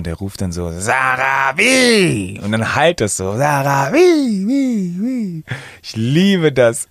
Und 0.00 0.06
er 0.06 0.14
ruft 0.14 0.40
dann 0.40 0.50
so, 0.50 0.70
Sarah, 0.70 1.52
wie? 1.58 2.40
Und 2.42 2.52
dann 2.52 2.74
halt 2.74 3.02
das 3.02 3.18
so, 3.18 3.36
Sarah, 3.36 3.92
wie, 3.92 4.46
wie, 4.48 4.96
wie. 4.98 5.44
Ich 5.82 5.94
liebe 5.94 6.54
das. 6.54 6.88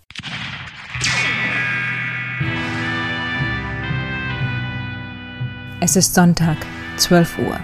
Es 5.81 5.95
ist 5.95 6.13
Sonntag, 6.13 6.57
12 6.97 7.39
Uhr. 7.39 7.59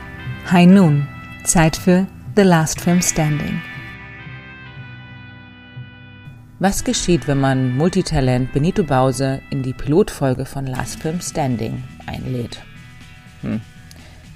High 0.52 0.66
Noon. 0.66 1.08
Zeit 1.44 1.76
für 1.76 2.08
The 2.36 2.42
Last 2.42 2.82
Film 2.82 3.04
Standing. 3.04 3.62
Was 6.58 6.84
geschieht, 6.84 7.28
wenn 7.28 7.40
man 7.40 7.78
Multitalent 7.78 8.52
Benito 8.52 8.84
Bause 8.84 9.44
in 9.52 9.62
die 9.62 9.74
Pilotfolge 9.74 10.48
von 10.48 10.66
Last 10.66 11.04
Film 11.04 11.22
Standing 11.22 11.84
einlädt? 12.08 12.64
Hm. 13.42 13.62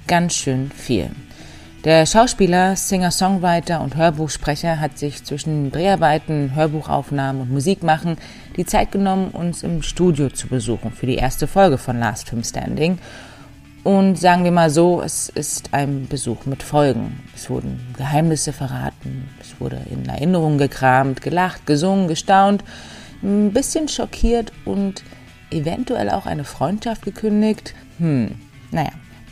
Ganz 0.09 0.33
schön 0.33 0.71
viel. 0.71 1.11
Der 1.83 2.07
Schauspieler, 2.07 2.75
Singer, 2.75 3.11
Songwriter 3.11 3.79
und 3.79 3.95
Hörbuchsprecher 3.95 4.79
hat 4.79 4.97
sich 4.97 5.23
zwischen 5.23 5.71
Dreharbeiten, 5.71 6.55
Hörbuchaufnahmen 6.55 7.43
und 7.43 7.51
Musikmachen 7.51 8.17
die 8.57 8.65
Zeit 8.65 8.91
genommen, 8.91 9.29
uns 9.29 9.61
im 9.61 9.83
Studio 9.83 10.31
zu 10.31 10.47
besuchen 10.47 10.91
für 10.91 11.05
die 11.05 11.17
erste 11.17 11.45
Folge 11.45 11.77
von 11.77 11.99
Last 11.99 12.27
Film 12.27 12.43
Standing 12.43 12.97
und 13.83 14.17
sagen 14.17 14.45
wir 14.45 14.51
mal 14.51 14.71
so, 14.71 14.99
es 14.99 15.29
ist 15.29 15.75
ein 15.75 16.07
Besuch 16.07 16.47
mit 16.47 16.63
Folgen. 16.63 17.19
Es 17.35 17.47
wurden 17.51 17.79
Geheimnisse 17.95 18.51
verraten, 18.51 19.29
es 19.39 19.61
wurde 19.61 19.79
in 19.91 20.07
Erinnerungen 20.07 20.57
gekramt, 20.57 21.21
gelacht, 21.21 21.67
gesungen, 21.67 22.07
gestaunt, 22.07 22.63
ein 23.21 23.53
bisschen 23.53 23.87
schockiert 23.87 24.53
und 24.65 25.03
eventuell 25.51 26.09
auch 26.09 26.25
eine 26.25 26.45
Freundschaft 26.45 27.03
gekündigt. 27.03 27.75
Hm, 27.99 28.31
naja. 28.71 28.89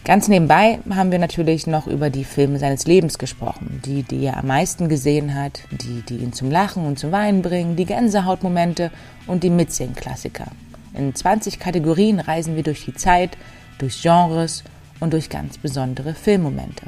Ganz 0.07 0.29
nebenbei 0.29 0.79
haben 0.89 1.11
wir 1.11 1.19
natürlich 1.19 1.67
noch 1.67 1.85
über 1.85 2.09
die 2.09 2.23
Filme 2.23 2.59
seines 2.59 2.87
Lebens 2.87 3.17
gesprochen, 3.17 3.81
die, 3.83 4.03
die 4.03 4.23
er 4.23 4.37
am 4.37 4.47
meisten 4.47 4.87
gesehen 4.87 5.35
hat, 5.35 5.63
die, 5.69 6.01
die 6.01 6.19
ihn 6.19 6.31
zum 6.31 6.49
Lachen 6.49 6.85
und 6.85 6.97
zum 6.97 7.11
Weinen 7.11 7.41
bringen, 7.41 7.75
die 7.75 7.83
Gänsehautmomente 7.83 8.89
und 9.27 9.43
die 9.43 9.49
Mitsingen-Klassiker. 9.49 10.45
In 10.93 11.13
20 11.13 11.59
Kategorien 11.59 12.21
reisen 12.21 12.55
wir 12.55 12.63
durch 12.63 12.85
die 12.85 12.93
Zeit, 12.93 13.37
durch 13.79 14.01
Genres 14.01 14.63
und 15.01 15.11
durch 15.11 15.29
ganz 15.29 15.57
besondere 15.57 16.13
Filmmomente. 16.13 16.85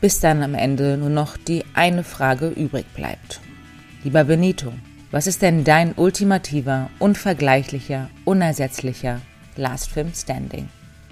Bis 0.00 0.18
dann 0.18 0.42
am 0.42 0.54
Ende 0.54 0.96
nur 0.96 1.08
noch 1.08 1.36
die 1.36 1.64
eine 1.74 2.02
Frage 2.02 2.48
übrig 2.48 2.86
bleibt. 2.96 3.40
Lieber 4.02 4.24
Benito, 4.24 4.72
was 5.12 5.28
ist 5.28 5.42
denn 5.42 5.62
dein 5.62 5.94
ultimativer, 5.94 6.90
unvergleichlicher, 6.98 8.10
unersetzlicher 8.24 9.20
Last 9.54 9.92
Film 9.92 10.10
Standing? 10.12 10.68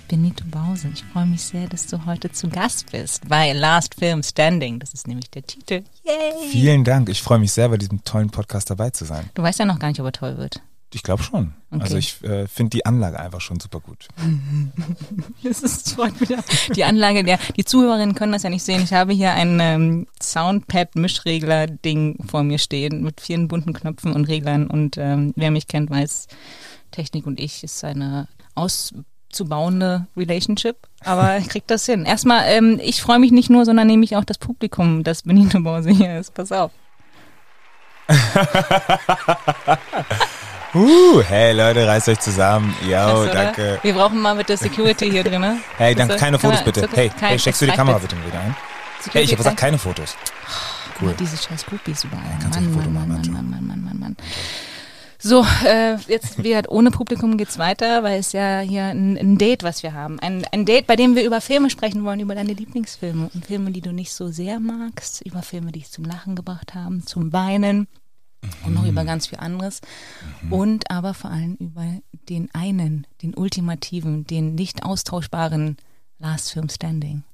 Benito 0.09 0.43
Bause, 0.51 0.89
ich 0.93 1.05
freue 1.05 1.27
mich 1.27 1.43
sehr, 1.43 1.69
dass 1.69 1.87
du 1.87 2.07
heute 2.07 2.33
zu 2.33 2.49
Gast 2.49 2.91
bist 2.91 3.29
bei 3.29 3.53
Last 3.53 3.95
Film 3.95 4.23
Standing. 4.23 4.79
Das 4.79 4.95
ist 4.95 5.07
nämlich 5.07 5.31
der 5.31 5.47
Titel. 5.47 5.85
Yay! 6.03 6.49
Vielen 6.51 6.83
Dank. 6.83 7.11
Ich 7.11 7.23
freue 7.23 7.39
mich 7.39 7.53
sehr, 7.53 7.69
bei 7.69 7.77
diesem 7.77 8.03
tollen 8.05 8.31
Podcast 8.31 8.71
dabei 8.71 8.89
zu 8.89 9.05
sein. 9.05 9.29
Du 9.35 9.43
weißt 9.43 9.59
ja 9.59 9.67
noch 9.67 9.79
gar 9.79 9.89
nicht, 9.89 10.01
ob 10.01 10.07
er 10.07 10.13
toll 10.13 10.39
wird. 10.39 10.63
Ich 10.95 11.03
glaube 11.03 11.23
schon. 11.23 11.53
Okay. 11.71 11.83
Also 11.83 11.99
ich 11.99 12.25
äh, 12.25 12.49
finde 12.49 12.71
die 12.71 12.87
Anlage 12.87 13.21
einfach 13.21 13.43
schon 13.43 13.61
super 13.61 13.81
gut. 13.81 14.09
das 15.43 15.63
ist 15.63 15.93
freut 15.93 16.19
mich. 16.19 16.31
Die 16.75 16.85
Anlage, 16.85 17.23
der, 17.23 17.39
die 17.59 17.67
Zuhörerinnen 17.67 18.15
können 18.15 18.33
das 18.33 18.45
ja 18.45 18.49
nicht 18.49 18.65
sehen. 18.65 18.83
Ich 18.83 18.95
habe 18.95 19.13
hier 19.13 19.35
ein 19.35 19.61
ähm, 19.61 20.07
Soundpad-Mischregler-Ding 20.23 22.25
vor 22.27 22.45
mir 22.45 22.59
stehen 22.59 23.03
mit 23.03 23.21
vielen 23.21 23.49
bunten 23.49 23.75
Knöpfen 23.75 24.15
und 24.15 24.25
Reglern. 24.25 24.69
Und 24.69 24.97
ähm, 24.97 25.35
wer 25.37 25.51
mich 25.51 25.67
kennt, 25.67 25.91
weiß, 25.91 26.29
Technik 26.93 27.27
und 27.27 27.39
ich 27.39 27.63
ist 27.63 27.85
eine 27.85 28.27
auszubauende 29.29 30.07
Relationship. 30.17 30.77
Aber 31.05 31.39
ich 31.39 31.49
krieg 31.49 31.67
das 31.67 31.87
hin. 31.87 32.05
Erstmal, 32.05 32.45
ähm, 32.49 32.81
ich 32.83 33.03
freue 33.03 33.19
mich 33.19 33.33
nicht 33.33 33.51
nur, 33.51 33.65
sondern 33.65 33.87
nehme 33.87 34.05
ich 34.05 34.17
auch 34.17 34.25
das 34.25 34.39
Publikum, 34.39 35.05
das 35.05 35.23
Benito 35.23 35.61
Bause 35.61 35.91
hier 35.91 36.19
ist. 36.19 36.35
Pass 36.35 36.53
auf. 36.53 36.71
Uh, 40.75 41.23
hey 41.23 41.55
Leute, 41.55 41.87
reißt 41.87 42.11
euch 42.11 42.21
zusammen. 42.21 42.75
Yo, 42.87 43.25
danke. 43.25 43.79
Wir 43.81 43.95
brauchen 43.95 44.21
mal 44.21 44.35
mit 44.35 44.51
der 44.51 44.59
Security 44.59 45.11
hier 45.11 45.25
drin. 45.25 45.41
Ne? 45.41 45.57
Hey, 45.79 45.95
danke, 45.95 46.17
keine 46.17 46.39
Fotos 46.39 46.63
bitte. 46.63 46.87
Hey, 46.93 47.11
hey, 47.21 47.39
steckst 47.39 47.63
du 47.63 47.67
die 47.67 47.73
Kamera 47.73 47.97
bitte 47.97 48.15
wieder 48.27 48.39
ein? 48.39 48.55
Security 48.99 49.13
hey, 49.13 49.25
ich 49.25 49.31
habe 49.31 49.39
gesagt, 49.39 49.57
keine 49.57 49.79
Fotos. 49.79 50.15
Cool. 51.01 51.15
Diese 51.19 51.39
scheiß 51.39 51.65
Groupies 51.65 52.05
überall. 52.05 52.23
Ja, 52.43 52.49
Mann, 52.49 52.75
Mann, 52.75 52.93
Mann, 52.93 53.09
Mann, 53.09 53.09
Mann, 53.09 53.33
Mann, 53.33 53.67
Mann, 53.67 53.85
Mann, 53.85 53.99
Mann. 53.99 54.17
So, 55.21 55.45
äh, 55.67 55.97
jetzt 56.07 56.39
halt 56.39 56.69
ohne 56.69 56.93
Publikum 56.93 57.37
geht's 57.37 57.59
weiter, 57.59 58.05
weil 58.05 58.21
es 58.21 58.33
ja 58.33 58.61
hier 58.61 58.85
ein, 58.85 59.17
ein, 59.19 59.37
Date, 59.37 59.65
was 59.65 59.83
wir 59.83 59.93
haben. 59.93 60.21
Ein, 60.21 60.45
ein 60.53 60.65
Date, 60.65 60.87
bei 60.87 60.95
dem 60.95 61.17
wir 61.17 61.25
über 61.25 61.41
Filme 61.41 61.71
sprechen 61.71 62.05
wollen, 62.05 62.21
über 62.21 62.37
deine 62.37 62.53
Lieblingsfilme 62.53 63.29
und 63.35 63.47
Filme, 63.47 63.73
die 63.73 63.81
du 63.81 63.93
nicht 63.93 64.13
so 64.13 64.29
sehr 64.29 64.61
magst, 64.61 65.23
über 65.27 65.43
Filme, 65.43 65.73
die 65.73 65.81
dich 65.81 65.91
zum 65.91 66.05
Lachen 66.05 66.37
gebracht 66.37 66.75
haben, 66.75 67.05
zum 67.05 67.33
Weinen 67.33 67.89
und 68.65 68.75
noch 68.75 68.87
über 68.87 69.05
ganz 69.05 69.27
viel 69.27 69.39
anderes. 69.39 69.81
Mhm. 70.43 70.53
Und 70.53 70.91
aber 70.91 71.15
vor 71.15 71.31
allem 71.31 71.57
über 71.57 71.85
den 72.29 72.49
einen, 72.55 73.07
den 73.23 73.35
ultimativen, 73.35 74.25
den 74.25 74.55
nicht 74.55 74.85
austauschbaren 74.85 75.77
Last 76.21 76.53
Film 76.53 76.69
Standing. 76.69 77.25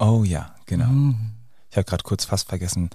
Oh 0.00 0.24
ja, 0.24 0.54
genau. 0.66 0.88
Mhm. 0.88 1.32
Ich 1.70 1.76
habe 1.76 1.84
gerade 1.84 2.02
kurz 2.02 2.24
fast 2.24 2.48
vergessen, 2.48 2.90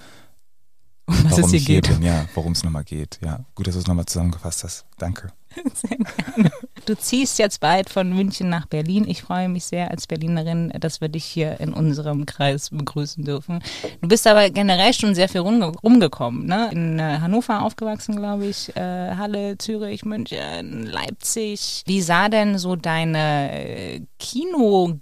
um 1.05 1.15
was 1.23 1.31
warum 1.31 1.45
es 1.45 1.51
hier 1.51 1.59
geht. 1.59 1.87
Bin. 1.89 2.01
Ja, 2.01 2.25
worum 2.33 2.53
es 2.53 2.63
nochmal 2.63 2.83
geht. 2.83 3.19
Ja, 3.23 3.45
gut, 3.55 3.67
dass 3.67 3.73
du 3.75 3.81
es 3.81 3.87
nochmal 3.87 4.05
zusammengefasst 4.05 4.63
hast. 4.63 4.85
Danke. 4.97 5.31
Sehr 5.73 5.97
gerne. 5.97 6.51
Du 6.85 6.95
ziehst 6.97 7.39
jetzt 7.39 7.59
bald 7.61 7.89
von 7.89 8.13
München 8.13 8.49
nach 8.49 8.65
Berlin. 8.65 9.07
Ich 9.07 9.21
freue 9.21 9.47
mich 9.47 9.63
sehr 9.63 9.89
als 9.89 10.05
Berlinerin, 10.05 10.73
dass 10.79 10.99
wir 10.99 11.07
dich 11.07 11.23
hier 11.23 11.61
in 11.61 11.71
unserem 11.73 12.25
Kreis 12.25 12.71
begrüßen 12.71 13.23
dürfen. 13.23 13.63
Du 14.01 14.09
bist 14.09 14.27
aber 14.27 14.49
generell 14.49 14.93
schon 14.93 15.15
sehr 15.15 15.29
viel 15.29 15.39
rumgekommen. 15.41 16.45
Ne? 16.45 16.69
In 16.73 16.99
äh, 16.99 17.19
Hannover 17.21 17.61
aufgewachsen, 17.61 18.17
glaube 18.17 18.47
ich, 18.47 18.75
äh, 18.75 19.15
Halle, 19.15 19.57
Zürich, 19.57 20.03
München, 20.03 20.85
Leipzig. 20.87 21.83
Wie 21.85 22.01
sah 22.01 22.27
denn 22.27 22.57
so 22.57 22.75
deine 22.75 23.51
äh, 23.53 24.01
Kino-G-Kultur 24.19 24.99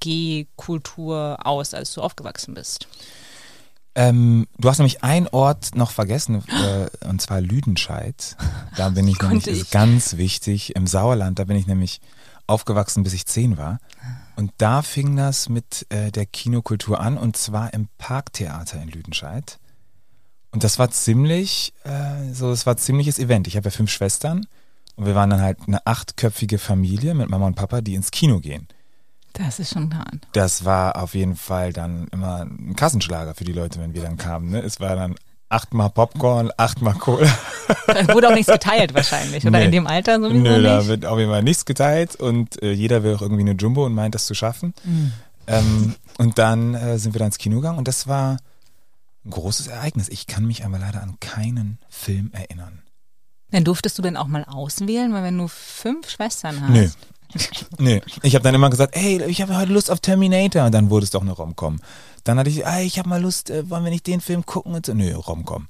aus, 1.43 1.73
als 1.73 1.93
du 1.93 2.01
aufgewachsen 2.01 2.53
bist? 2.53 2.87
Ähm, 3.93 4.47
du 4.57 4.69
hast 4.69 4.79
nämlich 4.79 5.03
einen 5.03 5.27
Ort 5.27 5.75
noch 5.75 5.91
vergessen, 5.91 6.43
äh, 6.47 7.07
und 7.07 7.21
zwar 7.21 7.41
Lüdenscheid. 7.41 8.37
Da 8.77 8.89
bin 8.89 9.07
ich 9.07 9.21
nämlich, 9.21 9.47
ich. 9.47 9.61
ist 9.61 9.71
ganz 9.71 10.17
wichtig, 10.17 10.75
im 10.75 10.87
Sauerland, 10.87 11.39
da 11.39 11.43
bin 11.43 11.57
ich 11.57 11.67
nämlich 11.67 11.99
aufgewachsen, 12.47 13.03
bis 13.03 13.13
ich 13.13 13.25
zehn 13.25 13.57
war. 13.57 13.79
Und 14.35 14.51
da 14.57 14.81
fing 14.81 15.15
das 15.15 15.49
mit 15.49 15.85
äh, 15.89 16.11
der 16.11 16.25
Kinokultur 16.25 16.99
an, 16.99 17.17
und 17.17 17.35
zwar 17.35 17.73
im 17.73 17.89
Parktheater 17.97 18.81
in 18.81 18.89
Lüdenscheid. 18.89 19.59
Und 20.51 20.63
das 20.63 20.79
war 20.79 20.91
ziemlich, 20.91 21.73
äh, 21.83 22.33
so, 22.33 22.51
es 22.51 22.65
war 22.65 22.77
ziemliches 22.77 23.19
Event. 23.19 23.47
Ich 23.47 23.55
habe 23.55 23.69
ja 23.69 23.71
fünf 23.71 23.89
Schwestern 23.89 24.45
und 24.95 25.05
wir 25.05 25.15
waren 25.15 25.29
dann 25.29 25.41
halt 25.41 25.59
eine 25.67 25.85
achtköpfige 25.85 26.59
Familie 26.59 27.13
mit 27.13 27.29
Mama 27.29 27.47
und 27.47 27.55
Papa, 27.55 27.81
die 27.81 27.95
ins 27.95 28.11
Kino 28.11 28.39
gehen. 28.39 28.67
Das 29.33 29.59
ist 29.59 29.73
schon 29.73 29.97
hart. 29.97 30.27
Das 30.33 30.65
war 30.65 31.01
auf 31.01 31.13
jeden 31.15 31.35
Fall 31.35 31.73
dann 31.73 32.07
immer 32.11 32.41
ein 32.41 32.75
Kassenschlager 32.75 33.33
für 33.33 33.43
die 33.43 33.53
Leute, 33.53 33.79
wenn 33.79 33.93
wir 33.93 34.01
dann 34.01 34.17
kamen. 34.17 34.49
Ne? 34.49 34.59
Es 34.59 34.79
war 34.79 34.95
dann 34.95 35.15
achtmal 35.51 35.89
Popcorn, 35.89 36.51
achtmal 36.57 36.95
Cola. 36.95 37.27
Da 37.87 38.13
wurde 38.13 38.27
auch 38.27 38.33
nichts 38.33 38.51
geteilt 38.51 38.93
wahrscheinlich, 38.93 39.45
oder 39.45 39.59
nee. 39.59 39.65
in 39.65 39.71
dem 39.71 39.87
Alter 39.87 40.19
sowieso 40.19 40.43
Nö, 40.43 40.57
nicht? 40.57 40.65
da 40.65 40.87
wird 40.87 41.05
auf 41.05 41.17
jeden 41.17 41.31
Fall 41.31 41.43
nichts 41.43 41.63
geteilt 41.63 42.17
und 42.17 42.61
äh, 42.61 42.73
jeder 42.73 43.03
will 43.03 43.15
auch 43.15 43.21
irgendwie 43.21 43.41
eine 43.41 43.53
Jumbo 43.53 43.85
und 43.85 43.93
meint, 43.93 44.13
das 44.13 44.25
zu 44.25 44.33
schaffen. 44.33 44.73
Mhm. 44.83 45.13
Ähm, 45.47 45.95
und 46.17 46.37
dann 46.37 46.73
äh, 46.73 46.97
sind 46.97 47.13
wir 47.13 47.19
dann 47.19 47.27
ins 47.27 47.37
Kino 47.37 47.57
gegangen 47.57 47.77
und 47.77 47.87
das 47.87 48.07
war 48.07 48.37
ein 49.23 49.31
großes 49.31 49.67
Ereignis. 49.67 50.09
Ich 50.09 50.27
kann 50.27 50.45
mich 50.45 50.65
aber 50.65 50.79
leider 50.79 51.01
an 51.01 51.17
keinen 51.19 51.79
Film 51.89 52.31
erinnern. 52.33 52.81
Dann 53.51 53.63
durftest 53.63 53.97
du 53.97 54.01
denn 54.01 54.17
auch 54.17 54.27
mal 54.27 54.45
auswählen, 54.45 55.13
weil 55.13 55.23
wenn 55.23 55.37
du 55.37 55.47
fünf 55.47 56.09
Schwestern 56.09 56.61
hast. 56.61 56.71
Nö, 56.71 56.89
nee, 57.77 58.01
ich 58.23 58.35
habe 58.35 58.43
dann 58.43 58.55
immer 58.55 58.69
gesagt, 58.69 58.95
hey, 58.95 59.23
ich 59.23 59.41
habe 59.41 59.57
heute 59.57 59.71
Lust 59.71 59.91
auf 59.91 59.99
Terminator 59.99 60.65
und 60.65 60.73
dann 60.73 60.89
wurde 60.89 61.03
es 61.03 61.11
doch 61.11 61.21
eine 61.21 61.31
Romcom. 61.31 61.79
Dann 62.23 62.37
hatte 62.37 62.49
ich, 62.49 62.65
hey, 62.65 62.85
ich 62.85 62.99
habe 62.99 63.09
mal 63.09 63.21
Lust, 63.21 63.49
äh, 63.49 63.69
wollen 63.69 63.83
wir 63.83 63.91
nicht 63.91 64.07
den 64.07 64.21
Film 64.21 64.45
gucken 64.45 64.73
und 64.73 64.85
so, 64.85 64.93
nö, 64.93 65.13
Romcom. 65.15 65.67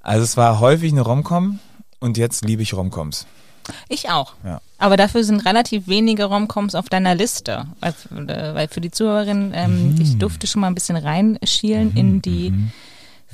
Also 0.00 0.24
es 0.24 0.36
war 0.36 0.60
häufig 0.60 0.92
eine 0.92 1.02
Romcom 1.02 1.58
und 2.00 2.16
jetzt 2.16 2.44
liebe 2.44 2.62
ich 2.62 2.74
Romcoms. 2.74 3.26
Ich 3.88 4.08
auch. 4.08 4.34
Ja. 4.44 4.60
Aber 4.78 4.96
dafür 4.96 5.24
sind 5.24 5.44
relativ 5.44 5.88
wenige 5.88 6.24
Romcoms 6.24 6.74
auf 6.74 6.88
deiner 6.88 7.14
Liste. 7.14 7.66
Weil, 7.80 7.92
äh, 8.30 8.54
weil 8.54 8.68
für 8.68 8.80
die 8.80 8.90
Zuhörerin, 8.90 9.52
ähm, 9.54 9.94
mhm. 9.94 10.00
ich 10.00 10.16
durfte 10.16 10.46
schon 10.46 10.62
mal 10.62 10.68
ein 10.68 10.74
bisschen 10.74 10.96
reinschielen 10.96 11.90
mhm. 11.90 11.96
in 11.96 12.22
die 12.22 12.50
mhm 12.50 12.72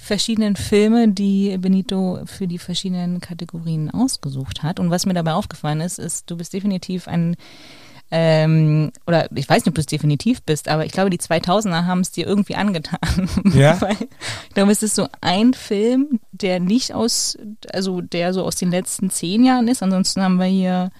verschiedenen 0.04 0.56
Filme, 0.56 1.08
die 1.08 1.56
Benito 1.58 2.20
für 2.26 2.46
die 2.46 2.58
verschiedenen 2.58 3.20
Kategorien 3.20 3.90
ausgesucht 3.90 4.62
hat. 4.62 4.78
Und 4.78 4.90
was 4.90 5.06
mir 5.06 5.14
dabei 5.14 5.32
aufgefallen 5.32 5.80
ist, 5.80 5.98
ist, 5.98 6.30
du 6.30 6.36
bist 6.36 6.52
definitiv 6.52 7.08
ein 7.08 7.36
ähm, 8.10 8.92
oder 9.06 9.28
ich 9.34 9.48
weiß 9.48 9.64
nicht, 9.64 9.68
ob 9.68 9.74
du 9.74 9.80
es 9.80 9.86
definitiv 9.86 10.42
bist, 10.42 10.68
aber 10.68 10.84
ich 10.84 10.92
glaube, 10.92 11.10
die 11.10 11.18
2000er 11.18 11.86
haben 11.86 12.00
es 12.00 12.12
dir 12.12 12.26
irgendwie 12.26 12.54
angetan. 12.54 13.28
Ja. 13.54 13.78
ich 14.48 14.54
glaube, 14.54 14.70
es 14.70 14.82
ist 14.82 14.94
so 14.94 15.08
ein 15.20 15.54
Film, 15.54 16.20
der 16.30 16.60
nicht 16.60 16.94
aus, 16.94 17.36
also 17.72 18.02
der 18.02 18.34
so 18.34 18.44
aus 18.44 18.56
den 18.56 18.70
letzten 18.70 19.10
zehn 19.10 19.42
Jahren 19.44 19.68
ist. 19.68 19.82
Ansonsten 19.82 20.22
haben 20.22 20.36
wir 20.36 20.46
hier 20.46 20.90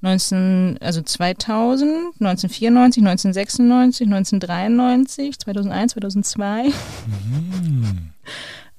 19, 0.00 0.78
also 0.80 1.02
2000, 1.02 1.90
1994, 2.20 3.02
1996, 3.02 4.06
1993, 4.06 5.38
2001, 5.38 5.92
2002. 5.92 6.64
Mhm. 6.64 8.10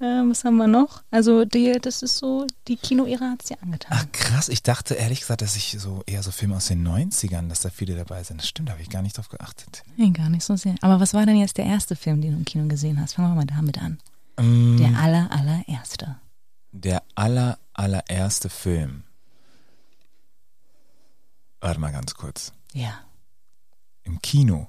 Äh, 0.00 0.22
was 0.30 0.44
haben 0.44 0.56
wir 0.56 0.66
noch? 0.66 1.02
Also 1.10 1.44
die, 1.44 1.72
das 1.72 2.02
ist 2.02 2.16
so, 2.16 2.46
die 2.68 2.76
Kinoära 2.76 3.32
hat 3.32 3.42
es 3.42 3.50
ja 3.50 3.56
angetan. 3.60 3.98
Ach 4.00 4.06
krass, 4.12 4.48
ich 4.48 4.62
dachte 4.62 4.94
ehrlich 4.94 5.20
gesagt, 5.20 5.42
dass 5.42 5.56
ich 5.56 5.76
so 5.78 6.02
eher 6.06 6.22
so 6.22 6.30
Filme 6.30 6.56
aus 6.56 6.68
den 6.68 6.86
90ern, 6.86 7.48
dass 7.50 7.60
da 7.60 7.68
viele 7.68 7.94
dabei 7.94 8.22
sind. 8.22 8.40
Das 8.40 8.48
stimmt, 8.48 8.70
da 8.70 8.72
habe 8.72 8.82
ich 8.82 8.88
gar 8.88 9.02
nicht 9.02 9.18
drauf 9.18 9.28
geachtet. 9.28 9.82
Nee, 9.96 10.08
gar 10.10 10.30
nicht 10.30 10.42
so 10.42 10.56
sehr. 10.56 10.74
Aber 10.80 11.00
was 11.00 11.12
war 11.12 11.26
denn 11.26 11.36
jetzt 11.36 11.58
der 11.58 11.66
erste 11.66 11.96
Film, 11.96 12.22
den 12.22 12.32
du 12.32 12.38
im 12.38 12.44
Kino 12.46 12.66
gesehen 12.66 12.98
hast? 12.98 13.12
Fangen 13.12 13.28
wir 13.28 13.34
mal 13.34 13.44
damit 13.44 13.76
an. 13.76 13.98
Um, 14.38 14.78
der 14.78 14.96
aller, 14.98 15.30
allererste. 15.30 16.16
Der 16.72 17.02
aller, 17.14 17.58
allererste 17.74 18.48
Film. 18.48 19.04
Warte 21.60 21.80
mal 21.80 21.92
ganz 21.92 22.14
kurz. 22.14 22.52
Ja. 22.72 23.00
Im 24.02 24.20
Kino. 24.22 24.68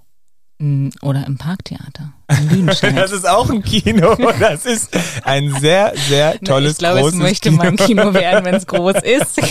Mm, 0.62 0.90
oder 1.02 1.26
im 1.26 1.38
Parktheater. 1.38 2.14
das 2.28 3.12
ist 3.12 3.28
auch 3.28 3.50
ein 3.50 3.64
Kino. 3.64 4.16
Das 4.40 4.66
ist 4.66 4.96
ein 5.24 5.56
sehr, 5.60 5.94
sehr 6.08 6.40
tolles, 6.44 6.74
ich 6.74 6.78
glaube, 6.78 7.00
großes 7.00 7.16
es 7.16 7.20
möchte 7.20 7.50
Kino. 7.50 7.64
mal 7.64 7.68
ein 7.70 7.78
Kino 7.78 8.14
werden, 8.14 8.46
wenn 8.46 8.56
es 8.56 8.68
groß 8.68 8.96
ist. 9.04 9.42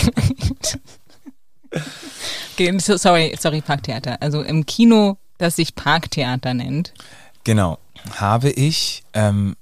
sorry, 3.01 3.35
sorry, 3.39 3.61
Parktheater. 3.61 4.21
Also 4.21 4.41
im 4.41 4.65
Kino, 4.65 5.17
das 5.37 5.57
sich 5.57 5.75
Parktheater 5.75 6.53
nennt. 6.53 6.93
Genau. 7.43 7.79
Habe 8.15 8.49
ich, 8.49 9.03
ähm, 9.13 9.55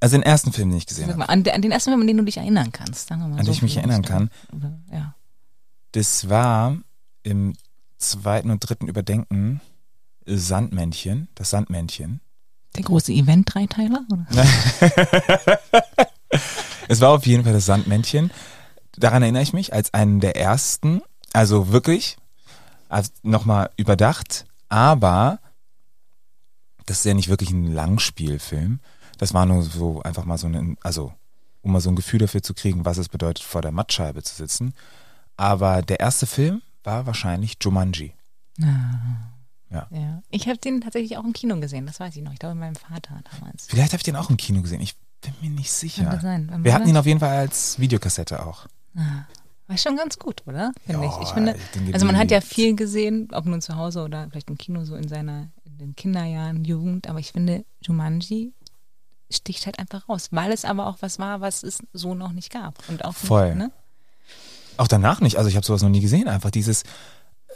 also 0.00 0.16
den 0.16 0.22
ersten 0.22 0.52
Film, 0.52 0.70
den 0.70 0.78
ich 0.78 0.86
gesehen 0.86 1.12
habe. 1.12 1.28
An, 1.28 1.44
den 1.44 1.70
ersten 1.70 1.90
Film, 1.90 2.00
an 2.00 2.06
den 2.06 2.16
du 2.16 2.24
dich 2.24 2.38
erinnern 2.38 2.72
kannst. 2.72 3.10
Mal 3.10 3.22
an 3.22 3.36
so 3.38 3.44
den 3.44 3.52
ich 3.52 3.62
mich 3.62 3.76
erinnern 3.76 4.02
kann. 4.02 4.30
Ja. 4.90 5.14
Das 5.92 6.28
war 6.28 6.76
im 7.22 7.54
zweiten 7.98 8.50
und 8.50 8.60
dritten 8.60 8.88
Überdenken 8.88 9.60
Sandmännchen, 10.26 11.28
das 11.34 11.50
Sandmännchen. 11.50 12.20
Der 12.76 12.84
große 12.84 13.12
Event-Dreiteiler? 13.12 14.06
es 16.88 17.00
war 17.00 17.10
auf 17.10 17.26
jeden 17.26 17.42
Fall 17.42 17.52
das 17.52 17.66
Sandmännchen. 17.66 18.30
Daran 18.96 19.22
erinnere 19.22 19.42
ich 19.42 19.52
mich 19.52 19.72
als 19.72 19.92
einen 19.92 20.20
der 20.20 20.36
ersten, 20.36 21.02
also 21.32 21.72
wirklich, 21.72 22.16
nochmal 23.22 23.70
überdacht, 23.76 24.46
aber 24.68 25.40
das 26.86 26.98
ist 26.98 27.04
ja 27.04 27.14
nicht 27.14 27.28
wirklich 27.28 27.50
ein 27.50 27.72
Langspielfilm. 27.72 28.80
Das 29.18 29.34
war 29.34 29.46
nur 29.46 29.62
so 29.62 30.02
einfach 30.02 30.24
mal 30.24 30.38
so 30.38 30.46
ein, 30.46 30.76
also 30.82 31.12
um 31.62 31.72
mal 31.72 31.80
so 31.80 31.90
ein 31.90 31.96
Gefühl 31.96 32.20
dafür 32.20 32.42
zu 32.42 32.54
kriegen, 32.54 32.84
was 32.84 32.98
es 32.98 33.08
bedeutet, 33.08 33.44
vor 33.44 33.62
der 33.62 33.72
Mattscheibe 33.72 34.22
zu 34.22 34.34
sitzen. 34.34 34.74
Aber 35.40 35.80
der 35.80 36.00
erste 36.00 36.26
Film 36.26 36.60
war 36.84 37.06
wahrscheinlich 37.06 37.56
Jumanji. 37.62 38.12
Ah. 38.62 38.66
Ja. 39.70 39.86
ja. 39.90 40.22
Ich 40.28 40.48
habe 40.48 40.58
den 40.58 40.82
tatsächlich 40.82 41.16
auch 41.16 41.24
im 41.24 41.32
Kino 41.32 41.58
gesehen, 41.60 41.86
das 41.86 41.98
weiß 41.98 42.14
ich 42.14 42.22
noch. 42.22 42.34
Ich 42.34 42.38
glaube, 42.38 42.56
mit 42.56 42.64
meinem 42.64 42.74
Vater 42.74 43.22
damals. 43.32 43.66
Vielleicht 43.66 43.92
habe 43.92 44.00
ich 44.00 44.02
den 44.02 44.16
auch 44.16 44.28
im 44.28 44.36
Kino 44.36 44.60
gesehen. 44.60 44.82
Ich 44.82 44.96
bin 45.22 45.32
mir 45.40 45.48
nicht 45.48 45.72
sicher. 45.72 46.04
Kann 46.04 46.20
sein. 46.20 46.48
Wann 46.50 46.62
Wir 46.62 46.74
hatten 46.74 46.88
ihn 46.88 46.96
auf 46.96 47.06
jeden 47.06 47.20
Fall 47.20 47.38
als 47.38 47.78
Videokassette 47.78 48.44
auch. 48.44 48.66
Ah. 48.94 49.24
War 49.66 49.78
schon 49.78 49.96
ganz 49.96 50.18
gut, 50.18 50.42
oder? 50.46 50.72
Finde 50.84 51.06
ich. 51.06 51.12
ich 51.22 51.28
finde, 51.28 51.56
also 51.94 52.04
man 52.04 52.18
hat 52.18 52.30
ja 52.30 52.42
viel 52.42 52.76
gesehen, 52.76 53.28
ob 53.32 53.46
nun 53.46 53.62
zu 53.62 53.76
Hause 53.76 54.02
oder 54.02 54.28
vielleicht 54.28 54.50
im 54.50 54.58
Kino 54.58 54.84
so 54.84 54.94
in 54.94 55.08
seiner 55.08 55.48
in 55.64 55.78
den 55.78 55.96
Kinderjahren, 55.96 56.66
Jugend, 56.66 57.08
aber 57.08 57.18
ich 57.18 57.32
finde 57.32 57.64
Jumanji 57.80 58.52
sticht 59.30 59.64
halt 59.64 59.78
einfach 59.78 60.08
raus, 60.08 60.28
weil 60.32 60.52
es 60.52 60.64
aber 60.64 60.86
auch 60.86 60.98
was 61.00 61.18
war, 61.18 61.40
was 61.40 61.62
es 61.62 61.78
so 61.94 62.14
noch 62.14 62.32
nicht 62.32 62.52
gab 62.52 62.74
und 62.88 63.04
auch 63.04 63.14
Voll. 63.14 63.54
Nicht, 63.54 63.58
ne? 63.58 63.70
Auch 64.76 64.88
danach 64.88 65.20
nicht. 65.20 65.36
Also 65.36 65.48
ich 65.48 65.56
habe 65.56 65.66
sowas 65.66 65.82
noch 65.82 65.88
nie 65.88 66.00
gesehen. 66.00 66.28
Einfach 66.28 66.50
dieses 66.50 66.84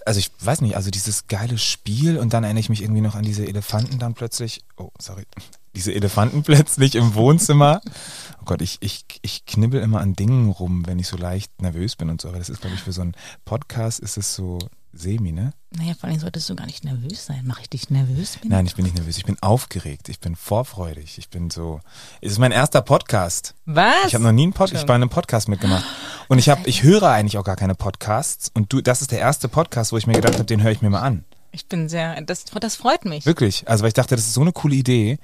also 0.05 0.19
ich 0.19 0.31
weiß 0.41 0.61
nicht, 0.61 0.77
also 0.77 0.91
dieses 0.91 1.27
geile 1.27 1.59
Spiel 1.59 2.19
und 2.19 2.33
dann 2.33 2.45
erinnere 2.45 2.61
ich 2.61 2.69
mich 2.69 2.83
irgendwie 2.83 3.01
noch 3.01 3.15
an 3.15 3.25
diese 3.25 3.47
Elefanten 3.47 3.99
dann 3.99 4.15
plötzlich, 4.15 4.65
oh, 4.77 4.91
sorry, 5.01 5.25
diese 5.75 5.95
Elefanten 5.95 6.43
plötzlich 6.43 6.95
im 6.95 7.15
Wohnzimmer. 7.15 7.81
Oh 8.41 8.45
Gott, 8.45 8.63
ich, 8.63 8.79
ich, 8.81 9.05
ich 9.23 9.47
knibbel 9.47 9.81
immer 9.81 10.01
an 10.01 10.15
Dingen 10.15 10.51
rum, 10.51 10.87
wenn 10.87 10.99
ich 10.99 11.09
so 11.09 11.17
leicht 11.17 11.61
nervös 11.63 11.97
bin 11.97 12.11
und 12.11 12.21
so, 12.21 12.29
aber 12.29 12.39
das 12.39 12.51
ist, 12.51 12.61
glaube 12.61 12.77
ich, 12.77 12.83
für 12.83 12.93
so 12.93 13.03
einen 13.03 13.15
Podcast 13.45 14.01
ist 14.01 14.17
es 14.17 14.35
so 14.35 14.59
semi, 14.97 15.33
ne? 15.33 15.53
Naja, 15.71 15.95
vor 15.95 16.09
allem 16.09 16.19
solltest 16.19 16.49
du 16.49 16.55
gar 16.55 16.67
nicht 16.67 16.85
nervös 16.85 17.27
sein. 17.27 17.47
Mache 17.47 17.63
ich 17.63 17.71
dich 17.71 17.91
nervös? 17.91 18.37
Bin 18.37 18.51
Nein, 18.51 18.67
ich 18.67 18.77
bin 18.77 18.85
nicht 18.85 18.95
nervös. 18.95 19.17
Ich 19.17 19.25
bin 19.25 19.37
aufgeregt. 19.41 20.09
Ich 20.09 20.21
bin 20.21 20.37
vorfreudig. 20.37 21.19
Ich 21.19 21.31
bin 21.31 21.51
so. 21.51 21.81
Es 22.21 22.33
ist 22.33 22.39
mein 22.39 22.53
erster 22.53 22.83
Podcast. 22.83 23.55
Was? 23.65 24.07
Ich 24.07 24.15
habe 24.15 24.25
noch 24.25 24.33
nie 24.33 24.45
einen 24.45 24.53
Podcast. 24.53 24.83
Ich 24.83 24.87
bei 24.87 24.95
einem 24.95 25.09
Podcast 25.09 25.49
mitgemacht. 25.49 25.85
Und 26.29 26.39
ich 26.39 26.49
habe, 26.49 26.69
ich 26.69 26.83
höre 26.83 27.11
eigentlich 27.11 27.39
auch 27.39 27.45
gar 27.45 27.57
keine 27.57 27.75
Podcasts. 27.75 28.51
Und 28.55 28.73
du, 28.73 28.81
das 28.81 29.03
ist 29.03 29.11
der 29.11 29.19
erste 29.19 29.49
Podcast, 29.49 29.93
wo 29.93 29.97
ich 29.97 30.07
mir 30.07 30.15
gedacht 30.15 30.35
habe, 30.35 30.45
den 30.45 30.63
höre 30.63 30.73
ich 30.73 30.83
mir 30.83 30.91
mal 30.91 31.03
an. 31.03 31.25
Ich 31.51 31.67
bin 31.67 31.89
sehr. 31.89 32.21
Das, 32.23 32.45
das 32.45 32.77
freut 32.77 33.05
mich. 33.05 33.27
Wirklich. 33.27 33.69
Also 33.69 33.83
weil 33.83 33.89
ich 33.89 33.95
dachte, 33.95 34.15
das 34.17 34.27
ist 34.27 34.35
so 34.35 34.41
eine 34.41 34.53
coole 34.53 34.77
Idee, 34.77 35.19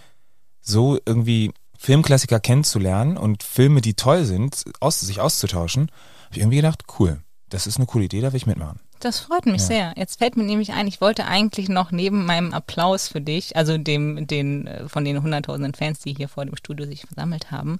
so 0.60 0.98
irgendwie 1.06 1.52
Filmklassiker 1.78 2.40
kennenzulernen 2.40 3.16
und 3.16 3.42
Filme, 3.42 3.80
die 3.80 3.94
toll 3.94 4.24
sind, 4.24 4.64
aus, 4.80 5.00
sich 5.00 5.20
auszutauschen. 5.20 5.90
Habe 6.24 6.34
ich 6.34 6.38
irgendwie 6.38 6.56
gedacht, 6.56 6.84
cool. 6.98 7.22
Das 7.48 7.66
ist 7.66 7.78
eine 7.78 7.86
coole 7.86 8.04
Idee, 8.04 8.20
da 8.20 8.32
will 8.32 8.36
ich 8.36 8.46
mitmachen. 8.46 8.80
Das 9.00 9.18
freut 9.18 9.46
mich 9.46 9.62
ja. 9.62 9.66
sehr. 9.66 9.94
Jetzt 9.96 10.18
fällt 10.18 10.36
mir 10.36 10.44
nämlich 10.44 10.72
ein, 10.72 10.86
ich 10.86 11.00
wollte 11.00 11.24
eigentlich 11.24 11.70
noch 11.70 11.90
neben 11.90 12.26
meinem 12.26 12.52
Applaus 12.52 13.08
für 13.08 13.22
dich, 13.22 13.56
also 13.56 13.78
dem, 13.78 14.26
den, 14.26 14.66
äh, 14.66 14.88
von 14.88 15.04
den 15.04 15.22
hunderttausenden 15.22 15.74
Fans, 15.74 16.00
die 16.00 16.14
hier 16.14 16.28
vor 16.28 16.44
dem 16.44 16.54
Studio 16.54 16.86
sich 16.86 17.02
versammelt 17.02 17.50
haben, 17.50 17.72
mhm. 17.72 17.78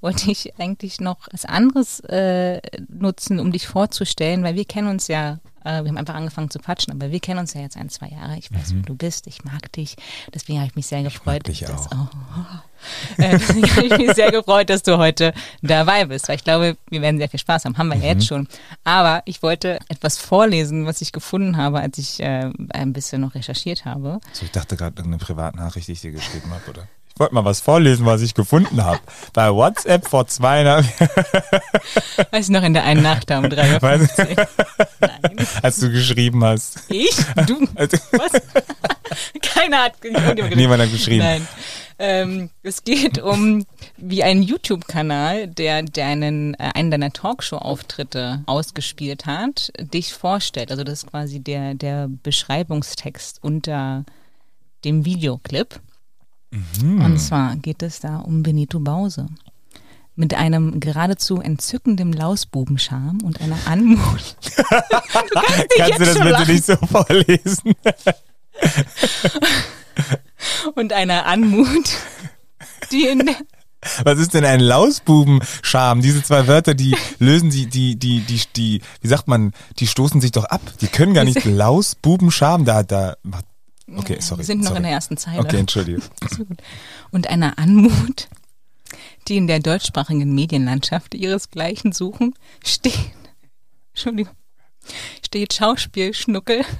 wollte 0.00 0.30
ich 0.30 0.58
eigentlich 0.58 1.00
noch 1.00 1.28
was 1.30 1.44
anderes 1.44 2.00
äh, 2.00 2.62
nutzen, 2.88 3.40
um 3.40 3.52
dich 3.52 3.66
vorzustellen, 3.66 4.42
weil 4.42 4.54
wir 4.54 4.64
kennen 4.64 4.88
uns 4.88 5.06
ja 5.08 5.38
äh, 5.64 5.82
wir 5.82 5.88
haben 5.88 5.96
einfach 5.96 6.14
angefangen 6.14 6.50
zu 6.50 6.58
quatschen, 6.58 6.92
aber 6.92 7.10
wir 7.10 7.20
kennen 7.20 7.40
uns 7.40 7.54
ja 7.54 7.60
jetzt 7.60 7.76
ein, 7.76 7.88
zwei 7.88 8.08
Jahre. 8.08 8.36
Ich 8.38 8.52
weiß, 8.52 8.72
mhm. 8.72 8.76
wer 8.76 8.82
du 8.84 8.94
bist. 8.94 9.26
Ich 9.26 9.44
mag 9.44 9.72
dich. 9.72 9.96
Deswegen 10.32 10.58
habe 10.58 10.68
ich 10.68 10.76
mich 10.76 10.86
sehr 10.86 11.02
gefreut. 11.02 11.48
Ich 11.48 11.62
mag 11.62 11.70
dich 11.70 11.76
dass, 11.76 11.92
auch. 11.92 12.08
Oh, 12.12 13.16
äh, 13.22 13.30
deswegen 13.30 13.70
habe 13.70 13.86
ich 13.86 13.98
mich 13.98 14.12
sehr 14.12 14.30
gefreut, 14.30 14.70
dass 14.70 14.82
du 14.82 14.98
heute 14.98 15.32
dabei 15.62 16.04
bist, 16.04 16.28
weil 16.28 16.36
ich 16.36 16.44
glaube, 16.44 16.76
wir 16.90 17.02
werden 17.02 17.18
sehr 17.18 17.28
viel 17.28 17.40
Spaß 17.40 17.64
haben. 17.64 17.78
Haben 17.78 17.88
wir 17.88 17.96
mhm. 17.96 18.02
ja 18.02 18.08
jetzt 18.08 18.26
schon. 18.26 18.46
Aber 18.84 19.22
ich 19.24 19.42
wollte 19.42 19.80
etwas 19.88 20.18
vorlesen, 20.18 20.86
was 20.86 21.00
ich 21.00 21.12
gefunden 21.12 21.56
habe, 21.56 21.80
als 21.80 21.98
ich 21.98 22.20
äh, 22.20 22.50
ein 22.70 22.92
bisschen 22.92 23.22
noch 23.22 23.34
recherchiert 23.34 23.84
habe. 23.84 24.20
So, 24.32 24.44
ich 24.44 24.52
dachte 24.52 24.76
gerade 24.76 24.96
irgendeine 24.96 25.24
Privatnachricht, 25.24 25.88
die 25.88 25.92
ich 25.92 26.00
dir 26.00 26.12
geschrieben 26.12 26.50
habe, 26.50 26.70
oder? 26.70 26.88
Ich 27.14 27.20
wollte 27.20 27.34
mal 27.34 27.44
was 27.44 27.60
vorlesen, 27.60 28.06
was 28.06 28.22
ich 28.22 28.34
gefunden 28.34 28.84
habe. 28.84 28.98
Bei 29.32 29.52
WhatsApp 29.52 30.08
vor 30.08 30.26
zweieinhalb 30.26 30.84
Weiß 32.32 32.46
ich 32.46 32.50
noch 32.50 32.64
in 32.64 32.74
der 32.74 32.82
einen 32.82 33.04
Nacht 33.04 33.30
um 33.30 33.44
3.15 33.44 34.36
Uhr. 34.36 34.48
Nein. 34.98 35.46
Als 35.62 35.78
du 35.78 35.92
geschrieben 35.92 36.42
hast. 36.42 36.80
Ich? 36.88 37.14
Du? 37.46 37.68
Also 37.76 37.98
was? 38.10 38.32
Keiner 39.42 39.84
hat 39.84 39.94
Niemand 40.56 40.82
hat 40.82 40.90
geschrieben. 40.90 41.22
Nein. 41.22 41.48
Ähm, 42.00 42.50
es 42.64 42.82
geht 42.82 43.22
um 43.22 43.64
wie 43.96 44.24
ein 44.24 44.42
YouTube-Kanal, 44.42 45.46
der 45.46 45.84
deinen, 45.84 46.54
äh, 46.54 46.72
einen 46.74 46.90
deiner 46.90 47.12
Talkshow-Auftritte 47.12 48.42
ausgespielt 48.46 49.26
hat, 49.26 49.70
dich 49.78 50.12
vorstellt. 50.12 50.72
Also 50.72 50.82
das 50.82 51.04
ist 51.04 51.10
quasi 51.10 51.38
der, 51.38 51.74
der 51.74 52.08
Beschreibungstext 52.24 53.38
unter 53.40 54.04
dem 54.84 55.04
Videoclip. 55.04 55.80
Mhm. 56.54 57.04
Und 57.04 57.18
zwar 57.18 57.56
geht 57.56 57.82
es 57.82 58.00
da 58.00 58.18
um 58.18 58.42
Benito 58.42 58.80
Bause. 58.80 59.26
Mit 60.16 60.34
einem 60.34 60.78
geradezu 60.78 61.40
entzückenden 61.40 62.12
Lausbubenscharm 62.12 63.18
und 63.24 63.40
einer 63.40 63.58
Anmut. 63.66 64.36
du 64.44 64.62
kannst, 64.62 65.68
kannst 65.76 66.00
du 66.00 66.04
das 66.04 66.14
bitte 66.14 66.30
lachen. 66.30 66.52
nicht 66.52 66.64
so 66.64 66.76
vorlesen? 66.76 67.74
und 70.76 70.92
einer 70.92 71.26
Anmut, 71.26 71.96
die 72.92 73.08
in 73.08 73.26
der 73.26 73.34
was 74.02 74.18
ist 74.18 74.32
denn 74.32 74.46
ein 74.46 74.60
Lausbubenscharm? 74.60 76.00
Diese 76.00 76.22
zwei 76.22 76.46
Wörter, 76.46 76.72
die 76.72 76.96
lösen 77.18 77.50
die, 77.50 77.66
die, 77.66 77.96
die, 77.96 78.20
die, 78.20 78.40
die, 78.56 78.80
wie 79.02 79.08
sagt 79.08 79.28
man, 79.28 79.52
die 79.78 79.86
stoßen 79.86 80.22
sich 80.22 80.32
doch 80.32 80.44
ab. 80.44 80.62
Die 80.80 80.86
können 80.86 81.12
gar 81.12 81.24
nicht 81.24 81.44
Lausbubenscharm, 81.44 82.64
da, 82.64 82.82
da 82.82 83.16
macht 83.22 83.44
Okay, 83.86 84.18
sorry. 84.20 84.38
Wir 84.38 84.44
sind 84.44 84.60
noch 84.60 84.68
sorry. 84.68 84.78
in 84.78 84.82
der 84.84 84.92
ersten 84.92 85.16
Zeile. 85.16 85.40
Okay, 85.40 85.58
entschuldige. 85.58 86.00
Und 87.10 87.28
einer 87.28 87.58
Anmut, 87.58 88.28
die 89.28 89.36
in 89.36 89.46
der 89.46 89.60
deutschsprachigen 89.60 90.34
Medienlandschaft 90.34 91.14
ihresgleichen 91.14 91.92
suchen, 91.92 92.34
steht, 92.64 92.98
Entschuldigung, 93.92 94.34
steht 95.24 95.52
Schauspielschnuckel. 95.52 96.64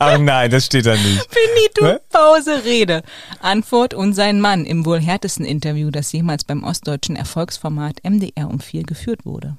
Ach 0.00 0.18
nein, 0.18 0.50
das 0.50 0.66
steht 0.66 0.86
da 0.86 0.94
nicht. 0.94 1.28
Benito, 1.30 2.00
Pause, 2.08 2.64
Rede. 2.64 3.02
Antwort 3.40 3.94
und 3.94 4.14
sein 4.14 4.40
Mann 4.40 4.64
im 4.64 4.84
wohl 4.84 5.00
härtesten 5.00 5.44
Interview, 5.44 5.90
das 5.90 6.10
jemals 6.10 6.42
beim 6.42 6.64
ostdeutschen 6.64 7.14
Erfolgsformat 7.14 8.02
MDR 8.02 8.48
um 8.48 8.58
vier 8.58 8.82
geführt 8.82 9.24
wurde. 9.24 9.56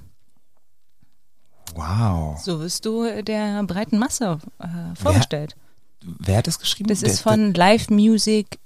Wow. 1.75 2.39
So 2.41 2.59
wirst 2.59 2.85
du 2.85 3.23
der 3.23 3.63
breiten 3.63 3.97
Masse 3.97 4.39
äh, 4.59 4.67
vorgestellt. 4.95 5.55
Wer, 6.01 6.15
wer, 6.19 6.37
hat 6.37 6.47
das 6.47 6.59
geschrieben? 6.59 6.89
Das 6.89 7.03
ist 7.03 7.21
von 7.21 7.53
Live 7.53 7.89
Music 7.89 8.59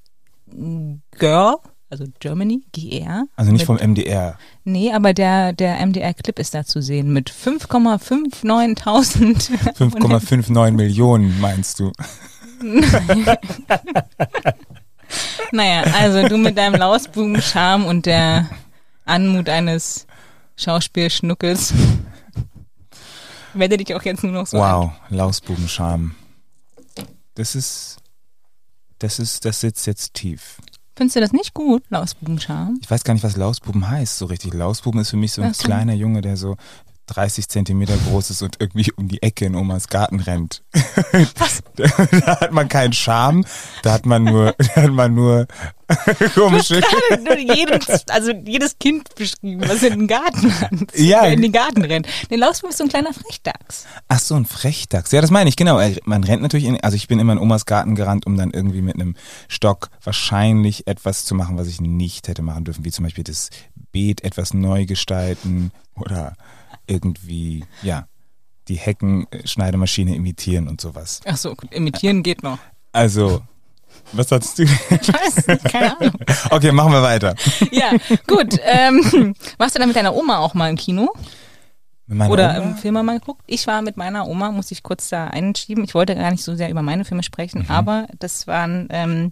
Girl. 0.47 1.57
also 1.89 2.05
Germany, 2.19 2.63
GR. 2.71 3.25
Also 3.35 3.51
nicht 3.51 3.65
vom 3.65 3.77
MDR. 3.77 4.37
Nee, 4.63 4.93
aber 4.93 5.13
der, 5.13 5.53
der 5.53 5.83
MDR-Clip 5.85 6.39
ist 6.39 6.53
da 6.53 6.65
zu 6.65 6.81
sehen 6.81 7.13
mit 7.13 7.31
5,59.000. 7.31 9.75
5,59 9.75 10.71
Millionen 10.71 11.39
meinst 11.39 11.79
du? 11.79 11.91
naja, 15.51 15.83
also 15.93 16.27
du 16.27 16.37
mit 16.37 16.57
deinem 16.57 16.75
Lausbuben-Charme 16.75 17.85
und 17.85 18.05
der 18.05 18.49
Anmut 19.05 19.49
eines 19.49 20.07
Schauspielschnuckels 20.55 21.73
werde 23.55 23.77
dich 23.77 23.93
auch 23.95 24.03
jetzt 24.03 24.23
nur 24.23 24.31
noch 24.31 24.47
so 24.47 24.57
Wow, 24.57 24.91
Lausbubenscham. 25.09 26.15
Das 27.35 27.55
ist, 27.55 27.97
das 28.99 29.19
ist, 29.19 29.45
das 29.45 29.61
sitzt 29.61 29.87
jetzt 29.87 30.13
tief. 30.13 30.57
Findest 30.95 31.17
du 31.17 31.19
das 31.19 31.33
nicht 31.33 31.53
gut, 31.53 31.83
Lausbubenscham? 31.89 32.79
Ich 32.81 32.89
weiß 32.89 33.03
gar 33.03 33.13
nicht, 33.13 33.23
was 33.23 33.35
Lausbuben 33.35 33.89
heißt 33.89 34.17
so 34.17 34.27
richtig. 34.27 34.53
Lausbuben 34.53 35.01
ist 35.01 35.09
für 35.09 35.17
mich 35.17 35.33
so 35.33 35.41
ein 35.41 35.51
kleiner 35.51 35.93
Junge, 35.93 36.21
der 36.21 36.37
so 36.37 36.55
30 37.07 37.47
Zentimeter 37.47 37.95
groß 38.07 38.31
ist 38.31 38.41
und 38.41 38.57
irgendwie 38.59 38.91
um 38.93 39.07
die 39.07 39.21
Ecke 39.21 39.45
in 39.45 39.55
Omas 39.55 39.87
Garten 39.87 40.19
rennt. 40.19 40.63
Was? 41.37 41.63
da 41.75 42.39
hat 42.41 42.51
man 42.51 42.67
keinen 42.67 42.93
Charme, 42.93 43.45
da 43.83 43.93
hat 43.93 44.05
man 44.05 44.23
nur, 44.23 44.53
da 44.57 44.83
hat 44.83 44.91
man 44.91 45.13
nur 45.13 45.47
komische. 46.33 46.81
Nur 47.23 47.37
jedes, 47.37 48.07
also 48.09 48.31
jedes 48.31 48.77
Kind 48.79 49.13
beschrieben, 49.15 49.61
was 49.67 49.83
in 49.83 49.99
den 49.99 50.07
Garten 50.07 50.59
hat, 50.59 50.71
ja. 50.95 51.25
in 51.25 51.41
den 51.41 51.51
Garten 51.51 51.83
rennt. 51.83 52.07
Der 52.31 52.39
Lausbuben 52.39 52.71
ist 52.71 52.77
so 52.77 52.83
ein 52.83 52.89
kleiner 52.89 53.13
Frechdachs. 53.13 53.85
Ach 54.07 54.19
so, 54.19 54.35
ein 54.35 54.45
Frechdachs. 54.45 55.11
Ja, 55.11 55.21
das 55.21 55.29
meine 55.29 55.47
ich, 55.47 55.55
genau. 55.55 55.79
Man 56.05 56.23
rennt 56.23 56.41
natürlich 56.41 56.65
in, 56.65 56.79
also 56.81 56.95
ich 56.95 57.07
bin 57.07 57.19
immer 57.19 57.33
in 57.33 57.39
Omas 57.39 57.65
Garten 57.65 57.93
gerannt, 57.95 58.25
um 58.25 58.35
dann 58.35 58.51
irgendwie 58.51 58.81
mit 58.81 58.95
einem 58.95 59.15
Stock 59.47 59.89
wahrscheinlich 60.03 60.87
etwas 60.87 61.25
zu 61.25 61.35
machen, 61.35 61.57
was 61.57 61.67
ich 61.67 61.81
nicht 61.81 62.27
hätte 62.27 62.41
machen 62.41 62.63
dürfen, 62.63 62.83
wie 62.83 62.91
zum 62.91 63.03
Beispiel 63.03 63.23
das 63.23 63.49
Beet 63.91 64.23
etwas 64.23 64.53
neu 64.53 64.85
gestalten 64.85 65.71
oder 65.95 66.33
irgendwie, 66.87 67.65
ja, 67.81 68.07
die 68.67 68.75
Heckenschneidemaschine 68.75 70.15
imitieren 70.15 70.67
und 70.67 70.81
sowas. 70.81 71.21
Ach 71.25 71.37
so, 71.37 71.55
imitieren 71.71 72.23
geht 72.23 72.43
noch. 72.43 72.57
Also, 72.91 73.43
was 74.13 74.31
hattest 74.31 74.59
du? 74.59 74.63
Ich 74.63 75.13
weiß 75.13 75.47
nicht, 75.47 75.63
keine 75.65 75.99
Ahnung. 75.99 76.13
Okay, 76.49 76.71
machen 76.71 76.91
wir 76.91 77.01
weiter. 77.01 77.35
Ja, 77.71 77.91
gut. 78.27 78.59
Ähm, 78.63 79.35
warst 79.57 79.75
du 79.75 79.79
dann 79.79 79.89
mit 79.89 79.95
deiner 79.95 80.15
Oma 80.15 80.39
auch 80.39 80.53
mal 80.53 80.69
im 80.69 80.75
Kino? 80.75 81.13
Oder 82.07 82.29
Oma? 82.29 82.57
im 82.57 82.75
Filme 82.75 83.03
mal 83.03 83.19
geguckt? 83.19 83.41
Ich 83.47 83.65
war 83.67 83.81
mit 83.81 83.97
meiner 83.97 84.27
Oma, 84.27 84.51
muss 84.51 84.71
ich 84.71 84.83
kurz 84.83 85.09
da 85.09 85.27
einschieben. 85.27 85.83
Ich 85.83 85.95
wollte 85.95 86.15
gar 86.15 86.31
nicht 86.31 86.43
so 86.43 86.55
sehr 86.55 86.69
über 86.69 86.81
meine 86.81 87.03
Filme 87.03 87.23
sprechen, 87.23 87.63
mhm. 87.63 87.71
aber 87.71 88.07
das 88.19 88.47
waren 88.47 88.87
ähm, 88.91 89.31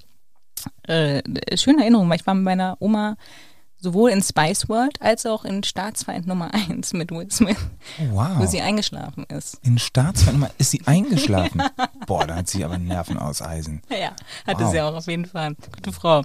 äh, 0.87 1.21
schöne 1.55 1.81
Erinnerungen, 1.81 2.09
weil 2.09 2.19
ich 2.19 2.27
war 2.27 2.33
mit 2.33 2.43
meiner 2.43 2.77
Oma 2.79 3.15
sowohl 3.83 4.11
in 4.11 4.23
Spice 4.23 4.69
World 4.69 4.99
als 5.01 5.25
auch 5.25 5.43
in 5.43 5.61
Staatsfeind 5.63 6.25
Nummer 6.25 6.51
1 6.53 6.93
mit 6.93 7.11
Will 7.11 7.29
Smith, 7.29 7.57
oh, 7.99 8.15
wow. 8.15 8.39
wo 8.39 8.45
sie 8.45 8.61
eingeschlafen 8.61 9.25
ist. 9.25 9.59
In 9.61 9.77
Staatsfeind 9.77 10.37
Nummer 10.37 10.51
ist 10.57 10.71
sie 10.71 10.81
eingeschlafen? 10.85 11.61
ja. 11.61 11.89
Boah, 12.07 12.25
da 12.25 12.37
hat 12.37 12.47
sie 12.47 12.63
aber 12.63 12.77
Nerven 12.77 13.17
aus 13.17 13.41
Eisen. 13.41 13.81
Ja, 13.89 14.15
hatte 14.47 14.63
wow. 14.63 14.71
sie 14.71 14.81
auch 14.81 14.95
auf 14.95 15.07
jeden 15.07 15.25
Fall. 15.25 15.55
Gute 15.75 15.91
Frau. 15.91 16.23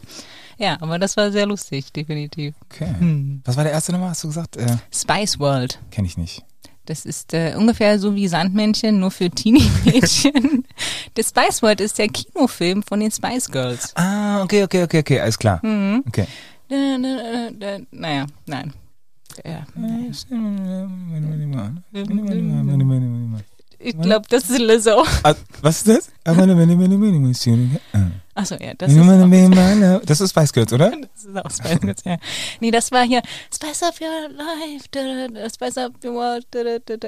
Ja, 0.57 0.79
aber 0.81 0.99
das 0.99 1.17
war 1.17 1.31
sehr 1.33 1.47
lustig, 1.47 1.93
definitiv. 1.93 2.55
Okay. 2.65 2.95
Hm. 2.99 3.43
Was 3.45 3.57
war 3.57 3.65
der 3.65 3.73
erste 3.73 3.93
Nummer, 3.93 4.11
hast 4.11 4.25
du 4.25 4.29
gesagt? 4.29 4.57
Äh, 4.57 4.77
Spice 4.93 5.39
World. 5.39 5.81
Kenn 5.91 6.05
ich 6.05 6.17
nicht. 6.17 6.45
Das 6.87 7.05
ist 7.05 7.35
äh, 7.35 7.55
ungefähr 7.55 7.99
so 7.99 8.15
wie 8.15 8.29
Sandmännchen, 8.29 8.99
nur 8.99 9.11
für 9.11 9.31
Teenie-Mädchen. 9.31 10.65
der 11.17 11.23
Spice 11.23 11.61
World 11.61 11.81
ist 11.83 11.99
der 11.99 12.09
Kinofilm 12.09 12.83
von 12.83 13.01
den 13.01 13.11
Spice 13.11 13.51
Girls. 13.51 13.93
Ah, 13.95 14.43
okay, 14.43 14.63
okay, 14.63 14.85
okay, 14.85 15.01
okay, 15.01 15.21
alles 15.21 15.39
klar. 15.39 15.61
Mhm. 15.63 16.03
Okay. 16.09 16.27
Naja, 16.69 18.27
nein. 18.47 18.73
Ja. 19.45 19.67
Ich 23.81 23.97
glaube, 24.01 24.27
das 24.29 24.51
ist 24.51 24.59
Lizzo. 24.59 25.05
Ah, 25.23 25.35
was 25.63 25.77
ist 25.77 25.89
das? 25.89 26.11
Achso, 28.35 28.57
ja, 28.57 28.75
das 28.75 28.93
ist, 28.93 30.11
das 30.11 30.21
ist 30.21 30.31
Spice 30.31 30.53
Girls, 30.53 30.73
oder? 30.73 30.91
Das 30.91 31.25
ist 31.25 31.37
auch 31.37 31.51
Spice 31.51 31.81
Girls, 31.81 32.03
ja. 32.05 32.17
Nee, 32.61 32.71
das 32.73 32.91
war 32.91 33.05
hier 33.05 33.23
Spice 33.55 33.83
Up 33.85 33.95
Your 34.01 34.29
Life, 34.37 35.51
Spice 35.55 35.79
Up 35.79 35.93
Your 36.05 36.15
World. 36.15 36.47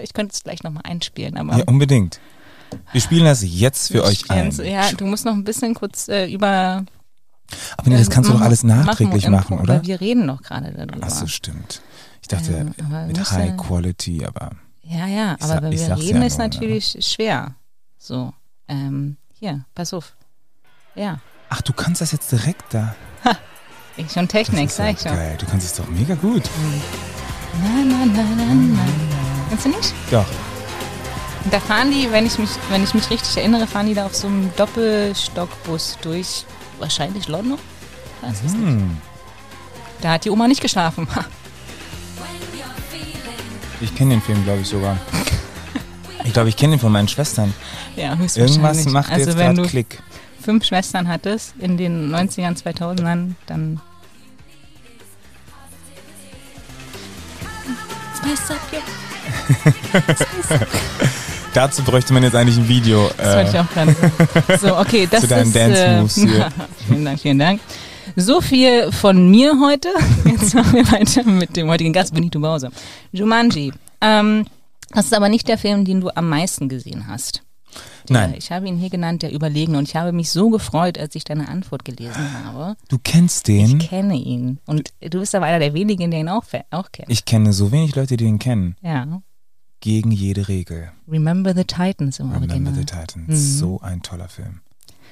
Ich 0.02 0.12
könnte 0.12 0.32
es 0.34 0.44
gleich 0.44 0.62
nochmal 0.62 0.82
einspielen. 0.84 1.36
Aber 1.36 1.58
ja, 1.58 1.64
unbedingt. 1.64 2.20
Wir 2.92 3.00
spielen 3.00 3.24
das 3.24 3.42
jetzt 3.44 3.90
für 3.90 4.04
euch 4.04 4.30
ein. 4.30 4.52
Ja, 4.64 4.92
du 4.92 5.04
musst 5.06 5.24
noch 5.24 5.34
ein 5.34 5.42
bisschen 5.42 5.74
kurz 5.74 6.06
äh, 6.08 6.32
über 6.32 6.84
aber 7.76 7.90
nee, 7.90 7.98
das 7.98 8.10
kannst 8.10 8.30
du 8.30 8.34
doch 8.34 8.40
alles 8.40 8.62
nachträglich 8.62 9.28
machen, 9.28 9.56
machen 9.56 9.60
oder? 9.60 9.82
Wir 9.84 10.00
reden 10.00 10.26
noch 10.26 10.42
gerade 10.42 10.72
darüber. 10.72 11.06
Ach 11.06 11.10
so, 11.10 11.26
stimmt. 11.26 11.82
Ich 12.22 12.28
dachte 12.28 12.52
ähm, 12.52 13.06
mit 13.06 13.30
High 13.30 13.56
Quality, 13.56 14.24
aber. 14.24 14.52
Ja, 14.82 15.06
ja, 15.06 15.36
aber 15.40 15.62
wenn 15.62 15.72
wir 15.72 15.96
reden, 15.96 16.20
ja 16.20 16.26
ist 16.26 16.38
nur, 16.38 16.48
natürlich 16.48 16.94
oder? 16.94 17.02
schwer. 17.02 17.54
So, 17.98 18.32
ähm, 18.68 19.16
hier, 19.32 19.64
pass 19.74 19.94
auf. 19.94 20.14
Ja. 20.94 21.20
Ach, 21.48 21.62
du 21.62 21.72
kannst 21.72 22.00
das 22.00 22.12
jetzt 22.12 22.30
direkt 22.32 22.74
da. 22.74 22.94
Ha, 23.24 23.36
ich 23.96 24.10
schon 24.10 24.28
Technik, 24.28 24.70
sag 24.70 24.94
ich 24.94 25.00
schon. 25.00 25.12
Geil, 25.12 25.36
du 25.38 25.46
kannst 25.46 25.66
es 25.66 25.74
doch 25.74 25.88
mega 25.88 26.14
gut. 26.14 26.42
Nein, 27.62 27.88
nein, 27.88 28.12
nein, 28.14 28.36
nein, 28.36 28.72
nein. 28.74 28.90
Kannst 29.48 29.64
du 29.66 29.70
nicht? 29.70 29.94
Doch. 30.10 30.26
Da 31.50 31.58
fahren 31.58 31.90
die, 31.90 32.10
wenn 32.12 32.26
ich 32.26 32.38
mich, 32.38 32.50
wenn 32.68 32.84
ich 32.84 32.94
mich 32.94 33.10
richtig 33.10 33.36
erinnere, 33.36 33.66
fahren 33.66 33.86
die 33.86 33.94
da 33.94 34.06
auf 34.06 34.14
so 34.14 34.28
einem 34.28 34.50
Doppelstockbus 34.56 35.98
durch 36.02 36.44
wahrscheinlich 36.80 37.28
London. 37.28 37.58
Hm. 38.22 38.98
Da 40.00 40.12
hat 40.12 40.24
die 40.24 40.30
Oma 40.30 40.48
nicht 40.48 40.60
geschlafen. 40.60 41.06
Ich 43.82 43.94
kenne 43.94 44.10
den 44.10 44.20
Film, 44.20 44.44
glaube 44.44 44.60
ich, 44.60 44.68
sogar. 44.68 44.98
Ich 46.24 46.34
glaube, 46.34 46.50
ich 46.50 46.56
kenne 46.56 46.74
ihn 46.74 46.78
von 46.78 46.92
meinen 46.92 47.08
Schwestern. 47.08 47.54
Ja. 47.96 48.16
Irgendwas 48.34 48.84
macht 48.86 49.10
also, 49.10 49.30
jetzt 49.30 49.38
gerade 49.38 49.62
Klick. 49.62 50.02
fünf 50.38 50.66
Schwestern 50.66 51.08
hattest 51.08 51.54
in 51.58 51.78
den 51.78 52.14
90ern, 52.14 52.62
2000ern, 52.62 53.32
dann... 53.46 53.80
Spice 58.18 58.50
up 58.50 58.60
your... 58.70 60.12
Spice 60.14 60.60
up. 60.60 60.68
Dazu 61.52 61.82
bräuchte 61.82 62.12
man 62.12 62.22
jetzt 62.22 62.36
eigentlich 62.36 62.58
ein 62.58 62.68
Video. 62.68 63.10
Das 63.16 63.36
wollte 63.36 63.50
ich 63.50 63.58
auch 63.58 63.70
gerade 63.70 63.92
sagen. 63.94 64.58
So, 64.60 64.78
okay, 64.78 65.06
das 65.10 65.22
Zu 65.22 65.28
deinen 65.28 65.46
ist... 65.46 65.56
Dance-Moves 65.56 66.18
äh, 66.18 66.28
hier. 66.28 66.48
vielen 66.86 67.04
Dank, 67.04 67.20
vielen 67.20 67.38
Dank. 67.38 67.60
So 68.16 68.40
viel 68.40 68.92
von 68.92 69.30
mir 69.30 69.58
heute. 69.60 69.88
Jetzt 70.24 70.54
machen 70.54 70.74
wir 70.74 70.92
weiter 70.92 71.24
mit 71.24 71.56
dem 71.56 71.68
heutigen 71.68 71.92
Gast, 71.92 72.14
Benito 72.14 72.38
Bowser. 72.38 72.70
Jumanji. 73.10 73.72
Ähm, 74.00 74.46
das 74.90 75.06
ist 75.06 75.14
aber 75.14 75.28
nicht 75.28 75.48
der 75.48 75.58
Film, 75.58 75.84
den 75.84 76.00
du 76.00 76.10
am 76.14 76.28
meisten 76.28 76.68
gesehen 76.68 77.06
hast. 77.08 77.42
Der, 78.08 78.28
Nein. 78.28 78.34
Ich 78.36 78.50
habe 78.50 78.66
ihn 78.66 78.78
hier 78.78 78.90
genannt, 78.90 79.22
der 79.22 79.32
Überlegen. 79.32 79.74
Und 79.74 79.88
ich 79.88 79.96
habe 79.96 80.12
mich 80.12 80.30
so 80.30 80.50
gefreut, 80.50 80.98
als 80.98 81.14
ich 81.14 81.24
deine 81.24 81.48
Antwort 81.48 81.84
gelesen 81.84 82.44
habe. 82.44 82.76
Du 82.88 82.98
kennst 83.02 83.48
den? 83.48 83.80
Ich 83.80 83.88
kenne 83.88 84.16
ihn. 84.16 84.58
Und 84.66 84.92
du 85.00 85.18
bist 85.20 85.34
aber 85.34 85.46
einer 85.46 85.58
der 85.58 85.74
wenigen, 85.74 86.10
der 86.10 86.20
ihn 86.20 86.28
auch, 86.28 86.44
auch 86.70 86.92
kennt. 86.92 87.10
Ich 87.10 87.24
kenne 87.24 87.52
so 87.52 87.70
wenig 87.72 87.94
Leute, 87.96 88.16
die 88.16 88.24
ihn 88.24 88.38
kennen. 88.38 88.76
Ja 88.82 89.22
gegen 89.80 90.10
jede 90.10 90.48
Regel. 90.48 90.90
Remember 91.08 91.54
the 91.54 91.64
Titans 91.64 92.18
im 92.18 92.30
Remember 92.30 92.54
Original. 92.54 92.74
the 92.74 92.84
Titans. 92.84 93.28
Mhm. 93.28 93.34
So 93.36 93.80
ein 93.80 94.02
toller 94.02 94.28
Film. 94.28 94.60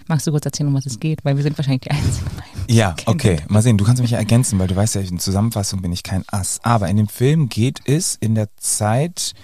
Magst 0.06 0.26
du 0.26 0.30
kurz 0.30 0.46
erzählen, 0.46 0.68
um 0.68 0.74
was 0.74 0.86
es 0.86 1.00
geht? 1.00 1.24
Weil 1.24 1.36
wir 1.36 1.42
sind 1.42 1.58
wahrscheinlich 1.58 1.82
die 1.82 1.90
Einzigen. 1.90 2.30
Ja, 2.68 2.94
okay. 3.06 3.40
Mal 3.48 3.62
sehen, 3.62 3.76
du 3.78 3.84
kannst 3.84 4.00
mich 4.00 4.10
ja 4.12 4.18
ergänzen, 4.18 4.58
weil 4.58 4.68
du 4.68 4.76
weißt 4.76 4.94
ja, 4.94 5.00
in 5.00 5.18
Zusammenfassung 5.18 5.82
bin 5.82 5.92
ich 5.92 6.02
kein 6.02 6.22
Ass. 6.28 6.60
Aber 6.62 6.88
in 6.88 6.96
dem 6.96 7.08
Film 7.08 7.48
geht 7.48 7.80
es 7.84 8.16
in 8.20 8.34
der 8.34 8.48
Zeit 8.56 9.34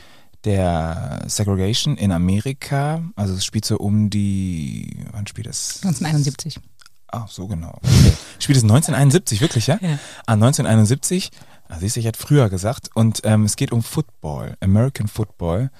der 0.44 1.24
Segregation 1.26 1.96
in 1.96 2.12
Amerika. 2.12 3.02
Also 3.16 3.34
es 3.34 3.44
spielt 3.44 3.64
so 3.64 3.78
um 3.78 4.10
die, 4.10 5.04
wann 5.12 5.26
spielt 5.26 5.46
es? 5.46 5.80
1971. 5.82 6.60
Ach, 7.08 7.28
so 7.28 7.46
genau. 7.46 7.78
Okay. 7.82 8.12
Spielt 8.38 8.56
es 8.56 8.64
1971, 8.64 9.40
wirklich, 9.40 9.66
ja? 9.68 9.78
Ja. 9.80 9.98
Ah, 10.26 10.32
1971 10.32 11.30
Ah, 11.68 11.78
siehst 11.78 11.96
du, 11.96 12.00
ich 12.00 12.06
hatte 12.06 12.20
früher 12.20 12.48
gesagt. 12.50 12.90
Und 12.94 13.20
ähm, 13.24 13.44
es 13.44 13.56
geht 13.56 13.72
um 13.72 13.82
Football, 13.82 14.56
American 14.60 15.08
Football. 15.08 15.70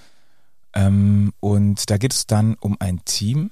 Ähm, 0.74 1.32
und 1.40 1.90
da 1.90 1.98
geht 1.98 2.12
es 2.12 2.26
dann 2.26 2.54
um 2.60 2.76
ein 2.80 3.04
Team. 3.04 3.50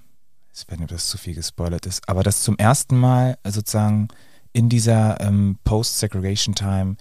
Ich 0.55 0.63
weiß 0.69 0.79
nicht, 0.79 0.91
ob 0.91 0.97
das 0.97 1.09
zu 1.09 1.19
viel 1.19 1.35
gespoilert 1.35 1.87
ist, 1.87 2.09
aber 2.09 2.23
das 2.23 2.43
zum 2.43 2.59
ersten 2.59 2.99
Mal 2.99 3.39
sozusagen 3.47 4.09
in 4.53 4.69
dieser 4.69 5.21
ähm, 5.21 5.59
Post-Segregation 5.65 6.55
Time 6.55 6.97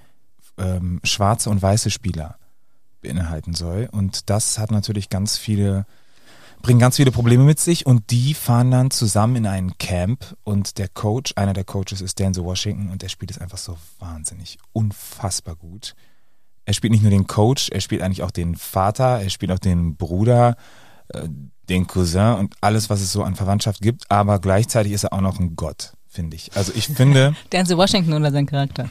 ähm, 0.58 1.02
schwarze 1.04 1.50
und 1.50 1.62
weiße 1.62 1.90
Spieler 1.90 2.38
beinhalten 3.02 3.54
soll. 3.54 3.90
Und 3.92 4.30
das 4.30 4.58
hat 4.58 4.72
natürlich 4.72 5.10
ganz 5.10 5.38
viele 5.38 5.86
bringen 6.62 6.80
ganz 6.80 6.98
viele 6.98 7.12
Probleme 7.12 7.44
mit 7.44 7.60
sich 7.60 7.86
und 7.86 8.12
die 8.12 8.34
fahren 8.34 8.72
dann 8.72 8.92
zusammen 8.92 9.38
in 9.38 9.48
einen 9.48 9.78
Camp 9.78 10.36
und 10.44 10.78
der 10.78 10.88
Coach, 10.88 11.34
einer 11.36 11.54
der 11.54 11.64
Coaches 11.64 12.02
ist 12.02 12.20
Denzel 12.20 12.44
Washington 12.44 12.90
und 12.90 13.02
der 13.02 13.10
spielt 13.10 13.32
es 13.32 13.38
einfach 13.38 13.58
so 13.58 13.78
wahnsinnig, 14.00 14.58
unfassbar 14.74 15.56
gut. 15.56 15.96
Er 16.66 16.74
spielt 16.74 16.92
nicht 16.92 17.02
nur 17.02 17.12
den 17.12 17.28
Coach, 17.28 17.70
er 17.70 17.82
spielt 17.82 18.02
eigentlich 18.02 18.24
auch 18.24 18.32
den 18.32 18.56
Vater, 18.56 19.22
er 19.22 19.30
spielt 19.30 19.52
auch 19.52 19.60
den 19.60 19.96
Bruder, 19.96 20.56
äh, 21.10 21.28
den 21.70 21.88
Cousin 21.88 22.36
und 22.36 22.56
alles, 22.62 22.90
was 22.90 23.02
es 23.02 23.12
so 23.12 23.24
an 23.24 23.36
Verwandtschaft 23.36 23.82
gibt, 23.82 24.10
aber 24.10 24.40
gleichzeitig 24.40 24.92
ist 24.92 25.04
er 25.04 25.14
auch 25.14 25.22
noch 25.22 25.40
ein 25.40 25.56
Gott 25.56 25.94
finde 26.12 26.36
ich. 26.36 26.52
Also 26.56 26.74
ich 26.76 26.88
finde. 26.88 27.36
Denzel 27.52 27.78
Washington 27.78 28.14
oder 28.14 28.32
sein 28.32 28.46
Charakter? 28.46 28.90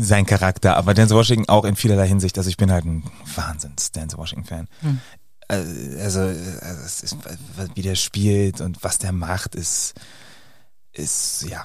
Sein 0.00 0.26
Charakter, 0.26 0.76
aber 0.76 0.94
Denzel 0.94 1.16
Washington 1.16 1.48
auch 1.48 1.64
in 1.64 1.74
vielerlei 1.74 2.06
Hinsicht. 2.06 2.38
Also 2.38 2.50
ich 2.50 2.56
bin 2.56 2.70
halt 2.70 2.84
ein 2.84 3.02
Wahnsinns 3.34 3.90
Denzel 3.92 4.18
Washington-Fan. 4.18 4.68
Hm. 4.80 5.00
Also, 5.48 6.20
also 6.20 7.04
ist, 7.04 7.16
wie 7.74 7.82
der 7.82 7.94
spielt 7.94 8.60
und 8.60 8.84
was 8.84 8.98
der 8.98 9.12
macht, 9.12 9.54
ist, 9.54 9.94
ist 10.92 11.46
ja, 11.48 11.64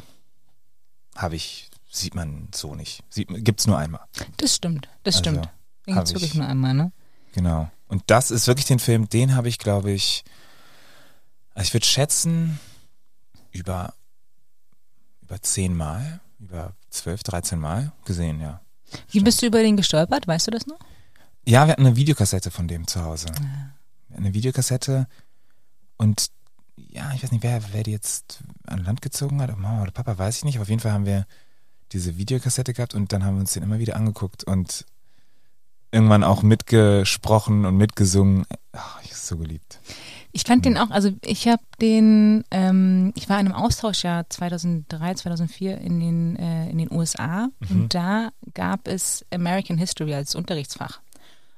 habe 1.15 1.35
ich, 1.35 1.69
sieht 1.91 2.15
man 2.15 2.47
so 2.55 2.75
nicht. 2.75 3.03
Gibt 3.13 3.59
es 3.59 3.67
nur 3.67 3.77
einmal. 3.77 4.01
Das 4.37 4.55
stimmt, 4.55 4.87
das 5.03 5.17
also, 5.17 5.29
stimmt. 5.29 5.49
Den 5.85 5.95
gibt 5.95 6.07
es 6.07 6.13
wirklich 6.13 6.35
nur 6.35 6.47
einmal, 6.47 6.73
ne? 6.73 6.91
Genau. 7.33 7.69
Und 7.87 8.03
das 8.07 8.31
ist 8.31 8.47
wirklich 8.47 8.65
den 8.65 8.79
Film, 8.79 9.09
den 9.09 9.35
habe 9.35 9.49
ich, 9.49 9.59
glaube 9.59 9.91
ich, 9.91 10.23
also 11.53 11.67
ich 11.67 11.73
würde 11.73 11.85
schätzen, 11.85 12.59
über, 13.51 13.93
über 15.21 15.41
zehn 15.41 15.75
Mal, 15.75 16.21
über 16.39 16.73
zwölf, 16.93 17.23
dreizehn 17.23 17.59
Mal 17.59 17.91
gesehen, 18.05 18.39
ja. 18.39 18.61
Wie 19.09 19.21
bist 19.21 19.41
du 19.41 19.47
über 19.47 19.61
den 19.61 19.75
gestolpert? 19.75 20.27
Weißt 20.27 20.47
du 20.47 20.51
das 20.51 20.67
noch? 20.67 20.79
Ja, 21.45 21.65
wir 21.65 21.73
hatten 21.73 21.85
eine 21.85 21.95
Videokassette 21.95 22.51
von 22.51 22.67
dem 22.67 22.87
zu 22.87 23.03
Hause. 23.03 23.27
Ja. 23.27 24.17
Eine 24.17 24.33
Videokassette 24.33 25.07
und 25.97 26.27
ja, 26.75 27.11
ich 27.13 27.23
weiß 27.23 27.31
nicht, 27.31 27.43
wer, 27.43 27.61
wer 27.73 27.83
die 27.83 27.91
jetzt 27.91 28.43
an 28.67 28.83
Land 28.83 29.01
gezogen 29.01 29.41
hat, 29.41 29.49
Mama 29.57 29.81
oder 29.81 29.91
Papa, 29.91 30.17
weiß 30.17 30.37
ich 30.37 30.43
nicht. 30.45 30.55
Aber 30.55 30.63
auf 30.63 30.69
jeden 30.69 30.81
Fall 30.81 30.91
haben 30.91 31.05
wir 31.05 31.25
diese 31.91 32.17
Videokassette 32.17 32.73
gehabt 32.73 32.93
und 32.93 33.11
dann 33.11 33.23
haben 33.23 33.35
wir 33.35 33.41
uns 33.41 33.53
den 33.53 33.63
immer 33.63 33.79
wieder 33.79 33.95
angeguckt 33.95 34.43
und 34.43 34.85
irgendwann 35.93 36.23
auch 36.23 36.43
mitgesprochen 36.43 37.65
und 37.65 37.77
mitgesungen. 37.77 38.45
Ach, 38.73 38.99
ich 39.03 39.11
es 39.11 39.27
so 39.27 39.37
geliebt. 39.37 39.79
Ich 40.31 40.43
fand 40.43 40.65
den 40.65 40.77
auch, 40.79 40.89
also 40.89 41.11
ich 41.23 41.47
habe 41.47 41.61
den, 41.79 42.43
ähm, 42.49 43.13
ich 43.15 43.29
war 43.29 43.39
in 43.39 43.45
einem 43.45 43.55
Austauschjahr 43.55 44.27
2003, 44.29 45.13
2004 45.13 45.77
in 45.77 45.99
den, 45.99 46.35
äh, 46.37 46.69
in 46.71 46.79
den 46.79 46.91
USA 46.91 47.49
mhm. 47.59 47.67
und 47.69 47.93
da 47.93 48.31
gab 48.55 48.87
es 48.87 49.23
American 49.31 49.77
History 49.77 50.15
als 50.15 50.33
Unterrichtsfach. 50.33 51.01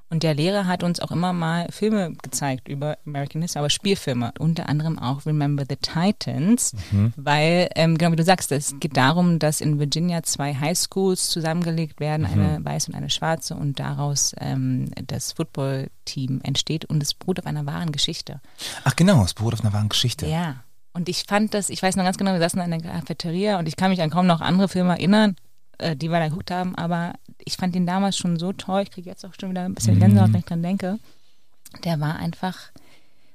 Und 0.10 0.22
der 0.22 0.36
Lehrer 0.36 0.68
hat 0.68 0.84
uns 0.84 1.00
auch 1.00 1.12
immer 1.12 1.34
mal 1.34 1.68
Filme 1.72 2.14
gezeigt 2.22 2.68
über 2.68 2.98
American 3.08 3.42
History, 3.42 3.60
aber 3.60 3.70
Spielfilme, 3.72 4.34
unter 4.38 4.70
anderem 4.70 5.00
auch 5.00 5.26
Remember 5.26 5.66
the 5.68 5.78
Titans, 5.78 6.74
mhm. 6.92 7.12
weil, 7.16 7.70
ähm, 7.76 7.98
genau 7.98 8.12
wie 8.12 8.16
du 8.16 8.24
sagst, 8.24 8.52
es 8.52 8.76
geht 8.80 8.98
darum, 8.98 9.40
dass 9.40 9.62
in 9.62 9.80
Virginia 9.80 10.22
zwei 10.22 10.54
Highschools 10.54 11.30
zusammengelegt 11.30 12.00
werden, 12.00 12.28
mhm. 12.28 12.34
eine 12.34 12.66
weiße 12.66 12.92
und 12.92 12.96
eine 12.96 13.10
schwarze, 13.10 13.56
und 13.56 13.80
daraus 13.80 14.36
ähm, 14.40 14.92
das 15.08 15.32
Footballteam 15.34 16.40
entsteht 16.44 16.86
und 16.86 17.02
es 17.02 17.16
beruht 17.16 17.40
auf 17.40 17.48
einer 17.48 17.66
wahren 17.66 17.92
Geschichte. 17.92 18.42
Ach 18.84 18.96
genau, 18.96 19.24
es 19.24 19.34
beruht 19.34 19.56
auf 19.56 19.62
einer 19.62 19.74
wahren 19.74 19.90
Geschichte. 19.90 20.28
Ja. 20.28 20.58
Und 20.94 21.10
ich 21.10 21.24
fand 21.28 21.54
das, 21.54 21.70
ich 21.70 21.84
weiß 21.84 21.98
noch 21.98 22.06
ganz 22.06 22.18
genau, 22.18 22.32
wir 22.32 22.40
saßen 22.40 22.62
in 22.62 22.72
einer 22.72 22.82
Cafeteria 22.82 23.60
und 23.60 23.68
ich 23.68 23.76
kann 23.76 23.90
mich 23.90 24.02
an 24.02 24.12
kaum 24.12 24.28
noch 24.28 24.40
andere 24.40 24.70
Filme 24.70 24.92
erinnern, 24.92 25.36
äh, 25.80 25.96
die 25.96 26.10
wir 26.10 26.20
da 26.20 26.28
geguckt 26.28 26.52
haben, 26.52 26.76
aber 26.76 27.14
ich 27.40 27.58
fand 27.58 27.76
ihn 27.76 27.86
damals 27.86 28.18
schon 28.18 28.40
so 28.40 28.54
toll. 28.54 28.84
Ich 28.84 28.92
kriege 28.92 29.10
jetzt 29.10 29.26
auch 29.26 29.34
schon 29.40 29.52
wieder 29.52 29.64
ein 29.64 29.76
bisschen 29.76 30.00
Gänsehaut, 30.00 30.34
wenn 30.34 30.40
ich 30.40 30.46
dran 30.46 30.64
denke. 30.64 31.00
Der 31.84 32.00
war 32.00 32.16
einfach, 32.16 32.58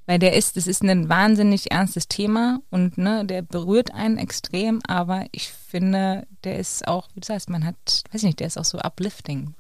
weil 0.06 0.18
der 0.18 0.34
ist, 0.34 0.56
das 0.56 0.66
ist 0.66 0.82
ein 0.82 1.08
wahnsinnig 1.08 1.70
ernstes 1.70 2.08
Thema 2.08 2.60
und 2.70 2.98
ne, 2.98 3.24
der 3.24 3.42
berührt 3.42 3.92
einen 3.94 4.18
extrem, 4.18 4.80
aber 4.86 5.26
ich 5.32 5.50
finde, 5.50 6.26
der 6.44 6.58
ist 6.58 6.88
auch, 6.88 7.08
wie 7.14 7.20
du 7.20 7.26
sagst, 7.26 7.50
man 7.50 7.64
hat, 7.64 7.76
weiß 8.10 8.22
ich 8.22 8.26
nicht, 8.26 8.40
der 8.40 8.46
ist 8.46 8.58
auch 8.58 8.64
so 8.64 8.78
uplifting. 8.78 9.54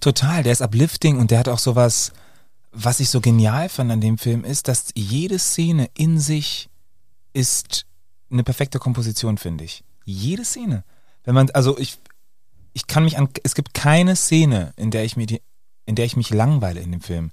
Total, 0.00 0.42
der 0.42 0.52
ist 0.52 0.62
uplifting 0.62 1.18
und 1.18 1.30
der 1.30 1.40
hat 1.40 1.48
auch 1.48 1.58
sowas, 1.58 2.12
was 2.72 3.00
ich 3.00 3.10
so 3.10 3.20
genial 3.20 3.68
fand 3.68 3.90
an 3.90 4.00
dem 4.00 4.18
Film 4.18 4.44
ist, 4.44 4.68
dass 4.68 4.88
jede 4.94 5.38
Szene 5.38 5.90
in 5.94 6.18
sich 6.18 6.68
ist 7.32 7.86
eine 8.30 8.44
perfekte 8.44 8.78
Komposition, 8.78 9.38
finde 9.38 9.64
ich. 9.64 9.84
Jede 10.04 10.44
Szene. 10.44 10.84
Wenn 11.24 11.34
man, 11.34 11.50
also 11.50 11.78
ich, 11.78 11.98
ich 12.72 12.86
kann 12.86 13.04
mich 13.04 13.18
an, 13.18 13.28
es 13.42 13.54
gibt 13.54 13.74
keine 13.74 14.16
Szene, 14.16 14.72
in 14.76 14.90
der 14.90 15.04
ich 15.04 15.16
mir 15.16 15.26
die, 15.26 15.42
in 15.84 15.94
der 15.94 16.04
ich 16.04 16.16
mich 16.16 16.30
langweile 16.30 16.80
in 16.80 16.92
dem 16.92 17.00
Film. 17.00 17.30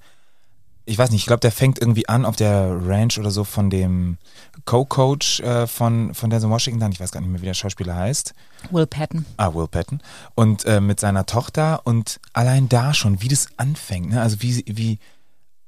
Ich 0.86 0.98
weiß 0.98 1.12
nicht, 1.12 1.22
ich 1.22 1.28
glaube, 1.28 1.42
der 1.42 1.52
fängt 1.52 1.80
irgendwie 1.80 2.10
an 2.10 2.26
auf 2.26 2.36
der 2.36 2.76
Ranch 2.84 3.20
oder 3.20 3.30
so 3.30 3.44
von 3.44 3.70
dem 3.70 4.18
Co-Coach 4.66 5.40
äh, 5.42 5.68
von, 5.68 6.16
von 6.16 6.32
Denzel 6.32 6.50
Washington, 6.50 6.92
ich 6.92 7.00
weiß 7.00 7.12
gar 7.12 7.22
nicht 7.22 7.30
mehr, 7.30 7.42
wie 7.42 7.46
der 7.46 7.54
Schauspieler 7.54 7.96
heißt. 7.96 8.34
Will 8.72 8.88
Patton. 8.88 9.26
Ah, 9.38 9.54
Will 9.54 9.68
Patton. 9.68 10.02
Und 10.34 10.66
äh, 10.66 10.82
mit 10.82 11.00
seiner 11.00 11.28
Tochter 11.28 11.82
und 11.86 12.20
allein 12.34 12.70
da 12.70 12.96
schon, 12.96 13.22
wie 13.22 13.28
das 13.28 13.50
anfängt, 13.58 14.10
ne? 14.10 14.22
Also 14.22 14.42
wie, 14.42 14.64
wie, 14.66 15.00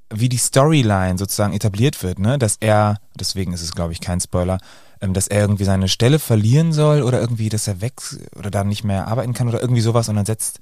wie 0.10 0.30
die 0.30 0.38
Storyline 0.38 1.19
sozusagen 1.19 1.54
etabliert 1.54 2.02
wird, 2.02 2.17
ne? 2.17 2.39
Dass 2.39 2.58
er, 2.60 3.00
deswegen 3.15 3.54
ist 3.54 3.62
es, 3.62 3.74
glaube 3.74 3.93
ich, 3.93 4.02
kein 4.02 4.19
Spoiler, 4.19 4.58
dass 5.02 5.28
er 5.28 5.42
irgendwie 5.42 5.64
seine 5.64 5.88
Stelle 5.88 6.20
verlieren 6.20 6.74
soll 6.74 7.02
oder 7.02 7.20
irgendwie, 7.20 7.50
dass 7.50 7.68
er 7.68 7.82
weg 7.82 7.94
oder 8.36 8.52
da 8.52 8.64
nicht 8.64 8.84
mehr 8.84 9.08
arbeiten 9.08 9.34
kann 9.34 9.48
oder 9.48 9.62
irgendwie 9.62 9.82
sowas 9.82 10.10
und 10.10 10.16
dann 10.16 10.26
setzt, 10.26 10.60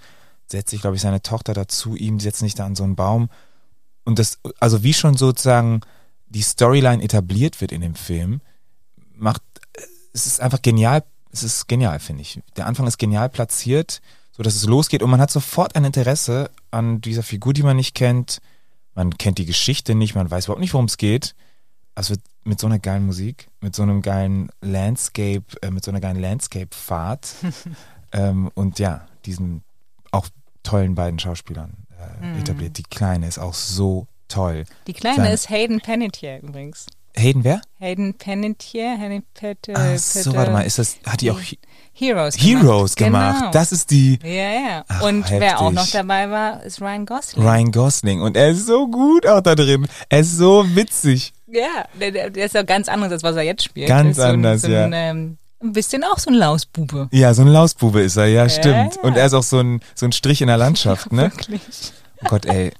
setzt 0.47 0.69
sich, 0.69 0.81
glaube 0.81 0.95
ich, 0.95 1.01
seine 1.01 1.21
Tochter 1.21 1.53
dazu 1.53 1.95
ihm, 1.95 2.17
die 2.17 2.23
setzt 2.23 2.39
sich 2.39 2.55
da 2.55 2.65
an 2.65 2.75
so 2.75 2.83
einen 2.83 2.95
Baum. 2.95 3.29
Und 4.05 4.17
das, 4.17 4.39
also 4.59 4.81
wie 4.81 4.93
schon 4.93 5.17
sozusagen 5.17 5.81
die 6.29 6.41
Storyline 6.41 7.03
etabliert 7.03 7.59
wird 7.59 7.71
in 7.71 7.81
dem 7.81 7.95
Film, 7.95 8.41
macht, 9.13 9.41
es 10.13 10.25
ist 10.25 10.39
einfach 10.39 10.61
genial, 10.61 11.03
es 11.31 11.43
ist 11.43 11.67
genial, 11.67 11.99
finde 11.99 12.21
ich. 12.21 12.41
Der 12.55 12.65
Anfang 12.65 12.87
ist 12.87 12.97
genial 12.97 13.29
platziert, 13.29 14.01
so 14.31 14.41
dass 14.41 14.55
es 14.55 14.65
losgeht 14.65 15.03
und 15.03 15.09
man 15.09 15.19
hat 15.19 15.31
sofort 15.31 15.75
ein 15.75 15.83
Interesse 15.83 16.49
an 16.71 17.01
dieser 17.01 17.23
Figur, 17.23 17.53
die 17.53 17.63
man 17.63 17.75
nicht 17.75 17.93
kennt. 17.93 18.39
Man 18.95 19.17
kennt 19.17 19.37
die 19.37 19.45
Geschichte 19.45 19.95
nicht, 19.95 20.15
man 20.15 20.31
weiß 20.31 20.45
überhaupt 20.45 20.61
nicht, 20.61 20.73
worum 20.73 20.85
es 20.85 20.97
geht. 20.97 21.35
Also 21.93 22.15
mit 22.43 22.59
so 22.59 22.67
einer 22.67 22.79
geilen 22.79 23.05
Musik, 23.05 23.47
mit 23.61 23.75
so 23.75 23.83
einem 23.83 24.01
geilen 24.01 24.49
Landscape, 24.61 25.43
äh, 25.61 25.71
mit 25.71 25.83
so 25.83 25.91
einer 25.91 25.99
geilen 25.99 26.19
Landscape-Fahrt 26.19 27.35
ähm, 28.13 28.49
und 28.55 28.79
ja, 28.79 29.05
diesen 29.25 29.63
auch 30.11 30.27
tollen 30.63 30.95
beiden 30.95 31.19
Schauspielern 31.19 31.73
äh, 32.21 32.25
mm. 32.25 32.39
etabliert. 32.39 32.77
Die 32.77 32.83
Kleine 32.83 33.27
ist 33.27 33.39
auch 33.39 33.53
so 33.53 34.07
toll. 34.27 34.65
Die 34.87 34.93
Kleine 34.93 35.17
Seine, 35.17 35.33
ist 35.33 35.49
Hayden 35.49 35.81
Panettiere 35.81 36.39
übrigens. 36.39 36.87
Hayden 37.15 37.43
wer? 37.43 37.61
Hayden 37.79 38.13
Panettiere, 38.13 38.97
Hayden 38.97 39.23
Pet, 39.33 39.57
Ach 39.73 39.97
so, 39.97 40.33
warte 40.35 40.51
mal, 40.51 40.61
ist 40.61 40.79
das, 40.79 40.97
hat 41.05 41.21
die 41.21 41.31
auch 41.31 41.39
Heroes 41.93 42.37
gemacht? 42.37 42.63
Heroes 42.63 42.95
gemacht, 42.95 43.39
genau. 43.39 43.51
das 43.51 43.71
ist 43.71 43.91
die. 43.91 44.19
Ja, 44.23 44.29
ja. 44.29 44.85
Ach, 44.87 45.01
und 45.01 45.23
heftig. 45.23 45.39
wer 45.41 45.59
auch 45.59 45.71
noch 45.71 45.89
dabei 45.89 46.29
war, 46.29 46.63
ist 46.63 46.81
Ryan 46.81 47.05
Gosling. 47.05 47.45
Ryan 47.45 47.71
Gosling 47.71 48.21
und 48.21 48.37
er 48.37 48.51
ist 48.51 48.67
so 48.67 48.87
gut 48.87 49.27
auch 49.27 49.41
da 49.41 49.55
drin. 49.55 49.87
Er 50.07 50.19
ist 50.19 50.37
so 50.37 50.63
witzig. 50.75 51.33
Ja, 51.51 51.85
der, 51.99 52.29
der 52.29 52.45
ist 52.45 52.55
ja 52.55 52.63
ganz 52.63 52.87
anders, 52.89 53.11
als 53.11 53.23
was 53.23 53.35
er 53.35 53.43
jetzt 53.43 53.63
spielt. 53.63 53.87
Ganz 53.87 54.17
so 54.17 54.23
anders, 54.23 54.63
ein, 54.63 54.71
so 54.71 54.77
ein, 54.77 54.91
ja. 54.91 54.97
Ähm, 54.97 55.37
ein 55.61 55.73
bisschen 55.73 56.03
auch 56.03 56.17
so 56.19 56.29
ein 56.29 56.35
Lausbube. 56.35 57.09
Ja, 57.11 57.33
so 57.33 57.41
ein 57.41 57.47
Lausbube 57.47 58.01
ist 58.01 58.15
er, 58.15 58.27
ja, 58.27 58.43
ja 58.43 58.49
stimmt. 58.49 58.95
Ja. 58.95 59.01
Und 59.01 59.17
er 59.17 59.25
ist 59.25 59.33
auch 59.33 59.43
so 59.43 59.59
ein, 59.59 59.81
so 59.93 60.05
ein 60.05 60.11
Strich 60.11 60.41
in 60.41 60.47
der 60.47 60.57
Landschaft, 60.57 61.11
ne? 61.11 61.23
Wirklich. 61.23 61.61
Oh 62.23 62.27
Gott, 62.29 62.45
ey. 62.45 62.71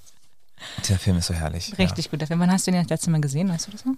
Der 0.88 1.00
Film 1.00 1.18
ist 1.18 1.28
so 1.28 1.34
herrlich. 1.34 1.78
Richtig 1.78 2.06
ja. 2.06 2.12
gut. 2.12 2.28
Film. 2.28 2.40
Wann 2.40 2.52
hast 2.52 2.68
du 2.68 2.72
den 2.72 2.82
das 2.82 2.90
letzte 2.90 3.12
Mal 3.12 3.22
gesehen? 3.22 3.50
Weißt 3.50 3.68
du 3.68 3.72
das 3.72 3.86
noch? 3.86 3.96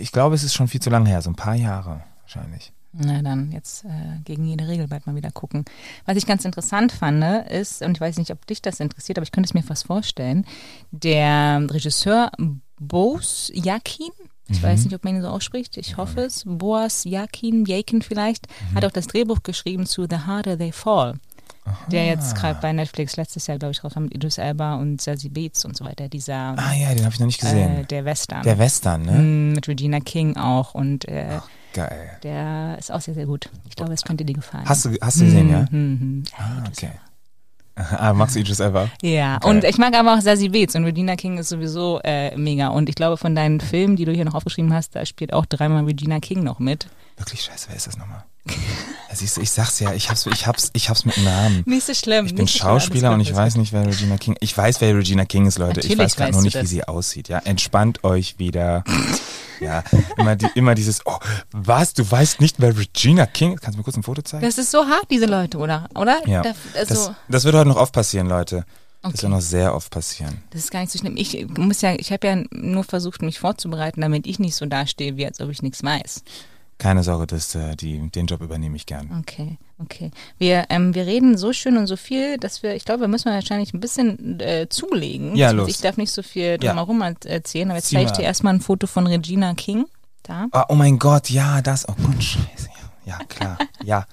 Ich 0.00 0.12
glaube, 0.12 0.34
es 0.34 0.42
ist 0.42 0.54
schon 0.54 0.68
viel 0.68 0.80
zu 0.80 0.88
lange 0.88 1.08
her, 1.08 1.20
so 1.20 1.30
ein 1.30 1.36
paar 1.36 1.54
Jahre 1.54 2.02
wahrscheinlich. 2.22 2.72
Na 2.92 3.22
dann, 3.22 3.52
jetzt 3.52 3.84
äh, 3.84 4.18
gegen 4.24 4.44
jede 4.44 4.66
Regel 4.66 4.88
bald 4.88 5.06
mal 5.06 5.14
wieder 5.14 5.30
gucken. 5.30 5.64
Was 6.06 6.16
ich 6.16 6.26
ganz 6.26 6.44
interessant 6.44 6.90
fand, 6.90 7.22
ist, 7.48 7.82
und 7.82 7.96
ich 7.96 8.00
weiß 8.00 8.18
nicht, 8.18 8.32
ob 8.32 8.44
dich 8.46 8.62
das 8.62 8.80
interessiert, 8.80 9.18
aber 9.18 9.22
ich 9.22 9.32
könnte 9.32 9.46
es 9.46 9.54
mir 9.54 9.62
fast 9.62 9.86
vorstellen, 9.86 10.44
der 10.90 11.64
Regisseur 11.70 12.32
Boas 12.80 13.52
Yakin, 13.54 14.10
ich 14.48 14.58
mhm. 14.58 14.62
weiß 14.62 14.84
nicht, 14.84 14.94
ob 14.94 15.04
man 15.04 15.14
ihn 15.14 15.22
so 15.22 15.28
ausspricht, 15.28 15.76
ich 15.76 15.96
hoffe 15.96 16.22
es, 16.22 16.44
Boas 16.46 17.04
Yakin, 17.04 17.66
Yakin 17.66 18.02
vielleicht, 18.02 18.46
mhm. 18.48 18.76
hat 18.76 18.84
auch 18.86 18.90
das 18.90 19.06
Drehbuch 19.06 19.42
geschrieben 19.42 19.86
zu 19.86 20.06
The 20.08 20.18
Harder 20.26 20.58
They 20.58 20.72
Fall. 20.72 21.14
Aha. 21.64 21.76
Der 21.92 22.06
jetzt 22.06 22.34
gerade 22.36 22.58
bei 22.60 22.72
Netflix 22.72 23.16
letztes 23.16 23.46
Jahr, 23.46 23.58
glaube 23.58 23.72
ich, 23.72 23.84
rauskam 23.84 24.04
mit 24.04 24.14
Idris 24.14 24.38
Elba 24.38 24.76
und 24.76 25.00
Zazie 25.00 25.28
Beetz 25.28 25.64
und 25.66 25.76
so 25.76 25.84
weiter. 25.84 26.08
Dieser. 26.08 26.54
Ah 26.56 26.72
ja, 26.72 26.94
den 26.94 27.04
habe 27.04 27.12
ich 27.12 27.20
noch 27.20 27.26
nicht 27.26 27.40
gesehen. 27.40 27.80
Äh, 27.80 27.84
der 27.84 28.06
Western. 28.06 28.42
Der 28.42 28.58
Western, 28.58 29.02
ne? 29.02 29.12
Mm, 29.12 29.52
mit 29.52 29.68
Regina 29.68 30.00
King 30.00 30.38
auch 30.38 30.74
und 30.74 31.06
äh, 31.06 31.38
Ach, 31.38 31.48
geil. 31.74 32.18
Der 32.22 32.76
ist 32.78 32.90
auch 32.90 33.02
sehr, 33.02 33.12
sehr 33.12 33.26
gut. 33.26 33.50
Ich 33.68 33.76
glaube, 33.76 33.92
es 33.92 34.02
könnte 34.02 34.24
dir 34.24 34.32
gefallen. 34.32 34.66
Hast 34.66 34.86
du, 34.86 34.96
hast 35.02 35.20
du 35.20 35.26
gesehen, 35.26 35.48
mhm, 35.48 35.52
ja? 35.52 35.66
Mhm. 35.70 36.22
Ah, 36.38 36.64
okay. 36.66 36.92
Ah, 37.96 38.12
magst 38.12 38.36
du 38.36 38.40
Idris 38.40 38.60
Elba? 38.60 38.88
Ja, 39.02 39.36
okay. 39.36 39.48
und 39.48 39.64
ich 39.64 39.78
mag 39.78 39.94
aber 39.94 40.14
auch 40.14 40.20
Zazie 40.20 40.48
Beetz 40.48 40.74
und 40.74 40.84
Regina 40.84 41.16
King 41.16 41.38
ist 41.38 41.48
sowieso 41.48 42.00
äh, 42.04 42.36
mega. 42.36 42.68
Und 42.68 42.88
ich 42.88 42.94
glaube, 42.94 43.16
von 43.16 43.34
deinen 43.34 43.60
Filmen, 43.60 43.96
die 43.96 44.04
du 44.04 44.12
hier 44.12 44.24
noch 44.24 44.34
aufgeschrieben 44.34 44.72
hast, 44.72 44.96
da 44.96 45.04
spielt 45.06 45.32
auch 45.32 45.46
dreimal 45.46 45.84
Regina 45.84 46.20
King 46.20 46.42
noch 46.42 46.58
mit. 46.58 46.88
Wirklich 47.16 47.42
scheiße, 47.42 47.68
wer 47.68 47.76
ist 47.76 47.86
das 47.86 47.96
nochmal? 47.96 48.24
Siehst 49.12 49.36
du, 49.36 49.40
ich 49.40 49.50
sag's 49.50 49.80
ja, 49.80 49.92
ich 49.92 50.08
hab's, 50.08 50.24
ich 50.26 50.46
hab's, 50.46 50.70
ich 50.72 50.88
hab's 50.88 51.04
mit 51.04 51.18
Namen. 51.18 51.62
Nicht 51.66 51.84
so 51.84 51.92
schlimm. 51.94 52.26
Ich 52.26 52.34
bin 52.34 52.46
Schauspieler 52.46 53.08
schlimm, 53.08 53.14
und 53.14 53.20
ich 53.20 53.34
weiß 53.34 53.56
nicht, 53.56 53.72
wer 53.72 53.84
Regina 53.84 54.16
King. 54.16 54.36
Ich 54.40 54.56
weiß, 54.56 54.80
wer 54.80 54.94
Regina 54.94 55.24
King 55.24 55.46
ist, 55.46 55.58
Leute. 55.58 55.80
Natürlich 55.80 55.92
ich 55.92 55.98
weiß 55.98 56.16
gerade 56.16 56.32
noch 56.32 56.42
nicht, 56.42 56.60
wie 56.60 56.66
sie 56.66 56.84
aussieht. 56.84 57.28
Ja, 57.28 57.40
entspannt 57.40 58.04
euch 58.04 58.38
wieder. 58.38 58.84
ja, 59.60 59.82
immer, 60.16 60.36
die, 60.36 60.46
immer 60.54 60.74
dieses. 60.74 61.04
Oh, 61.04 61.18
was? 61.50 61.92
Du 61.92 62.08
weißt 62.08 62.40
nicht, 62.40 62.56
wer 62.60 62.76
Regina 62.76 63.26
King? 63.26 63.54
ist? 63.54 63.62
Kannst 63.62 63.74
du 63.74 63.78
mir 63.78 63.84
kurz 63.84 63.96
ein 63.96 64.04
Foto 64.04 64.22
zeigen? 64.22 64.44
Das 64.44 64.58
ist 64.58 64.70
so 64.70 64.86
hart, 64.86 65.06
diese 65.10 65.26
Leute, 65.26 65.58
oder? 65.58 65.88
Oder? 65.94 66.26
Ja. 66.26 66.42
Da, 66.42 66.52
also 66.78 66.94
das, 66.94 67.10
das 67.28 67.44
wird 67.44 67.56
heute 67.56 67.68
noch 67.68 67.76
oft 67.76 67.92
passieren, 67.92 68.28
Leute. 68.28 68.64
Okay. 69.02 69.12
Das 69.12 69.22
wird 69.22 69.32
noch 69.32 69.40
sehr 69.40 69.74
oft 69.74 69.90
passieren. 69.90 70.42
Das 70.50 70.62
ist 70.62 70.70
gar 70.70 70.80
nicht 70.80 70.92
so 70.92 70.98
schlimm. 70.98 71.16
Ich 71.16 71.46
muss 71.56 71.80
ja, 71.80 71.94
ich 71.94 72.12
habe 72.12 72.26
ja 72.26 72.36
nur 72.50 72.84
versucht, 72.84 73.22
mich 73.22 73.38
vorzubereiten, 73.38 74.00
damit 74.02 74.26
ich 74.26 74.38
nicht 74.38 74.54
so 74.54 74.66
dastehe, 74.66 75.16
wie 75.16 75.26
als 75.26 75.40
ob 75.40 75.50
ich 75.50 75.62
nichts 75.62 75.82
weiß. 75.82 76.22
Keine 76.80 77.02
Sorge, 77.02 77.26
das, 77.26 77.54
äh, 77.54 77.76
die, 77.76 78.08
den 78.08 78.24
Job 78.24 78.40
übernehme 78.40 78.74
ich 78.74 78.86
gern. 78.86 79.10
Okay, 79.20 79.58
okay. 79.82 80.10
Wir, 80.38 80.64
ähm, 80.70 80.94
wir 80.94 81.04
reden 81.04 81.36
so 81.36 81.52
schön 81.52 81.76
und 81.76 81.86
so 81.86 81.96
viel, 81.96 82.38
dass 82.38 82.62
wir, 82.62 82.74
ich 82.74 82.86
glaube, 82.86 83.02
wir 83.02 83.08
müssen 83.08 83.30
wahrscheinlich 83.30 83.74
ein 83.74 83.80
bisschen 83.80 84.40
äh, 84.40 84.66
zulegen. 84.70 85.36
Ja, 85.36 85.50
los. 85.50 85.68
Ich 85.68 85.82
darf 85.82 85.98
nicht 85.98 86.10
so 86.10 86.22
viel 86.22 86.56
drumherum 86.56 87.02
ja. 87.02 87.12
erzählen, 87.26 87.68
aber 87.68 87.76
jetzt 87.76 87.90
zeige 87.90 88.06
ich 88.06 88.12
dir 88.12 88.22
erstmal 88.22 88.54
ein 88.54 88.62
Foto 88.62 88.86
von 88.86 89.06
Regina 89.06 89.52
King. 89.52 89.84
Da. 90.22 90.46
Oh, 90.52 90.62
oh 90.70 90.74
mein 90.74 90.98
Gott, 90.98 91.28
ja, 91.28 91.60
das. 91.60 91.86
Oh 91.86 91.94
Gott, 92.02 92.22
scheiße. 92.22 92.69
Ja, 93.10 93.18
klar, 93.28 93.58
ja. 93.84 94.06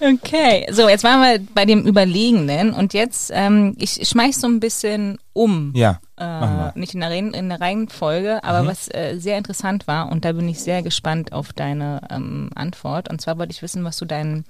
Okay, 0.00 0.66
so 0.70 0.88
jetzt 0.88 1.02
waren 1.02 1.20
wir 1.20 1.46
bei 1.54 1.64
dem 1.64 1.86
Überlegenen 1.86 2.74
und 2.74 2.92
jetzt, 2.92 3.30
ähm, 3.34 3.74
ich 3.78 4.06
schmeiß 4.06 4.40
so 4.40 4.48
ein 4.48 4.60
bisschen 4.60 5.18
um. 5.32 5.72
Ja. 5.74 6.00
Äh, 6.18 6.78
nicht 6.78 6.94
in 6.94 7.00
der, 7.00 7.10
Reihen, 7.10 7.32
in 7.32 7.48
der 7.48 7.60
Reihenfolge, 7.60 8.44
aber 8.44 8.64
mhm. 8.64 8.66
was 8.66 8.88
äh, 8.88 9.16
sehr 9.18 9.38
interessant 9.38 9.86
war 9.86 10.12
und 10.12 10.24
da 10.24 10.32
bin 10.32 10.48
ich 10.48 10.60
sehr 10.60 10.82
gespannt 10.82 11.32
auf 11.32 11.52
deine 11.52 12.02
ähm, 12.10 12.50
Antwort. 12.54 13.10
Und 13.10 13.20
zwar 13.20 13.38
wollte 13.38 13.52
ich 13.52 13.62
wissen, 13.62 13.82
was 13.82 13.96
du 13.96 14.04
deinen 14.04 14.44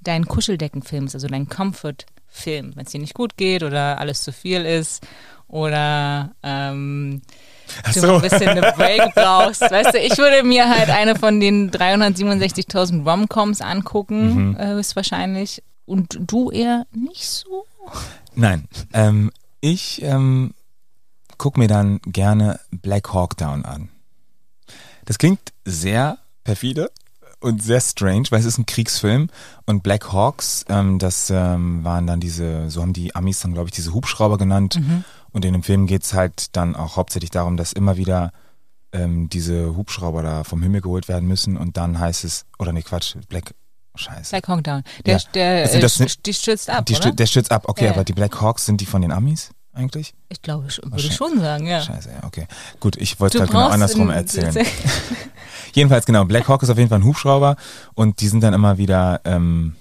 dein 0.00 0.26
Kuscheldeckenfilm 0.26 1.06
ist, 1.06 1.14
also 1.14 1.28
dein 1.28 1.48
Comfort-Film, 1.48 2.72
wenn 2.74 2.86
es 2.86 2.92
dir 2.92 3.00
nicht 3.00 3.14
gut 3.14 3.36
geht 3.36 3.62
oder 3.62 3.98
alles 3.98 4.22
zu 4.22 4.32
viel 4.32 4.64
ist 4.64 5.06
oder 5.48 6.34
ähm, 6.42 7.22
du 7.94 8.00
so. 8.00 8.14
ein 8.14 8.22
bisschen 8.22 8.48
eine 8.48 8.72
Break 8.72 9.14
brauchst. 9.14 9.60
Weißt 9.60 9.94
du, 9.94 9.98
ich 9.98 10.16
würde 10.18 10.42
mir 10.46 10.68
halt 10.68 10.90
eine 10.90 11.16
von 11.16 11.40
den 11.40 11.70
367.000 11.70 13.08
Romcoms 13.08 13.60
angucken, 13.60 14.50
mhm. 14.50 14.56
äh, 14.56 14.66
höchstwahrscheinlich. 14.68 15.62
Und 15.84 16.18
du 16.20 16.50
eher 16.50 16.86
nicht 16.92 17.28
so? 17.28 17.66
Nein. 18.34 18.68
Ähm, 18.92 19.30
ich 19.60 20.02
ähm, 20.02 20.54
gucke 21.38 21.58
mir 21.58 21.68
dann 21.68 22.00
gerne 22.06 22.60
Black 22.70 23.12
Hawk 23.12 23.36
Down 23.36 23.64
an. 23.64 23.88
Das 25.04 25.18
klingt 25.18 25.40
sehr 25.64 26.18
perfide 26.44 26.90
und 27.40 27.62
sehr 27.62 27.80
strange, 27.80 28.24
weil 28.30 28.40
es 28.40 28.46
ist 28.46 28.58
ein 28.58 28.66
Kriegsfilm 28.66 29.28
und 29.66 29.82
Black 29.82 30.12
Hawks, 30.12 30.64
ähm, 30.68 30.98
das 30.98 31.30
ähm, 31.30 31.84
waren 31.84 32.06
dann 32.06 32.20
diese, 32.20 32.70
so 32.70 32.80
haben 32.80 32.92
die 32.92 33.14
Amis 33.14 33.40
dann 33.40 33.52
glaube 33.52 33.68
ich 33.68 33.74
diese 33.74 33.92
Hubschrauber 33.92 34.38
genannt 34.38 34.78
mhm. 34.80 35.04
Und 35.32 35.44
in 35.44 35.52
dem 35.52 35.62
Film 35.62 35.86
geht's 35.86 36.14
halt 36.14 36.56
dann 36.56 36.76
auch 36.76 36.96
hauptsächlich 36.96 37.30
darum, 37.30 37.56
dass 37.56 37.72
immer 37.72 37.96
wieder 37.96 38.32
ähm, 38.92 39.28
diese 39.28 39.76
Hubschrauber 39.76 40.22
da 40.22 40.44
vom 40.44 40.62
Himmel 40.62 40.80
geholt 40.80 41.08
werden 41.08 41.28
müssen 41.28 41.56
und 41.56 41.76
dann 41.76 41.98
heißt 41.98 42.24
es, 42.24 42.44
oder 42.58 42.72
nee 42.72 42.82
Quatsch, 42.82 43.16
Black 43.28 43.54
Scheiße. 43.94 44.30
Black 44.30 44.48
Hawk 44.48 44.64
Down. 44.64 44.82
Der, 45.04 45.18
ja. 45.18 45.22
der, 45.34 45.62
also 45.64 45.78
das, 45.78 46.00
äh, 46.00 46.06
die 46.24 46.32
stürzt 46.32 46.70
ab, 46.70 46.86
die 46.86 46.96
oder? 46.96 47.12
Der 47.12 47.26
stürzt 47.26 47.52
ab, 47.52 47.64
okay, 47.66 47.86
ja, 47.86 47.90
aber 47.90 48.04
die 48.04 48.14
Black 48.14 48.40
Hawks, 48.40 48.64
sind 48.64 48.80
die 48.80 48.86
von 48.86 49.02
den 49.02 49.12
Amis? 49.12 49.50
eigentlich? 49.74 50.14
Ich 50.28 50.42
glaube, 50.42 50.64
würde 50.64 50.96
ich 50.96 51.14
schon 51.14 51.40
sagen, 51.40 51.66
ja. 51.66 51.80
Scheiße, 51.80 52.10
ja, 52.10 52.26
okay. 52.26 52.46
Gut, 52.80 52.96
ich 52.96 53.18
wollte 53.20 53.38
es 53.38 53.40
halt 53.40 53.50
genau 53.50 53.68
andersrum 53.68 54.10
erzählen. 54.10 54.54
Jedenfalls, 55.74 56.04
genau, 56.04 56.24
Black 56.24 56.48
Hawk 56.48 56.62
ist 56.62 56.70
auf 56.70 56.78
jeden 56.78 56.90
Fall 56.90 56.98
ein 56.98 57.04
Hubschrauber 57.04 57.56
und 57.94 58.20
die 58.20 58.28
sind 58.28 58.42
dann 58.42 58.52
immer 58.54 58.78
wieder 58.78 59.20
ähm, 59.24 59.76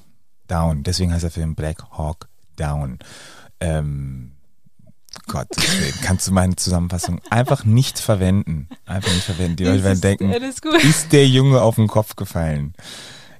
down. 0.47 0.83
Deswegen 0.83 1.13
heißt 1.13 1.23
der 1.23 1.31
Film 1.31 1.55
Black 1.55 1.83
Hawk 1.91 2.29
Down. 2.55 2.99
Ähm, 3.59 4.31
Gott, 5.27 5.47
kannst 6.03 6.27
du 6.27 6.31
meine 6.31 6.55
Zusammenfassung 6.55 7.21
einfach 7.29 7.65
nicht 7.65 7.99
verwenden. 7.99 8.69
Einfach 8.85 9.13
nicht 9.13 9.23
verwenden. 9.23 9.57
Die 9.57 9.65
Leute 9.65 9.83
werden 9.83 10.01
denken, 10.01 10.31
ist, 10.31 10.65
ist 10.65 11.11
der 11.11 11.27
Junge 11.27 11.61
auf 11.61 11.75
den 11.75 11.87
Kopf 11.87 12.15
gefallen? 12.15 12.73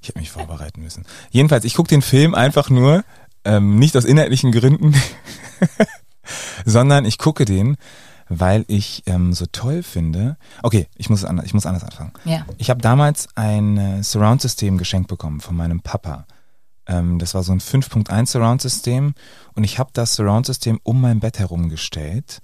Ich 0.01 0.09
habe 0.09 0.19
mich 0.19 0.31
vorbereiten 0.31 0.81
müssen. 0.81 1.05
Jedenfalls, 1.29 1.63
ich 1.63 1.75
gucke 1.75 1.89
den 1.89 2.01
Film 2.01 2.33
einfach 2.33 2.69
nur, 2.69 3.03
ähm, 3.45 3.77
nicht 3.77 3.95
aus 3.95 4.05
inhaltlichen 4.05 4.51
Gründen, 4.51 4.95
sondern 6.65 7.05
ich 7.05 7.17
gucke 7.17 7.45
den, 7.45 7.77
weil 8.29 8.63
ich 8.67 9.03
ähm, 9.05 9.33
so 9.33 9.45
toll 9.51 9.83
finde. 9.83 10.37
Okay, 10.63 10.87
ich 10.95 11.09
muss, 11.09 11.25
anders, 11.25 11.45
ich 11.45 11.53
muss 11.53 11.65
anders 11.65 11.83
anfangen. 11.83 12.13
Ja. 12.25 12.45
Ich 12.57 12.69
habe 12.69 12.81
damals 12.81 13.27
ein 13.35 13.77
äh, 13.77 14.03
Surround-System 14.03 14.77
geschenkt 14.77 15.07
bekommen 15.09 15.41
von 15.41 15.55
meinem 15.55 15.81
Papa. 15.81 16.25
Ähm, 16.91 17.19
das 17.19 17.33
war 17.33 17.43
so 17.43 17.53
ein 17.53 17.61
5.1 17.61 18.27
Surround-System 18.27 19.13
und 19.53 19.63
ich 19.63 19.79
habe 19.79 19.91
das 19.93 20.15
Surround-System 20.15 20.79
um 20.83 20.99
mein 20.99 21.21
Bett 21.21 21.39
herumgestellt. 21.39 22.41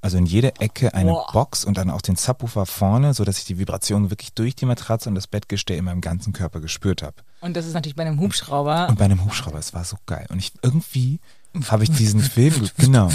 Also 0.00 0.18
in 0.18 0.26
jede 0.26 0.56
Ecke 0.60 0.94
eine 0.94 1.12
Boah. 1.12 1.30
Box 1.32 1.64
und 1.64 1.78
dann 1.78 1.88
auch 1.88 2.00
den 2.00 2.16
Subwoofer 2.16 2.66
vorne, 2.66 3.14
so 3.14 3.24
dass 3.24 3.38
ich 3.38 3.44
die 3.44 3.58
Vibration 3.58 4.10
wirklich 4.10 4.32
durch 4.32 4.56
die 4.56 4.66
Matratze 4.66 5.08
und 5.08 5.14
das 5.14 5.28
Bettgestell 5.28 5.76
in 5.76 5.84
meinem 5.84 6.00
ganzen 6.00 6.32
Körper 6.32 6.60
gespürt 6.60 7.02
habe. 7.02 7.16
Und 7.40 7.56
das 7.56 7.66
ist 7.66 7.74
natürlich 7.74 7.94
bei 7.94 8.04
einem 8.04 8.18
Hubschrauber. 8.18 8.88
Und 8.88 8.98
bei 8.98 9.04
einem 9.04 9.24
Hubschrauber, 9.24 9.58
es 9.58 9.74
war 9.74 9.84
so 9.84 9.96
geil. 10.06 10.26
Und 10.30 10.38
ich 10.40 10.52
irgendwie 10.62 11.20
habe 11.68 11.84
ich 11.84 11.90
diesen 11.90 12.20
Film, 12.20 12.68
genau. 12.78 13.10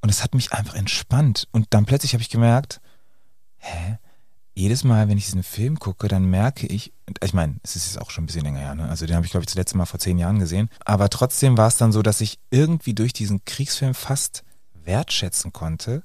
Und 0.00 0.08
es 0.08 0.22
hat 0.22 0.34
mich 0.34 0.52
einfach 0.52 0.74
entspannt. 0.74 1.48
Und 1.52 1.66
dann 1.70 1.84
plötzlich 1.84 2.14
habe 2.14 2.22
ich 2.22 2.30
gemerkt, 2.30 2.80
hä? 3.58 3.98
Jedes 4.54 4.84
Mal, 4.84 5.08
wenn 5.08 5.16
ich 5.16 5.24
diesen 5.24 5.42
Film 5.42 5.78
gucke, 5.78 6.08
dann 6.08 6.26
merke 6.26 6.66
ich, 6.66 6.92
ich 7.22 7.32
meine, 7.32 7.56
es 7.62 7.74
ist 7.74 7.86
jetzt 7.86 8.02
auch 8.02 8.10
schon 8.10 8.24
ein 8.24 8.26
bisschen 8.26 8.44
länger 8.44 8.60
her, 8.60 8.74
ne? 8.74 8.88
Also 8.88 9.06
den 9.06 9.16
habe 9.16 9.24
ich, 9.24 9.32
glaube 9.32 9.44
ich, 9.44 9.48
zuletzt 9.48 9.74
Mal 9.74 9.86
vor 9.86 9.98
zehn 10.00 10.18
Jahren 10.18 10.38
gesehen. 10.38 10.68
Aber 10.84 11.08
trotzdem 11.08 11.56
war 11.56 11.68
es 11.68 11.78
dann 11.78 11.92
so, 11.92 12.02
dass 12.02 12.20
ich 12.20 12.38
irgendwie 12.50 12.94
durch 12.94 13.14
diesen 13.14 13.44
Kriegsfilm 13.46 13.94
fast 13.94 14.44
wertschätzen 14.84 15.52
konnte, 15.52 16.02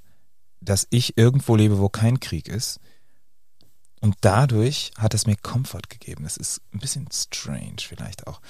dass 0.61 0.87
ich 0.91 1.17
irgendwo 1.17 1.55
lebe, 1.55 1.79
wo 1.79 1.89
kein 1.89 2.19
Krieg 2.19 2.47
ist. 2.47 2.79
Und 3.99 4.15
dadurch 4.21 4.91
hat 4.97 5.13
es 5.13 5.25
mir 5.25 5.35
Komfort 5.35 5.89
gegeben. 5.89 6.23
Das 6.23 6.37
ist 6.37 6.61
ein 6.71 6.79
bisschen 6.79 7.07
strange 7.11 7.77
vielleicht 7.79 8.27
auch. 8.27 8.41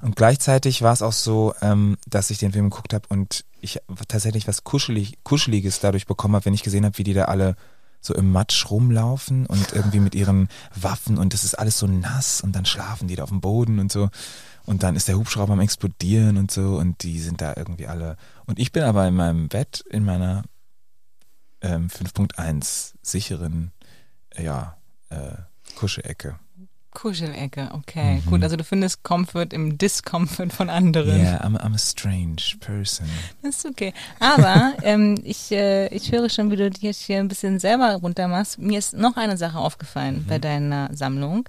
Und 0.00 0.16
gleichzeitig 0.16 0.82
war 0.82 0.92
es 0.92 1.02
auch 1.02 1.12
so, 1.12 1.54
ähm, 1.60 1.98
dass 2.06 2.30
ich 2.30 2.38
den 2.38 2.52
Film 2.52 2.70
geguckt 2.70 2.94
habe 2.94 3.06
und 3.08 3.44
ich 3.60 3.80
tatsächlich 4.08 4.48
was 4.48 4.64
Kuschelig, 4.64 5.18
Kuscheliges 5.22 5.80
dadurch 5.80 6.06
bekommen 6.06 6.34
habe, 6.34 6.46
wenn 6.46 6.54
ich 6.54 6.62
gesehen 6.62 6.84
habe, 6.84 6.96
wie 6.98 7.04
die 7.04 7.14
da 7.14 7.26
alle 7.26 7.54
so 8.04 8.14
im 8.14 8.30
Matsch 8.30 8.70
rumlaufen 8.70 9.46
und 9.46 9.72
irgendwie 9.72 10.00
mit 10.00 10.14
ihren 10.14 10.48
Waffen 10.74 11.16
und 11.16 11.32
das 11.32 11.42
ist 11.42 11.54
alles 11.54 11.78
so 11.78 11.86
nass 11.86 12.42
und 12.42 12.52
dann 12.54 12.66
schlafen 12.66 13.08
die 13.08 13.16
da 13.16 13.22
auf 13.22 13.30
dem 13.30 13.40
Boden 13.40 13.78
und 13.78 13.90
so. 13.90 14.10
Und 14.66 14.82
dann 14.82 14.96
ist 14.96 15.08
der 15.08 15.16
Hubschrauber 15.16 15.54
am 15.54 15.60
explodieren 15.60 16.36
und 16.36 16.50
so 16.50 16.78
und 16.78 17.02
die 17.02 17.20
sind 17.20 17.40
da 17.40 17.54
irgendwie 17.56 17.86
alle. 17.86 18.16
Und 18.46 18.58
ich 18.58 18.72
bin 18.72 18.82
aber 18.82 19.06
in 19.06 19.14
meinem 19.14 19.48
Bett 19.48 19.84
in 19.90 20.04
meiner 20.04 20.44
ähm, 21.62 21.88
5.1 21.88 22.92
sicheren, 23.02 23.72
ja, 24.36 24.76
äh, 25.08 25.36
Kuschelecke. 25.76 26.38
Kuschelecke, 26.94 27.68
okay. 27.72 28.22
Mhm. 28.24 28.30
Gut, 28.30 28.42
also 28.42 28.56
du 28.56 28.64
findest 28.64 29.02
Comfort 29.02 29.48
im 29.52 29.76
Discomfort 29.76 30.52
von 30.52 30.70
anderen. 30.70 31.20
Yeah, 31.20 31.44
I'm, 31.44 31.56
I'm 31.58 31.74
a 31.74 31.78
strange 31.78 32.56
person. 32.60 33.06
Das 33.42 33.56
ist 33.56 33.66
okay. 33.66 33.92
Aber 34.20 34.72
ähm, 34.82 35.20
ich, 35.24 35.52
äh, 35.52 35.88
ich 35.88 36.10
höre 36.12 36.30
schon, 36.30 36.50
wie 36.50 36.56
du 36.56 36.70
dich 36.70 36.96
hier 36.96 37.18
ein 37.18 37.28
bisschen 37.28 37.58
selber 37.58 37.94
runtermachst. 37.96 38.58
Mir 38.58 38.78
ist 38.78 38.94
noch 38.94 39.16
eine 39.16 39.36
Sache 39.36 39.58
aufgefallen 39.58 40.22
mhm. 40.22 40.26
bei 40.26 40.38
deiner 40.38 40.88
Sammlung. 40.94 41.48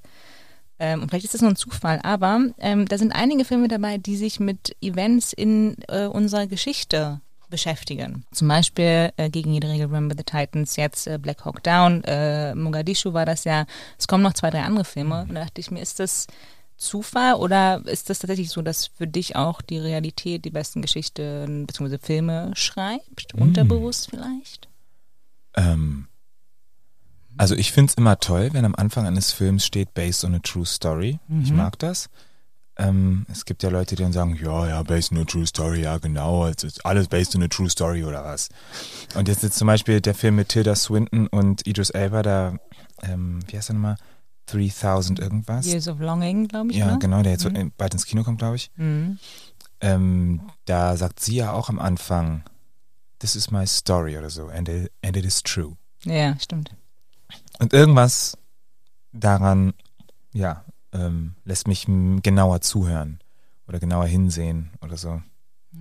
Ähm, 0.78 1.04
und 1.04 1.10
vielleicht 1.10 1.26
ist 1.26 1.34
das 1.34 1.42
nur 1.42 1.52
ein 1.52 1.56
Zufall, 1.56 2.02
aber 2.04 2.42
ähm, 2.60 2.86
da 2.86 2.98
sind 2.98 3.14
einige 3.14 3.46
Filme 3.46 3.70
dabei, 3.70 3.98
die 3.98 4.18
sich 4.18 4.42
mit 4.42 4.76
Events 4.82 5.32
in 5.32 5.78
äh, 5.88 6.06
unserer 6.08 6.48
Geschichte 6.48 7.22
beschäftigen. 7.56 8.26
Zum 8.34 8.50
Beispiel 8.50 9.14
äh, 9.16 9.30
gegen 9.30 9.54
jede 9.54 9.70
Regel 9.70 9.86
Remember 9.86 10.14
the 10.18 10.26
Titans, 10.26 10.76
jetzt 10.76 11.08
äh, 11.08 11.18
Black 11.18 11.46
Hawk 11.46 11.64
Down, 11.64 12.04
äh, 12.04 12.54
Mogadischu 12.54 13.14
war 13.14 13.26
das 13.26 13.46
ja. 13.46 13.66
Es 13.98 14.10
kommen 14.10 14.24
noch 14.24 14.34
zwei, 14.34 14.50
drei 14.50 14.64
andere 14.64 14.84
Filme. 14.84 15.24
Mhm. 15.24 15.30
Und 15.30 15.36
da 15.36 15.46
dachte 15.46 15.62
ich 15.62 15.72
mir, 15.72 15.80
ist 15.80 16.02
das 16.02 16.28
Zufall 16.76 17.36
oder 17.36 17.82
ist 17.86 18.10
das 18.10 18.20
tatsächlich 18.20 18.50
so, 18.50 18.62
dass 18.62 18.88
für 18.88 19.08
dich 19.08 19.38
auch 19.38 19.62
die 19.62 19.78
Realität 19.78 20.44
die 20.44 20.50
besten 20.50 20.82
Geschichten 20.82 21.66
bzw. 21.66 21.98
Filme 21.98 22.52
schreibt? 22.56 23.34
Mhm. 23.34 23.42
Unterbewusst 23.42 24.10
vielleicht? 24.10 24.68
Ähm, 25.56 26.10
also 27.38 27.56
ich 27.56 27.72
finde 27.72 27.92
es 27.92 27.96
immer 27.96 28.20
toll, 28.20 28.50
wenn 28.52 28.66
am 28.66 28.76
Anfang 28.76 29.08
eines 29.08 29.32
Films 29.32 29.66
steht, 29.66 29.94
based 29.94 30.26
on 30.26 30.36
a 30.36 30.40
true 30.40 30.66
story. 30.66 31.20
Mhm. 31.30 31.44
Ich 31.44 31.54
mag 31.54 31.80
das. 31.80 32.10
Ähm, 32.78 33.26
es 33.32 33.46
gibt 33.46 33.64
ja 33.64 33.70
Leute, 33.70 33.96
die 33.96 34.04
dann 34.04 34.12
sagen, 34.12 34.38
ja, 34.42 34.68
ja, 34.68 34.84
based 34.84 35.12
on 35.12 35.20
a 35.20 35.24
true 35.24 35.46
story, 35.46 35.82
ja 35.82 35.98
genau, 35.98 36.46
es 36.46 36.64
ist 36.64 36.86
alles 36.86 37.08
based 37.08 37.36
on 37.36 37.44
a 37.44 37.48
true 37.48 37.70
story 37.70 38.04
oder 38.04 38.24
was. 38.26 38.50
Und 39.16 39.28
jetzt 39.30 39.44
ist 39.44 39.56
zum 39.56 39.68
Beispiel 39.68 40.02
der 40.02 40.14
Film 40.14 40.36
mit 40.36 40.50
Tilda 40.50 40.76
Swinton 40.76 41.28
und 41.28 41.66
Idris 41.66 41.90
Elba, 41.90 42.22
da, 42.22 42.56
ähm, 43.02 43.40
wie 43.48 43.58
heißt 43.58 43.70
der 43.70 43.76
nochmal? 43.76 43.98
3000 44.48 45.20
irgendwas. 45.20 45.66
Years 45.66 45.88
of 45.88 46.00
Longing, 46.00 46.48
glaube 46.48 46.72
ich. 46.72 46.78
Ja, 46.78 46.92
ne? 46.92 47.00
genau, 47.00 47.24
der 47.24 47.32
jetzt 47.32 47.50
mhm. 47.50 47.72
bald 47.78 47.94
ins 47.94 48.06
Kino 48.06 48.24
kommt, 48.24 48.40
glaube 48.40 48.58
ich. 48.58 48.70
Mhm. 48.76 49.18
Ähm, 49.82 50.42
da 50.66 50.96
sagt 50.98 51.20
sie 51.20 51.36
ja 51.36 51.54
auch 51.54 51.70
am 51.70 51.80
Anfang, 51.80 52.44
this 53.20 53.36
is 53.36 53.52
my 53.52 53.66
story 53.66 54.18
oder 54.18 54.30
so, 54.30 54.48
and 54.48 54.70
it, 54.70 54.92
and 55.04 55.18
it 55.18 55.26
is 55.26 55.42
true. 55.42 55.78
Ja, 56.04 56.38
stimmt. 56.40 56.72
Und 57.60 57.74
irgendwas 57.74 58.38
daran, 59.14 59.74
ja, 60.34 60.64
ähm, 60.96 61.36
lässt 61.44 61.68
mich 61.68 61.86
genauer 61.86 62.62
zuhören 62.62 63.20
oder 63.68 63.80
genauer 63.80 64.06
hinsehen 64.06 64.72
oder 64.82 64.98
so. 64.98 65.22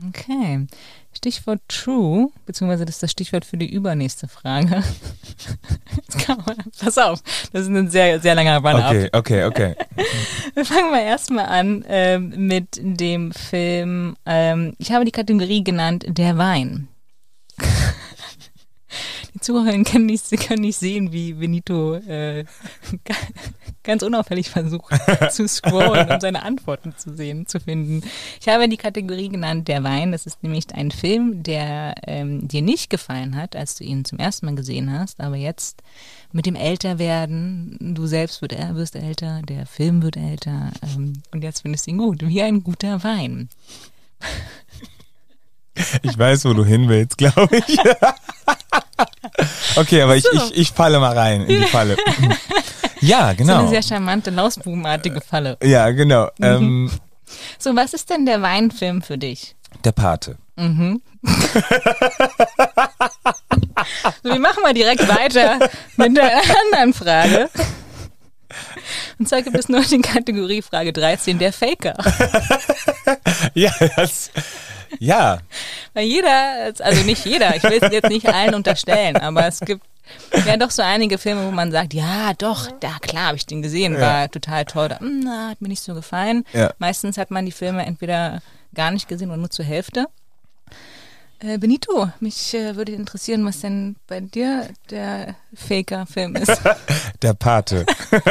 Okay. 0.08 0.66
Stichwort 1.12 1.60
True, 1.68 2.30
beziehungsweise 2.46 2.84
das 2.84 2.96
ist 2.96 3.02
das 3.04 3.10
Stichwort 3.12 3.44
für 3.44 3.56
die 3.56 3.72
übernächste 3.72 4.26
Frage. 4.26 4.82
Man, 6.26 6.56
pass 6.80 6.98
auf, 6.98 7.22
das 7.52 7.62
ist 7.62 7.68
ein 7.68 7.90
sehr, 7.90 8.18
sehr 8.18 8.34
langer 8.34 8.58
run 8.58 8.82
Okay, 8.82 9.08
okay, 9.12 9.44
okay. 9.44 9.76
Wir 10.54 10.64
fangen 10.64 10.90
mal 10.90 11.02
erstmal 11.02 11.46
an 11.46 11.84
ähm, 11.86 12.34
mit 12.36 12.80
dem 12.82 13.30
Film. 13.30 14.16
Ähm, 14.26 14.74
ich 14.78 14.90
habe 14.90 15.04
die 15.04 15.12
Kategorie 15.12 15.62
genannt 15.62 16.04
Der 16.08 16.36
Wein. 16.38 16.88
Die 19.34 19.40
Zuhörerinnen 19.40 19.84
können 19.84 20.06
nicht, 20.06 20.30
können 20.46 20.60
nicht 20.60 20.78
sehen, 20.78 21.12
wie 21.12 21.32
Benito 21.32 21.94
äh, 21.94 22.44
ganz 23.82 24.04
unauffällig 24.04 24.48
versucht 24.48 24.94
zu 25.30 25.48
scrollen, 25.48 26.08
um 26.08 26.20
seine 26.20 26.44
Antworten 26.44 26.94
zu 26.96 27.16
sehen, 27.16 27.46
zu 27.46 27.58
finden. 27.58 28.02
Ich 28.40 28.48
habe 28.48 28.68
die 28.68 28.76
Kategorie 28.76 29.28
genannt 29.28 29.66
Der 29.66 29.82
Wein. 29.82 30.12
Das 30.12 30.26
ist 30.26 30.42
nämlich 30.44 30.72
ein 30.72 30.92
Film, 30.92 31.42
der 31.42 31.94
ähm, 32.06 32.46
dir 32.46 32.62
nicht 32.62 32.90
gefallen 32.90 33.36
hat, 33.36 33.56
als 33.56 33.74
du 33.74 33.82
ihn 33.82 34.04
zum 34.04 34.18
ersten 34.20 34.46
Mal 34.46 34.54
gesehen 34.54 34.96
hast, 34.96 35.20
aber 35.20 35.36
jetzt 35.36 35.82
mit 36.30 36.46
dem 36.46 36.54
Älterwerden, 36.54 37.94
du 37.94 38.06
selbst 38.06 38.40
wird, 38.40 38.52
wirst 38.74 38.94
älter, 38.94 39.42
der 39.42 39.66
Film 39.66 40.02
wird 40.02 40.16
älter 40.16 40.70
ähm, 40.82 41.14
und 41.32 41.42
jetzt 41.42 41.62
findest 41.62 41.86
du 41.86 41.90
ihn 41.90 41.98
gut, 41.98 42.26
wie 42.26 42.42
ein 42.42 42.62
guter 42.62 43.02
Wein. 43.02 43.48
Ich 46.02 46.18
weiß, 46.18 46.44
wo 46.44 46.52
du 46.52 46.64
hin 46.64 46.88
willst, 46.88 47.18
glaube 47.18 47.56
ich. 47.56 47.78
okay, 49.76 50.02
aber 50.02 50.16
ich, 50.16 50.24
ich, 50.32 50.56
ich 50.56 50.70
falle 50.70 51.00
mal 51.00 51.16
rein 51.16 51.42
in 51.42 51.62
die 51.62 51.66
Falle. 51.66 51.96
Ja, 53.00 53.34
genau. 53.34 53.54
So 53.54 53.58
eine 53.60 53.68
sehr 53.68 53.82
charmante, 53.82 54.30
lausbubenartige 54.30 55.20
Falle. 55.20 55.58
Ja, 55.62 55.90
genau. 55.90 56.30
Mhm. 56.38 56.44
Ähm, 56.44 56.90
so, 57.58 57.76
was 57.76 57.92
ist 57.92 58.08
denn 58.08 58.24
der 58.24 58.40
Weinfilm 58.40 59.02
für 59.02 59.18
dich? 59.18 59.56
Der 59.84 59.92
Pate. 59.92 60.38
Mhm. 60.56 61.02
so, 64.22 64.30
wir 64.30 64.38
machen 64.38 64.62
mal 64.62 64.72
direkt 64.72 65.06
weiter 65.06 65.58
mit 65.96 66.16
der 66.16 66.40
anderen 66.64 66.94
Frage. 66.94 67.50
Und 69.18 69.28
zwar 69.28 69.42
gibt 69.42 69.56
es 69.56 69.68
nur 69.68 69.82
die 69.82 70.00
Kategorie 70.00 70.62
Frage 70.62 70.92
13, 70.92 71.38
der 71.38 71.52
Faker. 71.52 71.96
ja, 73.54 73.72
das, 73.96 74.30
ja. 74.98 75.40
Weil 75.94 76.06
jeder, 76.06 76.72
also 76.80 77.04
nicht 77.04 77.24
jeder, 77.24 77.56
ich 77.56 77.62
will 77.62 77.78
es 77.80 77.92
jetzt 77.92 78.08
nicht 78.08 78.28
allen 78.28 78.54
unterstellen, 78.54 79.16
aber 79.16 79.46
es 79.46 79.60
gibt 79.60 79.84
ja 80.44 80.56
doch 80.56 80.70
so 80.70 80.82
einige 80.82 81.18
Filme, 81.18 81.46
wo 81.46 81.50
man 81.50 81.70
sagt, 81.70 81.94
ja, 81.94 82.34
doch, 82.34 82.70
da 82.80 82.98
klar 83.00 83.28
habe 83.28 83.36
ich 83.36 83.46
den 83.46 83.62
gesehen, 83.62 83.94
war 83.94 84.22
ja. 84.22 84.28
total 84.28 84.64
toll, 84.64 84.88
da, 84.88 84.98
hm, 84.98 85.20
na, 85.24 85.48
hat 85.50 85.62
mir 85.62 85.68
nicht 85.68 85.82
so 85.82 85.94
gefallen. 85.94 86.44
Ja. 86.52 86.72
Meistens 86.78 87.16
hat 87.16 87.30
man 87.30 87.46
die 87.46 87.52
Filme 87.52 87.86
entweder 87.86 88.42
gar 88.74 88.90
nicht 88.90 89.08
gesehen 89.08 89.30
oder 89.30 89.38
nur 89.38 89.50
zur 89.50 89.64
Hälfte. 89.64 90.06
Äh, 91.40 91.58
Benito, 91.58 92.10
mich 92.20 92.54
äh, 92.54 92.76
würde 92.76 92.92
interessieren, 92.92 93.44
was 93.44 93.60
denn 93.60 93.96
bei 94.06 94.20
dir 94.20 94.68
der 94.90 95.36
Faker-Film 95.54 96.36
ist. 96.36 96.60
der 97.22 97.34
Pate. 97.34 97.86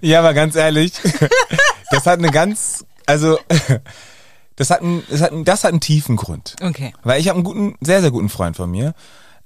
ja, 0.00 0.20
aber 0.20 0.34
ganz 0.34 0.56
ehrlich, 0.56 0.94
das 1.90 2.06
hat 2.06 2.18
eine 2.18 2.30
ganz, 2.30 2.84
also 3.06 3.38
das 4.56 4.70
hat, 4.70 4.82
einen, 4.82 5.02
das, 5.08 5.20
hat 5.20 5.32
einen, 5.32 5.44
das 5.44 5.64
hat 5.64 5.72
einen 5.72 5.80
tiefen 5.80 6.16
Grund. 6.16 6.56
Okay. 6.62 6.92
Weil 7.02 7.20
ich 7.20 7.28
habe 7.28 7.36
einen 7.36 7.44
guten, 7.44 7.76
sehr, 7.80 8.00
sehr 8.00 8.10
guten 8.10 8.28
Freund 8.28 8.56
von 8.56 8.70
mir, 8.70 8.94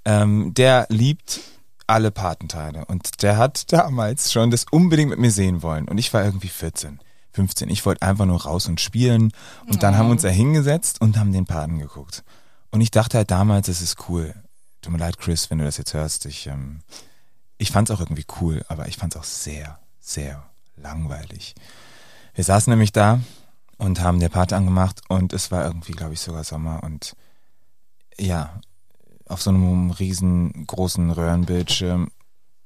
ähm, 0.05 0.53
der 0.55 0.87
liebt 0.89 1.41
alle 1.87 2.11
Patenteile. 2.11 2.85
Und 2.87 3.23
der 3.23 3.37
hat 3.37 3.73
damals 3.73 4.33
schon 4.33 4.51
das 4.51 4.67
unbedingt 4.71 5.11
mit 5.11 5.19
mir 5.19 5.31
sehen 5.31 5.63
wollen. 5.63 5.89
Und 5.89 5.99
ich 5.99 6.13
war 6.13 6.25
irgendwie 6.25 6.49
14, 6.49 7.01
15. 7.33 7.69
Ich 7.69 7.87
wollte 7.87 8.03
einfach 8.03 8.27
nur 8.27 8.43
raus 8.43 8.67
und 8.67 8.81
spielen. 8.81 9.33
Und 9.67 9.83
dann 9.83 9.97
haben 9.97 10.07
wir 10.07 10.13
uns 10.13 10.23
da 10.23 10.29
hingesetzt 10.29 11.01
und 11.01 11.19
haben 11.19 11.33
den 11.33 11.47
Paten 11.47 11.79
geguckt. 11.79 12.25
Und 12.71 12.81
ich 12.81 12.91
dachte 12.91 13.19
halt 13.19 13.31
damals, 13.31 13.69
es 13.69 13.81
ist 13.81 14.09
cool. 14.09 14.35
Tut 14.83 14.93
mir 14.93 14.99
leid, 14.99 15.19
Chris, 15.19 15.51
wenn 15.51 15.59
du 15.59 15.65
das 15.65 15.79
jetzt 15.79 15.95
hörst. 15.95 16.27
Ich, 16.27 16.47
ähm, 16.47 16.81
ich 17.59 17.71
fand 17.71 17.89
es 17.89 17.97
auch 17.97 18.01
irgendwie 18.01 18.27
cool, 18.41 18.65
aber 18.69 18.89
ich 18.89 18.97
fand 18.97 19.15
es 19.15 19.21
auch 19.21 19.25
sehr, 19.25 19.79
sehr 20.01 20.43
langweilig. 20.77 21.55
Wir 22.35 22.45
saßen 22.45 22.71
nämlich 22.71 22.93
da 22.93 23.21
und 23.79 24.01
haben 24.01 24.21
der 24.21 24.29
Party 24.29 24.55
angemacht 24.55 25.01
und 25.09 25.33
es 25.33 25.51
war 25.51 25.65
irgendwie, 25.65 25.93
glaube 25.93 26.15
ich, 26.15 26.21
sogar 26.21 26.45
Sommer 26.45 26.83
und 26.83 27.15
ja, 28.19 28.61
auf 29.27 29.43
so 29.43 29.51
einem 29.51 29.91
riesengroßen 29.91 31.11
Röhrenbildschirm 31.11 32.11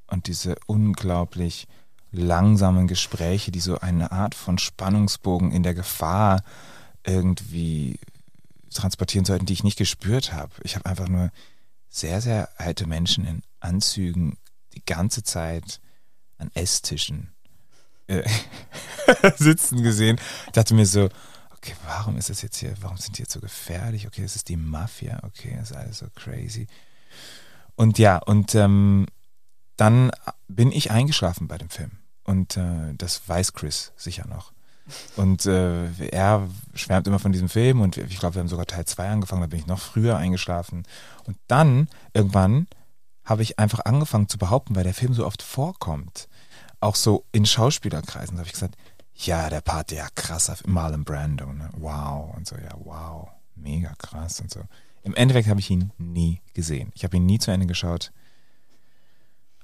und 0.07 0.27
diese 0.27 0.57
unglaublich 0.67 1.67
langsamen 2.13 2.87
Gespräche, 2.87 3.51
die 3.51 3.61
so 3.61 3.79
eine 3.79 4.13
Art 4.13 4.35
von 4.35 4.59
Spannungsbogen 4.59 5.53
in 5.53 5.63
der 5.63 5.75
Gefahr 5.75 6.43
irgendwie 7.05 7.99
transportieren 8.73 9.25
sollten, 9.25 9.47
die 9.47 9.53
ich 9.53 9.65
nicht 9.65 9.79
gespürt 9.79 10.33
habe. 10.33 10.53
Ich 10.63 10.77
habe 10.77 10.87
einfach 10.87 11.09
nur 11.09 11.31
sehr, 11.89 12.21
sehr 12.21 12.49
alte 12.57 12.87
Menschen 12.87 13.27
in 13.27 13.43
Anzügen 13.61 14.37
die 14.75 14.85
ganze 14.85 15.23
Zeit 15.23 15.81
an 16.39 16.51
Esstischen 16.55 17.33
äh, 18.11 18.29
sitzen 19.37 19.83
gesehen. 19.83 20.19
Ich 20.47 20.53
dachte 20.53 20.75
mir 20.75 20.87
so, 20.87 21.09
okay, 21.51 21.75
warum 21.87 22.17
ist 22.17 22.31
das 22.31 22.43
jetzt 22.43 22.57
hier, 22.57 22.75
warum 22.81 22.97
sind 22.97 23.19
die 23.19 23.23
jetzt 23.23 23.33
so 23.33 23.41
gefährlich? 23.41 24.07
Okay, 24.07 24.23
das 24.23 24.37
ist 24.37 24.49
die 24.49 24.57
Mafia, 24.57 25.21
okay, 25.23 25.57
das 25.59 25.71
ist 25.71 25.77
alles 25.77 25.99
so 25.99 26.07
crazy. 26.15 26.67
Und 27.77 27.99
ja, 27.99 28.19
und 28.19 28.55
ähm, 28.55 29.07
dann 29.77 30.11
bin 30.49 30.73
ich 30.73 30.91
eingeschlafen 30.91 31.49
bei 31.49 31.59
dem 31.59 31.71
Film. 31.71 31.93
Und 32.25 32.57
äh, 32.57 32.95
das 32.97 33.27
weiß 33.29 33.55
Chris 33.55 33.93
sicher 33.97 34.27
noch. 34.27 34.53
Und 35.17 35.47
äh, 35.47 35.89
er 36.09 36.49
schwärmt 36.75 37.07
immer 37.07 37.19
von 37.19 37.33
diesem 37.33 37.49
Film 37.49 37.81
und 37.81 37.97
ich 37.97 38.19
glaube, 38.19 38.35
wir 38.35 38.41
haben 38.41 38.49
sogar 38.49 38.67
Teil 38.67 38.85
2 38.85 39.09
angefangen, 39.09 39.43
da 39.43 39.47
bin 39.47 39.61
ich 39.61 39.67
noch 39.67 39.79
früher 39.79 40.17
eingeschlafen. 40.17 40.85
Und 41.25 41.39
dann, 41.47 41.89
irgendwann, 42.13 42.67
habe 43.25 43.43
ich 43.43 43.59
einfach 43.59 43.85
angefangen 43.85 44.29
zu 44.29 44.39
behaupten, 44.39 44.75
weil 44.75 44.85
der 44.85 44.95
Film 44.95 45.15
so 45.15 45.25
oft 45.27 45.43
vorkommt, 45.43 46.29
auch 46.81 46.97
so 46.97 47.25
in 47.33 47.47
Schauspielerkreisen, 47.47 48.39
habe 48.39 48.47
ich 48.47 48.55
gesagt, 48.55 48.77
ja, 49.15 49.51
der 49.51 49.61
Part, 49.61 49.93
ja, 49.93 50.09
krass 50.15 50.49
auf 50.49 50.67
Marlon 50.67 51.05
Brando, 51.05 51.53
ne? 51.53 51.69
wow, 51.77 52.35
und 52.35 52.47
so, 52.47 52.57
ja, 52.57 52.75
wow, 52.85 53.29
mega 53.55 53.93
krass 53.99 54.41
und 54.41 54.51
so. 54.51 54.61
Im 55.03 55.15
Endeffekt 55.15 55.49
habe 55.49 55.61
ich 55.61 55.71
ihn 55.71 55.93
nie 55.99 56.41
gesehen. 56.55 56.91
Ich 56.95 57.05
habe 57.05 57.17
ihn 57.17 57.27
nie 57.27 57.39
zu 57.39 57.51
Ende 57.51 57.67
geschaut. 57.67 58.13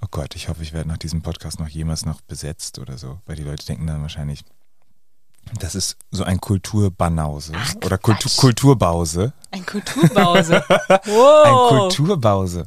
Oh 0.03 0.09
Gott, 0.11 0.35
ich 0.35 0.49
hoffe, 0.49 0.63
ich 0.63 0.73
werde 0.73 0.89
nach 0.89 0.99
diesem 0.99 1.23
Podcast 1.23 1.59
noch 1.59 1.69
jemals 1.69 2.05
noch 2.05 2.21
besetzt 2.21 2.79
oder 2.79 2.99
so, 2.99 3.21
weil 3.27 3.37
die 3.37 3.43
Leute 3.43 3.65
denken 3.65 3.87
dann 3.87 4.03
wahrscheinlich, 4.03 4.45
das 5.61 5.75
ist 5.75 5.97
so 6.11 6.25
ein 6.25 6.41
Kulturbanause 6.41 7.53
Ach, 7.57 7.75
oder 7.85 7.99
Kultur, 7.99 8.31
Kulturbause. 8.37 9.33
Ein 9.51 9.65
Kulturbause. 9.65 10.63
Wow. 11.07 11.47
ein 11.47 11.79
Kulturbause. 11.79 12.67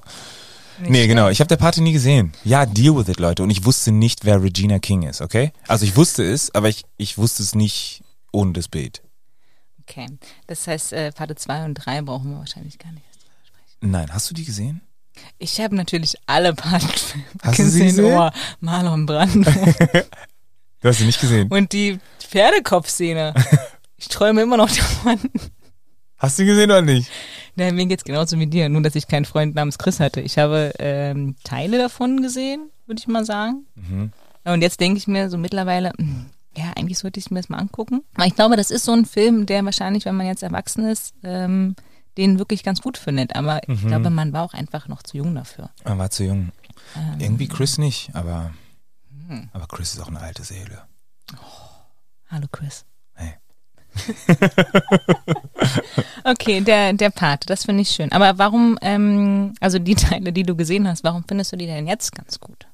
Nicht 0.82 0.92
nee, 0.92 1.08
genau. 1.08 1.30
Ich 1.30 1.40
habe 1.40 1.48
der 1.48 1.58
Party 1.58 1.82
nie 1.82 1.94
gesehen. 1.94 2.34
Ja, 2.44 2.66
deal 2.66 2.96
with 2.96 3.10
it, 3.10 3.20
Leute. 3.20 3.44
Und 3.44 3.50
ich 3.50 3.66
wusste 3.66 3.92
nicht, 3.92 4.26
wer 4.26 4.42
Regina 4.42 4.80
King 4.80 5.04
ist, 5.04 5.22
okay? 5.22 5.52
Also 5.68 5.86
ich 5.86 5.96
wusste 5.96 6.24
es, 6.24 6.54
aber 6.56 6.70
ich, 6.70 6.84
ich 6.98 7.18
wusste 7.18 7.44
es 7.44 7.56
nicht 7.56 8.02
ohne 8.32 8.54
das 8.54 8.68
Bild. 8.68 9.02
Okay. 9.82 10.08
Das 10.48 10.68
heißt, 10.68 10.94
äh, 10.94 11.12
Parte 11.12 11.36
2 11.36 11.66
und 11.66 11.74
3 11.76 12.04
brauchen 12.04 12.32
wir 12.32 12.38
wahrscheinlich 12.38 12.78
gar 12.78 12.92
nicht 12.92 13.06
erst 13.08 13.24
drüber 13.24 13.46
sprechen. 13.46 13.92
Nein, 13.92 14.14
hast 14.14 14.30
du 14.30 14.34
die 14.34 14.46
gesehen? 14.46 14.82
Ich 15.38 15.60
habe 15.60 15.76
natürlich 15.76 16.16
alle 16.26 16.54
Parten 16.54 16.88
gesehen. 16.92 17.26
Du 17.44 17.70
sie 17.70 17.84
gesehen? 17.86 18.06
Oh, 18.06 18.30
Marlon 18.60 19.06
Brando. 19.06 19.52
du 20.82 20.88
hast 20.90 21.00
sie 21.00 21.06
nicht 21.06 21.20
gesehen. 21.20 21.50
Und 21.50 21.74
die 21.74 22.00
Pferdekopfszene. 22.20 23.34
ich 23.98 24.08
träume 24.08 24.42
immer 24.42 24.58
noch 24.58 24.70
davon. 24.70 25.20
Hast 26.20 26.38
du 26.38 26.46
gesehen 26.46 26.70
oder 26.70 26.82
nicht? 26.82 27.10
Na, 27.56 27.72
mir 27.72 27.86
geht's 27.86 28.04
genauso 28.04 28.38
wie 28.38 28.48
dir, 28.48 28.68
nur 28.68 28.82
dass 28.82 28.96
ich 28.96 29.08
keinen 29.08 29.26
Freund 29.26 29.56
namens 29.56 29.78
Chris 29.78 30.00
hatte. 30.02 30.20
Ich 30.20 30.38
habe 30.38 30.74
ähm, 30.78 31.36
Teile 31.44 31.78
davon 31.78 32.22
gesehen, 32.22 32.70
würde 32.86 33.00
ich 33.00 33.08
mal 33.08 33.26
sagen. 33.26 33.66
Mhm. 33.76 34.12
Und 34.44 34.62
jetzt 34.62 34.80
denke 34.82 34.98
ich 34.98 35.08
mir 35.08 35.30
so 35.30 35.38
mittlerweile, 35.38 35.92
hm, 35.98 36.26
ja, 36.58 36.74
eigentlich 36.76 36.98
sollte 36.98 37.20
ich 37.20 37.32
mir 37.32 37.40
das 37.40 37.50
mal 37.50 37.58
angucken. 37.58 38.02
Aber 38.16 38.26
ich 38.26 38.36
glaube, 38.36 38.58
das 38.58 38.70
ist 38.70 38.84
so 38.84 38.92
ein 38.92 39.06
Film, 39.06 39.46
der 39.46 39.64
wahrscheinlich, 39.64 40.06
wenn 40.06 40.16
man 40.16 40.28
jetzt 40.28 40.44
erwachsen 40.44 40.86
ist, 40.86 41.14
ähm, 41.24 41.76
den 42.18 42.38
wirklich 42.38 42.64
ganz 42.64 42.82
gut 42.82 42.98
findet. 42.98 43.36
Aber 43.36 43.62
mhm. 43.68 43.76
ich 43.76 43.88
glaube, 43.88 44.10
man 44.10 44.34
war 44.34 44.44
auch 44.44 44.54
einfach 44.54 44.90
noch 44.90 45.04
zu 45.04 45.18
jung 45.18 45.34
dafür. 45.36 45.70
Man 45.86 45.98
war 46.00 46.10
zu 46.10 46.26
jung. 46.26 46.52
Ähm, 46.98 47.20
Irgendwie 47.20 47.48
Chris 47.48 47.78
nicht, 47.78 48.14
aber, 48.14 48.52
mhm. 49.10 49.50
aber 49.54 49.68
Chris 49.68 49.94
ist 49.94 50.02
auch 50.02 50.08
eine 50.08 50.20
alte 50.20 50.44
Seele. 50.44 50.84
Oh, 51.34 51.38
hallo 52.28 52.48
Chris. 52.52 52.86
okay, 56.24 56.62
der, 56.62 56.94
der 56.94 57.10
Part, 57.10 57.50
das 57.50 57.66
finde 57.66 57.82
ich 57.82 57.90
schön. 57.90 58.12
Aber 58.12 58.38
warum, 58.38 58.78
ähm, 58.82 59.54
also 59.60 59.80
die 59.80 59.96
Teile, 59.96 60.32
die 60.32 60.44
du 60.44 60.56
gesehen 60.56 60.88
hast, 60.88 61.04
warum 61.04 61.24
findest 61.28 61.52
du 61.52 61.58
die 61.58 61.66
denn 61.66 61.88
jetzt 61.88 62.14
ganz 62.14 62.40
gut? 62.40 62.68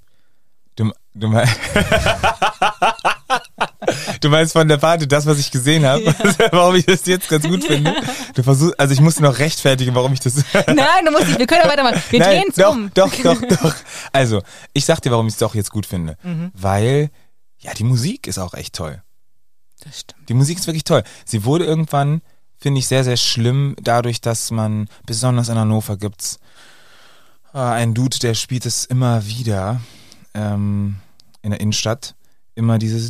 Du, 0.76 0.92
du, 1.14 1.30
meinst, 1.30 1.58
du 4.22 4.30
meinst 4.30 4.52
von 4.52 4.68
der 4.68 4.76
Party 4.76 5.08
das, 5.08 5.26
was 5.26 5.40
ich 5.40 5.50
gesehen 5.50 5.86
habe, 5.86 6.04
ja. 6.04 6.14
warum 6.52 6.76
ich 6.76 6.86
das 6.86 7.06
jetzt 7.06 7.30
ganz 7.30 7.48
gut 7.48 7.64
finde? 7.64 7.96
Du 8.34 8.44
versuchst, 8.44 8.78
also 8.78 8.94
ich 8.94 9.00
musste 9.00 9.24
noch 9.24 9.40
rechtfertigen, 9.40 9.96
warum 9.96 10.12
ich 10.12 10.20
das. 10.20 10.44
Nein, 10.68 11.06
du 11.06 11.12
musst 11.12 11.28
nicht, 11.28 11.40
wir 11.40 11.48
können 11.48 11.62
ja 11.64 11.70
weitermachen. 11.70 12.04
Wir 12.10 12.20
drehen 12.20 12.50
es 12.50 12.66
um. 12.66 12.92
Doch, 12.94 13.14
doch, 13.24 13.42
doch. 13.42 13.74
Also, 14.12 14.42
ich 14.74 14.84
sag 14.84 15.00
dir, 15.00 15.12
warum 15.12 15.28
ich 15.28 15.34
es 15.34 15.40
doch 15.40 15.56
jetzt 15.56 15.72
gut 15.72 15.86
finde. 15.86 16.18
Mhm. 16.24 16.52
Weil, 16.54 17.10
ja, 17.60 17.74
die 17.74 17.86
Musik 17.86 18.28
ist 18.28 18.38
auch 18.38 18.54
echt 18.54 18.76
toll. 18.76 19.02
Das 19.86 20.02
stimmt. 20.02 20.30
Die 20.30 20.34
Musik 20.34 20.58
ist 20.58 20.68
wirklich 20.68 20.84
toll. 20.84 21.04
Sie 21.26 21.46
wurde 21.46 21.66
irgendwann, 21.66 22.22
finde 22.58 22.80
ich, 22.80 22.88
sehr, 22.88 23.04
sehr 23.04 23.18
schlimm, 23.18 23.76
dadurch, 23.82 24.20
dass 24.22 24.52
man, 24.52 24.90
besonders 25.06 25.50
in 25.50 25.58
Hannover 25.58 25.98
gibt's 25.98 26.40
äh, 27.54 27.60
einen 27.60 27.94
Dude, 27.94 28.20
der 28.20 28.34
spielt 28.34 28.66
es 28.66 28.86
immer 28.86 29.26
wieder 29.26 29.80
ähm, 30.34 30.98
in 31.42 31.52
der 31.52 31.62
Innenstadt. 31.62 32.16
immer 32.56 32.80
dieses 32.80 33.10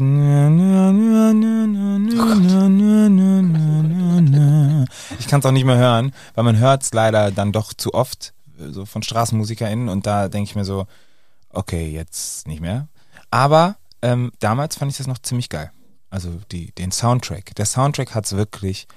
Ich 5.20 5.28
kann 5.28 5.40
es 5.40 5.46
auch 5.46 5.52
nicht 5.52 5.66
mehr 5.66 5.78
hören, 5.78 6.14
weil 6.34 6.44
man 6.44 6.58
hört 6.58 6.84
es 6.84 6.94
leider 6.94 7.32
dann 7.32 7.52
doch 7.52 7.74
zu 7.74 7.94
oft 7.94 8.34
so 8.58 8.86
von 8.86 9.04
StraßenmusikerInnen 9.04 9.90
und 9.90 10.06
da 10.06 10.28
denke 10.30 10.50
ich 10.50 10.56
mir 10.56 10.66
so, 10.66 10.88
okay, 11.50 11.90
jetzt 11.90 12.48
nicht 12.48 12.62
mehr. 12.62 12.88
Aber 13.32 13.76
ähm, 14.02 14.32
damals 14.40 14.76
fand 14.76 14.92
ich 14.92 14.98
das 14.98 15.08
noch 15.08 15.18
ziemlich 15.20 15.50
geil. 15.50 15.72
Also 16.16 16.40
die, 16.50 16.72
den 16.72 16.94
Soundtrack. 16.94 17.54
Der 17.56 17.66
Soundtrack 17.66 18.16
hat 18.16 18.26
es 18.26 18.38
wirklich 18.38 18.88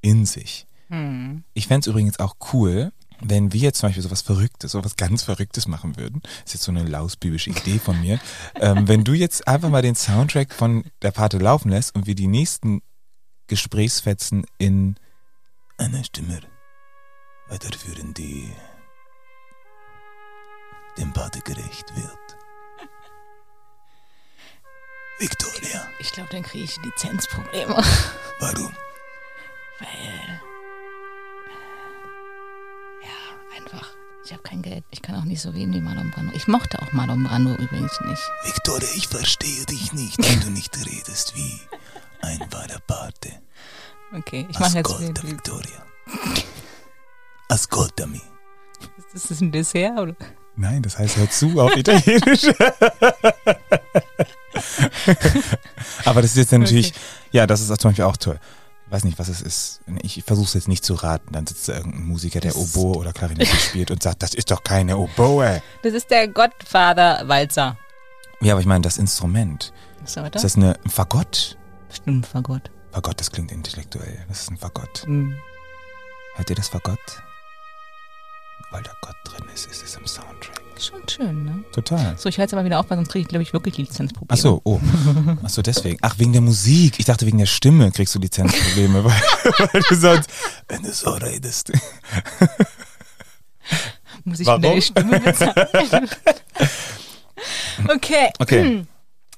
in 0.00 0.26
sich. 0.26 0.66
Hm. 0.88 1.44
Ich 1.54 1.68
fände 1.68 1.80
es 1.80 1.86
übrigens 1.86 2.18
auch 2.18 2.34
cool, 2.52 2.90
wenn 3.20 3.52
wir 3.52 3.60
jetzt 3.60 3.78
zum 3.78 3.88
Beispiel 3.88 4.02
sowas 4.02 4.22
Verrücktes, 4.22 4.72
sowas 4.72 4.96
ganz 4.96 5.22
Verrücktes 5.22 5.68
machen 5.68 5.96
würden, 5.96 6.20
ist 6.44 6.54
jetzt 6.54 6.64
so 6.64 6.72
eine 6.72 6.82
lausbibische 6.82 7.50
Idee 7.50 7.78
von 7.78 8.00
mir, 8.00 8.18
ähm, 8.56 8.88
wenn 8.88 9.04
du 9.04 9.12
jetzt 9.12 9.46
einfach 9.46 9.70
mal 9.70 9.82
den 9.82 9.94
Soundtrack 9.94 10.52
von 10.52 10.84
der 11.00 11.12
Pate 11.12 11.38
laufen 11.38 11.68
lässt 11.68 11.94
und 11.94 12.08
wir 12.08 12.16
die 12.16 12.26
nächsten 12.26 12.82
Gesprächsfetzen 13.46 14.44
in 14.58 14.96
einer 15.76 16.02
Stimme 16.02 16.40
weiterführen, 17.48 18.14
die 18.14 18.50
dem 20.98 21.12
Pate 21.12 21.38
gerecht 21.38 21.94
wird. 21.94 22.43
Victoria. 25.18 25.88
Ich 25.98 26.12
glaube, 26.12 26.30
dann 26.30 26.42
kriege 26.42 26.64
ich 26.64 26.76
Lizenzprobleme. 26.82 27.76
Warum? 28.40 28.74
Weil 29.78 30.40
Ich 34.24 34.32
habe 34.32 34.42
kein 34.42 34.62
Geld. 34.62 34.84
Ich 34.90 35.02
kann 35.02 35.16
auch 35.16 35.24
nicht 35.24 35.42
so 35.42 35.50
reden 35.50 35.74
wie 35.74 35.82
Marlon 35.82 36.10
Brando. 36.10 36.32
Ich 36.34 36.48
mochte 36.48 36.80
auch 36.80 36.92
Marlon 36.92 37.24
Brando 37.24 37.54
übrigens 37.56 38.00
nicht. 38.00 38.22
Victoria, 38.44 38.88
ich 38.96 39.06
verstehe 39.06 39.66
dich 39.66 39.92
nicht, 39.92 40.16
wenn 40.18 40.40
du 40.40 40.50
nicht 40.50 40.74
redest 40.78 41.36
wie 41.36 41.60
ein 42.22 42.40
wahrer 42.50 42.80
Pate. 42.86 43.42
Okay, 44.16 44.46
ich 44.48 44.58
mache 44.58 44.78
jetzt 44.78 44.90
Ascolta, 44.90 45.22
Victoria. 45.24 45.86
Ascoltami. 47.50 48.22
Ist 49.12 49.30
das 49.30 49.42
ein 49.42 49.52
Dessert 49.52 49.98
oder? 49.98 50.16
Nein, 50.56 50.82
das 50.82 50.98
heißt 50.98 51.16
hör 51.16 51.30
zu 51.30 51.60
auf 51.60 51.76
Italienisch. 51.76 52.44
Aber 56.04 56.22
das 56.22 56.30
ist 56.30 56.36
jetzt 56.36 56.52
natürlich, 56.52 56.90
okay. 56.90 56.98
ja, 57.32 57.46
das 57.46 57.60
ist 57.60 57.80
zum 57.80 57.90
Beispiel 57.90 58.04
auch 58.04 58.16
toll 58.16 58.38
weiß 58.94 59.04
nicht, 59.04 59.18
was 59.18 59.28
es 59.28 59.42
ist. 59.42 59.80
Ich 60.02 60.22
versuche 60.24 60.46
es 60.46 60.54
jetzt 60.54 60.68
nicht 60.68 60.84
zu 60.84 60.94
raten. 60.94 61.32
Dann 61.32 61.46
sitzt 61.46 61.68
da 61.68 61.74
irgendein 61.74 62.06
Musiker, 62.06 62.40
der 62.40 62.56
Oboe 62.56 62.96
oder 62.96 63.12
Klarinette 63.12 63.56
spielt 63.56 63.90
und 63.90 64.02
sagt, 64.02 64.22
das 64.22 64.34
ist 64.34 64.50
doch 64.50 64.62
keine 64.62 64.96
Oboe. 64.96 65.62
Das 65.82 65.92
ist 65.92 66.10
der 66.10 66.28
Gottvater-Walzer. 66.28 67.76
Ja, 68.40 68.52
aber 68.52 68.60
ich 68.60 68.66
meine, 68.66 68.82
das 68.82 68.98
Instrument. 68.98 69.72
Was 70.00 70.16
ist, 70.16 70.34
ist 70.36 70.44
das 70.44 70.56
eine, 70.56 70.78
ein 70.84 70.90
Fagott? 70.90 71.58
Bestimmt 71.88 72.20
ein 72.20 72.24
Fagott. 72.24 72.70
Fagott, 72.92 73.18
das 73.18 73.32
klingt 73.32 73.50
intellektuell. 73.50 74.24
Das 74.28 74.42
ist 74.42 74.50
ein 74.50 74.58
Fagott. 74.58 75.04
Mhm. 75.06 75.36
Hört 76.36 76.50
ihr 76.50 76.56
das 76.56 76.68
Fagott? 76.68 77.22
Weil 78.74 78.82
da 78.82 78.90
Gott 79.02 79.14
drin 79.22 79.48
ist, 79.54 79.70
ist 79.70 79.84
es 79.84 79.94
im 79.94 80.04
Soundtrack. 80.04 80.60
Schon 80.80 81.08
schön, 81.08 81.44
ne? 81.44 81.64
Total. 81.70 82.18
So, 82.18 82.28
ich 82.28 82.40
halte 82.40 82.48
es 82.48 82.52
aber 82.54 82.64
wieder 82.64 82.80
auf, 82.80 82.90
weil 82.90 82.98
sonst 82.98 83.08
kriege 83.10 83.22
ich, 83.22 83.28
glaube 83.28 83.44
ich, 83.44 83.52
wirklich 83.52 83.76
Lizenzprobleme. 83.76 84.36
Ach 84.36 84.36
so, 84.36 84.60
oh. 84.64 84.80
Ach 85.44 85.48
so, 85.48 85.62
deswegen. 85.62 85.96
Ach, 86.02 86.18
wegen 86.18 86.32
der 86.32 86.40
Musik. 86.40 86.98
Ich 86.98 87.04
dachte, 87.04 87.24
wegen 87.24 87.38
der 87.38 87.46
Stimme 87.46 87.92
kriegst 87.92 88.16
du 88.16 88.18
Lizenzprobleme, 88.18 89.04
weil, 89.04 89.12
weil 89.12 89.82
du 89.88 89.94
sonst, 89.94 90.28
wenn 90.66 90.82
du 90.82 90.92
so 90.92 91.10
redest. 91.10 91.70
Muss 94.24 94.40
ich 94.40 94.46
Warum? 94.48 94.62
die 94.62 94.82
Stimme 94.82 95.20
bezahlen? 95.20 96.08
okay. 97.88 98.32
Okay. 98.40 98.86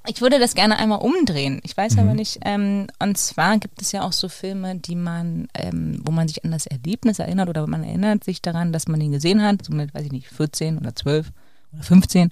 Ich 0.09 0.21
würde 0.21 0.39
das 0.39 0.55
gerne 0.55 0.79
einmal 0.79 1.01
umdrehen. 1.01 1.61
Ich 1.65 1.77
weiß 1.77 1.95
mhm. 1.95 2.01
aber 2.01 2.15
nicht. 2.15 2.39
Ähm, 2.45 2.87
und 2.99 3.19
zwar 3.19 3.59
gibt 3.59 3.83
es 3.83 3.93
ja 3.93 4.03
auch 4.03 4.13
so 4.13 4.29
Filme, 4.29 4.77
die 4.77 4.97
man, 4.97 5.49
ähm, 5.55 6.01
wo 6.05 6.13
man 6.13 6.29
sich 6.29 6.45
an 6.45 6.51
das 6.51 6.67
Erlebnis 6.67 7.19
erinnert 7.19 7.49
oder 7.49 7.67
man 7.67 7.85
erinnert 7.85 8.25
sich 8.25 8.43
daran, 8.43 8.73
dass 8.73 8.89
man 8.89 9.01
den 9.01 9.13
gesehen 9.13 9.43
hat, 9.43 9.65
so 9.65 9.73
mit, 9.73 9.95
weiß 9.95 10.05
ich 10.05 10.13
nicht, 10.13 10.29
14 10.29 10.79
oder 10.79 10.95
12 10.95 11.33
oder 11.73 11.83
15. 11.83 12.31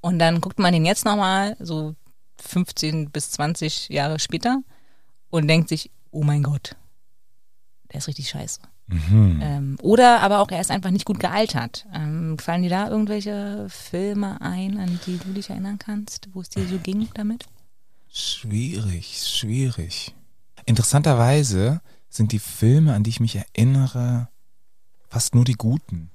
Und 0.00 0.18
dann 0.18 0.40
guckt 0.40 0.58
man 0.58 0.72
den 0.72 0.84
jetzt 0.84 1.04
nochmal, 1.04 1.56
so 1.58 1.94
15 2.40 3.10
bis 3.10 3.30
20 3.32 3.88
Jahre 3.88 4.18
später 4.18 4.62
und 5.30 5.48
denkt 5.48 5.68
sich, 5.68 5.90
oh 6.10 6.22
mein 6.22 6.42
Gott, 6.42 6.76
der 7.92 7.98
ist 7.98 8.08
richtig 8.08 8.28
scheiße. 8.28 8.60
Mhm. 8.86 9.40
Ähm, 9.42 9.76
oder 9.80 10.20
aber 10.20 10.40
auch, 10.40 10.50
er 10.50 10.60
ist 10.60 10.70
einfach 10.70 10.90
nicht 10.90 11.06
gut 11.06 11.18
gealtert. 11.18 11.86
Ähm, 11.94 12.38
fallen 12.38 12.62
dir 12.62 12.70
da 12.70 12.88
irgendwelche 12.88 13.66
Filme 13.68 14.40
ein, 14.40 14.78
an 14.78 15.00
die 15.06 15.18
du 15.18 15.32
dich 15.32 15.50
erinnern 15.50 15.78
kannst, 15.78 16.28
wo 16.32 16.40
es 16.40 16.50
dir 16.50 16.66
so 16.66 16.78
ging 16.78 17.08
damit? 17.14 17.46
Schwierig, 18.12 19.22
schwierig. 19.24 20.14
Interessanterweise 20.66 21.80
sind 22.10 22.32
die 22.32 22.38
Filme, 22.38 22.94
an 22.94 23.02
die 23.02 23.10
ich 23.10 23.20
mich 23.20 23.36
erinnere, 23.36 24.28
fast 25.08 25.34
nur 25.34 25.44
die 25.44 25.54
guten. 25.54 26.10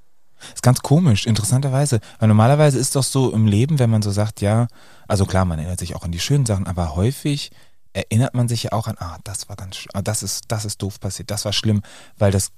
Ist 0.54 0.64
ganz 0.64 0.82
komisch, 0.82 1.26
interessanterweise. 1.26 2.00
Weil 2.20 2.30
normalerweise 2.30 2.80
ist 2.80 2.96
doch 2.96 3.04
so 3.04 3.32
im 3.34 3.48
Leben, 3.48 3.80
wenn 3.80 3.90
man 3.90 4.02
so 4.02 4.12
sagt, 4.12 4.42
ja, 4.42 4.68
also 5.08 5.26
klar, 5.26 5.44
man 5.44 5.60
erinnert 5.60 5.80
sich 5.80 5.96
auch 5.96 6.04
an 6.04 6.12
die 6.12 6.20
schönen 6.20 6.46
Sachen, 6.46 6.68
aber 6.68 6.96
häufig 6.96 7.52
erinnert 7.94 8.34
man 8.34 8.48
sich 8.48 8.64
ja 8.64 8.72
auch 8.72 8.88
an, 8.88 8.96
ah, 9.00 9.18
das 9.24 9.50
war 9.50 9.56
ganz, 9.56 9.86
ah, 9.94 10.02
das 10.02 10.24
ist, 10.24 10.46
das 10.48 10.64
ist 10.64 10.82
doof 10.82 11.00
passiert, 11.00 11.32
das 11.32 11.44
war 11.46 11.54
schlimm, 11.54 11.82
weil 12.18 12.32
das 12.32 12.52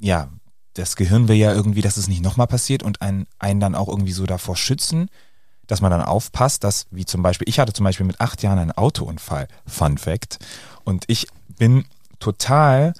ja, 0.00 0.28
das 0.74 0.96
Gehirn 0.96 1.28
will 1.28 1.36
ja 1.36 1.52
irgendwie, 1.52 1.82
dass 1.82 1.96
es 1.96 2.08
nicht 2.08 2.22
nochmal 2.22 2.46
passiert 2.46 2.82
und 2.82 3.02
einen, 3.02 3.26
einen 3.38 3.60
dann 3.60 3.74
auch 3.74 3.88
irgendwie 3.88 4.12
so 4.12 4.26
davor 4.26 4.56
schützen, 4.56 5.08
dass 5.66 5.80
man 5.80 5.90
dann 5.90 6.02
aufpasst, 6.02 6.64
dass, 6.64 6.86
wie 6.90 7.04
zum 7.04 7.22
Beispiel, 7.22 7.48
ich 7.48 7.60
hatte 7.60 7.72
zum 7.72 7.84
Beispiel 7.84 8.06
mit 8.06 8.20
acht 8.20 8.42
Jahren 8.42 8.58
einen 8.58 8.72
Autounfall, 8.72 9.46
Fun 9.66 9.98
Fact, 9.98 10.38
und 10.84 11.04
ich 11.06 11.28
bin 11.58 11.84
total 12.18 12.94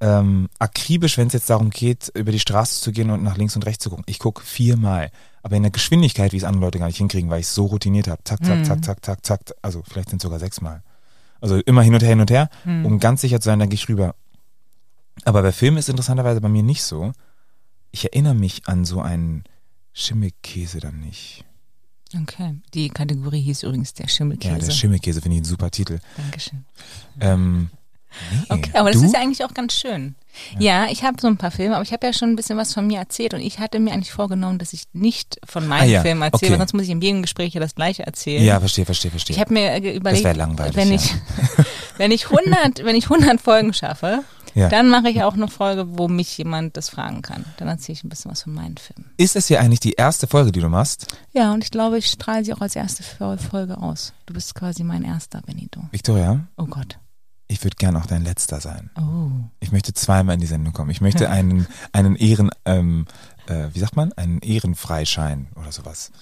ähm, 0.00 0.48
akribisch, 0.58 1.16
wenn 1.16 1.28
es 1.28 1.32
jetzt 1.32 1.50
darum 1.50 1.70
geht, 1.70 2.12
über 2.14 2.32
die 2.32 2.38
Straße 2.38 2.80
zu 2.80 2.92
gehen 2.92 3.10
und 3.10 3.22
nach 3.22 3.36
links 3.36 3.56
und 3.56 3.64
rechts 3.66 3.82
zu 3.82 3.90
gucken. 3.90 4.04
Ich 4.06 4.18
gucke 4.18 4.42
viermal, 4.42 5.10
aber 5.42 5.56
in 5.56 5.62
der 5.62 5.72
Geschwindigkeit, 5.72 6.32
wie 6.32 6.36
es 6.36 6.44
andere 6.44 6.64
Leute 6.64 6.78
gar 6.78 6.86
nicht 6.86 6.98
hinkriegen, 6.98 7.30
weil 7.30 7.40
ich 7.40 7.46
es 7.46 7.54
so 7.54 7.66
routiniert 7.66 8.08
habe. 8.08 8.22
Zack, 8.24 8.44
zack, 8.44 8.58
mhm. 8.58 8.64
zack, 8.64 8.84
zack, 8.84 9.04
zack, 9.04 9.24
zack, 9.24 9.40
also 9.62 9.82
vielleicht 9.88 10.10
sind 10.10 10.18
es 10.18 10.24
sogar 10.24 10.38
sechsmal. 10.38 10.82
Also 11.40 11.56
immer 11.56 11.82
hin 11.82 11.94
und 11.94 12.02
her, 12.02 12.08
hin 12.10 12.20
und 12.20 12.30
her, 12.30 12.50
mhm. 12.64 12.86
um 12.86 12.98
ganz 12.98 13.20
sicher 13.20 13.40
zu 13.40 13.46
sein, 13.46 13.58
dann 13.58 13.68
gehe 13.68 13.76
ich 13.76 13.88
rüber. 13.88 14.14
Aber 15.24 15.42
bei 15.42 15.52
Filmen 15.52 15.78
ist 15.78 15.88
interessanterweise 15.88 16.40
bei 16.40 16.48
mir 16.48 16.62
nicht 16.62 16.82
so. 16.82 17.12
Ich 17.90 18.04
erinnere 18.04 18.34
mich 18.34 18.66
an 18.66 18.84
so 18.84 19.00
einen 19.00 19.44
Schimmelkäse 19.92 20.80
dann 20.80 21.00
nicht. 21.00 21.44
Okay, 22.22 22.54
die 22.72 22.88
Kategorie 22.88 23.40
hieß 23.40 23.64
übrigens 23.64 23.92
der 23.94 24.08
Schimmelkäse. 24.08 24.52
Ja, 24.52 24.58
der 24.58 24.70
Schimmelkäse 24.70 25.20
finde 25.20 25.36
ich 25.36 25.40
einen 25.40 25.44
super 25.46 25.70
Titel. 25.70 25.98
Dankeschön. 26.16 26.64
Ähm, 27.20 27.70
nee. 28.30 28.38
Okay, 28.48 28.70
aber 28.74 28.92
das 28.92 29.00
du? 29.00 29.06
ist 29.06 29.14
ja 29.14 29.20
eigentlich 29.20 29.44
auch 29.44 29.54
ganz 29.54 29.74
schön. 29.74 30.14
Ja, 30.58 30.84
ja 30.84 30.92
ich 30.92 31.02
habe 31.02 31.16
so 31.20 31.26
ein 31.26 31.36
paar 31.36 31.50
Filme, 31.50 31.74
aber 31.74 31.82
ich 31.82 31.92
habe 31.92 32.06
ja 32.06 32.12
schon 32.12 32.30
ein 32.30 32.36
bisschen 32.36 32.56
was 32.56 32.72
von 32.72 32.86
mir 32.86 32.98
erzählt 32.98 33.34
und 33.34 33.40
ich 33.40 33.58
hatte 33.58 33.80
mir 33.80 33.92
eigentlich 33.92 34.12
vorgenommen, 34.12 34.58
dass 34.58 34.72
ich 34.72 34.84
nicht 34.92 35.38
von 35.44 35.66
meinen 35.66 35.82
ah, 35.82 35.92
ja. 35.92 36.02
Filmen 36.02 36.22
erzähle, 36.22 36.52
okay. 36.52 36.58
sonst 36.58 36.74
muss 36.74 36.82
ich 36.84 36.90
in 36.90 37.00
jedem 37.00 37.22
Gespräch 37.22 37.54
ja 37.54 37.60
das 37.60 37.74
gleiche 37.74 38.06
erzählen. 38.06 38.44
Ja, 38.44 38.60
verstehe, 38.60 38.84
verstehe, 38.84 39.10
verstehe. 39.10 39.34
Ich 39.34 39.40
habe 39.40 39.52
mir 39.52 39.76
überlegt, 39.94 40.24
das 40.24 40.36
langweilig, 40.36 40.76
wenn 40.76 40.92
ich, 40.92 41.12
wenn 41.96 42.12
ich 42.12 42.26
100, 42.30 42.84
wenn 42.84 42.94
ich 42.94 43.10
100 43.10 43.40
Folgen 43.40 43.72
schaffe, 43.72 44.22
ja. 44.56 44.70
Dann 44.70 44.88
mache 44.88 45.10
ich 45.10 45.22
auch 45.22 45.34
eine 45.34 45.48
Folge, 45.48 45.98
wo 45.98 46.08
mich 46.08 46.38
jemand 46.38 46.78
das 46.78 46.88
fragen 46.88 47.20
kann. 47.20 47.44
Dann 47.58 47.68
erzähle 47.68 47.92
ich 47.92 48.04
ein 48.04 48.08
bisschen 48.08 48.30
was 48.30 48.42
von 48.42 48.54
meinen 48.54 48.78
Filmen. 48.78 49.10
Ist 49.18 49.36
es 49.36 49.48
hier 49.48 49.60
eigentlich 49.60 49.80
die 49.80 49.92
erste 49.92 50.26
Folge, 50.26 50.50
die 50.50 50.60
du 50.60 50.70
machst? 50.70 51.14
Ja, 51.32 51.52
und 51.52 51.62
ich 51.62 51.70
glaube, 51.70 51.98
ich 51.98 52.06
strahle 52.06 52.42
sie 52.42 52.54
auch 52.54 52.62
als 52.62 52.74
erste 52.74 53.02
Folge 53.02 53.76
aus. 53.76 54.14
Du 54.24 54.32
bist 54.32 54.54
quasi 54.54 54.82
mein 54.82 55.04
erster, 55.04 55.42
Benito. 55.42 55.82
Victoria? 55.90 56.46
Oh 56.56 56.64
Gott. 56.64 56.98
Ich 57.48 57.62
würde 57.62 57.76
gern 57.76 57.96
auch 57.96 58.06
dein 58.06 58.24
letzter 58.24 58.60
sein. 58.60 58.90
Oh. 58.96 59.30
Ich 59.60 59.72
möchte 59.72 59.92
zweimal 59.92 60.34
in 60.34 60.40
die 60.40 60.46
Sendung 60.46 60.72
kommen. 60.72 60.90
Ich 60.90 61.02
möchte 61.02 61.28
einen, 61.28 61.66
einen 61.92 62.16
Ehren, 62.16 62.50
ähm, 62.64 63.04
äh, 63.46 63.68
wie 63.74 63.78
sagt 63.78 63.94
man, 63.94 64.14
einen 64.14 64.38
Ehrenfreischein 64.40 65.48
oder 65.54 65.70
sowas. 65.70 66.12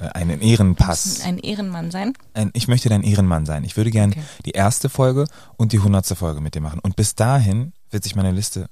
Äh, 0.00 0.08
einen 0.08 0.40
Ehrenpass. 0.40 1.22
Ein 1.24 1.38
Ehrenmann 1.38 1.90
sein? 1.90 2.12
Ein, 2.34 2.50
ich 2.54 2.68
möchte 2.68 2.88
dein 2.88 3.02
Ehrenmann 3.02 3.46
sein. 3.46 3.64
Ich 3.64 3.76
würde 3.76 3.90
gern 3.90 4.10
okay. 4.10 4.22
die 4.44 4.50
erste 4.52 4.88
Folge 4.88 5.26
und 5.56 5.72
die 5.72 5.78
hundertste 5.78 6.16
Folge 6.16 6.40
mit 6.40 6.54
dir 6.54 6.60
machen. 6.60 6.80
Und 6.80 6.96
bis 6.96 7.14
dahin 7.14 7.72
wird 7.90 8.04
sich 8.04 8.14
meine 8.14 8.32
Liste 8.32 8.68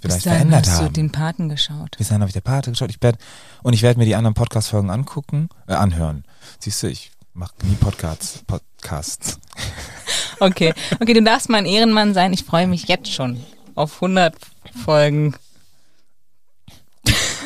vielleicht 0.00 0.02
bis 0.02 0.24
dahin 0.24 0.38
verändert 0.38 0.66
hast 0.66 0.78
haben. 0.78 0.86
du 0.86 0.92
den 0.92 1.12
Paten 1.12 1.48
geschaut. 1.48 1.96
Bis 1.96 2.08
dahin 2.08 2.22
habe 2.22 2.28
ich 2.28 2.34
der 2.34 2.40
Pate 2.40 2.70
geschaut. 2.70 2.90
Ich 2.90 3.02
werd, 3.02 3.18
und 3.62 3.72
ich 3.72 3.82
werde 3.82 3.98
mir 3.98 4.06
die 4.06 4.14
anderen 4.14 4.34
Podcast-Folgen 4.34 4.90
angucken, 4.90 5.48
äh, 5.66 5.74
anhören. 5.74 6.24
Siehst 6.58 6.82
du, 6.82 6.88
ich 6.88 7.12
mache 7.32 7.54
nie 7.64 7.74
Podcasts. 7.74 8.42
Podcasts. 8.46 9.38
okay, 10.40 10.72
okay, 11.00 11.12
du 11.12 11.22
darfst 11.22 11.48
mein 11.48 11.66
Ehrenmann 11.66 12.14
sein. 12.14 12.32
Ich 12.32 12.44
freue 12.44 12.66
mich 12.66 12.88
jetzt 12.88 13.12
schon 13.12 13.40
auf 13.74 13.94
100 13.96 14.34
Folgen. 14.84 15.34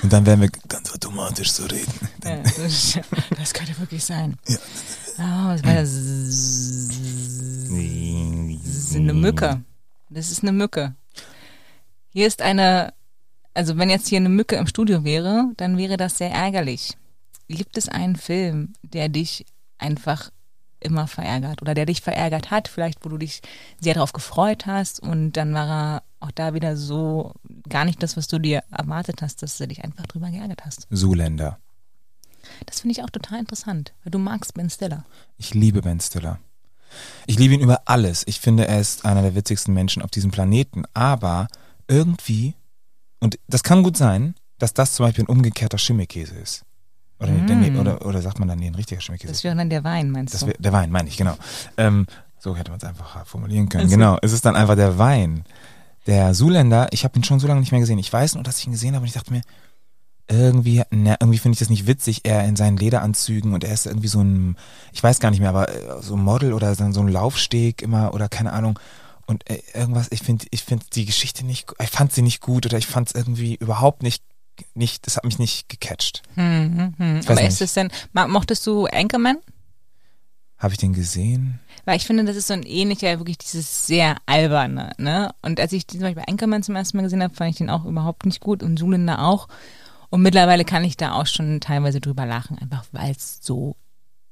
Und 0.03 0.13
dann 0.13 0.25
werden 0.27 0.41
wir 0.41 0.51
ganz 0.69 0.93
automatisch 0.93 1.53
so 1.53 1.65
reden. 1.65 1.93
Ja, 2.25 2.37
das, 2.39 2.99
das, 3.37 3.53
könnte 3.53 3.79
wirklich 3.79 4.05
sein. 4.05 4.37
Ja. 4.49 4.57
Oh, 5.19 5.53
das 5.53 5.65
war 5.65 5.75
das 5.75 5.93
ist 8.91 8.97
eine 8.97 9.13
Mücke. 9.15 9.63
Das 10.09 10.31
ist 10.31 10.43
eine 10.43 10.53
Mücke. 10.53 10.95
Hier 12.13 12.27
ist 12.27 12.43
eine, 12.43 12.93
also 13.55 13.77
wenn 13.79 13.91
jetzt 13.91 14.09
hier 14.09 14.19
eine 14.19 14.29
Mücke 14.29 14.57
im 14.57 14.67
Studio 14.67 15.05
wäre, 15.05 15.53
dann 15.57 15.77
wäre 15.77 15.97
das 15.97 16.19
sehr 16.19 16.31
ärgerlich. 16.31 16.97
Gibt 17.49 17.77
es 17.77 17.89
einen 17.89 18.17
Film, 18.17 18.73
der 18.83 19.09
dich 19.09 19.45
einfach 19.79 20.31
immer 20.81 21.07
verärgert 21.07 21.62
oder 21.62 21.74
der 21.74 21.87
dich 21.87 22.01
verärgert 22.01 22.51
hat, 22.51 22.68
vielleicht 22.68 23.05
wo 23.05 23.09
du 23.09 23.18
dich 23.18 23.43
sehr 23.81 23.95
darauf 23.95 24.12
gefreut 24.12 24.66
hast 24.66 25.01
und 25.01 25.33
dann 25.33 25.55
war 25.55 25.68
er 25.68 26.03
auch 26.20 26.31
da 26.31 26.55
wieder 26.55 26.76
so 26.76 27.33
gar 27.68 27.85
nicht 27.85 28.03
das, 28.03 28.16
was 28.16 28.28
du 28.28 28.39
dir 28.39 28.62
erwartet 28.70 29.22
hast, 29.22 29.43
dass 29.43 29.59
du 29.59 29.66
dich 29.66 29.85
einfach 29.85 30.07
drüber 30.07 30.31
geärgert 30.31 30.64
hast. 30.64 30.87
Zuländer. 30.93 31.59
Das 32.66 32.81
finde 32.81 32.93
ich 32.93 33.05
auch 33.05 33.11
total 33.11 33.41
interessant, 33.41 33.93
weil 34.05 34.11
du 34.11 34.18
magst 34.18 34.55
Ben 34.55 34.70
Stiller. 34.70 35.05
Ich 35.39 35.55
liebe 35.55 35.83
Ben 35.83 36.01
Stiller. 36.01 36.39
Ich 37.26 37.39
liebe 37.39 37.55
ihn 37.55 37.61
über 37.61 37.83
alles. 37.87 38.24
Ich 38.26 38.41
finde, 38.41 38.66
er 38.66 38.81
ist 38.81 39.05
einer 39.05 39.22
der 39.22 39.35
witzigsten 39.35 39.72
Menschen 39.72 40.03
auf 40.03 40.11
diesem 40.11 40.31
Planeten. 40.31 40.85
Aber 40.93 41.49
irgendwie, 41.89 42.55
und 43.20 43.39
das 43.47 43.62
kann 43.62 43.83
gut 43.83 43.97
sein, 43.97 44.35
dass 44.59 44.74
das 44.74 44.95
zum 44.95 45.07
Beispiel 45.07 45.24
ein 45.24 45.28
umgekehrter 45.28 45.78
Schimmelkäse 45.78 46.35
ist. 46.35 46.64
Oder, 47.21 47.33
mm. 47.33 47.79
oder, 47.79 48.07
oder, 48.07 48.23
sagt 48.23 48.39
man 48.39 48.49
dann 48.49 48.59
nee, 48.59 48.68
ein 48.68 48.75
richtiger 48.75 49.01
Schimmelkäse? 49.01 49.33
Das 49.33 49.45
wäre 49.45 49.55
dann 49.55 49.68
der 49.68 49.85
Wein, 49.85 50.11
meinst 50.11 50.35
das 50.35 50.41
du? 50.41 50.53
der 50.59 50.73
Wein, 50.73 50.91
meine 50.91 51.09
ich, 51.09 51.18
genau. 51.18 51.37
Ähm, 51.77 52.07
so 52.39 52.57
hätte 52.57 52.71
man 52.71 52.79
es 52.79 52.85
einfach 52.85 53.27
formulieren 53.27 53.68
können. 53.68 53.85
Also. 53.85 53.97
Genau, 53.97 54.18
es 54.23 54.33
ist 54.33 54.45
dann 54.45 54.57
einfach 54.57 54.77
der 54.77 54.99
Wein. 54.99 55.45
Der 56.07 56.33
Zuländer, 56.33 56.89
ich 56.93 57.05
habe 57.05 57.18
ihn 57.18 57.25
schon 57.25 57.39
so 57.39 57.47
lange 57.47 57.61
nicht 57.61 57.73
mehr 57.73 57.81
gesehen. 57.81 57.99
Ich 57.99 58.11
weiß 58.11 58.35
nur, 58.35 58.43
dass 58.43 58.59
ich 58.59 58.66
ihn 58.66 58.73
gesehen 58.73 58.95
habe 58.95 59.03
und 59.03 59.09
ich 59.09 59.12
dachte 59.12 59.33
mir, 59.33 59.43
irgendwie, 60.31 60.83
ne, 60.91 61.16
irgendwie 61.21 61.39
finde 61.39 61.55
ich 61.55 61.59
das 61.59 61.71
nicht 61.71 61.87
witzig, 61.87 62.21
er 62.23 62.45
in 62.45 62.57
seinen 62.57 62.77
Lederanzügen 62.77 63.53
und 63.53 63.64
er 63.64 63.75
ist 63.75 63.87
irgendwie 63.87 64.09
so 64.09 64.21
ein, 64.21 64.57
ich 64.93 65.03
weiß 65.03 65.18
gar 65.18 65.31
nicht 65.31 65.41
mehr, 65.41 65.49
aber 65.49 65.68
äh, 65.68 66.03
so 66.03 66.14
ein 66.14 66.23
Model 66.23 66.53
oder 66.53 66.75
so 66.75 66.85
ein 66.85 67.09
Laufsteg 67.09 67.83
immer 67.83 68.14
oder 68.14 68.29
keine 68.29 68.53
Ahnung. 68.53 68.79
Und 69.27 69.49
äh, 69.51 69.61
irgendwas, 69.75 70.09
ich 70.11 70.23
finde, 70.23 70.47
ich 70.51 70.64
finde 70.64 70.87
die 70.95 71.05
Geschichte 71.05 71.45
nicht, 71.45 71.73
ich 71.81 71.91
fand 71.91 72.12
sie 72.12 72.23
nicht 72.23 72.41
gut 72.41 72.64
oder 72.64 72.79
ich 72.79 72.87
fand 72.87 73.09
es 73.09 73.14
irgendwie 73.14 73.57
überhaupt 73.57 74.03
nicht, 74.03 74.23
nicht, 74.75 75.07
das 75.07 75.17
hat 75.17 75.25
mich 75.25 75.39
nicht 75.39 75.69
gecatcht. 75.69 76.23
Hm, 76.35 76.77
hm, 76.77 76.95
hm. 76.97 77.21
Aber 77.27 77.43
ist 77.43 77.61
es 77.61 77.75
denn, 77.75 77.91
mochtest 78.13 78.67
du 78.67 78.87
Anchorman? 78.87 79.39
Habe 80.59 80.75
ich 80.75 80.79
den 80.79 80.93
gesehen? 80.93 81.59
Weil 81.87 81.97
ich 81.97 82.07
finde, 82.07 82.25
das 82.25 82.37
ist 82.37 82.49
so 82.49 82.55
ein 82.55 82.65
ähnlicher, 82.65 83.19
wirklich 83.19 83.39
dieses 83.39 83.87
sehr 83.87 84.17
alberne, 84.27 84.93
ne? 84.99 85.33
Und 85.41 85.59
als 85.59 85.73
ich 85.73 85.89
zum 85.89 86.01
Beispiel 86.01 86.25
Anchorman 86.29 86.63
zum 86.63 86.77
ersten 86.77 86.99
Mal 86.99 87.05
gesehen 87.05 87.23
habe, 87.23 87.35
fand 87.35 87.51
ich 87.51 87.57
den 87.57 87.71
auch 87.71 87.87
überhaupt 87.87 88.27
nicht 88.27 88.41
gut 88.41 88.63
und 88.63 88.79
Zuländer 88.79 89.25
auch. 89.25 89.49
Und 90.11 90.23
mittlerweile 90.23 90.65
kann 90.65 90.85
ich 90.85 90.97
da 90.97 91.13
auch 91.13 91.27
schon 91.27 91.61
teilweise 91.61 92.01
drüber 92.01 92.27
lachen, 92.27 92.59
einfach 92.59 92.85
weil 92.93 93.13
es 93.13 93.39
so 93.41 93.77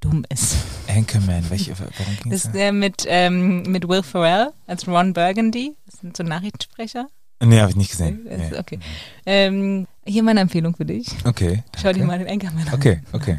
dumm 0.01 0.25
ist. 0.29 0.57
Anchorman, 0.89 1.49
welche, 1.49 1.73
warum 1.79 2.17
ging 2.23 2.33
das? 2.33 2.45
ist 2.45 2.53
der 2.55 2.73
mit, 2.73 3.05
ähm, 3.07 3.63
mit 3.63 3.89
Will 3.89 4.03
Ferrell 4.03 4.53
als 4.67 4.87
Ron 4.87 5.15
Burgundy, 5.15 5.77
das 5.87 6.01
sind 6.01 6.17
so 6.17 6.23
Nachrichtensprecher. 6.23 7.09
Nee, 7.41 7.61
habe 7.61 7.71
ich 7.71 7.77
nicht 7.77 7.91
gesehen. 7.91 8.27
Nee. 8.29 8.59
Okay. 8.59 8.81
Ähm, 9.25 9.87
hier 10.05 10.23
meine 10.23 10.41
Empfehlung 10.41 10.75
für 10.75 10.85
dich. 10.85 11.09
Okay. 11.25 11.63
Danke. 11.73 11.79
Schau 11.81 11.93
dir 11.93 12.05
mal 12.05 12.19
den 12.19 12.29
Anchorman 12.29 12.67
an. 12.67 12.75
Okay, 12.75 13.01
okay. 13.13 13.39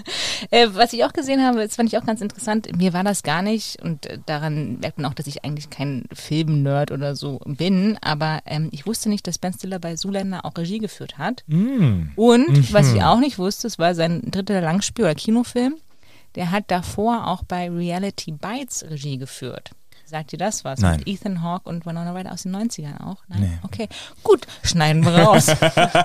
äh, 0.50 0.66
was 0.72 0.92
ich 0.92 1.04
auch 1.04 1.12
gesehen 1.14 1.42
habe, 1.42 1.60
das 1.60 1.76
fand 1.76 1.90
ich 1.90 1.98
auch 1.98 2.04
ganz 2.04 2.20
interessant. 2.20 2.68
Mir 2.76 2.92
war 2.92 3.04
das 3.04 3.22
gar 3.22 3.40
nicht 3.40 3.80
und 3.82 4.04
äh, 4.06 4.18
daran 4.26 4.80
merkt 4.80 4.98
man 4.98 5.10
auch, 5.10 5.14
dass 5.14 5.26
ich 5.26 5.44
eigentlich 5.44 5.70
kein 5.70 6.04
Film-Nerd 6.12 6.90
oder 6.90 7.16
so 7.16 7.40
bin, 7.46 7.96
aber 8.02 8.40
ähm, 8.44 8.68
ich 8.72 8.86
wusste 8.86 9.08
nicht, 9.08 9.26
dass 9.26 9.38
Ben 9.38 9.54
Stiller 9.54 9.78
bei 9.78 9.94
Zuländer 9.94 10.44
auch 10.44 10.56
Regie 10.58 10.78
geführt 10.78 11.16
hat. 11.16 11.44
Mm. 11.46 12.10
Und 12.16 12.48
mhm. 12.50 12.72
was 12.72 12.92
ich 12.92 13.02
auch 13.02 13.20
nicht 13.20 13.38
wusste, 13.38 13.66
es 13.66 13.78
war 13.78 13.94
sein 13.94 14.22
dritter 14.30 14.60
Langspiel- 14.60 15.04
oder 15.04 15.14
Kinofilm. 15.14 15.76
Der 16.34 16.50
hat 16.50 16.64
davor 16.68 17.26
auch 17.28 17.44
bei 17.44 17.70
Reality 17.70 18.32
Bites 18.32 18.84
Regie 18.90 19.16
geführt. 19.16 19.70
Sagt 20.08 20.32
dir 20.32 20.38
das 20.38 20.64
was? 20.64 20.80
Nein. 20.80 21.00
Mit 21.00 21.08
Ethan 21.08 21.42
Hawke 21.42 21.68
und 21.68 21.84
Winona 21.84 22.12
Ryder 22.14 22.32
aus 22.32 22.44
den 22.44 22.56
90ern 22.56 23.04
auch? 23.04 23.18
Nein? 23.28 23.40
Nee. 23.40 23.58
Okay, 23.62 23.88
gut, 24.22 24.46
schneiden 24.62 25.04
wir 25.04 25.12
raus. 25.12 25.48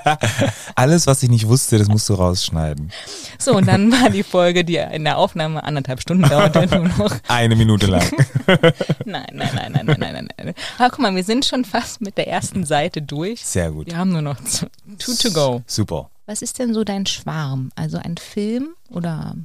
Alles, 0.76 1.08
was 1.08 1.24
ich 1.24 1.30
nicht 1.30 1.48
wusste, 1.48 1.78
das 1.78 1.88
musst 1.88 2.10
du 2.10 2.16
rausschneiden. 2.16 2.92
So, 3.40 3.56
und 3.56 3.66
dann 3.66 3.94
war 3.94 4.10
die 4.10 4.24
Folge, 4.24 4.66
die 4.66 4.76
in 4.76 5.06
der 5.06 5.18
Aufnahme 5.18 5.64
anderthalb 5.64 6.02
Stunden 6.02 6.28
dauerte, 6.28 6.68
nur 6.76 6.90
noch. 6.90 7.16
Eine 7.30 7.56
Minute 7.56 7.86
lang. 7.86 8.04
nein, 9.06 9.26
nein, 9.32 9.50
nein, 9.56 9.72
nein, 9.72 9.86
nein, 9.86 9.98
nein, 10.00 10.30
nein. 10.36 10.54
Aber 10.78 10.90
guck 10.90 11.00
mal, 11.00 11.16
wir 11.16 11.24
sind 11.24 11.46
schon 11.46 11.64
fast 11.64 12.02
mit 12.02 12.18
der 12.18 12.28
ersten 12.28 12.66
Seite 12.66 13.02
durch. 13.02 13.46
Sehr 13.46 13.72
gut. 13.72 13.88
Wir 13.88 13.96
haben 13.96 14.12
nur 14.12 14.22
noch 14.22 14.36
two 15.00 15.14
to 15.18 15.32
go. 15.32 15.62
Super. 15.66 16.10
Was 16.26 16.42
ist 16.42 16.60
denn 16.60 16.74
so 16.74 16.84
dein 16.84 17.06
Schwarm? 17.06 17.72
Also 17.76 18.00
ein 18.00 18.18
Film 18.18 18.76
oder 18.90 19.38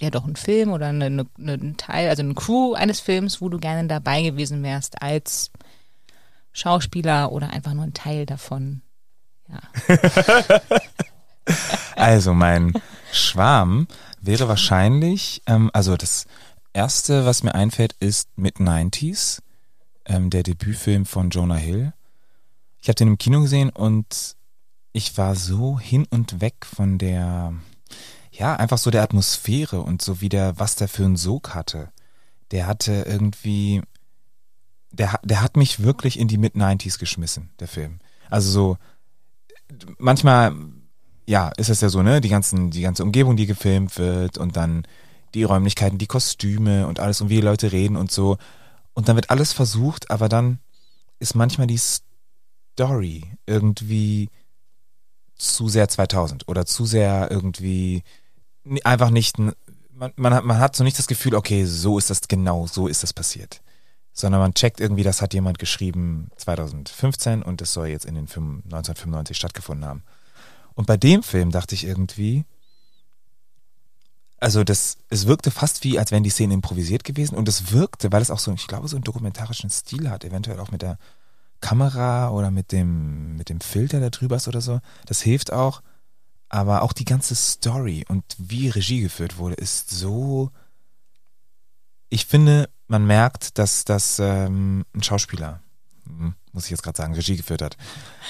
ja 0.00 0.10
doch 0.10 0.26
ein 0.26 0.36
Film 0.36 0.72
oder 0.72 0.86
eine, 0.86 1.06
eine, 1.06 1.26
ein 1.38 1.76
Teil, 1.76 2.08
also 2.08 2.22
eine 2.22 2.34
Crew 2.34 2.74
eines 2.74 3.00
Films, 3.00 3.40
wo 3.40 3.48
du 3.48 3.58
gerne 3.58 3.88
dabei 3.88 4.22
gewesen 4.22 4.62
wärst 4.62 5.02
als 5.02 5.50
Schauspieler 6.52 7.32
oder 7.32 7.50
einfach 7.50 7.74
nur 7.74 7.84
ein 7.84 7.94
Teil 7.94 8.26
davon. 8.26 8.82
Ja. 9.48 9.60
also 11.96 12.34
mein 12.34 12.72
Schwarm 13.12 13.86
wäre 14.20 14.48
wahrscheinlich, 14.48 15.42
ähm, 15.46 15.70
also 15.72 15.96
das 15.96 16.26
erste, 16.72 17.24
was 17.24 17.42
mir 17.42 17.54
einfällt, 17.54 17.94
ist 18.00 18.28
Mid-90s, 18.36 19.40
ähm, 20.04 20.30
der 20.30 20.42
Debütfilm 20.42 21.06
von 21.06 21.30
Jonah 21.30 21.56
Hill. 21.56 21.92
Ich 22.80 22.88
habe 22.88 22.96
den 22.96 23.08
im 23.08 23.18
Kino 23.18 23.40
gesehen 23.40 23.70
und 23.70 24.36
ich 24.92 25.16
war 25.18 25.34
so 25.34 25.78
hin 25.78 26.06
und 26.10 26.40
weg 26.40 26.64
von 26.64 26.98
der 26.98 27.52
ja, 28.38 28.54
einfach 28.56 28.78
so 28.78 28.90
der 28.90 29.02
Atmosphäre 29.02 29.80
und 29.80 30.02
so 30.02 30.20
wie 30.20 30.28
der, 30.28 30.58
was 30.58 30.76
der 30.76 30.88
für 30.88 31.04
einen 31.04 31.16
Sog 31.16 31.54
hatte. 31.54 31.90
Der 32.50 32.66
hatte 32.66 33.04
irgendwie, 33.06 33.82
der, 34.90 35.18
der 35.24 35.42
hat 35.42 35.56
mich 35.56 35.82
wirklich 35.82 36.18
in 36.18 36.28
die 36.28 36.38
Mid-90s 36.38 36.98
geschmissen, 36.98 37.50
der 37.60 37.68
Film. 37.68 37.98
Also 38.30 38.50
so, 38.50 38.78
manchmal, 39.98 40.54
ja, 41.26 41.48
ist 41.56 41.70
es 41.70 41.80
ja 41.80 41.88
so, 41.88 42.02
ne, 42.02 42.20
die 42.20 42.28
ganzen, 42.28 42.70
die 42.70 42.82
ganze 42.82 43.02
Umgebung, 43.02 43.36
die 43.36 43.46
gefilmt 43.46 43.98
wird 43.98 44.38
und 44.38 44.56
dann 44.56 44.86
die 45.34 45.44
Räumlichkeiten, 45.44 45.98
die 45.98 46.06
Kostüme 46.06 46.86
und 46.86 47.00
alles 47.00 47.20
und 47.20 47.30
wie 47.30 47.36
die 47.36 47.40
Leute 47.40 47.72
reden 47.72 47.96
und 47.96 48.10
so. 48.10 48.38
Und 48.94 49.08
dann 49.08 49.16
wird 49.16 49.30
alles 49.30 49.52
versucht, 49.52 50.10
aber 50.10 50.28
dann 50.28 50.58
ist 51.18 51.34
manchmal 51.34 51.66
die 51.66 51.80
Story 51.80 53.24
irgendwie 53.46 54.30
zu 55.36 55.68
sehr 55.68 55.88
2000 55.88 56.48
oder 56.48 56.64
zu 56.64 56.86
sehr 56.86 57.30
irgendwie 57.30 58.02
einfach 58.84 59.10
nicht, 59.10 59.38
man, 59.38 59.54
man, 60.16 60.34
hat, 60.34 60.44
man 60.44 60.58
hat 60.58 60.76
so 60.76 60.84
nicht 60.84 60.98
das 60.98 61.06
Gefühl, 61.06 61.34
okay, 61.34 61.64
so 61.64 61.98
ist 61.98 62.10
das 62.10 62.28
genau, 62.28 62.66
so 62.66 62.86
ist 62.86 63.02
das 63.02 63.12
passiert. 63.12 63.62
Sondern 64.12 64.40
man 64.40 64.54
checkt 64.54 64.80
irgendwie, 64.80 65.02
das 65.02 65.20
hat 65.20 65.34
jemand 65.34 65.58
geschrieben 65.58 66.30
2015 66.36 67.42
und 67.42 67.60
es 67.60 67.72
soll 67.72 67.88
jetzt 67.88 68.06
in 68.06 68.14
den 68.14 68.28
Film 68.28 68.62
1995 68.64 69.36
stattgefunden 69.36 69.86
haben. 69.86 70.02
Und 70.74 70.86
bei 70.86 70.96
dem 70.96 71.22
Film 71.22 71.50
dachte 71.50 71.74
ich 71.74 71.84
irgendwie, 71.84 72.44
also 74.38 74.64
das, 74.64 74.98
es 75.08 75.26
wirkte 75.26 75.50
fast 75.50 75.84
wie, 75.84 75.98
als 75.98 76.10
wären 76.10 76.22
die 76.22 76.30
Szenen 76.30 76.52
improvisiert 76.52 77.04
gewesen 77.04 77.36
und 77.36 77.48
es 77.48 77.72
wirkte, 77.72 78.12
weil 78.12 78.22
es 78.22 78.30
auch 78.30 78.38
so, 78.38 78.52
ich 78.52 78.66
glaube, 78.66 78.88
so 78.88 78.96
einen 78.96 79.04
dokumentarischen 79.04 79.70
Stil 79.70 80.10
hat, 80.10 80.24
eventuell 80.24 80.60
auch 80.60 80.70
mit 80.70 80.82
der 80.82 80.98
Kamera 81.60 82.30
oder 82.30 82.50
mit 82.50 82.72
dem, 82.72 83.36
mit 83.36 83.48
dem 83.48 83.60
Filter, 83.60 84.00
der 84.00 84.10
drüber 84.10 84.36
ist 84.36 84.48
oder 84.48 84.60
so. 84.60 84.80
Das 85.06 85.22
hilft 85.22 85.52
auch 85.52 85.82
aber 86.48 86.82
auch 86.82 86.92
die 86.92 87.04
ganze 87.04 87.34
Story 87.34 88.04
und 88.08 88.24
wie 88.38 88.68
Regie 88.68 89.00
geführt 89.00 89.38
wurde, 89.38 89.56
ist 89.56 89.90
so. 89.90 90.50
Ich 92.08 92.26
finde, 92.26 92.68
man 92.86 93.06
merkt, 93.06 93.58
dass 93.58 93.84
das 93.84 94.18
ähm, 94.20 94.84
ein 94.94 95.02
Schauspieler, 95.02 95.60
hm, 96.06 96.34
muss 96.52 96.64
ich 96.64 96.70
jetzt 96.70 96.82
gerade 96.82 96.96
sagen, 96.96 97.14
Regie 97.14 97.36
geführt 97.36 97.62
hat. 97.62 97.76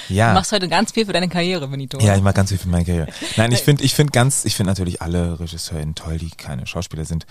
Ja. 0.08 0.30
Du 0.30 0.34
machst 0.34 0.52
heute 0.52 0.68
ganz 0.68 0.92
viel 0.92 1.04
für 1.04 1.12
deine 1.12 1.28
Karriere, 1.28 1.68
Benito. 1.68 1.98
Ja, 2.00 2.16
ich 2.16 2.22
mache 2.22 2.34
ganz 2.34 2.48
viel 2.48 2.58
für 2.58 2.68
meine 2.68 2.84
Karriere. 2.84 3.08
Nein, 3.36 3.52
ich 3.52 3.60
finde, 3.62 3.84
ich 3.84 3.94
finde 3.94 4.12
ganz, 4.12 4.44
ich 4.44 4.56
finde 4.56 4.70
natürlich 4.70 5.02
alle 5.02 5.38
Regisseurinnen 5.38 5.94
toll, 5.94 6.18
die 6.18 6.30
keine 6.30 6.66
Schauspieler 6.66 7.04
sind. 7.04 7.26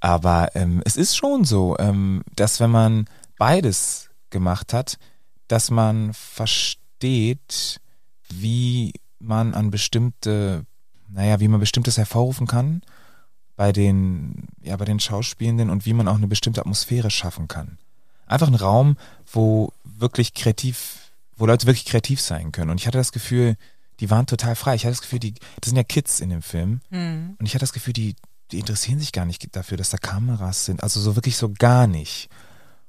Aber 0.00 0.50
ähm, 0.54 0.82
es 0.84 0.96
ist 0.96 1.16
schon 1.16 1.44
so, 1.44 1.76
ähm, 1.78 2.22
dass 2.34 2.60
wenn 2.60 2.70
man 2.70 3.06
beides 3.38 4.10
gemacht 4.30 4.72
hat, 4.72 4.98
dass 5.48 5.70
man 5.70 6.12
versteht, 6.12 7.80
wie 8.28 8.92
man 9.18 9.54
an 9.54 9.70
bestimmte, 9.70 10.64
naja, 11.08 11.40
wie 11.40 11.48
man 11.48 11.60
bestimmtes 11.60 11.98
hervorrufen 11.98 12.46
kann 12.46 12.82
bei 13.56 13.72
den, 13.72 14.48
ja, 14.62 14.76
bei 14.76 14.84
den 14.84 15.00
Schauspielenden 15.00 15.70
und 15.70 15.86
wie 15.86 15.94
man 15.94 16.08
auch 16.08 16.16
eine 16.16 16.28
bestimmte 16.28 16.60
Atmosphäre 16.60 17.10
schaffen 17.10 17.48
kann. 17.48 17.78
Einfach 18.26 18.48
ein 18.48 18.54
Raum, 18.54 18.96
wo 19.32 19.72
wirklich 19.84 20.34
kreativ, 20.34 21.12
wo 21.36 21.46
Leute 21.46 21.66
wirklich 21.66 21.86
kreativ 21.86 22.20
sein 22.20 22.52
können. 22.52 22.70
Und 22.70 22.80
ich 22.80 22.86
hatte 22.86 22.98
das 22.98 23.12
Gefühl, 23.12 23.56
die 24.00 24.10
waren 24.10 24.26
total 24.26 24.56
frei. 24.56 24.74
Ich 24.74 24.84
hatte 24.84 24.92
das 24.92 25.00
Gefühl, 25.00 25.20
die, 25.20 25.34
das 25.60 25.70
sind 25.70 25.76
ja 25.76 25.84
Kids 25.84 26.20
in 26.20 26.28
dem 26.28 26.42
Film. 26.42 26.80
Mhm. 26.90 27.36
Und 27.38 27.46
ich 27.46 27.54
hatte 27.54 27.62
das 27.62 27.72
Gefühl, 27.72 27.94
die, 27.94 28.14
die 28.52 28.58
interessieren 28.58 28.98
sich 28.98 29.12
gar 29.12 29.24
nicht 29.24 29.54
dafür, 29.56 29.78
dass 29.78 29.90
da 29.90 29.96
Kameras 29.96 30.66
sind. 30.66 30.82
Also 30.82 31.00
so 31.00 31.16
wirklich 31.16 31.36
so 31.36 31.50
gar 31.50 31.86
nicht. 31.86 32.28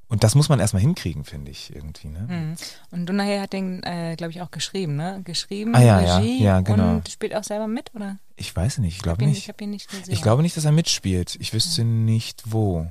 Und 0.10 0.24
das 0.24 0.36
muss 0.36 0.48
man 0.48 0.60
erstmal 0.60 0.82
hinkriegen, 0.82 1.26
finde 1.26 1.52
ich, 1.52 1.76
irgendwie. 1.76 2.08
Ne? 2.08 2.28
Mhm. 2.30 2.56
Und 2.92 3.08
Dunahir 3.08 3.42
hat 3.42 3.52
den, 3.52 3.84
äh, 3.84 4.16
glaube 4.16 4.32
ich, 4.32 4.42
auch 4.42 4.52
geschrieben, 4.52 4.96
ne? 4.96 5.22
Geschrieben, 5.26 5.76
ah, 5.76 5.82
ja, 5.82 5.98
Regie 5.98 6.38
ja, 6.38 6.56
ja, 6.56 6.62
genau. 6.62 6.92
und 6.92 7.10
spielt 7.10 7.36
auch 7.36 7.44
selber 7.44 7.68
mit, 7.68 7.94
oder? 7.94 8.18
Ich 8.38 8.56
weiß 8.56 8.78
nicht, 8.78 8.96
ich 8.96 9.02
glaube 9.02 9.26
nicht. 9.26 9.40
Ich 9.40 9.50
habe 9.50 9.62
ihn 9.64 9.72
nicht 9.72 9.90
gesehen. 9.90 10.14
Ich 10.14 10.22
glaube 10.22 10.44
nicht, 10.44 10.56
dass 10.56 10.64
er 10.64 10.72
mitspielt. 10.72 11.36
Ich 11.40 11.54
wüsste 11.54 11.82
ja. 11.82 11.88
nicht, 11.88 12.44
wo. 12.46 12.90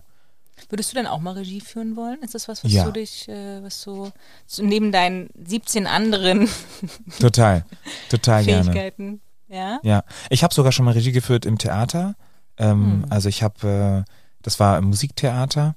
Würdest 0.69 0.93
du 0.93 0.97
denn 0.97 1.07
auch 1.07 1.21
mal 1.21 1.33
Regie 1.33 1.61
führen 1.61 1.97
wollen? 1.97 2.21
Ist 2.23 2.35
das 2.35 2.49
was, 2.49 2.65
was 2.65 2.73
ja. 2.73 2.85
du 2.85 2.93
dich, 2.93 3.29
äh, 3.29 3.63
was 3.63 3.81
so, 3.81 4.13
so 4.47 4.63
neben 4.63 4.93
deinen 4.93 5.31
17 5.43 5.87
anderen 5.87 6.49
total, 7.21 7.65
total 8.11 8.45
Fähigkeiten, 8.45 9.21
gerne. 9.49 9.81
ja? 9.83 9.91
Ja, 9.97 10.05
ich 10.29 10.43
habe 10.43 10.53
sogar 10.53 10.73
schon 10.73 10.85
mal 10.85 10.93
Regie 10.93 11.13
geführt 11.13 11.47
im 11.47 11.57
Theater 11.57 12.15
Ähm, 12.59 13.03
hm. 13.03 13.07
Also 13.11 13.29
ich 13.29 13.43
habe, 13.43 14.05
äh, 14.07 14.11
das 14.43 14.59
war 14.61 14.79
im 14.79 14.87
Musiktheater 14.87 15.77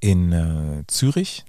in 0.00 0.32
äh, 0.32 0.84
Zürich, 0.86 1.44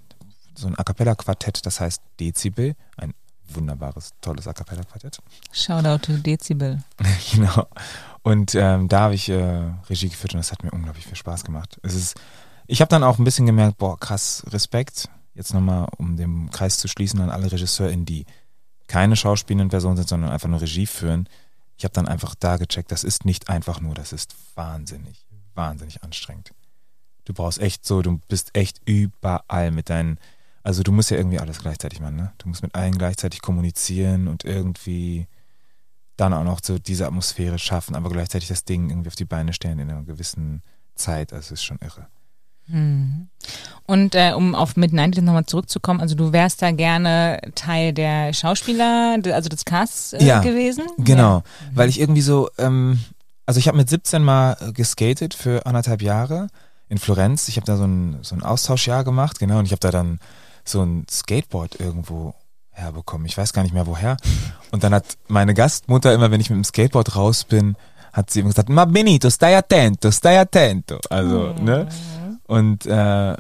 so 0.56 0.68
ein 0.68 0.78
A 0.78 0.84
cappella 0.84 1.16
Quartett, 1.16 1.66
das 1.66 1.80
heißt 1.80 2.02
Dezibel, 2.20 2.76
ein 2.98 3.14
wunderbares, 3.48 4.12
tolles 4.22 4.48
A 4.48 4.54
cappella 4.54 4.84
Quartett. 4.84 5.20
Shoutout 5.52 6.06
to 6.06 6.18
Dezibel. 6.18 6.84
genau. 7.34 7.68
Und 8.24 8.56
ähm, 8.56 8.88
da 8.88 9.02
habe 9.02 9.16
ich 9.16 9.30
äh, 9.30 9.72
Regie 9.90 10.10
geführt 10.10 10.34
und 10.34 10.40
das 10.40 10.52
hat 10.52 10.64
mir 10.64 10.72
unglaublich 10.72 11.06
viel 11.06 11.16
Spaß 11.16 11.44
gemacht. 11.44 11.80
Es 11.82 11.96
ist, 11.96 12.20
ich 12.68 12.82
habe 12.82 12.90
dann 12.90 13.04
auch 13.04 13.18
ein 13.18 13.24
bisschen 13.24 13.46
gemerkt, 13.46 13.78
boah, 13.78 14.00
krass, 14.00 14.44
Respekt. 14.48 15.10
Jetzt 15.34 15.54
nochmal, 15.54 15.88
um 15.98 16.18
den 16.18 16.50
Kreis 16.52 16.78
zu 16.78 16.88
schließen 16.88 17.22
an 17.22 17.30
alle 17.30 17.52
RegisseurInnen, 17.52 18.06
die 18.06 18.26
keine 18.88 19.16
schauspielenden 19.16 19.70
Personen 19.70 19.96
sind, 19.96 20.10
sondern 20.10 20.32
einfach 20.32 20.50
nur 20.50 20.62
Regie 20.62 20.86
führen. 20.86 21.28
Ich 21.78 21.86
habe 21.86 21.94
dann 21.94 22.08
einfach 22.08 22.36
da 22.36 22.58
gecheckt, 22.58 22.92
das 22.92 23.04
ist 23.04 23.26
nicht 23.26 23.50
einfach 23.50 23.80
nur, 23.80 23.96
das 23.96 24.12
ist 24.12 24.36
wahnsinnig, 24.56 25.26
wahnsinnig 25.56 26.04
anstrengend. 26.04 26.52
Du 27.26 27.34
brauchst 27.34 27.60
echt 27.60 27.86
so, 27.86 28.02
du 28.02 28.20
bist 28.28 28.52
echt 28.54 28.82
überall 28.86 29.72
mit 29.72 29.90
deinen, 29.90 30.18
also 30.64 30.84
du 30.84 30.92
musst 30.92 31.12
ja 31.12 31.18
irgendwie 31.18 31.40
alles 31.40 31.60
gleichzeitig 31.60 32.00
machen, 32.00 32.16
ne? 32.16 32.34
Du 32.38 32.50
musst 32.50 32.64
mit 32.64 32.76
allen 32.76 32.98
gleichzeitig 32.98 33.42
kommunizieren 33.42 34.28
und 34.28 34.44
irgendwie 34.44 35.28
dann 36.18 36.34
auch 36.34 36.44
noch 36.44 36.60
so 36.64 36.78
diese 36.78 37.08
Atmosphäre 37.08 37.58
schaffen, 37.60 37.96
aber 37.96 38.10
gleichzeitig 38.10 38.50
das 38.50 38.64
Ding 38.64 38.90
irgendwie 38.90 39.10
auf 39.10 39.16
die 39.16 39.26
Beine 39.26 39.54
stellen 39.54 39.80
in 39.80 39.90
einer 39.90 40.04
gewissen 40.04 40.62
Zeit. 40.96 41.34
Also 41.34 41.54
es 41.54 41.62
ist 41.62 41.64
schon 41.64 41.80
irre. 41.82 42.08
Mhm. 42.68 43.28
Und 43.86 44.16
äh, 44.16 44.34
um 44.34 44.56
auf 44.56 44.78
Mid-90 44.78 45.22
nochmal 45.22 45.46
zurückzukommen, 45.46 46.00
also 46.00 46.16
du 46.16 46.32
wärst 46.32 46.62
da 46.62 46.72
gerne 46.72 47.42
Teil 47.56 47.92
der 47.94 48.34
Schauspieler, 48.34 49.18
also 49.26 49.50
des 49.50 49.66
Casts 49.66 50.14
äh, 50.14 50.24
ja, 50.24 50.40
gewesen? 50.40 50.86
Genau, 50.98 51.38
ja. 51.38 51.44
weil 51.74 51.90
ich 51.90 52.00
irgendwie 52.00 52.22
so, 52.22 52.50
ähm, 52.58 53.00
also 53.46 53.60
ich 53.60 53.68
habe 53.68 53.78
mit 53.78 53.90
17 53.90 54.24
mal 54.24 54.56
geskatet 54.74 55.34
für 55.34 55.66
anderthalb 55.66 56.02
Jahre 56.02 56.48
in 56.92 56.98
Florenz. 56.98 57.48
Ich 57.48 57.56
habe 57.56 57.66
da 57.66 57.78
so 57.78 57.86
ein, 57.86 58.18
so 58.22 58.36
ein 58.36 58.44
Austauschjahr 58.44 59.06
gemacht, 59.06 59.40
genau, 59.40 59.60
und 59.60 59.66
ich 59.66 59.72
habe 59.72 59.80
da 59.80 59.92
dann 59.92 60.20
so 60.66 60.84
ein 60.84 61.06
Skateboard 61.10 61.80
irgendwo 61.80 62.36
herbekommen. 62.70 63.26
Ich 63.26 63.38
weiß 63.38 63.54
gar 63.54 63.64
nicht 63.64 63.74
mehr 63.74 63.88
woher. 63.88 64.18
Und 64.72 64.84
dann 64.84 64.94
hat 64.94 65.18
meine 65.30 65.54
Gastmutter 65.54 66.14
immer, 66.14 66.32
wenn 66.32 66.42
ich 66.42 66.50
mit 66.50 66.58
dem 66.58 66.66
Skateboard 66.66 67.16
raus 67.16 67.46
bin, 67.46 67.78
hat 68.12 68.30
sie 68.30 68.42
immer 68.42 68.50
gesagt, 68.50 68.68
ma 68.68 68.84
benito, 68.84 69.30
stai 69.30 69.58
attento, 69.58 70.12
stai 70.12 70.42
attento. 70.42 71.00
Also, 71.10 71.54
mhm. 71.58 71.64
ne? 71.64 71.90
Und, 72.46 72.86
äh, 72.86 73.38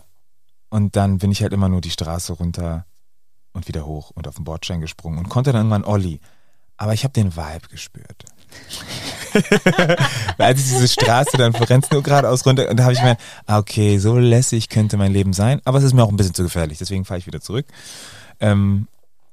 und 0.69 0.95
dann 0.95 1.17
bin 1.17 1.31
ich 1.31 1.41
halt 1.41 1.51
immer 1.51 1.67
nur 1.67 1.81
die 1.81 1.91
Straße 1.91 2.31
runter 2.31 2.85
und 3.51 3.67
wieder 3.67 3.85
hoch 3.85 4.11
und 4.11 4.29
auf 4.29 4.35
den 4.35 4.45
Bordstein 4.45 4.79
gesprungen 4.79 5.19
und 5.19 5.27
konnte 5.27 5.51
dann 5.51 5.67
irgendwann 5.67 5.83
Olli. 5.83 6.21
Aber 6.77 6.93
ich 6.93 7.03
habe 7.03 7.11
den 7.13 7.35
Vibe 7.35 7.67
gespürt. 7.69 8.23
Als 10.37 10.59
ich 10.59 10.65
diese 10.65 10.87
Straße 10.87 11.37
dann 11.37 11.53
Florenz 11.53 11.89
nur 11.89 12.03
geradeaus 12.03 12.45
runter 12.45 12.69
und 12.69 12.77
da 12.77 12.83
habe 12.83 12.93
ich 12.93 13.01
mir, 13.01 13.17
ah, 13.45 13.59
okay, 13.59 13.97
so 13.97 14.17
lässig 14.17 14.69
könnte 14.69 14.97
mein 14.97 15.13
Leben 15.13 15.33
sein, 15.33 15.61
aber 15.63 15.77
es 15.77 15.83
ist 15.85 15.93
mir 15.93 16.03
auch 16.03 16.09
ein 16.09 16.17
bisschen 16.17 16.33
zu 16.33 16.43
gefährlich, 16.43 16.79
deswegen 16.79 17.05
fahre 17.05 17.17
ich 17.17 17.27
wieder 17.27 17.41
zurück. 17.41 17.65
Ähm, 18.39 18.87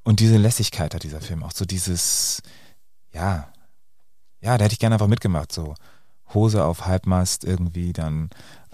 und 0.04 0.20
diese 0.20 0.36
Lässigkeit 0.36 0.94
hat 0.94 1.02
dieser 1.02 1.20
Film 1.20 1.42
auch 1.42 1.52
so 1.52 1.64
dieses, 1.64 2.42
ja, 3.12 3.48
ja, 4.40 4.56
da 4.56 4.64
hätte 4.64 4.74
ich 4.74 4.78
gerne 4.78 4.94
einfach 4.94 5.08
mitgemacht, 5.08 5.52
so 5.52 5.74
Hose 6.32 6.64
auf 6.64 6.86
Halbmast 6.86 7.44
irgendwie, 7.44 7.92
dann 7.92 8.30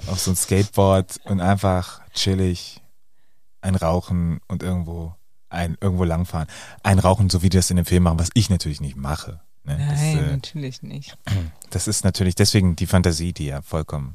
auf 0.06 0.20
so 0.20 0.30
ein 0.30 0.36
Skateboard 0.36 1.20
und 1.24 1.40
einfach 1.40 2.00
chillig 2.12 2.82
ein 3.60 3.76
Rauchen 3.76 4.40
und 4.48 4.62
irgendwo 4.62 5.14
ein 5.48 5.78
irgendwo 5.80 6.04
langfahren. 6.04 6.48
Ein 6.82 6.98
Rauchen, 6.98 7.30
so 7.30 7.42
wie 7.42 7.48
die 7.48 7.56
das 7.56 7.70
in 7.70 7.76
dem 7.76 7.86
Film 7.86 8.02
machen, 8.02 8.18
was 8.18 8.30
ich 8.34 8.50
natürlich 8.50 8.80
nicht 8.80 8.96
mache. 8.96 9.40
Ne? 9.64 9.76
Nein, 9.78 9.88
das, 9.88 10.00
äh, 10.02 10.30
natürlich 10.30 10.82
nicht. 10.82 11.16
Das 11.70 11.88
ist 11.88 12.04
natürlich 12.04 12.36
deswegen 12.36 12.76
die 12.76 12.86
Fantasie, 12.86 13.32
die 13.32 13.46
ja 13.46 13.60
vollkommen 13.60 14.14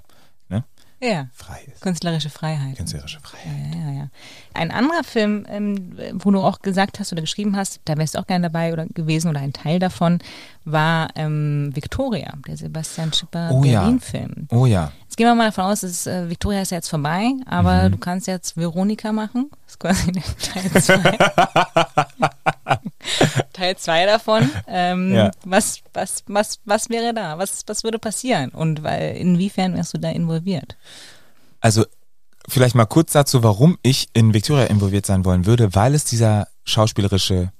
ja. 1.02 1.28
frei 1.34 1.62
ist. 1.72 1.82
Künstlerische 1.82 2.30
Freiheit. 2.30 2.78
Künstlerische 2.78 3.20
Freiheit. 3.20 3.76
Ja, 3.76 3.80
ja, 3.80 3.92
ja. 3.92 4.10
Ein 4.54 4.72
anderer 4.72 5.04
Film, 5.04 5.46
ähm, 5.50 5.98
wo 6.14 6.32
du 6.32 6.42
auch 6.42 6.60
gesagt 6.60 7.00
hast 7.00 7.12
oder 7.12 7.22
geschrieben 7.22 7.56
hast, 7.56 7.80
da 7.86 7.98
wärst 7.98 8.16
du 8.16 8.20
auch 8.20 8.28
gerne 8.28 8.50
dabei 8.50 8.74
oder 8.74 8.86
gewesen 8.86 9.30
oder 9.30 9.40
ein 9.40 9.54
Teil 9.54 9.80
davon, 9.80 10.20
war 10.66 11.10
ähm, 11.16 11.72
Victoria, 11.74 12.34
der 12.48 12.58
Sebastian 12.58 13.14
Schipper 13.14 13.50
oh, 13.52 13.62
Berlin-Film. 13.62 14.48
Ja. 14.52 14.58
Oh 14.58 14.66
ja. 14.66 14.92
Jetzt 15.10 15.18
gehen 15.18 15.26
wir 15.26 15.34
mal 15.34 15.46
davon 15.46 15.64
aus, 15.64 15.80
dass, 15.80 16.06
äh, 16.06 16.30
Victoria 16.30 16.62
ist 16.62 16.70
ja 16.70 16.78
jetzt 16.78 16.88
vorbei, 16.88 17.32
aber 17.48 17.86
mhm. 17.86 17.94
du 17.94 17.98
kannst 17.98 18.28
jetzt 18.28 18.56
Veronika 18.56 19.12
machen. 19.12 19.50
Das 19.66 19.74
ist 19.74 19.80
quasi 19.80 20.12
Teil 20.54 20.70
2. 20.84 21.18
Teil 23.54 23.76
2 23.76 24.06
davon. 24.06 24.52
Ähm, 24.68 25.16
ja. 25.16 25.32
was, 25.44 25.80
was, 25.96 26.24
was, 26.28 26.60
was 26.66 26.92
wäre 26.92 27.16
da? 27.16 27.40
Was, 27.40 27.64
was 27.66 27.84
würde 27.84 27.98
passieren? 27.98 28.52
Und 28.52 28.84
weil, 28.84 29.18
inwiefern 29.18 29.74
wärst 29.74 29.96
du 29.96 29.98
da 29.98 30.12
involviert? 30.12 30.78
Also 31.60 31.86
vielleicht 32.48 32.76
mal 32.76 32.86
kurz 32.86 33.12
dazu, 33.14 33.42
warum 33.42 33.80
ich 33.82 34.10
in 34.14 34.36
Victoria 34.36 34.66
involviert 34.66 35.08
sein 35.08 35.26
wollen 35.26 35.48
würde, 35.48 35.74
weil 35.74 35.96
es 35.96 36.06
dieser 36.06 36.50
schauspielerische 36.66 37.52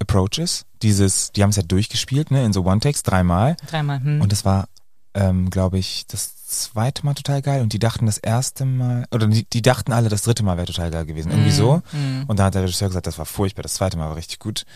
Approach 0.00 0.38
ist. 0.38 0.66
Dieses, 0.82 1.30
die 1.30 1.44
haben 1.44 1.50
es 1.50 1.56
ja 1.56 1.62
durchgespielt, 1.62 2.32
ne, 2.32 2.44
in 2.44 2.52
so 2.52 2.64
One-Takes 2.64 3.04
dreimal. 3.04 3.56
Dreimal, 3.68 4.02
hm. 4.02 4.20
Und 4.20 4.32
das 4.32 4.44
war, 4.44 4.66
ähm, 5.14 5.50
glaube 5.50 5.78
ich, 5.78 6.08
das 6.08 6.39
zweite 6.50 7.04
Mal 7.04 7.14
total 7.14 7.42
geil 7.42 7.62
und 7.62 7.72
die 7.72 7.78
dachten 7.78 8.06
das 8.06 8.18
erste 8.18 8.64
Mal, 8.64 9.06
oder 9.10 9.26
die, 9.26 9.44
die 9.44 9.62
dachten 9.62 9.92
alle, 9.92 10.08
das 10.08 10.22
dritte 10.22 10.42
Mal 10.42 10.56
wäre 10.56 10.66
total 10.66 10.90
geil 10.90 11.06
gewesen. 11.06 11.30
Irgendwie 11.30 11.50
mm, 11.50 11.52
so. 11.52 11.82
Mm. 11.92 12.24
Und 12.26 12.38
da 12.38 12.44
hat 12.44 12.54
der 12.54 12.62
Regisseur 12.62 12.88
gesagt, 12.88 13.06
das 13.06 13.18
war 13.18 13.26
furchtbar, 13.26 13.62
das 13.62 13.74
zweite 13.74 13.96
Mal 13.96 14.08
war 14.08 14.16
richtig 14.16 14.38
gut. 14.38 14.66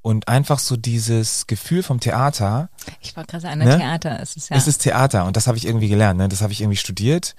Und 0.00 0.28
einfach 0.28 0.58
so 0.58 0.76
dieses 0.76 1.46
Gefühl 1.46 1.82
vom 1.82 2.00
Theater. 2.00 2.70
Ich 3.00 3.16
war 3.16 3.24
gerade 3.24 3.48
an 3.48 3.58
der 3.58 3.68
ne? 3.68 3.78
Theater, 3.78 4.20
es 4.20 4.36
ist 4.36 4.48
ja. 4.48 4.56
Es 4.56 4.66
ist 4.66 4.78
Theater 4.78 5.26
und 5.26 5.36
das 5.36 5.46
habe 5.46 5.58
ich 5.58 5.66
irgendwie 5.66 5.88
gelernt, 5.88 6.18
ne? 6.18 6.28
Das 6.28 6.40
habe 6.40 6.52
ich 6.52 6.60
irgendwie 6.60 6.76
studiert. 6.76 7.34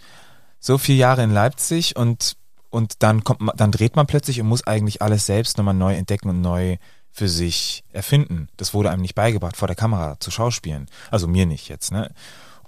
So 0.59 0.77
viele 0.77 0.97
Jahre 0.97 1.23
in 1.23 1.31
Leipzig 1.31 1.95
und, 1.95 2.35
und 2.69 3.01
dann 3.01 3.23
kommt 3.23 3.39
man, 3.41 3.55
dann 3.55 3.71
dreht 3.71 3.95
man 3.95 4.07
plötzlich 4.07 4.41
und 4.41 4.47
muss 4.47 4.67
eigentlich 4.67 5.01
alles 5.01 5.25
selbst 5.25 5.57
nochmal 5.57 5.73
neu 5.73 5.95
entdecken 5.95 6.29
und 6.29 6.41
neu 6.41 6.77
für 7.11 7.29
sich 7.29 7.83
erfinden. 7.91 8.49
Das 8.57 8.73
wurde 8.73 8.91
einem 8.91 9.01
nicht 9.01 9.15
beigebracht, 9.15 9.57
vor 9.57 9.67
der 9.67 9.75
Kamera 9.75 10.19
zu 10.19 10.31
schauspielen. 10.31 10.87
Also 11.11 11.27
mir 11.27 11.45
nicht 11.45 11.69
jetzt, 11.69 11.91
ne? 11.91 12.11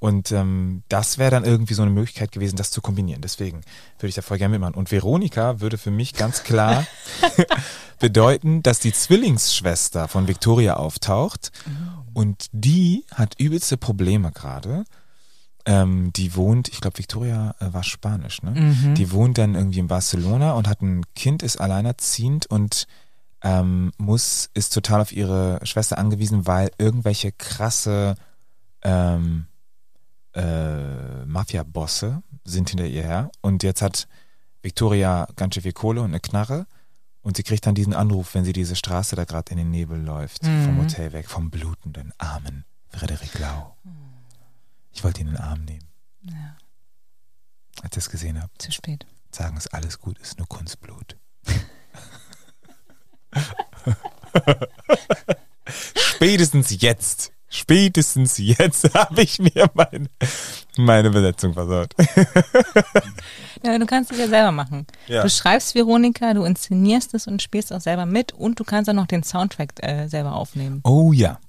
Und 0.01 0.31
ähm, 0.31 0.81
das 0.89 1.19
wäre 1.19 1.29
dann 1.29 1.45
irgendwie 1.45 1.75
so 1.75 1.83
eine 1.83 1.91
Möglichkeit 1.91 2.31
gewesen, 2.31 2.55
das 2.55 2.71
zu 2.71 2.81
kombinieren. 2.81 3.21
Deswegen 3.21 3.61
würde 3.99 4.07
ich 4.07 4.15
da 4.15 4.23
voll 4.23 4.39
gerne 4.39 4.53
mitmachen. 4.53 4.73
Und 4.73 4.91
Veronika 4.91 5.61
würde 5.61 5.77
für 5.77 5.91
mich 5.91 6.15
ganz 6.15 6.41
klar 6.41 6.87
bedeuten, 7.99 8.63
dass 8.63 8.79
die 8.79 8.93
Zwillingsschwester 8.93 10.07
von 10.07 10.27
Victoria 10.27 10.77
auftaucht. 10.77 11.51
Oh. 11.67 12.21
Und 12.21 12.47
die 12.51 13.05
hat 13.13 13.35
übelste 13.39 13.77
Probleme 13.77 14.31
gerade. 14.31 14.85
Ähm, 15.67 16.11
die 16.13 16.35
wohnt, 16.35 16.69
ich 16.69 16.81
glaube, 16.81 16.97
Victoria 16.97 17.53
äh, 17.59 17.71
war 17.71 17.83
Spanisch, 17.83 18.41
ne? 18.41 18.59
Mhm. 18.59 18.95
Die 18.95 19.11
wohnt 19.11 19.37
dann 19.37 19.53
irgendwie 19.53 19.77
in 19.77 19.87
Barcelona 19.87 20.53
und 20.53 20.67
hat 20.67 20.81
ein 20.81 21.03
Kind, 21.13 21.43
ist 21.43 21.61
alleinerziehend 21.61 22.47
und 22.47 22.87
ähm, 23.43 23.91
muss, 23.99 24.49
ist 24.55 24.73
total 24.73 25.01
auf 25.01 25.11
ihre 25.11 25.59
Schwester 25.61 25.99
angewiesen, 25.99 26.47
weil 26.47 26.71
irgendwelche 26.79 27.31
krasse 27.31 28.15
ähm, 28.81 29.45
äh, 30.33 31.25
Mafia-Bosse 31.25 32.23
sind 32.43 32.69
hinter 32.69 32.85
ihr 32.85 33.03
her. 33.03 33.31
Und 33.41 33.63
jetzt 33.63 33.81
hat 33.81 34.07
Victoria 34.61 35.27
ganz 35.35 35.55
schön 35.55 35.63
viel 35.63 35.73
Kohle 35.73 36.01
und 36.01 36.11
eine 36.11 36.19
Knarre. 36.19 36.67
Und 37.21 37.37
sie 37.37 37.43
kriegt 37.43 37.65
dann 37.67 37.75
diesen 37.75 37.93
Anruf, 37.93 38.33
wenn 38.33 38.45
sie 38.45 38.53
diese 38.53 38.75
Straße 38.75 39.15
da 39.15 39.25
gerade 39.25 39.51
in 39.51 39.57
den 39.57 39.69
Nebel 39.69 40.01
läuft, 40.01 40.43
mhm. 40.43 40.65
vom 40.65 40.81
Hotel 40.81 41.13
weg, 41.13 41.29
vom 41.29 41.51
blutenden, 41.51 42.13
armen 42.17 42.65
Frederik 42.89 43.37
Lau. 43.39 43.75
Mhm. 43.83 43.91
Ich 44.91 45.03
wollte 45.03 45.21
ihn 45.21 45.27
in 45.27 45.33
den 45.33 45.41
Arm 45.41 45.63
nehmen. 45.63 45.87
Ja. 46.23 46.57
Als 47.81 47.95
ich 47.95 48.03
es 48.03 48.09
gesehen 48.09 48.41
habe. 48.41 48.51
Zu 48.57 48.71
spät. 48.71 49.05
Sagen 49.31 49.55
es 49.57 49.67
alles 49.67 49.99
gut, 49.99 50.17
ist 50.19 50.39
nur 50.39 50.47
Kunstblut. 50.47 51.17
Spätestens 55.95 56.81
jetzt 56.81 57.31
Spätestens 57.53 58.37
jetzt 58.37 58.93
habe 58.93 59.21
ich 59.21 59.37
mir 59.37 59.69
mein, 59.73 60.07
meine 60.77 61.09
Besetzung 61.09 61.53
versaut. 61.53 61.93
ja, 63.65 63.77
du 63.77 63.85
kannst 63.85 64.09
es 64.13 64.17
ja 64.17 64.29
selber 64.29 64.53
machen. 64.53 64.87
Ja. 65.07 65.21
Du 65.21 65.29
schreibst 65.29 65.75
Veronika, 65.75 66.33
du 66.33 66.43
inszenierst 66.43 67.13
es 67.13 67.27
und 67.27 67.41
spielst 67.41 67.73
auch 67.73 67.81
selber 67.81 68.05
mit 68.05 68.31
und 68.31 68.57
du 68.57 68.63
kannst 68.63 68.89
auch 68.89 68.93
noch 68.93 69.05
den 69.05 69.23
Soundtrack 69.23 69.73
äh, 69.83 70.07
selber 70.07 70.33
aufnehmen. 70.33 70.79
Oh 70.85 71.11
ja. 71.11 71.39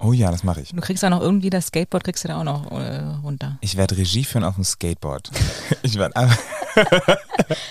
Oh 0.00 0.12
ja, 0.12 0.32
das 0.32 0.42
mache 0.42 0.60
ich. 0.60 0.70
Du 0.70 0.80
kriegst 0.80 1.04
auch 1.04 1.10
noch 1.10 1.20
irgendwie 1.20 1.50
das 1.50 1.68
Skateboard, 1.68 2.02
kriegst 2.02 2.24
du 2.24 2.28
da 2.28 2.40
auch 2.40 2.44
noch 2.44 2.72
äh, 2.72 2.98
runter. 3.22 3.58
Ich 3.60 3.76
werde 3.76 3.96
Regie 3.96 4.24
führen 4.24 4.42
auf 4.42 4.56
dem 4.56 4.64
Skateboard. 4.64 5.30
ich 5.82 5.94
werde 5.96 6.16
einfach. 6.16 6.38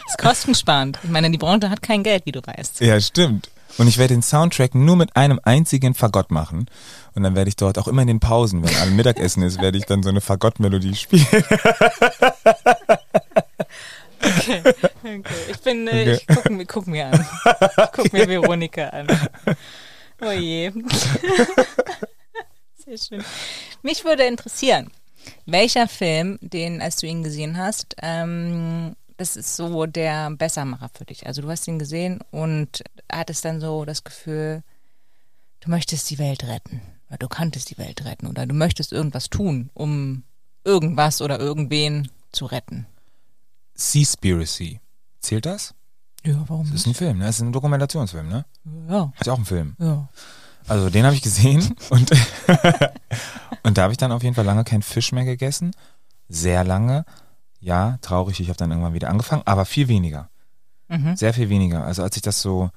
ist 0.07 0.17
kostensparend. 0.17 0.99
Ich 1.03 1.09
meine, 1.09 1.29
die 1.29 1.37
Branche 1.37 1.69
hat 1.69 1.81
kein 1.81 2.01
Geld, 2.01 2.25
wie 2.25 2.31
du 2.31 2.39
weißt. 2.41 2.79
Ja, 2.79 2.99
stimmt. 3.01 3.49
Und 3.77 3.87
ich 3.87 3.97
werde 3.97 4.13
den 4.13 4.21
Soundtrack 4.21 4.75
nur 4.75 4.95
mit 4.95 5.15
einem 5.15 5.39
einzigen 5.43 5.93
Fagott 5.93 6.31
machen. 6.31 6.67
Und 7.13 7.23
dann 7.23 7.35
werde 7.35 7.49
ich 7.49 7.55
dort 7.55 7.77
auch 7.77 7.87
immer 7.87 8.01
in 8.01 8.07
den 8.07 8.19
Pausen, 8.19 8.63
wenn 8.63 8.75
alle 8.75 8.91
Mittagessen 8.91 9.43
ist, 9.43 9.61
werde 9.61 9.77
ich 9.77 9.85
dann 9.85 10.03
so 10.03 10.09
eine 10.09 10.21
Fagott-Melodie 10.21 10.95
spielen. 10.95 11.27
Okay, 14.19 14.63
okay. 15.03 15.21
Ich 15.51 15.59
bin, 15.59 15.87
äh, 15.87 15.91
okay. 15.91 16.13
ich 16.13 16.27
guck, 16.27 16.49
mir, 16.49 16.65
guck 16.65 16.87
mir 16.87 17.07
an. 17.07 17.25
Guck 17.93 18.11
mir 18.11 18.27
Veronika 18.27 18.87
an. 18.87 19.07
Oh 20.21 20.31
je. 20.31 20.71
Sehr 22.85 22.97
schön. 22.97 23.23
Mich 23.83 24.03
würde 24.03 24.25
interessieren, 24.25 24.89
Welcher 25.45 25.87
Film, 25.87 26.37
den, 26.41 26.81
als 26.81 26.97
du 26.97 27.07
ihn 27.07 27.23
gesehen 27.23 27.57
hast, 27.57 27.95
ähm, 28.01 28.95
das 29.17 29.35
ist 29.35 29.55
so 29.55 29.85
der 29.85 30.31
Bessermacher 30.31 30.89
für 30.93 31.05
dich? 31.05 31.25
Also 31.25 31.41
du 31.41 31.49
hast 31.49 31.67
ihn 31.67 31.79
gesehen 31.79 32.19
und 32.31 32.83
hattest 33.11 33.43
dann 33.45 33.59
so 33.59 33.83
das 33.85 34.03
Gefühl, 34.03 34.63
du 35.61 35.69
möchtest 35.69 36.09
die 36.09 36.19
Welt 36.19 36.43
retten. 36.43 36.81
Oder 37.09 37.17
du 37.17 37.27
kanntest 37.27 37.69
die 37.69 37.77
Welt 37.77 38.05
retten. 38.05 38.27
Oder 38.27 38.45
du 38.45 38.53
möchtest 38.53 38.91
irgendwas 38.91 39.29
tun, 39.29 39.69
um 39.73 40.23
irgendwas 40.63 41.21
oder 41.21 41.39
irgendwen 41.39 42.09
zu 42.31 42.45
retten. 42.45 42.85
Seaspiracy. 43.75 44.79
Zählt 45.19 45.45
das? 45.45 45.73
Ja, 46.23 46.43
warum 46.47 46.65
Das 46.71 46.81
ist 46.81 46.87
ein 46.87 46.93
Film, 46.93 47.19
ne? 47.19 47.25
Das 47.25 47.37
ist 47.37 47.41
ein 47.41 47.53
Dokumentationsfilm, 47.53 48.27
ne? 48.27 48.45
Ja. 48.89 49.11
Ja 49.23 49.33
auch 49.33 49.37
einen 49.37 49.45
Film. 49.45 49.75
Ja. 49.79 50.09
Also 50.67 50.89
den 50.89 51.05
habe 51.05 51.15
ich 51.15 51.21
gesehen 51.21 51.75
und, 51.89 52.11
und 53.63 53.77
da 53.77 53.83
habe 53.83 53.93
ich 53.93 53.97
dann 53.97 54.11
auf 54.11 54.23
jeden 54.23 54.35
Fall 54.35 54.45
lange 54.45 54.63
keinen 54.63 54.81
Fisch 54.81 55.11
mehr 55.11 55.25
gegessen. 55.25 55.73
Sehr 56.27 56.63
lange. 56.63 57.05
Ja, 57.59 57.97
traurig, 58.01 58.39
ich 58.39 58.49
habe 58.49 58.57
dann 58.57 58.71
irgendwann 58.71 58.93
wieder 58.93 59.09
angefangen, 59.09 59.43
aber 59.45 59.65
viel 59.65 59.87
weniger. 59.87 60.29
Mhm. 60.87 61.15
Sehr 61.15 61.33
viel 61.33 61.49
weniger. 61.49 61.83
Also 61.83 62.03
als 62.03 62.15
ich 62.15 62.21
das 62.21 62.41
so, 62.41 62.69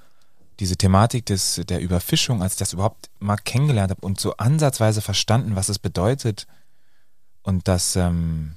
diese 0.59 0.77
Thematik 0.77 1.27
des, 1.27 1.61
der 1.69 1.81
Überfischung, 1.81 2.43
als 2.43 2.53
ich 2.53 2.59
das 2.59 2.75
überhaupt 2.75 3.09
mal 3.19 3.37
kennengelernt 3.37 3.91
habe 3.91 4.05
und 4.05 4.21
so 4.21 4.37
ansatzweise 4.37 5.01
verstanden, 5.01 5.57
was 5.57 5.71
es 5.71 5.79
bedeutet 5.79 6.47
und 7.43 7.67
dass, 7.67 7.97
ähm, 7.97 8.57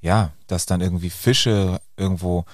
ja, 0.00 0.32
dass 0.46 0.66
dann 0.66 0.80
irgendwie 0.80 1.10
Fische 1.10 1.80
irgendwo, 1.96 2.46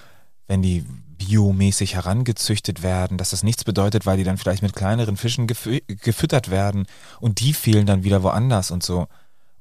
wenn 0.49 0.63
die 0.63 0.85
biomäßig 1.19 1.95
herangezüchtet 1.95 2.83
werden, 2.83 3.19
dass 3.19 3.31
das 3.31 3.43
nichts 3.43 3.65
bedeutet, 3.65 4.07
weil 4.07 4.17
die 4.17 4.25
dann 4.25 4.39
vielleicht 4.39 4.63
mit 4.63 4.75
kleineren 4.75 5.17
Fischen 5.17 5.47
gefü 5.47 5.81
gefüttert 5.87 6.51
werden 6.51 6.87
und 7.21 7.41
die 7.41 7.53
fehlen 7.53 7.87
dann 7.87 8.05
wieder 8.05 8.23
woanders 8.23 8.71
und 8.71 8.83
so. 8.83 9.09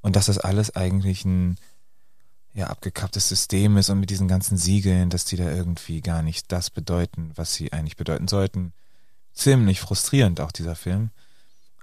Und 0.01 0.15
dass 0.15 0.27
das 0.27 0.37
alles 0.37 0.75
eigentlich 0.75 1.25
ein 1.25 1.57
ja, 2.57 2.67
abgekapptes 2.67 3.29
System 3.29 3.77
ist 3.77 3.91
und 3.91 3.99
mit 3.99 4.09
diesen 4.09 4.27
ganzen 4.27 4.57
Siegeln, 4.57 5.11
dass 5.11 5.25
die 5.25 5.35
da 5.35 5.43
irgendwie 5.49 6.01
gar 6.01 6.23
nicht 6.23 6.51
das 6.51 6.71
bedeuten, 6.71 7.31
was 7.35 7.53
sie 7.53 7.71
eigentlich 7.71 7.97
bedeuten 7.97 8.27
sollten. 8.27 8.73
Ziemlich 9.33 9.79
frustrierend 9.79 10.41
auch 10.41 10.51
dieser 10.51 10.75
Film. 10.75 11.11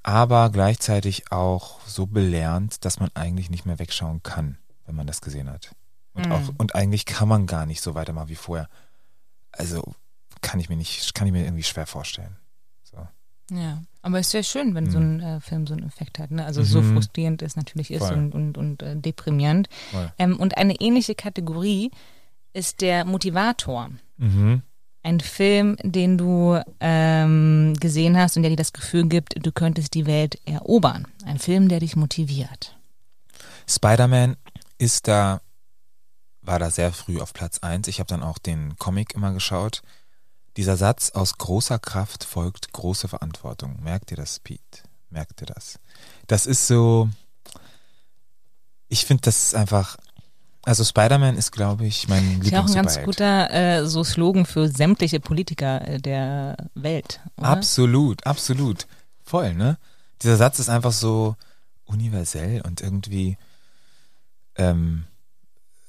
Aber 0.03 0.51
gleichzeitig 0.51 1.31
auch 1.31 1.79
so 1.87 2.07
belehrend, 2.07 2.85
dass 2.85 2.99
man 2.99 3.11
eigentlich 3.15 3.51
nicht 3.51 3.67
mehr 3.67 3.79
wegschauen 3.79 4.25
kann, 4.25 4.59
wenn 4.85 4.97
man 4.97 5.07
das 5.07 5.21
gesehen 5.21 5.49
hat. 5.49 5.71
Und, 6.13 6.27
Mhm. 6.27 6.33
auch, 6.33 6.43
und 6.59 6.75
eigentlich 6.75 7.07
kann 7.07 7.29
man 7.29 7.47
gar 7.47 7.67
nicht 7.67 7.81
so 7.81 7.95
weitermachen 7.95 8.29
wie 8.29 8.35
vorher. 8.35 8.69
Also 9.53 9.95
kann 10.43 10.59
ich 10.59 10.69
mir 10.69 10.77
nicht, 10.77 11.15
kann 11.15 11.29
ich 11.29 11.33
mir 11.33 11.45
irgendwie 11.45 11.63
schwer 11.63 11.87
vorstellen. 11.87 12.37
So. 13.51 13.57
Ja, 13.57 13.83
aber 14.03 14.19
es 14.19 14.29
ist 14.29 14.33
ja 14.33 14.43
schön, 14.43 14.75
wenn 14.75 14.91
so 14.91 14.99
Mhm. 14.99 15.17
ein 15.17 15.21
äh, 15.21 15.41
Film 15.41 15.67
so 15.67 15.75
einen 15.75 15.87
Effekt 15.87 16.19
hat. 16.19 16.31
Ne? 16.31 16.45
Also 16.45 16.63
so 16.63 16.81
Mhm. 16.83 16.95
frustrierend 16.95 17.43
es 17.43 17.57
natürlich 17.57 17.91
ist 17.91 18.07
Voll. 18.07 18.15
und, 18.15 18.35
und, 18.35 18.59
und 18.59 18.83
äh, 18.83 18.97
deprimierend. 18.97 19.69
Voll. 19.91 20.13
Ähm, 20.19 20.39
und 20.39 20.57
eine 20.57 20.81
ähnliche 20.81 21.15
Kategorie 21.15 21.91
ist 22.53 22.81
der 22.81 23.05
Motivator. 23.05 23.91
Mhm. 24.17 24.63
Ein 25.03 25.21
Film, 25.21 25.77
den 25.83 26.17
du 26.17 26.59
ähm, 26.81 27.75
gesehen 27.79 28.17
hast 28.17 28.37
und 28.37 28.43
der 28.43 28.51
dir 28.51 28.57
das 28.57 28.73
Gefühl 28.73 29.07
gibt, 29.07 29.35
du 29.45 29.53
könntest 29.53 29.93
die 29.95 30.07
Welt 30.07 30.39
erobern. 30.47 31.07
Ein 31.27 31.39
Film, 31.39 31.69
der 31.69 31.81
dich 31.81 31.95
motiviert. 31.97 32.79
Spider-Man 33.69 34.37
ist 34.79 35.09
da, 35.09 35.41
war 36.43 36.59
da 36.59 36.71
sehr 36.71 36.93
früh 36.93 37.21
auf 37.21 37.33
Platz 37.35 37.59
1. 37.59 37.89
Ich 37.89 37.99
habe 38.01 38.09
dann 38.09 38.23
auch 38.23 38.39
den 38.39 38.77
Comic 38.77 39.15
immer 39.15 39.33
geschaut. 39.33 39.83
Dieser 40.57 40.77
Satz, 40.77 41.11
aus 41.11 41.37
großer 41.39 41.79
Kraft 41.79 42.25
folgt 42.25 42.73
große 42.73 43.09
Verantwortung. 43.09 43.79
Merkt 43.83 44.11
ihr 44.11 44.17
das, 44.17 44.39
Pete? 44.39 44.83
Merkt 45.11 45.41
ihr 45.41 45.47
das? 45.47 45.79
Das 46.27 46.47
ist 46.47 46.67
so, 46.67 47.09
ich 48.89 49.05
finde, 49.05 49.23
das 49.23 49.47
ist 49.47 49.55
einfach, 49.55 49.97
also 50.63 50.85
Spider-Man 50.85 51.37
ist, 51.37 51.51
glaube 51.51 51.87
ich, 51.87 52.09
mein 52.09 52.41
Ist 52.41 52.51
ja 52.51 52.63
auch 52.63 52.67
ein 52.67 52.75
ganz 52.75 53.03
guter 53.03 53.51
äh, 53.51 53.87
so 53.87 54.05
Slogan 54.05 54.47
für 54.47 54.69
sämtliche 54.69 55.21
Politiker 55.21 55.87
äh, 55.87 56.01
der 56.01 56.57
Welt. 56.75 57.21
Oder? 57.37 57.49
Absolut, 57.49 58.27
absolut. 58.27 58.87
Voll, 59.25 59.55
ne? 59.55 59.79
Dieser 60.23 60.37
Satz 60.37 60.59
ist 60.59 60.69
einfach 60.69 60.93
so 60.93 61.37
universell 61.85 62.63
und 62.63 62.81
irgendwie, 62.81 63.37
ähm, 64.57 65.05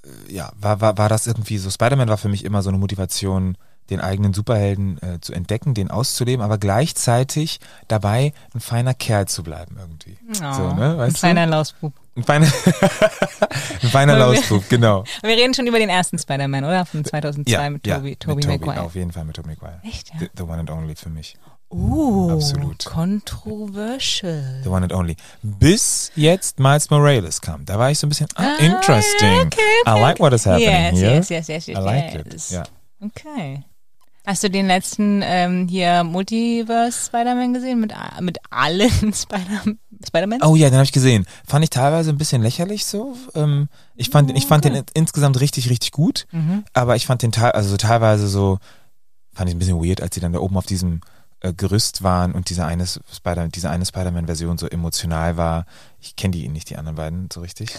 äh, 0.03 0.33
ja, 0.33 0.51
war, 0.55 0.81
war, 0.81 0.97
war 0.97 1.09
das 1.09 1.27
irgendwie 1.27 1.57
so. 1.57 1.69
Spider-Man 1.69 2.09
war 2.09 2.17
für 2.17 2.29
mich 2.29 2.43
immer 2.43 2.61
so 2.61 2.69
eine 2.69 2.77
Motivation, 2.77 3.57
den 3.89 4.01
eigenen 4.01 4.33
Superhelden 4.33 4.97
äh, 5.01 5.19
zu 5.21 5.33
entdecken, 5.33 5.73
den 5.73 5.91
auszuleben, 5.91 6.43
aber 6.43 6.57
gleichzeitig 6.57 7.59
dabei 7.87 8.33
ein 8.53 8.59
feiner 8.59 8.93
Kerl 8.93 9.27
zu 9.27 9.43
bleiben 9.43 9.75
irgendwie. 9.79 10.17
Oh, 10.41 10.53
so, 10.53 10.73
ne? 10.73 10.97
ein 11.01 11.11
feiner 11.11 11.45
Lausbub. 11.45 11.93
Ein 12.15 12.23
feiner, 12.23 12.47
ein 13.81 13.89
feiner 13.89 14.17
Lausbub, 14.17 14.67
genau. 14.69 15.03
Wir 15.21 15.35
reden 15.35 15.53
schon 15.53 15.67
über 15.67 15.79
den 15.79 15.89
ersten 15.89 16.17
Spider-Man, 16.17 16.63
oder? 16.63 16.85
Von 16.85 17.03
2002 17.03 17.51
Ja, 17.51 17.69
mit 17.69 17.85
ja, 17.85 17.97
Tobey, 17.97 18.15
Tobey 18.15 18.35
mit 18.35 18.43
Tobey, 18.45 18.57
Maguire. 18.57 18.81
auf 18.85 18.95
jeden 18.95 19.11
Fall 19.11 19.25
mit 19.25 19.35
Tobey 19.35 19.49
Maguire. 19.49 19.79
Echt, 19.83 20.09
ja? 20.13 20.19
The, 20.19 20.29
the 20.37 20.43
one 20.43 20.59
and 20.59 20.69
only 20.71 20.95
für 20.95 21.09
mich. 21.09 21.35
Uh, 21.71 22.31
Absolut. 22.31 22.85
Controversial. 22.85 24.61
The 24.63 24.69
one 24.69 24.83
and 24.83 24.93
only. 24.93 25.17
Bis 25.43 26.11
jetzt 26.15 26.59
Miles 26.59 26.89
Morales 26.89 27.41
kam. 27.41 27.65
Da 27.65 27.77
war 27.77 27.91
ich 27.91 27.99
so 27.99 28.07
ein 28.07 28.09
bisschen, 28.09 28.27
ah, 28.35 28.43
Ah, 28.59 28.63
interesting. 28.63 29.47
okay, 29.47 29.59
okay, 29.85 29.97
I 29.97 29.99
like 29.99 30.19
what 30.19 30.31
is 30.33 30.45
happening 30.45 30.69
yes, 30.69 30.93
here. 30.99 31.15
yes, 31.15 31.29
yes, 31.29 31.47
yes, 31.47 31.67
yes, 31.67 31.77
I 31.77 31.81
like 31.81 32.13
yes. 32.25 32.51
it. 32.51 32.55
Ja. 32.57 32.63
Okay. 33.05 33.63
Hast 34.25 34.43
du 34.43 34.49
den 34.49 34.65
letzten 34.67 35.21
ähm, 35.23 35.67
hier 35.67 36.03
Multiverse 36.03 37.05
Spider-Man 37.05 37.53
gesehen 37.53 37.79
mit, 37.79 37.93
mit 38.21 38.39
allen 38.49 38.89
Spider 39.13 39.61
Spider-Mans? 40.05 40.43
Oh 40.43 40.55
ja, 40.55 40.69
den 40.69 40.75
habe 40.75 40.85
ich 40.85 40.91
gesehen. 40.91 41.25
Fand 41.45 41.63
ich 41.63 41.69
teilweise 41.69 42.09
ein 42.09 42.17
bisschen 42.17 42.41
lächerlich 42.41 42.85
so. 42.85 43.15
Ähm, 43.35 43.69
ich 43.95 44.09
fand, 44.09 44.35
ich 44.35 44.45
fand 44.47 44.65
den 44.65 44.83
insgesamt 44.93 45.39
richtig, 45.39 45.69
richtig 45.69 45.91
gut. 45.91 46.25
Mhm. 46.31 46.63
Aber 46.73 46.95
ich 46.95 47.05
fand 47.05 47.21
den 47.21 47.31
teil, 47.31 47.51
also 47.51 47.69
so 47.69 47.77
teilweise 47.77 48.27
so, 48.27 48.57
fand 49.33 49.49
ich 49.49 49.55
ein 49.55 49.59
bisschen 49.59 49.83
weird, 49.83 50.01
als 50.01 50.15
sie 50.15 50.21
dann 50.21 50.33
da 50.33 50.39
oben 50.39 50.57
auf 50.57 50.65
diesem 50.65 51.01
äh, 51.41 51.53
Gerüst 51.53 52.01
waren 52.01 52.33
und 52.33 52.49
diese 52.49 52.65
eine 52.65 52.85
Spider, 52.87 53.47
diese 53.47 53.69
eine 53.69 53.85
Spider-Man-Version 53.85 54.57
so 54.57 54.67
emotional 54.67 55.37
war. 55.37 55.65
Ich 55.99 56.15
kenne 56.15 56.31
die 56.31 56.47
nicht, 56.49 56.69
die 56.69 56.77
anderen 56.77 56.95
beiden 56.95 57.29
so 57.31 57.41
richtig. 57.41 57.69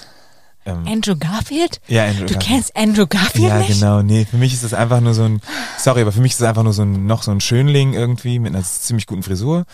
Ähm, 0.67 0.85
Andrew 0.87 1.14
Garfield? 1.17 1.81
ja, 1.89 2.05
Andrew 2.05 2.27
Du 2.27 2.35
Garfield. 2.35 2.43
kennst 2.43 2.77
Andrew 2.77 3.07
Garfield 3.07 3.49
Ja, 3.49 3.59
nicht? 3.59 3.69
genau. 3.81 4.03
Nee, 4.03 4.27
für 4.29 4.37
mich 4.37 4.53
ist 4.53 4.64
das 4.64 4.75
einfach 4.75 5.01
nur 5.01 5.14
so 5.14 5.23
ein, 5.23 5.41
sorry, 5.79 6.03
aber 6.03 6.12
für 6.12 6.21
mich 6.21 6.33
ist 6.33 6.41
das 6.41 6.49
einfach 6.49 6.64
nur 6.64 6.73
so 6.73 6.83
ein, 6.83 7.07
noch 7.07 7.23
so 7.23 7.31
ein 7.31 7.41
Schönling 7.41 7.95
irgendwie 7.95 8.39
mit 8.39 8.55
einer 8.55 8.64
ziemlich 8.64 9.07
guten 9.07 9.23
Frisur. 9.23 9.64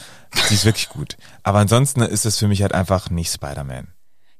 Die 0.50 0.54
ist 0.54 0.64
wirklich 0.64 0.88
gut. 0.90 1.16
Aber 1.42 1.58
ansonsten 1.58 2.02
ist 2.02 2.24
das 2.24 2.38
für 2.38 2.46
mich 2.48 2.62
halt 2.62 2.72
einfach 2.74 3.10
nicht 3.10 3.32
Spider-Man. 3.32 3.88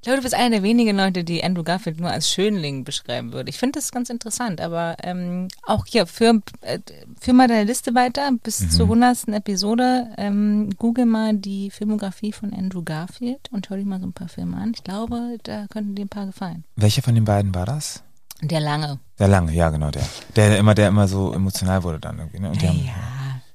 Ich 0.03 0.07
glaube, 0.07 0.17
du 0.17 0.23
bist 0.25 0.35
einer 0.35 0.51
der 0.51 0.63
wenigen 0.65 0.97
Leute, 0.97 1.23
die 1.23 1.45
Andrew 1.45 1.63
Garfield 1.63 2.01
nur 2.01 2.11
als 2.11 2.29
Schönling 2.29 2.83
beschreiben 2.83 3.33
würde. 3.33 3.51
Ich 3.51 3.57
finde 3.59 3.79
das 3.79 3.93
ganz 3.93 4.11
interessant, 4.11 4.61
aber 4.61 4.97
ähm, 5.05 5.47
auch 5.65 5.87
hier, 5.87 6.09
für, 6.09 6.41
äh, 6.63 6.81
führ 7.21 7.35
mal 7.35 7.47
deine 7.47 7.63
Liste 7.63 7.95
weiter 7.95 8.29
bis 8.43 8.59
Mhm. 8.63 8.71
zur 8.71 8.89
hundertsten 8.89 9.33
Episode. 9.33 10.09
Ähm, 10.19 10.71
google 10.77 11.07
mal 11.07 11.35
die 11.37 11.71
Filmografie 11.71 12.33
von 12.33 12.53
Andrew 12.53 12.83
Garfield 12.83 13.49
und 13.53 13.67
schau 13.69 13.77
dir 13.77 13.85
mal 13.85 14.01
so 14.01 14.07
ein 14.07 14.13
paar 14.13 14.27
Filme 14.29 14.57
an. 14.57 14.73
Ich 14.75 14.83
glaube, 14.83 15.39
da 15.45 15.67
könnten 15.71 15.95
dir 15.95 16.05
ein 16.05 16.09
paar 16.09 16.27
gefallen. 16.27 16.65
Welcher 16.75 17.03
von 17.03 17.15
den 17.15 17.25
beiden 17.25 17.55
war 17.55 17.67
das? 17.67 18.03
Der 18.41 18.59
lange. 18.59 18.99
Der 19.21 19.29
lange, 19.29 19.53
ja, 19.53 19.71
genau, 19.71 19.93
der. 19.93 20.03
Der 20.35 20.59
immer, 20.59 20.75
der 20.75 20.89
immer 20.89 21.07
so 21.07 21.33
emotional 21.33 21.85
wurde 21.85 22.01
dann 22.01 22.19
irgendwie, 22.19 22.41
ne? 22.41 22.51
Die 22.61 22.67
haben, 22.69 22.85
ja, 22.85 22.93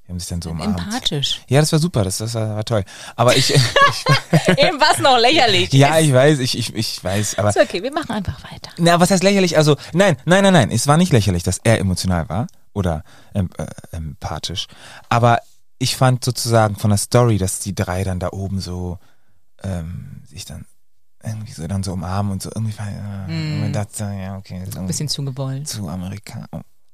die 0.07 0.11
haben 0.13 0.19
sich 0.19 0.29
dann 0.29 0.41
so 0.41 0.51
umarmt. 0.51 0.79
empathisch. 0.79 1.41
Ja, 1.49 1.59
das 1.59 1.71
war 1.73 1.79
super, 1.79 2.03
das, 2.05 2.17
das 2.17 2.33
war, 2.33 2.55
war 2.55 2.63
toll. 2.65 2.83
Aber 3.17 3.35
ich, 3.35 3.53
ich 3.53 3.57
Eben 4.57 4.79
was 4.79 4.99
noch 4.99 5.17
lächerlich. 5.19 5.73
ja, 5.73 5.99
ich 5.99 6.13
weiß, 6.13 6.39
ich, 6.39 6.57
ich, 6.57 6.73
ich 6.73 7.03
weiß, 7.03 7.37
aber 7.39 7.49
Ist 7.49 7.59
okay, 7.59 7.83
wir 7.83 7.91
machen 7.91 8.11
einfach 8.11 8.41
weiter. 8.45 8.71
Na, 8.77 8.99
was 8.99 9.11
heißt 9.11 9.23
lächerlich? 9.23 9.57
Also, 9.57 9.75
nein, 9.93 10.15
nein, 10.25 10.43
nein, 10.43 10.53
nein. 10.53 10.71
Es 10.71 10.87
war 10.87 10.97
nicht 10.97 11.11
lächerlich, 11.11 11.43
dass 11.43 11.59
er 11.63 11.79
emotional 11.79 12.29
war 12.29 12.47
oder 12.73 13.03
ähm, 13.33 13.49
äh, 13.57 13.65
empathisch. 13.91 14.67
Aber 15.09 15.39
ich 15.77 15.95
fand 15.97 16.23
sozusagen 16.23 16.75
von 16.77 16.89
der 16.89 16.97
Story, 16.97 17.37
dass 17.37 17.59
die 17.59 17.75
drei 17.75 18.03
dann 18.03 18.19
da 18.19 18.29
oben 18.31 18.59
so 18.61 18.99
ähm, 19.63 20.23
sich 20.25 20.45
dann 20.45 20.65
irgendwie 21.23 21.51
so 21.51 21.67
dann 21.67 21.83
so 21.83 21.93
umarmen 21.93 22.31
und 22.31 22.41
so 22.41 22.49
irgendwie 22.53 22.75
äh, 22.79 23.31
Mm. 23.31 23.73
so, 23.91 24.03
ja, 24.05 24.37
okay, 24.37 24.61
das 24.65 24.77
Ein 24.77 24.87
bisschen 24.87 25.09
zugewollt. 25.09 25.67
zu 25.67 25.89
Amerika 25.89 26.45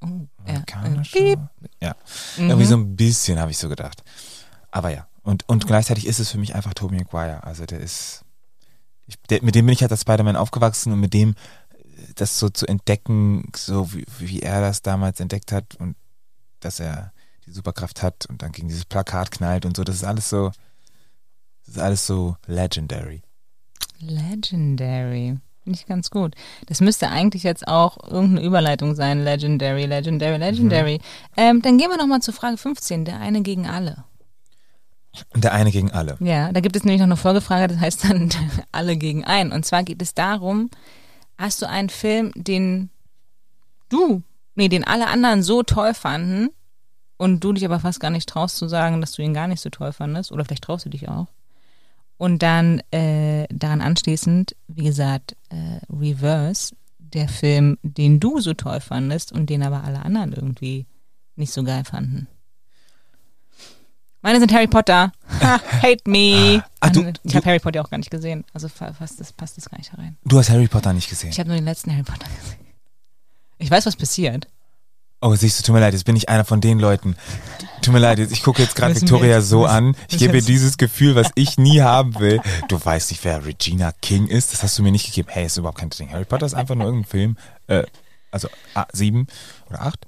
Oh, 0.04 0.28
amerikanisch. 0.38 1.14
Ja, 1.16 1.22
äh, 1.22 1.38
ja. 1.82 1.96
Mhm. 2.38 2.50
irgendwie 2.50 2.66
so 2.66 2.76
ein 2.76 2.96
bisschen 2.96 3.40
habe 3.40 3.52
ich 3.52 3.58
so 3.58 3.70
gedacht. 3.70 4.04
Aber 4.72 4.90
ja, 4.90 5.08
und, 5.22 5.48
und 5.48 5.66
gleichzeitig 5.66 6.06
ist 6.06 6.20
es 6.20 6.32
für 6.32 6.38
mich 6.38 6.56
einfach 6.56 6.74
Tobey 6.74 6.98
Maguire. 6.98 7.44
Also 7.44 7.66
der 7.66 7.80
ist, 7.80 8.26
ich, 9.08 9.16
der, 9.30 9.42
mit 9.44 9.56
dem 9.56 9.66
bin 9.66 9.74
ich 9.74 9.82
halt 9.82 9.92
als 9.92 10.02
Spider-Man 10.02 10.36
aufgewachsen 10.36 10.92
und 10.92 11.00
mit 11.00 11.14
dem 11.14 11.32
äh, 11.32 11.36
das 12.16 12.38
so 12.38 12.50
zu 12.50 12.68
entdecken, 12.68 13.50
so 13.56 13.94
wie, 13.94 14.06
wie 14.20 14.42
er 14.42 14.62
das 14.62 14.82
damals 14.82 15.20
entdeckt 15.20 15.52
hat 15.52 15.76
und 15.76 15.96
dass 16.60 16.80
er 16.80 17.14
die 17.46 17.52
Superkraft 17.52 18.04
hat 18.04 18.26
und 18.28 18.42
dann 18.42 18.52
gegen 18.52 18.68
dieses 18.68 18.86
Plakat 18.86 19.32
knallt 19.32 19.66
und 19.66 19.76
so, 19.76 19.84
das 19.84 19.96
ist 19.98 20.04
alles 20.04 20.30
so, 20.30 20.52
das 21.66 21.76
ist 21.76 21.82
alles 21.82 22.06
so 22.06 22.36
legendary. 22.46 23.22
Legendary. 24.00 25.38
Finde 25.64 25.80
ich 25.80 25.86
ganz 25.86 26.10
gut. 26.10 26.36
Das 26.68 26.82
müsste 26.82 27.10
eigentlich 27.10 27.44
jetzt 27.44 27.68
auch 27.68 27.98
irgendeine 28.04 28.46
Überleitung 28.46 28.96
sein. 28.96 29.24
Legendary, 29.24 29.86
Legendary, 29.86 30.38
Legendary. 30.38 30.98
Mhm. 30.98 31.34
Ähm, 31.38 31.62
dann 31.62 31.78
gehen 31.78 31.90
wir 31.90 31.98
nochmal 31.98 32.22
zur 32.22 32.34
Frage 32.34 32.58
15. 32.58 33.06
Der 33.06 33.20
eine 33.20 33.42
gegen 33.42 33.68
alle. 33.68 34.04
Der 35.36 35.54
eine 35.54 35.72
gegen 35.72 35.92
alle. 35.92 36.18
Ja, 36.20 36.52
da 36.52 36.60
gibt 36.60 36.76
es 36.76 36.84
nämlich 36.84 37.00
noch 37.00 37.08
eine 37.08 37.18
Folgefrage, 37.18 37.68
das 37.68 37.80
heißt 37.80 38.04
dann 38.06 38.30
alle 38.72 38.98
gegen 38.98 39.24
einen. 39.24 39.52
Und 39.52 39.66
zwar 39.66 39.84
geht 39.84 40.02
es 40.02 40.14
darum, 40.14 40.70
hast 41.38 41.62
du 41.62 41.70
einen 41.70 41.90
Film, 41.90 42.32
den 42.36 42.90
du, 43.90 44.22
nee, 44.56 44.70
den 44.70 44.86
alle 44.86 45.08
anderen 45.08 45.44
so 45.44 45.64
toll 45.64 45.94
fanden 45.94 46.50
und 47.18 47.44
du 47.44 47.54
dich 47.54 47.64
aber 47.64 47.80
fast 47.80 48.00
gar 48.00 48.10
nicht 48.10 48.28
traust 48.28 48.58
zu 48.58 48.68
sagen, 48.68 49.02
dass 49.02 49.14
du 49.14 49.22
ihn 49.22 49.34
gar 49.34 49.48
nicht 49.48 49.62
so 49.62 49.70
toll 49.70 49.94
fandest, 49.94 50.32
oder 50.32 50.44
vielleicht 50.46 50.64
traust 50.64 50.86
du 50.86 50.90
dich 50.90 51.08
auch. 51.08 51.28
Und 52.24 52.42
dann 52.42 52.80
äh, 52.92 53.48
daran 53.50 53.82
anschließend, 53.82 54.56
wie 54.70 54.86
gesagt, 54.86 55.36
äh, 55.50 55.82
Reverse, 55.94 56.74
der 56.98 57.28
Film, 57.28 57.78
den 57.84 58.22
du 58.22 58.40
so 58.40 58.54
toll 58.54 58.80
fandest 58.80 59.34
und 59.34 59.50
den 59.50 59.62
aber 59.62 59.84
alle 59.84 60.06
anderen 60.06 60.32
irgendwie 60.32 60.86
nicht 61.36 61.52
so 61.52 61.66
geil 61.66 61.84
fanden. 61.84 62.30
Meine 64.22 64.40
sind 64.40 64.54
Harry 64.54 64.68
Potter. 64.68 65.12
hate 65.42 66.10
me. 66.10 66.64
Ah, 66.80 66.92
du, 66.92 67.12
ich 67.26 67.36
habe 67.36 67.46
Harry 67.46 67.60
Potter 67.60 67.82
auch 67.82 67.90
gar 67.90 67.98
nicht 67.98 68.10
gesehen. 68.10 68.46
Also 68.54 68.70
fast 68.70 69.20
das, 69.20 69.34
passt 69.34 69.58
das 69.58 69.70
gar 69.70 69.78
nicht 69.78 69.94
rein. 69.98 70.16
Du 70.24 70.40
hast 70.40 70.50
Harry 70.50 70.70
Potter 70.70 70.94
nicht 70.94 71.10
gesehen? 71.10 71.32
Ich 71.32 71.40
habe 71.40 71.50
nur 71.50 71.58
den 71.58 71.66
letzten 71.66 71.92
Harry 71.92 72.04
Potter 72.04 72.30
gesehen. 72.40 72.66
Ich 73.58 73.70
weiß, 73.70 73.86
was 73.86 73.98
passiert. 73.98 74.48
Oh, 75.24 75.34
siehst 75.36 75.58
du, 75.58 75.64
tut 75.64 75.74
mir 75.74 75.80
leid, 75.80 75.94
jetzt 75.94 76.04
bin 76.04 76.18
ich 76.18 76.28
einer 76.28 76.44
von 76.44 76.60
den 76.60 76.80
Leuten. 76.80 77.16
Tut 77.82 77.94
mir 77.94 78.00
leid, 78.00 78.20
ich 78.20 78.44
gucke 78.44 78.62
jetzt 78.62 78.76
gerade 78.76 78.94
Victoria 78.94 79.38
jetzt, 79.38 79.48
so 79.48 79.66
an. 79.66 79.96
Ich 80.10 80.18
gebe 80.18 80.36
ihr 80.36 80.44
dieses 80.44 80.78
Gefühl, 80.78 81.16
was 81.16 81.30
ich 81.36 81.58
nie 81.58 81.80
haben 81.80 82.20
will. 82.20 82.42
Du 82.68 82.84
weißt 82.84 83.10
nicht, 83.10 83.24
wer 83.24 83.46
Regina 83.46 83.94
King 84.02 84.28
ist. 84.28 84.52
Das 84.52 84.64
hast 84.64 84.78
du 84.78 84.84
mir 84.84 84.92
nicht 84.92 85.06
gegeben. 85.06 85.30
Hey, 85.32 85.46
ist 85.46 85.56
überhaupt 85.56 85.80
kein 85.80 85.90
Ding. 85.92 86.12
Harry 86.12 86.26
Potter 86.26 86.46
ist 86.46 86.54
einfach 86.54 86.76
nur 86.76 86.88
irgendein 86.88 87.10
Film. 87.10 87.38
Äh, 87.68 87.84
also 88.32 88.50
ah, 88.74 88.86
sieben 88.92 89.28
oder 89.70 89.84
acht? 89.84 90.08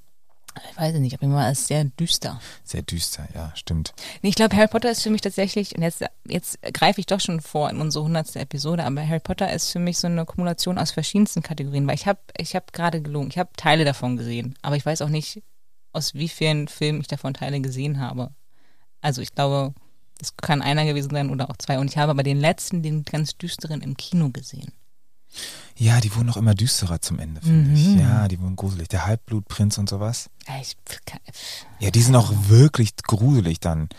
Ich 0.71 0.77
weiß 0.77 0.95
nicht, 0.95 1.13
aber 1.13 1.23
immer 1.23 1.51
ist 1.51 1.67
sehr 1.67 1.83
düster. 1.83 2.39
Sehr 2.63 2.81
düster, 2.81 3.27
ja, 3.33 3.51
stimmt. 3.55 3.93
Nee, 4.21 4.29
ich 4.29 4.35
glaube, 4.35 4.55
Harry 4.55 4.67
Potter 4.67 4.91
ist 4.91 5.03
für 5.03 5.09
mich 5.09 5.21
tatsächlich, 5.21 5.75
und 5.75 5.81
jetzt, 5.81 6.03
jetzt 6.27 6.61
greife 6.73 6.99
ich 6.99 7.05
doch 7.05 7.19
schon 7.19 7.41
vor 7.41 7.69
in 7.69 7.81
unsere 7.81 8.05
hundertste 8.05 8.39
Episode, 8.39 8.83
aber 8.83 9.07
Harry 9.07 9.19
Potter 9.19 9.51
ist 9.51 9.71
für 9.71 9.79
mich 9.79 9.97
so 9.97 10.07
eine 10.07 10.25
Kumulation 10.25 10.77
aus 10.77 10.91
verschiedensten 10.91 11.41
Kategorien, 11.41 11.87
weil 11.87 11.95
ich 11.95 12.07
habe 12.07 12.19
ich 12.37 12.55
hab 12.55 12.73
gerade 12.73 13.01
gelogen, 13.01 13.29
ich 13.29 13.37
habe 13.37 13.49
Teile 13.57 13.85
davon 13.85 14.17
gesehen, 14.17 14.55
aber 14.61 14.75
ich 14.75 14.85
weiß 14.85 15.01
auch 15.01 15.09
nicht, 15.09 15.43
aus 15.93 16.13
wie 16.13 16.29
vielen 16.29 16.67
Filmen 16.67 17.01
ich 17.01 17.07
davon 17.07 17.33
Teile 17.33 17.61
gesehen 17.61 17.99
habe. 17.99 18.31
Also 19.01 19.21
ich 19.21 19.33
glaube, 19.33 19.73
es 20.19 20.35
kann 20.37 20.61
einer 20.61 20.85
gewesen 20.85 21.11
sein 21.11 21.29
oder 21.29 21.49
auch 21.49 21.57
zwei. 21.57 21.79
Und 21.79 21.89
ich 21.89 21.97
habe 21.97 22.11
aber 22.11 22.23
den 22.23 22.39
letzten, 22.39 22.81
den 22.83 23.03
ganz 23.03 23.37
düsteren 23.37 23.81
im 23.81 23.97
Kino 23.97 24.29
gesehen. 24.29 24.71
Ja, 25.77 25.99
die 25.99 26.15
wurden 26.15 26.29
auch 26.29 26.37
immer 26.37 26.53
düsterer 26.53 27.01
zum 27.01 27.19
Ende, 27.19 27.41
finde 27.41 27.69
mhm. 27.69 27.75
ich. 27.75 27.95
Ja, 27.99 28.27
die 28.27 28.39
wurden 28.39 28.55
gruselig. 28.55 28.87
Der 28.87 29.05
Halbblutprinz 29.05 29.77
und 29.77 29.89
sowas. 29.89 30.29
Ich, 30.61 30.77
ja, 31.79 31.91
die 31.91 32.01
sind 32.01 32.15
auch 32.15 32.31
wirklich 32.47 32.95
gruselig 32.95 33.59
dann. 33.59 33.89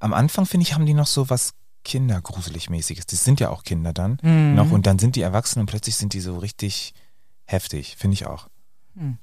Am 0.00 0.14
Anfang, 0.14 0.46
finde 0.46 0.64
ich, 0.64 0.74
haben 0.74 0.86
die 0.86 0.94
noch 0.94 1.06
so 1.06 1.28
was 1.28 1.54
Kindergruselig-mäßiges. 1.84 3.06
Die 3.06 3.16
sind 3.16 3.40
ja 3.40 3.50
auch 3.50 3.62
Kinder 3.62 3.92
dann 3.92 4.18
mhm. 4.22 4.54
noch 4.54 4.70
und 4.70 4.86
dann 4.86 4.98
sind 4.98 5.16
die 5.16 5.22
erwachsen 5.22 5.60
und 5.60 5.66
plötzlich 5.66 5.96
sind 5.96 6.12
die 6.12 6.20
so 6.20 6.38
richtig 6.38 6.94
heftig, 7.44 7.96
finde 7.96 8.14
ich 8.14 8.26
auch. 8.26 8.48
Mhm. 8.94 9.18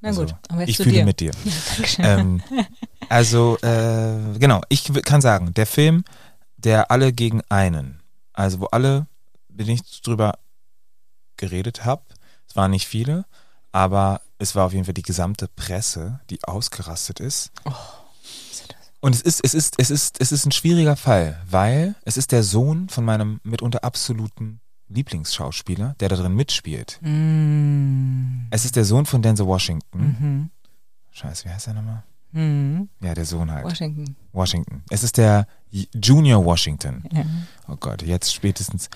Na 0.00 0.08
also, 0.08 0.26
gut, 0.26 0.34
aber 0.48 0.60
jetzt 0.60 0.70
ich 0.70 0.76
fühle 0.78 0.92
dir. 0.92 1.04
mit 1.04 1.20
dir. 1.20 1.32
Ja, 1.98 2.18
ähm, 2.18 2.42
also, 3.08 3.56
äh, 3.62 4.38
genau, 4.38 4.60
ich 4.68 4.84
kann 5.04 5.20
sagen, 5.20 5.54
der 5.54 5.66
Film, 5.66 6.04
der 6.56 6.90
alle 6.90 7.12
gegen 7.12 7.40
einen, 7.48 8.00
also 8.32 8.60
wo 8.60 8.66
alle, 8.66 9.06
bin 9.48 9.68
ich 9.68 10.02
drüber 10.02 10.38
geredet 11.36 11.84
habe. 11.84 12.02
Es 12.48 12.56
waren 12.56 12.70
nicht 12.70 12.86
viele, 12.86 13.24
aber 13.72 14.20
es 14.38 14.54
war 14.54 14.66
auf 14.66 14.72
jeden 14.72 14.84
Fall 14.84 14.94
die 14.94 15.02
gesamte 15.02 15.48
Presse, 15.48 16.20
die 16.30 16.42
ausgerastet 16.44 17.20
ist. 17.20 17.52
Oh, 17.64 17.72
und 19.00 19.16
es 19.16 19.20
ist, 19.20 19.40
es 19.44 19.52
ist, 19.52 19.74
es 19.78 19.90
ist, 19.90 20.20
es 20.20 20.30
ist 20.30 20.46
ein 20.46 20.52
schwieriger 20.52 20.94
Fall, 20.94 21.42
weil 21.50 21.96
es 22.04 22.16
ist 22.16 22.30
der 22.30 22.44
Sohn 22.44 22.88
von 22.88 23.04
meinem 23.04 23.40
mitunter 23.42 23.82
absoluten 23.82 24.60
Lieblingsschauspieler, 24.88 25.96
der 25.98 26.08
da 26.08 26.16
drin 26.16 26.36
mitspielt. 26.36 27.00
Mm. 27.02 28.46
Es 28.50 28.64
ist 28.64 28.76
der 28.76 28.84
Sohn 28.84 29.04
von 29.04 29.20
Denzel 29.20 29.46
Washington. 29.46 29.98
Mhm. 29.98 30.50
Scheiße, 31.10 31.46
wie 31.46 31.48
heißt 31.48 31.66
er 31.66 31.74
nochmal? 31.74 32.04
Mhm. 32.30 32.90
Ja, 33.00 33.14
der 33.14 33.24
Sohn 33.24 33.50
halt. 33.50 33.64
Washington. 33.64 34.16
Washington. 34.32 34.84
Es 34.88 35.02
ist 35.02 35.16
der 35.16 35.48
Junior 35.70 36.44
Washington. 36.44 37.02
Ja. 37.12 37.24
Oh 37.66 37.76
Gott, 37.76 38.02
jetzt 38.02 38.32
spätestens 38.32 38.88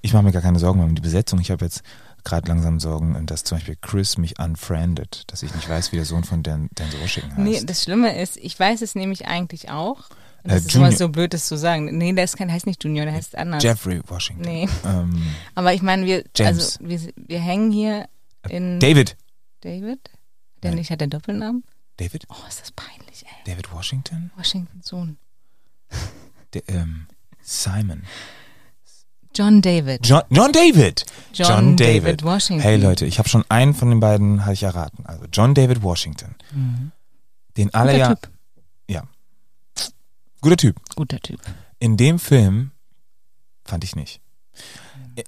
ich 0.00 0.12
mache 0.12 0.22
mir 0.22 0.32
gar 0.32 0.42
keine 0.42 0.58
Sorgen 0.58 0.78
mehr 0.78 0.88
um 0.88 0.94
die 0.94 1.02
Besetzung. 1.02 1.40
Ich 1.40 1.50
habe 1.50 1.64
jetzt 1.64 1.82
gerade 2.24 2.48
langsam 2.48 2.80
Sorgen, 2.80 3.26
dass 3.26 3.44
zum 3.44 3.58
Beispiel 3.58 3.76
Chris 3.80 4.18
mich 4.18 4.38
unfriendet, 4.38 5.24
dass 5.28 5.42
ich 5.42 5.54
nicht 5.54 5.68
weiß, 5.68 5.92
wie 5.92 5.96
der 5.96 6.04
Sohn 6.04 6.24
von 6.24 6.42
Dan, 6.42 6.68
Denzel 6.78 7.00
Washington 7.00 7.30
heißt. 7.36 7.40
Nee, 7.40 7.62
das 7.64 7.82
Schlimme 7.82 8.20
ist, 8.20 8.36
ich 8.36 8.58
weiß 8.58 8.82
es 8.82 8.94
nämlich 8.94 9.26
eigentlich 9.26 9.70
auch. 9.70 10.08
Und 10.44 10.52
das 10.52 10.64
äh, 10.64 10.68
ist 10.68 10.74
immer 10.76 10.92
so 10.92 11.08
blöd, 11.08 11.34
das 11.34 11.46
zu 11.46 11.56
sagen. 11.56 11.96
Nee, 11.96 12.12
der 12.12 12.24
ist 12.24 12.36
kein, 12.36 12.52
heißt 12.52 12.66
nicht 12.66 12.82
Junior, 12.84 13.06
der 13.06 13.14
heißt 13.14 13.36
anders. 13.36 13.62
Jeffrey 13.62 14.00
Washington. 14.06 14.42
Nee. 14.42 14.68
Ähm, 14.84 15.22
Aber 15.54 15.74
ich 15.74 15.82
meine, 15.82 16.06
wir, 16.06 16.24
also 16.38 16.78
wir, 16.80 17.00
wir 17.16 17.40
hängen 17.40 17.72
hier 17.72 18.08
in. 18.48 18.78
David. 18.80 19.16
David? 19.62 20.10
Der 20.62 20.70
Nein. 20.70 20.78
nicht 20.78 20.90
hat 20.90 21.00
der 21.00 21.08
Doppelnamen? 21.08 21.64
David? 21.96 22.26
Oh, 22.28 22.48
ist 22.48 22.60
das 22.60 22.70
peinlich, 22.72 23.24
ey. 23.24 23.52
David 23.52 23.72
Washington? 23.72 24.30
Washington 24.36 24.80
Sohn. 24.82 25.18
Der, 26.54 26.62
ähm, 26.68 27.06
Simon. 27.40 28.04
John 29.38 29.62
David. 29.62 30.04
John, 30.04 30.22
John 30.30 30.50
David. 30.50 31.04
John, 31.32 31.46
John 31.46 31.76
David. 31.76 32.02
David. 32.02 32.24
Washington. 32.24 32.60
Hey 32.60 32.76
Leute, 32.76 33.06
ich 33.06 33.20
habe 33.20 33.28
schon 33.28 33.44
einen 33.48 33.72
von 33.72 33.88
den 33.88 34.00
beiden 34.00 34.44
habe 34.44 34.54
ich 34.54 34.64
erraten. 34.64 35.06
Also 35.06 35.26
John 35.32 35.54
David 35.54 35.80
Washington. 35.80 36.34
Mhm. 36.52 36.90
Den 37.56 37.72
alle 37.72 37.92
Guter 37.92 37.98
ja. 37.98 38.14
Typ. 38.16 38.30
Ja. 38.90 39.02
Guter 40.40 40.56
Typ. 40.56 40.76
Guter 40.96 41.20
Typ. 41.20 41.40
In 41.78 41.96
dem 41.96 42.18
Film 42.18 42.72
fand 43.64 43.84
ich 43.84 43.94
nicht. 43.94 44.20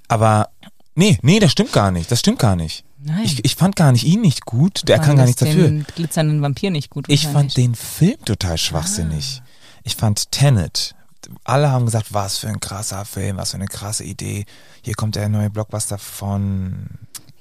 Aber 0.09 0.49
nee, 0.97 1.21
nee, 1.23 1.39
das 1.39 1.53
stimmt 1.53 1.73
gar 1.73 1.93
nicht. 1.93 2.11
Das 2.11 2.19
stimmt 2.19 2.41
gar 2.41 2.57
nicht. 2.57 2.85
Nein. 2.99 3.23
Ich, 3.23 3.45
ich 3.45 3.55
fand 3.55 3.77
gar 3.77 3.93
nicht 3.93 4.03
ihn 4.03 4.23
nicht 4.23 4.45
gut. 4.45 4.89
Der 4.89 4.99
kann 4.99 5.19
gar 5.19 5.27
nichts 5.27 5.39
dafür. 5.39 5.69
Den 5.69 5.87
glitzernden 5.95 6.43
Vampir 6.43 6.73
nicht 6.73 6.91
gut. 6.91 7.05
Ich 7.07 7.29
fand 7.29 7.57
den 7.57 7.77
Film 7.77 8.19
total 8.25 8.59
schwachsinnig. 8.59 9.41
Ah. 9.41 9.47
Ich 9.85 9.95
fand 9.95 10.33
Tenet 10.33 10.97
alle 11.45 11.71
haben 11.71 11.85
gesagt, 11.85 12.13
was 12.13 12.39
für 12.39 12.49
ein 12.49 12.61
krasser 12.61 13.05
Film, 13.05 13.37
was 13.37 13.51
für 13.51 13.57
eine 13.57 13.67
krasse 13.67 14.05
Idee. 14.05 14.45
Hier 14.83 14.95
kommt 14.95 15.17
der 15.17 15.29
neue 15.29 15.51
Blockbuster 15.51 15.99
von. 15.99 16.87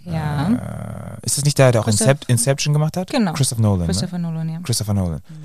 Ja. 0.03 1.17
Äh, 1.17 1.25
ist 1.25 1.37
das 1.37 1.45
nicht 1.45 1.57
der, 1.57 1.71
der 1.71 1.81
auch 1.81 1.87
Incep 1.87 2.27
Inception 2.27 2.73
gemacht 2.73 2.97
hat? 2.97 3.09
Genau. 3.09 3.33
Christopher 3.33 3.61
Nolan. 3.61 3.81
Ne? 3.81 3.85
Christopher 3.87 4.17
ne? 4.17 4.27
Nolan, 4.27 4.49
ja. 4.49 4.59
Christopher 4.61 4.93
Nolan. 4.93 5.21
Mhm. 5.29 5.43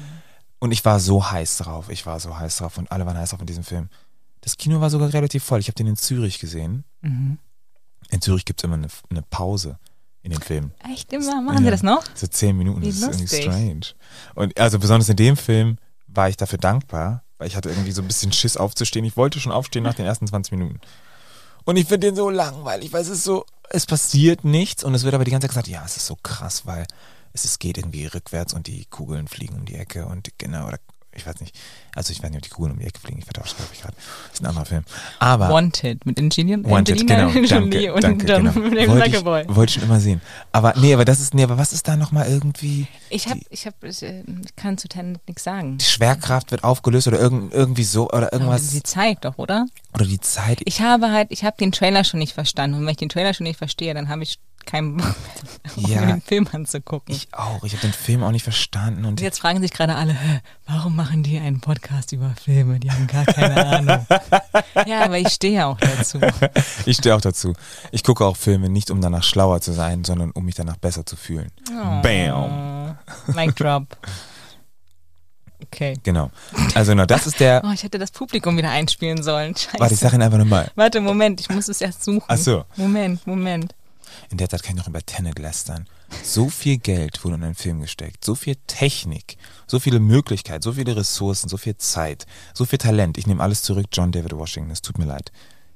Und 0.58 0.72
ich 0.72 0.84
war 0.84 1.00
so 1.00 1.30
heiß 1.30 1.58
drauf. 1.58 1.90
Ich 1.90 2.06
war 2.06 2.18
so 2.20 2.38
heiß 2.38 2.56
drauf 2.56 2.78
und 2.78 2.90
alle 2.90 3.04
waren 3.04 3.18
heiß 3.18 3.30
drauf 3.30 3.40
in 3.40 3.46
diesem 3.46 3.64
Film. 3.64 3.88
Das 4.40 4.56
Kino 4.56 4.80
war 4.80 4.90
sogar 4.90 5.12
relativ 5.12 5.44
voll. 5.44 5.60
Ich 5.60 5.68
habe 5.68 5.74
den 5.74 5.86
in 5.86 5.96
Zürich 5.96 6.38
gesehen. 6.38 6.84
Mhm. 7.02 7.38
In 8.10 8.20
Zürich 8.20 8.44
gibt 8.44 8.60
es 8.60 8.64
immer 8.64 8.74
eine, 8.74 8.88
eine, 9.10 9.22
Pause 9.22 9.78
in 10.22 10.30
den 10.30 10.40
Filmen. 10.40 10.72
Echt 10.92 11.12
immer? 11.12 11.42
Machen 11.42 11.58
ja, 11.58 11.64
sie 11.64 11.70
das 11.70 11.82
noch? 11.82 12.04
So 12.14 12.26
zehn 12.26 12.56
Minuten. 12.56 12.82
Wie 12.82 12.86
das 12.86 13.00
lustig. 13.00 13.24
ist 13.24 13.32
irgendwie 13.32 13.50
strange. 13.50 13.86
Und 14.34 14.58
also 14.58 14.78
besonders 14.78 15.08
in 15.08 15.16
dem 15.16 15.36
Film 15.36 15.78
war 16.06 16.28
ich 16.28 16.36
dafür 16.36 16.58
dankbar, 16.58 17.23
weil 17.38 17.48
ich 17.48 17.56
hatte 17.56 17.68
irgendwie 17.68 17.92
so 17.92 18.02
ein 18.02 18.08
bisschen 18.08 18.32
Schiss 18.32 18.56
aufzustehen. 18.56 19.04
Ich 19.04 19.16
wollte 19.16 19.40
schon 19.40 19.52
aufstehen 19.52 19.82
nach 19.82 19.94
den 19.94 20.06
ersten 20.06 20.26
20 20.26 20.52
Minuten. 20.52 20.80
Und 21.64 21.76
ich 21.76 21.86
finde 21.86 22.08
den 22.08 22.16
so 22.16 22.30
langweilig, 22.30 22.92
weil 22.92 23.02
es 23.02 23.08
ist 23.08 23.24
so, 23.24 23.46
es 23.70 23.86
passiert 23.86 24.44
nichts 24.44 24.84
und 24.84 24.94
es 24.94 25.04
wird 25.04 25.14
aber 25.14 25.24
die 25.24 25.30
ganze 25.30 25.46
Zeit 25.46 25.50
gesagt, 25.50 25.68
ja, 25.68 25.82
es 25.84 25.96
ist 25.96 26.06
so 26.06 26.16
krass, 26.22 26.66
weil 26.66 26.86
es, 27.32 27.44
es 27.44 27.58
geht 27.58 27.78
irgendwie 27.78 28.06
rückwärts 28.06 28.52
und 28.52 28.66
die 28.66 28.84
Kugeln 28.84 29.28
fliegen 29.28 29.56
um 29.56 29.64
die 29.64 29.74
Ecke 29.74 30.06
und 30.06 30.28
genau, 30.38 30.68
oder 30.68 30.78
ich 31.16 31.26
weiß 31.26 31.40
nicht, 31.40 31.56
also 31.94 32.12
ich 32.12 32.22
weiß 32.22 32.30
nicht, 32.30 32.38
ob 32.38 32.42
die 32.42 32.50
Kugeln 32.50 32.72
um 32.72 32.78
die 32.78 32.86
Ecke 32.86 33.00
fliegen, 33.00 33.18
ich 33.18 33.24
vertausche 33.24 33.56
glaube 33.56 33.70
ich 33.72 33.80
gerade. 33.80 33.94
Das 33.96 34.34
ist 34.34 34.40
ein 34.42 34.46
anderer 34.46 34.64
Film. 34.64 34.84
Aber 35.18 35.48
Wanted 35.48 36.04
mit 36.06 36.18
Angelina, 36.18 36.58
Wanted, 36.68 37.00
Angelina 37.00 37.30
genau, 37.30 37.46
danke, 37.48 37.94
und 37.94 38.04
danke, 38.04 38.26
John 38.26 38.42
genau. 38.44 38.54
wollte, 38.92 39.16
ich, 39.16 39.24
wollte 39.24 39.64
ich 39.64 39.74
schon 39.74 39.82
immer 39.82 40.00
sehen. 40.00 40.20
Aber 40.52 40.74
nee, 40.76 40.92
aber 40.94 41.04
das 41.04 41.20
ist, 41.20 41.34
nee, 41.34 41.42
aber 41.42 41.58
was 41.58 41.72
ist 41.72 41.86
da 41.88 41.96
nochmal 41.96 42.28
irgendwie? 42.28 42.86
Ich 43.10 43.28
habe, 43.28 43.40
ich 43.50 43.66
habe, 43.66 43.76
ich, 43.82 44.02
äh, 44.02 44.24
kann 44.56 44.78
zu 44.78 44.88
Tenet 44.88 45.26
nichts 45.28 45.44
sagen. 45.44 45.78
Die 45.78 45.84
Schwerkraft 45.84 46.50
wird 46.50 46.64
aufgelöst 46.64 47.08
oder 47.08 47.20
irgend, 47.20 47.52
irgendwie 47.52 47.84
so 47.84 48.08
oder 48.08 48.32
irgendwas. 48.32 48.70
die 48.70 48.82
Zeit 48.82 49.18
doch, 49.24 49.38
oder? 49.38 49.66
Oder 49.94 50.06
die 50.06 50.20
Zeit. 50.20 50.60
Ich 50.64 50.80
habe 50.80 51.10
halt, 51.10 51.28
ich 51.30 51.44
habe 51.44 51.56
den 51.58 51.72
Trailer 51.72 52.04
schon 52.04 52.18
nicht 52.18 52.32
verstanden 52.32 52.76
und 52.78 52.82
wenn 52.82 52.90
ich 52.90 52.96
den 52.96 53.08
Trailer 53.08 53.34
schon 53.34 53.44
nicht 53.44 53.58
verstehe, 53.58 53.94
dann 53.94 54.08
habe 54.08 54.22
ich 54.22 54.38
keinen 54.64 54.96
Bock 54.96 55.14
mehr, 55.76 55.88
ja, 55.88 56.06
den 56.06 56.20
Film 56.22 56.48
anzugucken. 56.52 57.14
Ich 57.14 57.28
auch. 57.32 57.64
Ich 57.64 57.72
habe 57.72 57.82
den 57.82 57.92
Film 57.92 58.22
auch 58.22 58.30
nicht 58.30 58.42
verstanden. 58.42 59.04
Und 59.04 59.20
jetzt 59.20 59.38
fragen 59.40 59.60
sich 59.60 59.72
gerade 59.72 59.94
alle, 59.94 60.16
warum 60.66 60.96
machen 60.96 61.22
die 61.22 61.38
einen 61.38 61.60
Podcast 61.60 62.12
über 62.12 62.34
Filme? 62.42 62.80
Die 62.80 62.90
haben 62.90 63.06
gar 63.06 63.24
keine 63.24 63.66
Ahnung. 63.66 64.06
ja, 64.86 65.04
aber 65.04 65.18
ich 65.18 65.28
stehe 65.28 65.66
auch 65.66 65.78
dazu. 65.78 66.20
ich 66.86 66.96
stehe 66.96 67.14
auch 67.14 67.20
dazu. 67.20 67.52
Ich 67.92 68.02
gucke 68.04 68.24
auch 68.24 68.36
Filme 68.36 68.68
nicht, 68.68 68.90
um 68.90 69.00
danach 69.00 69.22
schlauer 69.22 69.60
zu 69.60 69.72
sein, 69.72 70.04
sondern 70.04 70.30
um 70.32 70.44
mich 70.44 70.54
danach 70.54 70.76
besser 70.76 71.06
zu 71.06 71.16
fühlen. 71.16 71.50
Oh, 71.70 72.02
Bam. 72.02 72.96
Mic 73.34 73.54
drop. 73.54 73.96
Okay. 75.62 75.94
Genau. 76.02 76.30
Also 76.74 76.92
genau, 76.92 77.06
das 77.06 77.26
ist 77.26 77.40
der. 77.40 77.62
Oh, 77.64 77.72
ich 77.72 77.82
hätte 77.82 77.98
das 77.98 78.10
Publikum 78.10 78.56
wieder 78.56 78.70
einspielen 78.70 79.22
sollen. 79.22 79.56
Scheiße. 79.56 79.78
Warte, 79.78 79.94
ich 79.94 80.00
sage 80.00 80.16
ihn 80.16 80.22
einfach 80.22 80.38
nochmal. 80.38 80.70
Warte, 80.74 81.00
Moment, 81.00 81.40
ich 81.40 81.48
muss 81.50 81.68
es 81.68 81.80
erst 81.80 82.04
suchen. 82.04 82.24
Ach 82.28 82.36
so. 82.36 82.64
Moment, 82.76 83.26
Moment. 83.26 83.74
In 84.30 84.38
der 84.38 84.48
Zeit 84.48 84.62
kann 84.62 84.76
ich 84.76 84.80
noch 84.80 84.88
über 84.88 85.04
Tenet 85.04 85.38
lästern. 85.38 85.86
So 86.22 86.48
viel 86.48 86.78
Geld 86.78 87.24
wurde 87.24 87.36
in 87.36 87.44
einen 87.44 87.54
Film 87.54 87.80
gesteckt, 87.80 88.24
so 88.24 88.34
viel 88.34 88.56
Technik, 88.66 89.36
so 89.66 89.78
viele 89.80 90.00
Möglichkeiten, 90.00 90.62
so 90.62 90.72
viele 90.72 90.96
Ressourcen, 90.96 91.48
so 91.48 91.56
viel 91.56 91.76
Zeit, 91.76 92.26
so 92.52 92.64
viel 92.64 92.78
Talent. 92.78 93.18
Ich 93.18 93.26
nehme 93.26 93.42
alles 93.42 93.62
zurück, 93.62 93.86
John 93.92 94.12
David 94.12 94.32
Washington, 94.36 94.70
es 94.70 94.82
tut 94.82 94.98
mir 94.98 95.06
leid. 95.06 95.32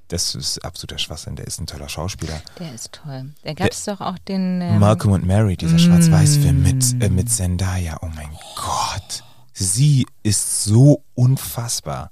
Das 0.08 0.34
ist 0.34 0.64
absoluter 0.64 0.98
Schwachsinn. 0.98 1.36
Der 1.36 1.46
ist 1.46 1.60
ein 1.60 1.66
toller 1.66 1.88
Schauspieler. 1.88 2.40
Der 2.58 2.74
ist 2.74 2.92
toll. 2.92 3.30
Da 3.42 3.52
gab 3.52 3.70
es 3.70 3.84
doch 3.84 4.00
auch 4.00 4.18
den. 4.18 4.62
Ähm 4.62 4.78
Malcolm 4.78 5.12
und 5.12 5.26
Mary, 5.26 5.56
dieser 5.56 5.76
mm. 5.76 5.80
Schwarz-Weiß-Film 5.80 6.62
mit, 6.62 7.02
äh, 7.02 7.10
mit 7.10 7.30
Zendaya. 7.30 7.98
Oh 8.00 8.08
mein 8.14 8.30
Gott. 8.56 9.22
Sie 9.52 10.06
ist 10.22 10.64
so 10.64 11.02
unfassbar. 11.14 12.10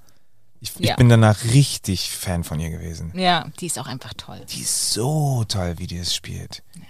Ich, 0.66 0.84
ja. 0.84 0.92
ich, 0.92 0.96
bin 0.96 1.08
danach 1.08 1.44
richtig 1.44 2.10
Fan 2.10 2.44
von 2.44 2.60
ihr 2.60 2.70
gewesen. 2.70 3.12
Ja, 3.14 3.46
die 3.60 3.66
ist 3.66 3.78
auch 3.78 3.86
einfach 3.86 4.14
toll. 4.14 4.40
Die 4.48 4.60
ist 4.60 4.92
so 4.92 5.44
toll, 5.48 5.74
wie 5.78 5.86
die 5.86 5.98
es 5.98 6.14
spielt. 6.14 6.62
Ja. 6.74 6.82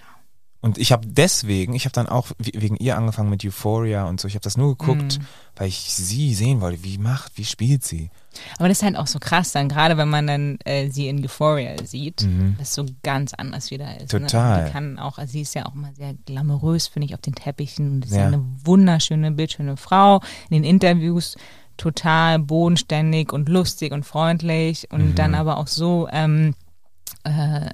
Und 0.66 0.78
ich 0.78 0.90
habe 0.90 1.06
deswegen, 1.06 1.74
ich 1.74 1.84
habe 1.84 1.92
dann 1.92 2.08
auch 2.08 2.32
wegen 2.38 2.76
ihr 2.76 2.96
angefangen 2.96 3.30
mit 3.30 3.44
Euphoria 3.44 4.06
und 4.06 4.20
so. 4.20 4.26
Ich 4.26 4.34
habe 4.34 4.42
das 4.42 4.56
nur 4.56 4.76
geguckt, 4.76 5.20
mm. 5.20 5.22
weil 5.54 5.68
ich 5.68 5.78
sie 5.78 6.34
sehen 6.34 6.60
wollte. 6.60 6.82
Wie 6.82 6.98
macht, 6.98 7.38
wie 7.38 7.44
spielt 7.44 7.84
sie? 7.84 8.10
Aber 8.58 8.66
das 8.66 8.78
ist 8.78 8.82
halt 8.82 8.96
auch 8.96 9.06
so 9.06 9.20
krass 9.20 9.52
dann, 9.52 9.68
gerade 9.68 9.96
wenn 9.96 10.08
man 10.08 10.26
dann 10.26 10.58
äh, 10.64 10.90
sie 10.90 11.08
in 11.08 11.24
Euphoria 11.24 11.76
sieht, 11.84 12.22
mhm. 12.22 12.56
das 12.58 12.74
so 12.74 12.84
ganz 13.02 13.32
anders 13.32 13.70
wieder 13.70 14.00
ist. 14.00 14.12
Ne? 14.12 14.22
Total. 14.22 14.58
Ne? 14.58 14.66
Die 14.66 14.72
kann 14.72 14.98
auch, 14.98 15.18
also 15.18 15.30
sie 15.30 15.42
ist 15.42 15.54
ja 15.54 15.66
auch 15.66 15.74
immer 15.74 15.92
sehr 15.94 16.14
glamourös, 16.26 16.88
finde 16.88 17.06
ich, 17.06 17.14
auf 17.14 17.20
den 17.20 17.34
Teppichen. 17.34 17.92
Und 17.92 18.04
ist 18.04 18.12
ja. 18.12 18.22
ja 18.22 18.26
eine 18.26 18.44
wunderschöne, 18.64 19.30
bildschöne 19.30 19.76
Frau. 19.76 20.20
In 20.50 20.62
den 20.62 20.64
Interviews 20.64 21.36
total 21.76 22.38
bodenständig 22.38 23.32
und 23.32 23.48
lustig 23.48 23.92
und 23.92 24.04
freundlich 24.04 24.88
und 24.90 25.10
mhm. 25.10 25.14
dann 25.14 25.34
aber 25.34 25.58
auch 25.58 25.66
so 25.66 26.08
ähm, 26.10 26.54
äh, 27.24 27.70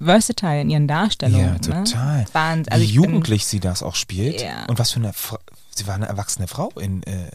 versatile 0.00 0.60
in 0.60 0.70
ihren 0.70 0.88
Darstellungen. 0.88 1.46
Ja, 1.46 1.52
ne? 1.52 1.60
total. 1.60 2.18
Ne? 2.18 2.26
Wahnsinn. 2.32 2.72
Also 2.72 2.84
Wie 2.84 2.90
jugendlich 2.90 3.42
bin, 3.42 3.48
sie 3.48 3.60
das 3.60 3.82
auch 3.82 3.94
spielt 3.94 4.42
ja. 4.42 4.64
und 4.68 4.78
was 4.78 4.92
für 4.92 5.00
eine 5.00 5.12
Sie 5.74 5.86
war 5.86 5.94
eine 5.94 6.06
erwachsene 6.06 6.48
Frau 6.48 6.68
in 6.78 7.02
äh, 7.04 7.30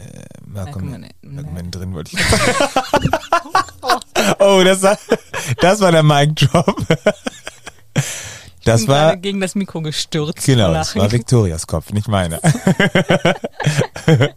Malcolm, 0.46 0.92
Malcolm, 0.92 1.10
Malcolm 1.24 1.72
drin, 1.72 1.94
wollte 1.96 2.16
ich 2.16 2.24
sagen. 2.24 3.10
oh, 4.40 4.62
das 4.64 4.84
war, 4.84 4.96
das 5.60 5.80
war 5.80 5.92
der 5.92 6.04
Mic 6.04 6.36
Drop. 6.36 6.86
Das 8.64 8.82
ich 8.82 8.88
bin 8.88 8.96
war 8.96 9.18
gegen 9.18 9.42
das 9.42 9.56
Mikro 9.56 9.82
gestürzt. 9.82 10.46
Genau, 10.46 10.72
das 10.72 10.96
war 10.96 11.12
Victorias 11.12 11.66
Kopf, 11.66 11.92
nicht 11.92 12.08
meiner. 12.08 12.40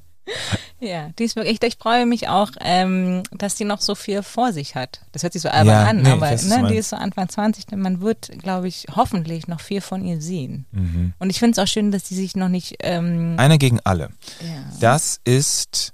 Ja, 0.81 1.11
die 1.19 1.25
ist 1.25 1.37
wirklich, 1.37 1.59
ich 1.63 1.77
freue 1.77 2.07
mich 2.07 2.29
auch, 2.29 2.51
ähm, 2.61 3.23
dass 3.33 3.55
die 3.55 3.65
noch 3.65 3.81
so 3.81 3.95
viel 3.95 4.23
vor 4.23 4.53
sich 4.53 4.75
hat. 4.75 5.01
Das 5.13 5.23
hört 5.23 5.35
sich 5.35 5.43
so 5.43 5.51
albern 5.51 5.67
ja, 5.67 5.85
an, 5.85 6.03
nee, 6.03 6.11
aber 6.11 6.31
ne, 6.31 6.69
die 6.71 6.77
ist 6.77 6.89
so 6.89 6.97
Anfang 6.97 7.29
20, 7.29 7.71
man 7.73 8.01
wird, 8.01 8.31
glaube 8.39 8.67
ich, 8.67 8.87
hoffentlich 8.95 9.47
noch 9.47 9.61
viel 9.61 9.83
von 9.83 10.05
ihr 10.05 10.21
sehen. 10.23 10.67
Mhm. 10.73 11.13
Und 11.19 11.29
ich 11.29 11.39
finde 11.39 11.53
es 11.53 11.59
auch 11.59 11.71
schön, 11.71 11.91
dass 11.91 12.05
die 12.05 12.15
sich 12.15 12.35
noch 12.35 12.49
nicht... 12.49 12.77
Ähm, 12.81 13.35
Einer 13.37 13.59
gegen 13.59 13.79
alle. 13.85 14.09
Ja. 14.41 14.73
Das 14.81 15.21
ist, 15.25 15.93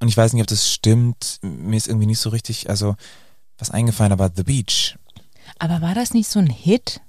und 0.00 0.08
ich 0.08 0.16
weiß 0.16 0.32
nicht, 0.32 0.42
ob 0.42 0.48
das 0.48 0.72
stimmt, 0.72 1.38
mir 1.42 1.76
ist 1.76 1.88
irgendwie 1.88 2.06
nicht 2.06 2.20
so 2.20 2.30
richtig, 2.30 2.70
also 2.70 2.96
was 3.58 3.70
eingefallen, 3.70 4.12
aber 4.12 4.30
The 4.34 4.44
Beach. 4.44 4.96
Aber 5.58 5.82
war 5.82 5.94
das 5.94 6.14
nicht 6.14 6.28
so 6.28 6.38
ein 6.38 6.48
Hit? 6.48 7.00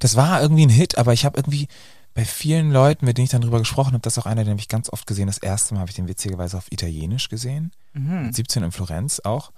Das 0.00 0.16
war 0.16 0.42
irgendwie 0.42 0.66
ein 0.66 0.70
Hit, 0.70 0.98
aber 0.98 1.12
ich 1.12 1.24
habe 1.24 1.38
irgendwie 1.38 1.68
bei 2.16 2.24
vielen 2.24 2.72
Leuten, 2.72 3.04
mit 3.04 3.18
denen 3.18 3.26
ich 3.26 3.30
dann 3.30 3.42
drüber 3.42 3.58
gesprochen 3.58 3.92
habe, 3.92 4.00
das 4.00 4.16
ist 4.16 4.18
auch 4.18 4.26
einer, 4.26 4.42
den 4.42 4.52
habe 4.52 4.60
ich 4.60 4.68
ganz 4.68 4.88
oft 4.90 5.06
gesehen. 5.06 5.26
Das 5.26 5.36
erste 5.36 5.74
Mal 5.74 5.80
habe 5.80 5.90
ich 5.90 5.96
den 5.96 6.08
witzigerweise 6.08 6.56
auf 6.56 6.72
Italienisch 6.72 7.28
gesehen. 7.28 7.72
Mhm. 7.92 8.32
17 8.32 8.62
in 8.62 8.72
Florenz 8.72 9.20
auch. 9.20 9.52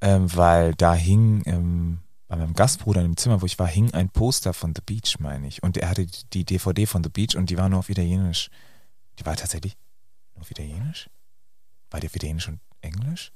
Ähm, 0.00 0.34
weil 0.34 0.74
da 0.74 0.94
hing 0.94 1.44
ähm, 1.46 2.00
bei 2.26 2.34
meinem 2.34 2.54
Gastbruder 2.54 3.02
im 3.02 3.16
Zimmer, 3.16 3.40
wo 3.40 3.46
ich 3.46 3.56
war, 3.60 3.68
hing 3.68 3.94
ein 3.94 4.08
Poster 4.08 4.52
von 4.52 4.74
The 4.74 4.82
Beach, 4.84 5.20
meine 5.20 5.46
ich. 5.46 5.62
Und 5.62 5.76
er 5.76 5.90
hatte 5.90 6.04
die 6.32 6.44
DVD 6.44 6.86
von 6.86 7.04
The 7.04 7.08
Beach 7.08 7.36
und 7.36 7.50
die 7.50 7.56
war 7.56 7.68
nur 7.68 7.78
auf 7.78 7.88
Italienisch. 7.88 8.50
Die 9.20 9.24
war 9.24 9.36
tatsächlich 9.36 9.76
nur 10.34 10.42
auf 10.42 10.50
Italienisch? 10.50 11.08
War 11.92 12.00
die 12.00 12.08
auf 12.08 12.16
Italienisch 12.16 12.48
und 12.48 12.58
Englisch? 12.80 13.30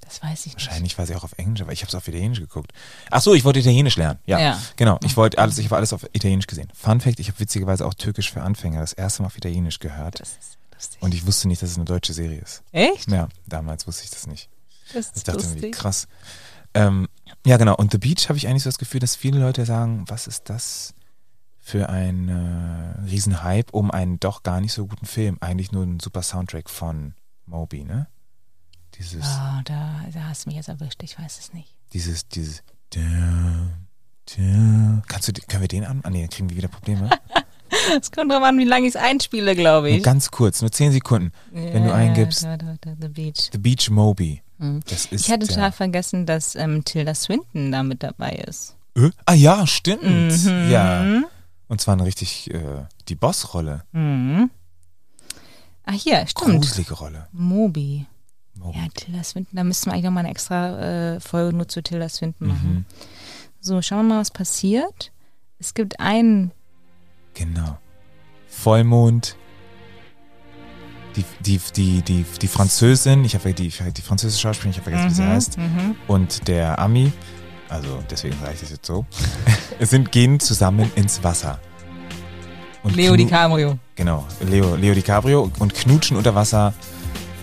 Das 0.00 0.22
weiß 0.22 0.46
ich 0.46 0.54
nicht. 0.54 0.66
Wahrscheinlich 0.66 0.98
war 0.98 1.06
sie 1.06 1.16
auch 1.16 1.24
auf 1.24 1.32
Englisch, 1.36 1.62
aber 1.62 1.72
ich 1.72 1.80
habe 1.82 1.88
es 1.88 1.94
auf 1.94 2.06
Italienisch 2.06 2.38
geguckt. 2.40 2.72
Ach 3.10 3.20
so, 3.20 3.34
ich 3.34 3.44
wollte 3.44 3.58
Italienisch 3.58 3.96
lernen. 3.96 4.20
Ja, 4.24 4.38
ja. 4.38 4.62
genau. 4.76 5.00
Ich 5.04 5.16
wollte 5.16 5.38
alles, 5.38 5.58
ich 5.58 5.66
habe 5.66 5.76
alles 5.76 5.92
auf 5.92 6.04
Italienisch 6.12 6.46
gesehen. 6.46 6.68
Fun 6.74 7.00
Fact: 7.00 7.18
Ich 7.18 7.28
habe 7.28 7.40
witzigerweise 7.40 7.84
auch 7.84 7.94
Türkisch 7.94 8.30
für 8.30 8.42
Anfänger 8.42 8.80
das 8.80 8.92
erste 8.92 9.22
Mal 9.22 9.26
auf 9.26 9.36
Italienisch 9.36 9.80
gehört. 9.80 10.20
Das 10.20 10.30
ist 10.30 10.58
lustig. 10.72 11.02
Und 11.02 11.14
ich 11.14 11.26
wusste 11.26 11.48
nicht, 11.48 11.60
dass 11.60 11.70
es 11.70 11.76
eine 11.76 11.86
deutsche 11.86 12.12
Serie 12.12 12.40
ist. 12.40 12.62
Echt? 12.72 13.10
Ja, 13.10 13.28
damals 13.46 13.86
wusste 13.86 14.04
ich 14.04 14.10
das 14.10 14.26
nicht. 14.26 14.48
Das 14.92 15.06
ist 15.06 15.16
ich 15.16 15.24
dachte 15.24 15.38
lustig. 15.38 15.56
irgendwie 15.56 15.70
krass. 15.72 16.06
Ähm, 16.74 17.08
ja, 17.44 17.56
genau. 17.56 17.74
Und 17.74 17.90
The 17.92 17.98
Beach 17.98 18.28
habe 18.28 18.38
ich 18.38 18.46
eigentlich 18.46 18.62
so 18.62 18.68
das 18.68 18.78
Gefühl, 18.78 19.00
dass 19.00 19.16
viele 19.16 19.40
Leute 19.40 19.64
sagen, 19.64 20.04
was 20.08 20.26
ist 20.26 20.48
das 20.50 20.94
für 21.58 21.88
ein 21.88 22.28
äh, 22.28 23.00
Riesenhype 23.10 23.72
um 23.72 23.90
einen 23.90 24.20
doch 24.20 24.42
gar 24.42 24.60
nicht 24.60 24.72
so 24.72 24.86
guten 24.86 25.06
Film? 25.06 25.38
Eigentlich 25.40 25.72
nur 25.72 25.82
ein 25.82 25.98
super 25.98 26.22
Soundtrack 26.22 26.70
von 26.70 27.14
Moby, 27.46 27.84
ne? 27.84 28.08
Dieses. 28.98 29.24
Oh, 29.24 29.60
da, 29.64 30.04
da 30.12 30.20
hast 30.28 30.44
du 30.44 30.50
mich 30.50 30.56
jetzt 30.56 30.68
erwischt, 30.68 31.02
ich 31.02 31.18
weiß 31.18 31.38
es 31.38 31.52
nicht. 31.52 31.74
Dieses, 31.92 32.28
dieses. 32.28 32.62
Kannst 35.08 35.28
du, 35.28 35.32
können 35.32 35.60
wir 35.60 35.68
den 35.68 35.84
an? 35.84 36.00
Ah, 36.02 36.10
nee, 36.10 36.22
dann 36.22 36.30
kriegen 36.30 36.50
wir 36.50 36.56
wieder 36.56 36.68
Probleme. 36.68 37.10
Es 38.00 38.10
kommt 38.10 38.32
drauf 38.32 38.42
an, 38.42 38.58
wie 38.58 38.64
lange 38.64 38.86
ich 38.86 38.94
es 38.94 39.00
einspiele, 39.00 39.54
glaube 39.54 39.90
ich. 39.90 39.96
Nur 39.96 40.04
ganz 40.04 40.30
kurz, 40.30 40.60
nur 40.60 40.72
zehn 40.72 40.92
Sekunden. 40.92 41.32
Ja, 41.52 41.74
Wenn 41.74 41.84
du 41.84 41.92
eingibst. 41.92 42.40
The 42.40 43.08
Beach. 43.08 43.50
The 43.52 43.58
Beach 43.58 43.90
Moby. 43.90 44.42
Das 44.86 45.06
ist 45.06 45.26
ich 45.26 45.30
hatte 45.30 45.46
total 45.46 45.72
vergessen, 45.72 46.26
dass 46.26 46.54
ähm, 46.54 46.84
Tilda 46.84 47.14
Swinton 47.14 47.72
da 47.72 47.82
mit 47.82 48.02
dabei 48.02 48.30
ist. 48.30 48.76
Äh? 48.96 49.10
Ah 49.26 49.34
ja, 49.34 49.66
stimmt. 49.66 50.02
Mhm. 50.02 50.70
Ja. 50.70 51.22
Und 51.68 51.80
zwar 51.80 51.94
eine 51.94 52.06
richtig 52.06 52.52
äh, 52.52 52.84
die 53.08 53.14
Bossrolle. 53.16 53.84
Mhm. 53.92 54.50
Ah, 55.84 55.92
hier, 55.92 56.26
stimmt. 56.26 56.62
Gruselige 56.62 56.94
Rolle. 56.94 57.28
Moby. 57.32 58.06
Ja, 58.74 58.86
Tilda 58.94 59.22
Swinton, 59.22 59.56
da 59.56 59.64
müssten 59.64 59.86
wir 59.86 59.92
eigentlich 59.92 60.04
nochmal 60.04 60.24
eine 60.24 60.30
extra 60.30 61.14
äh, 61.14 61.20
Folge 61.20 61.56
nur 61.56 61.68
zu 61.68 61.82
Tilda 61.82 62.08
Swinton 62.08 62.48
machen. 62.48 62.74
Mhm. 62.74 62.84
So, 63.60 63.82
schauen 63.82 64.06
wir 64.06 64.14
mal, 64.14 64.20
was 64.20 64.30
passiert. 64.30 65.12
Es 65.58 65.74
gibt 65.74 65.98
einen. 66.00 66.52
Genau. 67.34 67.78
Vollmond. 68.48 69.36
Die, 71.16 71.24
die, 71.40 71.60
die, 71.74 72.02
die, 72.02 72.24
die 72.42 72.48
Französin, 72.48 73.24
ich 73.24 73.34
habe 73.34 73.54
die, 73.54 73.68
die 73.68 74.02
französische 74.02 74.42
Schauspielerin, 74.42 74.70
ich 74.70 74.76
habe 74.78 74.90
vergessen, 74.90 75.06
mhm, 75.06 75.10
wie 75.10 75.14
sie 75.14 75.22
mhm, 75.22 75.28
heißt. 75.28 75.58
Mhm. 75.58 75.96
Und 76.08 76.48
der 76.48 76.78
Ami, 76.78 77.10
also 77.70 78.02
deswegen 78.10 78.38
sage 78.38 78.52
ich 78.54 78.60
das 78.60 78.70
jetzt 78.70 78.86
so, 78.86 79.06
sind, 79.80 80.12
gehen 80.12 80.38
zusammen 80.40 80.92
ins 80.94 81.24
Wasser. 81.24 81.58
Und 82.82 82.94
Leo 82.94 83.16
DiCaprio. 83.16 83.78
Genau, 83.96 84.26
Leo, 84.40 84.76
Leo 84.76 84.94
DiCaprio 84.94 85.50
und 85.58 85.74
knutschen 85.74 86.16
unter 86.16 86.34
Wasser 86.34 86.74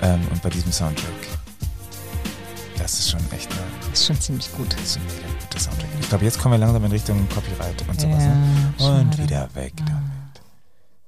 ähm, 0.04 0.22
und 0.30 0.42
bei 0.42 0.50
diesem 0.50 0.72
Soundtrack. 0.72 1.10
Das 2.78 3.00
ist 3.00 3.12
schon 3.12 3.22
echt. 3.32 3.50
Ne, 3.50 3.58
das 3.90 4.00
ist 4.02 4.08
schon 4.08 4.20
ziemlich 4.20 4.52
gut. 4.54 4.74
Das 4.74 4.82
ist 4.82 4.98
ein 4.98 5.06
mega 5.06 5.28
guter 5.40 5.60
Soundtrack. 5.60 5.90
Ich 6.00 6.10
glaube, 6.10 6.26
jetzt 6.26 6.40
kommen 6.40 6.54
wir 6.54 6.60
langsam 6.60 6.84
in 6.84 6.92
Richtung 6.92 7.28
Copyright 7.30 7.88
und 7.88 8.02
sowas. 8.02 8.24
Ja, 8.24 8.36
ne? 8.36 9.00
Und 9.00 9.18
wieder 9.18 9.50
weg 9.56 9.74
ah. 9.82 9.86
damit. 9.88 10.14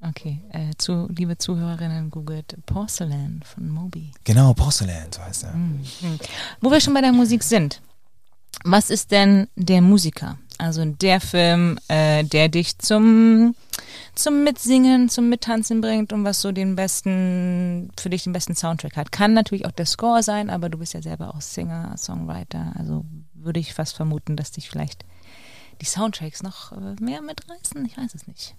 Okay, 0.09 0.41
äh, 0.51 0.71
zu, 0.77 1.07
liebe 1.09 1.37
Zuhörerinnen, 1.37 2.11
googelt 2.11 2.55
Porcelain 2.67 3.41
von 3.43 3.67
Moby. 3.67 4.11
Genau, 4.23 4.53
Porcelain, 4.53 5.11
so 5.11 5.21
heißt 5.21 5.45
er. 5.45 5.53
Mhm. 5.53 5.83
Wo 6.61 6.69
wir 6.69 6.79
schon 6.79 6.93
bei 6.93 7.01
der 7.01 7.11
Musik 7.11 7.43
sind, 7.43 7.81
was 8.63 8.91
ist 8.91 9.11
denn 9.11 9.47
der 9.55 9.81
Musiker? 9.81 10.37
Also 10.57 10.85
der 10.85 11.19
Film, 11.19 11.77
äh, 11.87 12.23
der 12.23 12.49
dich 12.49 12.77
zum 12.79 13.55
zum 14.15 14.43
Mitsingen, 14.43 15.09
zum 15.09 15.29
Mittanzen 15.29 15.81
bringt 15.81 16.13
und 16.13 16.23
was 16.23 16.41
so 16.41 16.51
den 16.51 16.75
besten, 16.75 17.91
für 17.99 18.09
dich 18.09 18.23
den 18.23 18.33
besten 18.33 18.55
Soundtrack 18.55 18.95
hat. 18.95 19.11
Kann 19.11 19.33
natürlich 19.33 19.65
auch 19.65 19.71
der 19.71 19.85
Score 19.85 20.23
sein, 20.23 20.49
aber 20.49 20.69
du 20.69 20.77
bist 20.77 20.93
ja 20.93 21.01
selber 21.01 21.35
auch 21.35 21.41
Singer, 21.41 21.95
Songwriter. 21.97 22.73
Also 22.77 23.05
würde 23.33 23.59
ich 23.59 23.73
fast 23.73 23.95
vermuten, 23.95 24.37
dass 24.37 24.51
dich 24.51 24.69
vielleicht 24.69 25.05
die 25.81 25.85
Soundtracks 25.85 26.43
noch 26.43 26.71
äh, 26.71 26.95
mehr 27.01 27.21
mitreißen. 27.21 27.85
Ich 27.85 27.97
weiß 27.97 28.15
es 28.15 28.27
nicht. 28.27 28.55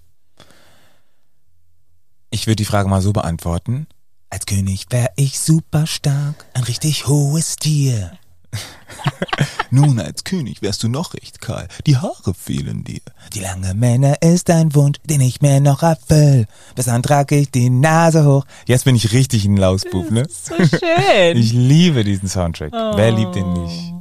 Ich 2.31 2.47
würde 2.47 2.57
die 2.57 2.65
Frage 2.65 2.89
mal 2.89 3.01
so 3.01 3.13
beantworten. 3.13 3.87
Als 4.29 4.45
König 4.45 4.87
wäre 4.91 5.11
ich 5.17 5.41
super 5.41 5.87
stark, 5.87 6.45
ein 6.53 6.65
richtig 6.65 7.07
hohes 7.07 7.57
Tier. 7.57 8.19
Nun, 9.71 9.99
als 9.99 10.25
König 10.25 10.63
wärst 10.63 10.83
du 10.83 10.89
noch 10.89 11.15
recht 11.15 11.41
kahl. 11.41 11.69
Die 11.87 11.97
Haare 11.97 12.35
fehlen 12.35 12.85
dir. 12.85 13.01
Die 13.35 13.41
lange 13.41 13.75
Männer 13.75 14.23
ist 14.23 14.49
ein 14.51 14.75
Wunsch, 14.75 14.99
den 15.05 15.21
ich 15.21 15.41
mir 15.41 15.61
noch 15.61 15.83
erfüll. 15.83 16.47
Bis 16.75 16.87
dann 16.87 17.03
trage 17.03 17.37
ich 17.37 17.51
die 17.51 17.71
Nase 17.71 18.25
hoch. 18.25 18.45
Jetzt 18.67 18.85
bin 18.85 18.97
ich 18.97 19.13
richtig 19.13 19.45
ein 19.45 19.57
Lausbub, 19.57 20.11
ne? 20.11 20.27
So 20.29 20.55
schön. 20.57 21.37
Ich 21.37 21.53
liebe 21.53 22.05
diesen 22.05 22.29
Soundtrack. 22.29 22.73
Oh. 22.73 22.97
Wer 22.97 23.13
liebt 23.13 23.35
den 23.35 23.53
nicht? 23.53 23.95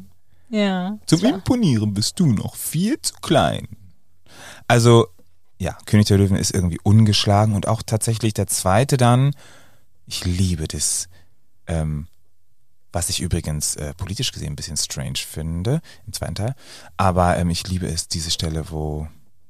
Ja. 0.49 0.97
Zum 1.05 1.19
klar. 1.19 1.33
Imponieren 1.33 1.93
bist 1.93 2.19
du 2.19 2.27
noch 2.27 2.55
viel 2.55 3.01
zu 3.01 3.13
klein. 3.21 3.67
Also, 4.67 5.07
ja, 5.57 5.77
König 5.85 6.07
der 6.07 6.17
Löwen 6.17 6.37
ist 6.37 6.53
irgendwie 6.53 6.79
ungeschlagen 6.83 7.55
und 7.55 7.67
auch 7.67 7.81
tatsächlich 7.81 8.33
der 8.33 8.47
zweite 8.47 8.97
dann. 8.97 9.35
Ich 10.05 10.25
liebe 10.25 10.67
das. 10.67 11.09
Ähm, 11.67 12.07
was 12.95 13.09
ich 13.09 13.19
übrigens 13.19 13.75
äh, 13.75 13.93
politisch 13.93 14.31
gesehen 14.31 14.53
ein 14.53 14.55
bisschen 14.55 14.77
strange 14.77 15.17
finde 15.17 15.81
im 16.07 16.13
zweiten 16.13 16.35
Teil. 16.35 16.55
Aber 16.95 17.35
ähm, 17.35 17.49
ich 17.49 17.67
liebe 17.67 17.87
es, 17.87 18.07
diese 18.07 18.31
Stelle, 18.31 18.71
wo 18.71 19.09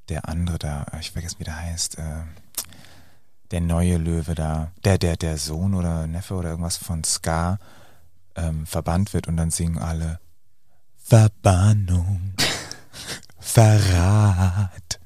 der 0.09 0.27
andere 0.27 0.57
da, 0.57 0.87
ich 0.99 1.11
vergesse, 1.11 1.37
wie 1.37 1.43
der 1.43 1.55
heißt, 1.55 1.99
äh, 1.99 2.23
der 3.51 3.61
neue 3.61 3.97
Löwe 3.97 4.33
da, 4.33 4.71
der, 4.83 4.97
der, 4.97 5.15
der 5.15 5.37
Sohn 5.37 5.75
oder 5.75 6.07
Neffe 6.07 6.33
oder 6.33 6.49
irgendwas 6.49 6.77
von 6.77 7.03
Ska 7.03 7.59
ähm, 8.35 8.65
verbannt 8.65 9.13
wird 9.13 9.27
und 9.27 9.37
dann 9.37 9.51
singen 9.51 9.77
alle 9.77 10.19
Verbannung, 10.97 12.33
Verrat. 13.39 14.99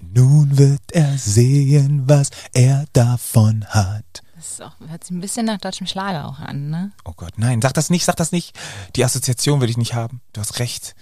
Nun 0.00 0.56
wird 0.56 0.92
er 0.92 1.18
sehen, 1.18 2.04
was 2.06 2.30
er 2.54 2.86
davon 2.94 3.66
hat. 3.66 4.22
Das 4.46 4.60
auch, 4.60 4.88
hört 4.88 5.02
sich 5.02 5.10
ein 5.10 5.20
bisschen 5.20 5.46
nach 5.46 5.58
deutschem 5.58 5.86
Schlager 5.86 6.28
auch 6.28 6.38
an, 6.38 6.70
ne? 6.70 6.92
Oh 7.04 7.12
Gott, 7.16 7.34
nein, 7.36 7.60
sag 7.60 7.74
das 7.74 7.90
nicht, 7.90 8.04
sag 8.04 8.16
das 8.16 8.32
nicht. 8.32 8.56
Die 8.94 9.04
Assoziation 9.04 9.60
will 9.60 9.68
ich 9.68 9.76
nicht 9.76 9.94
haben. 9.94 10.20
Du 10.32 10.40
hast 10.40 10.60
recht. 10.60 10.94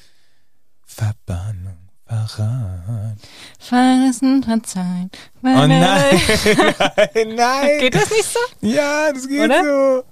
Verbannung. 0.84 1.76
Verrat. 2.06 3.16
Verlassen, 3.58 4.42
verzeihen. 4.42 5.10
Oh 5.42 5.48
nein, 5.48 5.68
nein, 5.68 7.34
nein. 7.34 7.80
Geht 7.80 7.94
das 7.94 8.10
nicht 8.10 8.24
so? 8.24 8.38
Ja, 8.60 9.12
das 9.12 9.26
geht 9.28 9.40
Oder? 9.40 9.62
so. 9.62 10.04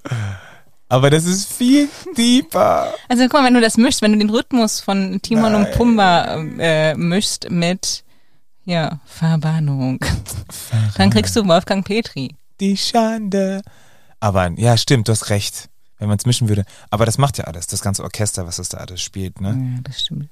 Aber 0.89 1.11
das 1.11 1.24
ist 1.24 1.51
viel 1.51 1.89
deeper. 2.16 2.93
Also 3.09 3.22
guck 3.24 3.35
mal, 3.35 3.45
wenn 3.45 3.55
du 3.55 3.61
das 3.61 3.76
mischst, 3.76 4.03
wenn 4.03 4.12
du 4.12 4.18
den 4.18 4.30
Rhythmus 4.30 4.80
von 4.80 5.20
Timon 5.22 5.53
nein. 5.53 5.66
und 5.66 5.72
Pumba 5.72 6.37
äh, 6.59 6.95
mischst 6.95 7.51
mit 7.51 8.05
ja, 8.64 9.01
Verbannung, 9.07 10.05
dann 10.97 11.11
kriegst 11.11 11.35
du 11.35 11.47
Wolfgang 11.47 11.85
Petri. 11.85 12.37
Die 12.63 12.77
Schande. 12.77 13.61
Aber 14.21 14.49
ja, 14.53 14.77
stimmt, 14.77 15.09
du 15.09 15.13
hast 15.13 15.31
recht. 15.31 15.69
Wenn 15.99 16.07
man 16.07 16.17
es 16.17 16.27
mischen 16.27 16.49
würde. 16.49 16.65
Aber 16.91 17.07
das 17.07 17.19
macht 17.19 17.37
ja 17.39 17.45
alles, 17.45 17.67
das 17.67 17.81
ganze 17.81 18.05
Orchester, 18.05 18.47
was 18.47 18.57
das 18.57 18.69
da 18.69 18.79
alles 18.79 19.03
spielt, 19.03 19.41
ne? 19.41 19.49
Ja, 19.49 19.81
das 19.83 20.03
stimmt. 20.03 20.29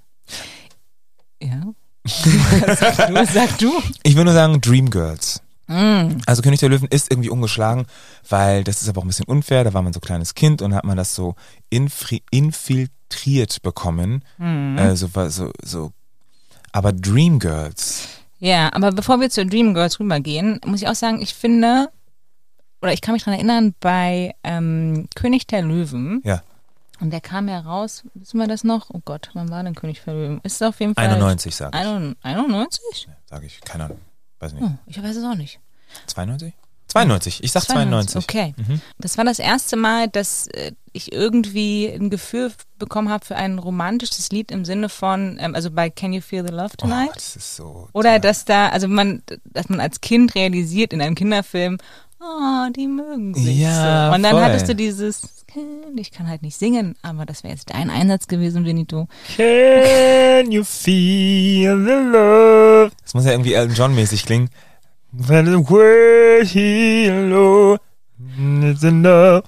Ja. 1.43 1.61
sag, 2.07 3.09
du, 3.09 3.27
sag 3.27 3.59
du. 3.59 3.73
Ich 4.05 4.15
will 4.15 4.23
nur 4.23 4.33
sagen 4.33 4.61
Dreamgirls. 4.61 5.43
Mm. 5.67 6.19
Also 6.25 6.43
König 6.43 6.61
der 6.61 6.69
Löwen 6.69 6.87
ist 6.87 7.11
irgendwie 7.11 7.31
ungeschlagen, 7.31 7.87
weil 8.29 8.63
das 8.63 8.81
ist 8.81 8.89
aber 8.89 9.01
auch 9.01 9.05
ein 9.05 9.09
bisschen 9.09 9.27
unfair. 9.27 9.65
Da 9.65 9.75
war 9.75 9.83
man 9.83 9.93
so 9.93 9.99
kleines 9.99 10.35
Kind 10.35 10.63
und 10.63 10.73
hat 10.73 10.85
man 10.85 10.97
das 10.97 11.17
so 11.17 11.35
infiltriert 11.69 13.61
bekommen. 13.63 14.25
Mm. 14.39 14.79
Äh, 14.79 14.95
so, 14.95 15.09
so, 15.31 15.51
so. 15.65 15.91
Aber 16.71 16.93
Dreamgirls. 16.93 18.07
Ja, 18.39 18.73
aber 18.73 18.93
bevor 18.93 19.21
wir 19.21 19.31
zu 19.31 19.45
Dreamgirls 19.45 19.99
rübergehen, 19.99 20.61
muss 20.65 20.81
ich 20.81 20.87
auch 20.87 20.95
sagen, 20.95 21.21
ich 21.21 21.35
finde, 21.35 21.89
oder 22.83 22.93
ich 22.93 23.01
kann 23.01 23.13
mich 23.13 23.25
daran 23.25 23.39
erinnern, 23.39 23.75
bei 23.81 24.35
ähm, 24.43 25.09
König 25.15 25.47
der 25.47 25.63
Löwen. 25.63 26.23
Ja. 26.25 26.43
Und 27.01 27.11
der 27.11 27.21
kam 27.21 27.49
ja 27.49 27.61
raus, 27.61 28.05
wissen 28.15 28.39
wir 28.39 28.47
das 28.47 28.63
noch? 28.63 28.91
Oh 28.91 29.01
Gott, 29.05 29.31
wann 29.33 29.51
war 29.51 29.63
denn 29.63 29.75
König 29.75 30.03
der 30.05 30.15
Löwen? 30.15 30.41
Ist 30.43 30.61
es 30.61 30.63
auf 30.63 30.81
jeden 30.81 30.95
Fall. 30.95 31.09
91, 31.09 31.55
sag 31.55 31.75
ich. 31.75 31.81
91? 31.81 33.07
Ja, 33.07 33.15
sag 33.27 33.43
ich, 33.43 33.61
keine 33.63 33.85
Ahnung. 33.85 34.01
Weiß 34.39 34.53
nicht. 34.53 34.63
Oh, 34.63 34.71
ich 34.87 35.03
weiß 35.03 35.17
es 35.17 35.25
auch 35.25 35.35
nicht. 35.35 35.61
92? 36.07 36.55
92, 36.89 37.45
ich 37.45 37.53
sag 37.53 37.63
92. 37.63 38.27
92. 38.27 38.29
Okay. 38.29 38.55
Mhm. 38.57 38.81
Das 38.99 39.17
war 39.17 39.25
das 39.25 39.39
erste 39.39 39.77
Mal, 39.77 40.09
dass 40.09 40.49
äh, 40.49 40.73
ich 40.93 41.13
irgendwie 41.13 41.87
ein 41.87 42.11
Gefühl 42.11 42.53
bekommen 42.79 43.09
habe 43.09 43.25
für 43.25 43.37
ein 43.37 43.59
romantisches 43.59 44.31
Lied 44.31 44.51
im 44.51 44.65
Sinne 44.65 44.89
von, 44.89 45.39
ähm, 45.41 45.55
also 45.55 45.71
bei 45.71 45.89
Can 45.89 46.13
You 46.13 46.21
Feel 46.21 46.45
the 46.45 46.53
Love 46.53 46.73
oh, 46.73 46.77
Tonight? 46.83 47.11
Oh, 47.11 47.15
das 47.15 47.37
ist 47.37 47.57
so. 47.57 47.89
Oder 47.93 48.13
toll. 48.13 48.21
dass 48.21 48.45
da, 48.45 48.69
also 48.71 48.89
man, 48.89 49.23
dass 49.45 49.69
man 49.69 49.81
als 49.81 50.01
Kind 50.01 50.35
realisiert 50.35 50.93
in 50.93 51.01
einem 51.01 51.15
Kinderfilm, 51.15 51.79
oh, 52.21 52.71
die 52.75 52.87
mögen 52.87 53.35
sich 53.35 53.59
ja, 53.59 54.11
so. 54.11 54.17
Und 54.17 54.23
dann 54.23 54.33
voll. 54.33 54.43
hattest 54.43 54.69
du 54.69 54.75
dieses 54.75 55.41
ich 55.97 56.11
kann 56.13 56.29
halt 56.29 56.43
nicht 56.43 56.57
singen, 56.57 56.95
aber 57.03 57.27
das 57.27 57.43
wäre 57.43 57.53
jetzt 57.53 57.71
dein 57.71 57.91
Einsatz 57.91 58.29
gewesen, 58.29 58.65
Benito. 58.65 59.09
Can 59.37 60.51
you 60.53 60.63
feel 60.63 61.77
the 61.85 62.11
love? 62.13 62.91
Das 63.03 63.15
muss 63.15 63.25
ja 63.25 63.33
irgendwie 63.33 63.55
Elton 63.55 63.75
John 63.75 63.95
mäßig 63.95 64.25
klingen. 64.25 64.49
When 65.13 65.47
the 65.47 65.59
way 65.59 66.47
hello, 66.47 67.79
it's 68.63 68.85
enough. 68.85 69.45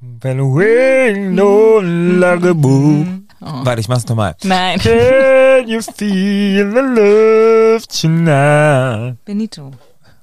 When 0.00 0.54
way 0.54 1.30
no 1.30 1.80
like 1.80 2.44
a 2.44 2.52
boo. 2.52 3.06
Oh. 3.40 3.64
Warte, 3.64 3.80
ich 3.80 3.88
mach's 3.88 4.06
nochmal. 4.06 4.36
Nein. 4.42 4.78
Can 4.78 5.68
you 5.68 5.80
feel 5.80 6.70
the 6.70 6.80
love 6.80 7.86
tonight? 7.88 9.16
Benito. 9.24 9.72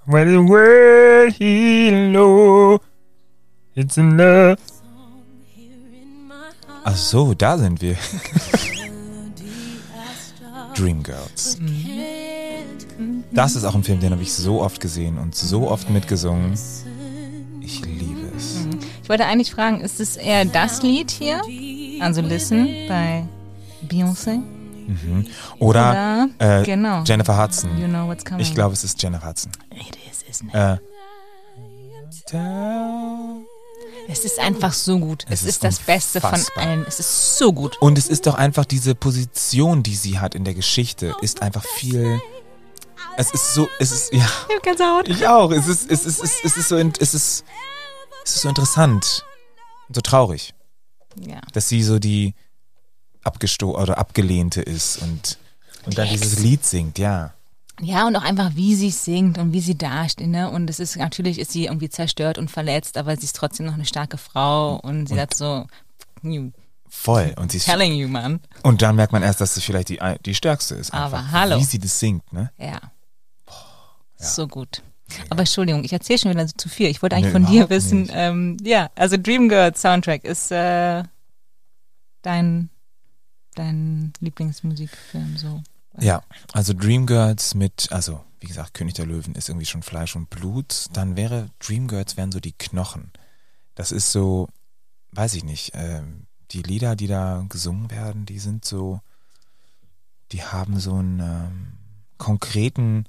When 0.06 0.28
the 0.28 0.44
way 0.44 1.32
hello, 1.32 2.78
it's 3.74 3.98
enough. 3.98 4.60
Ach 6.84 6.98
so, 6.98 7.34
da 7.34 7.58
sind 7.58 7.82
wir. 7.82 7.96
Dreamgirls. 10.76 11.58
Das 13.32 13.56
ist 13.56 13.64
auch 13.64 13.76
ein 13.76 13.84
Film, 13.84 14.02
den 14.02 14.12
habe 14.12 14.22
ich 14.22 14.34
so 14.34 14.62
oft 14.62 14.82
gesehen 14.82 15.18
und 15.18 15.36
so 15.36 15.70
oft 15.70 15.90
mitgesungen. 15.90 16.54
Ich 17.62 17.80
liebe 17.86 18.30
es. 18.36 18.68
Ich 19.04 19.10
wollte 19.10 19.26
eigentlich 19.26 19.52
fragen, 19.52 19.80
ist 19.80 20.02
es 20.02 20.18
eher 20.18 20.44
das 20.44 20.84
Lied 20.84 21.12
hier? 21.12 21.42
Also 22.02 22.20
Listen 22.22 22.68
bei 22.90 23.24
Beyoncé? 23.88 24.42
Mhm. 24.88 25.28
Oder, 25.60 26.30
Oder 26.40 26.60
äh, 26.62 26.64
genau. 26.64 27.04
Jennifer 27.04 27.42
Hudson. 27.42 27.78
You 27.78 27.88
know 27.88 28.08
what's 28.08 28.24
coming. 28.26 28.42
Ich 28.42 28.54
glaube, 28.54 28.74
es 28.74 28.84
ist 28.84 29.02
Jennifer 29.02 29.28
Hudson. 29.28 29.52
It 29.72 29.98
is, 30.10 30.24
isn't 30.30 30.50
it? 30.50 30.56
Äh, 30.56 30.78
es 34.08 34.26
ist 34.26 34.40
einfach 34.40 34.74
so 34.74 35.00
gut. 35.00 35.26
Es, 35.28 35.42
es 35.42 35.48
ist, 35.48 35.50
ist 35.50 35.64
das 35.64 35.80
Beste 35.80 36.22
von 36.22 36.40
allen. 36.56 36.86
Es 36.88 37.00
ist 37.00 37.38
so 37.38 37.54
gut. 37.54 37.78
Und 37.82 37.98
es 37.98 38.08
ist 38.08 38.26
doch 38.28 38.36
einfach 38.36 38.66
diese 38.66 38.96
Position, 38.96 39.84
die 39.84 39.96
sie 39.96 40.20
hat 40.20 40.36
in 40.36 40.44
der 40.44 40.54
Geschichte, 40.54 41.16
ist 41.22 41.42
einfach 41.42 41.64
viel. 41.64 42.20
Es 43.18 43.32
ist 43.32 43.54
so, 43.54 43.68
es 43.80 43.92
ist, 43.92 44.14
ja. 44.14 44.28
Ich 44.50 44.56
hab 44.56 44.64
Gänsehaut. 44.64 45.08
Ich 45.08 45.28
auch. 45.28 45.52
Es 45.52 45.68
ist, 45.68 45.90
es 45.92 46.06
ist, 46.06 46.24
es 46.24 46.34
ist, 46.34 46.46
es 46.46 46.58
ist 46.58 46.70
so, 46.70 46.78
es 46.78 47.14
ist, 47.14 47.46
es 48.24 48.36
ist 48.36 48.42
so 48.42 48.50
interessant. 48.50 49.26
So 49.90 50.02
traurig. 50.02 50.54
Ja. 51.20 51.42
Dass 51.54 51.70
sie 51.70 51.84
so 51.84 52.00
die 52.00 52.34
abgesto 53.24 53.80
oder 53.80 53.98
abgelehnte 53.98 54.62
ist 54.62 54.98
und, 54.98 55.38
und 55.86 55.98
dann 55.98 56.08
dieses 56.10 56.40
Lied 56.40 56.66
singt, 56.66 57.00
ja. 57.00 57.34
Ja, 57.82 58.06
und 58.06 58.16
auch 58.16 58.24
einfach, 58.24 58.52
wie 58.56 58.76
sie 58.76 58.92
singt 58.92 59.38
und 59.38 59.52
wie 59.52 59.60
sie 59.60 59.78
dasteht. 59.78 60.28
Ne? 60.28 60.50
Und 60.50 60.70
es 60.70 60.80
ist 60.80 60.96
natürlich 60.96 61.40
ist 61.40 61.52
sie 61.52 61.66
irgendwie 61.66 61.90
zerstört 61.90 62.38
und 62.38 62.52
verletzt, 62.52 62.98
aber 62.98 63.18
sie 63.18 63.26
ist 63.26 63.36
trotzdem 63.36 63.66
noch 63.66 63.74
eine 63.74 63.86
starke 63.86 64.18
Frau 64.18 64.76
und 64.76 65.08
sie 65.08 65.16
und 65.16 65.20
hat 65.20 65.34
so. 65.34 65.66
Voll. 66.88 67.34
Und 67.38 67.52
sie 67.52 67.58
ist, 67.58 67.66
telling 67.66 67.94
you, 67.94 68.08
man. 68.08 68.40
Und 68.62 68.84
dann 68.84 68.96
merkt 68.96 69.12
man 69.12 69.24
erst, 69.24 69.42
dass 69.42 69.58
es 69.58 69.64
vielleicht 69.64 69.90
die, 69.90 70.00
die 70.24 70.36
stärkste 70.36 70.76
ist. 70.76 70.94
Einfach, 70.94 71.06
aber 71.20 71.32
hallo. 71.32 71.60
Wie 71.60 71.64
sie 71.64 71.80
das 71.80 72.00
singt, 72.00 72.32
ne? 72.32 72.52
Ja. 72.60 72.80
Boah, 73.46 73.56
ja. 74.20 74.26
So 74.26 74.48
gut. 74.48 74.84
Aber 75.30 75.40
Entschuldigung, 75.40 75.84
ich 75.84 75.92
erzähle 75.92 76.20
schon 76.20 76.32
wieder 76.32 76.48
zu 76.48 76.70
viel. 76.70 76.88
Ich 76.90 77.02
wollte 77.02 77.16
eigentlich 77.16 77.34
nee, 77.34 77.40
von 77.40 77.46
dir 77.46 77.70
wissen, 77.70 78.10
ähm, 78.14 78.58
ja, 78.64 78.90
also 78.96 79.18
Dreamgirls 79.18 79.82
Soundtrack 79.82 80.24
ist 80.24 80.52
äh, 80.52 81.04
dein, 82.22 82.70
dein 83.54 84.14
Lieblingsmusikfilm 84.20 85.38
so. 85.38 85.62
Ja, 86.00 86.24
also 86.54 86.74
Dreamgirls 86.74 87.54
mit, 87.56 87.92
also 87.92 88.24
wie 88.40 88.48
gesagt, 88.48 88.74
König 88.74 88.96
der 88.96 89.06
Löwen 89.06 89.36
ist 89.36 89.50
irgendwie 89.50 89.66
schon 89.66 89.84
Fleisch 89.84 90.16
und 90.16 90.30
Blut. 90.30 90.88
Dann 90.94 91.16
wäre 91.16 91.50
Dreamgirls 91.60 92.18
wären 92.18 92.32
so 92.32 92.40
die 92.40 92.54
Knochen. 92.54 93.12
Das 93.76 93.92
ist 93.92 94.12
so, 94.12 94.50
weiß 95.12 95.36
ich 95.36 95.44
nicht, 95.44 95.74
äh, 95.76 96.02
die 96.52 96.64
Lieder, 96.64 96.96
die 96.96 97.08
da 97.08 97.46
gesungen 97.48 97.90
werden, 97.92 98.26
die 98.26 98.40
sind 98.40 98.66
so, 98.66 99.02
die 100.32 100.44
haben 100.44 100.80
so 100.80 100.96
einen 100.96 101.20
ähm, 101.20 101.74
konkreten 102.18 103.06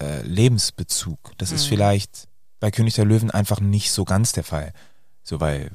äh, 0.00 0.22
Lebensbezug. 0.22 1.32
Das 1.38 1.50
mhm. 1.50 1.56
ist 1.56 1.66
vielleicht 1.66 2.28
bei 2.60 2.70
König 2.70 2.94
der 2.94 3.04
Löwen 3.04 3.30
einfach 3.30 3.60
nicht 3.60 3.92
so 3.92 4.04
ganz 4.04 4.32
der 4.32 4.44
Fall. 4.44 4.72
So, 5.22 5.40
weil 5.40 5.70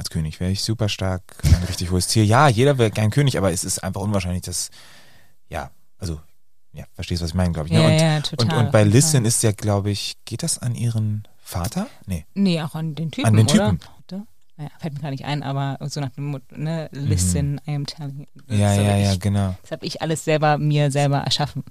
als 0.00 0.08
König 0.08 0.40
wäre 0.40 0.50
ich 0.50 0.62
super 0.62 0.88
stark, 0.88 1.22
ein 1.44 1.62
richtig 1.68 1.90
hohes 1.90 2.06
Tier. 2.06 2.24
Ja, 2.24 2.48
jeder 2.48 2.78
wäre 2.78 2.90
gern 2.90 3.10
König, 3.10 3.36
aber 3.36 3.52
es 3.52 3.64
ist 3.64 3.84
einfach 3.84 4.00
unwahrscheinlich, 4.00 4.42
dass 4.42 4.70
ja, 5.50 5.70
also, 5.98 6.18
ja, 6.72 6.84
verstehst 6.94 7.20
du, 7.20 7.24
was 7.24 7.32
ich 7.32 7.34
meine, 7.34 7.52
glaube 7.52 7.68
ich. 7.68 7.74
Ne? 7.74 7.82
Ja, 7.82 7.86
und, 7.88 8.00
ja, 8.00 8.20
total. 8.20 8.58
Und, 8.58 8.64
und 8.64 8.72
bei 8.72 8.82
Listen 8.82 9.26
ist 9.26 9.42
ja, 9.42 9.52
glaube 9.52 9.90
ich, 9.90 10.16
geht 10.24 10.42
das 10.42 10.58
an 10.58 10.74
ihren 10.74 11.28
Vater? 11.42 11.86
Nee. 12.06 12.24
Nee, 12.32 12.62
auch 12.62 12.74
an 12.74 12.94
den 12.94 13.10
Typen. 13.10 13.26
An 13.26 13.36
den 13.36 13.46
Typen. 13.46 13.78
Oder? 14.08 14.26
Naja, 14.56 14.70
fällt 14.78 14.94
mir 14.94 15.00
gar 15.00 15.10
nicht 15.10 15.26
ein, 15.26 15.42
aber 15.42 15.76
so 15.88 16.00
nach 16.00 16.10
dem 16.10 16.26
Motto, 16.26 16.56
ne, 16.56 16.88
listen, 16.92 17.52
mhm. 17.52 17.60
I 17.66 17.74
am 17.74 17.86
telling 17.86 18.20
you. 18.20 18.56
Ja, 18.56 18.72
ja, 18.72 18.96
ja, 18.96 19.16
genau. 19.16 19.54
Das 19.62 19.72
habe 19.72 19.84
ich 19.84 20.00
alles 20.00 20.24
selber, 20.24 20.56
mir 20.56 20.90
selber 20.90 21.18
erschaffen. 21.18 21.62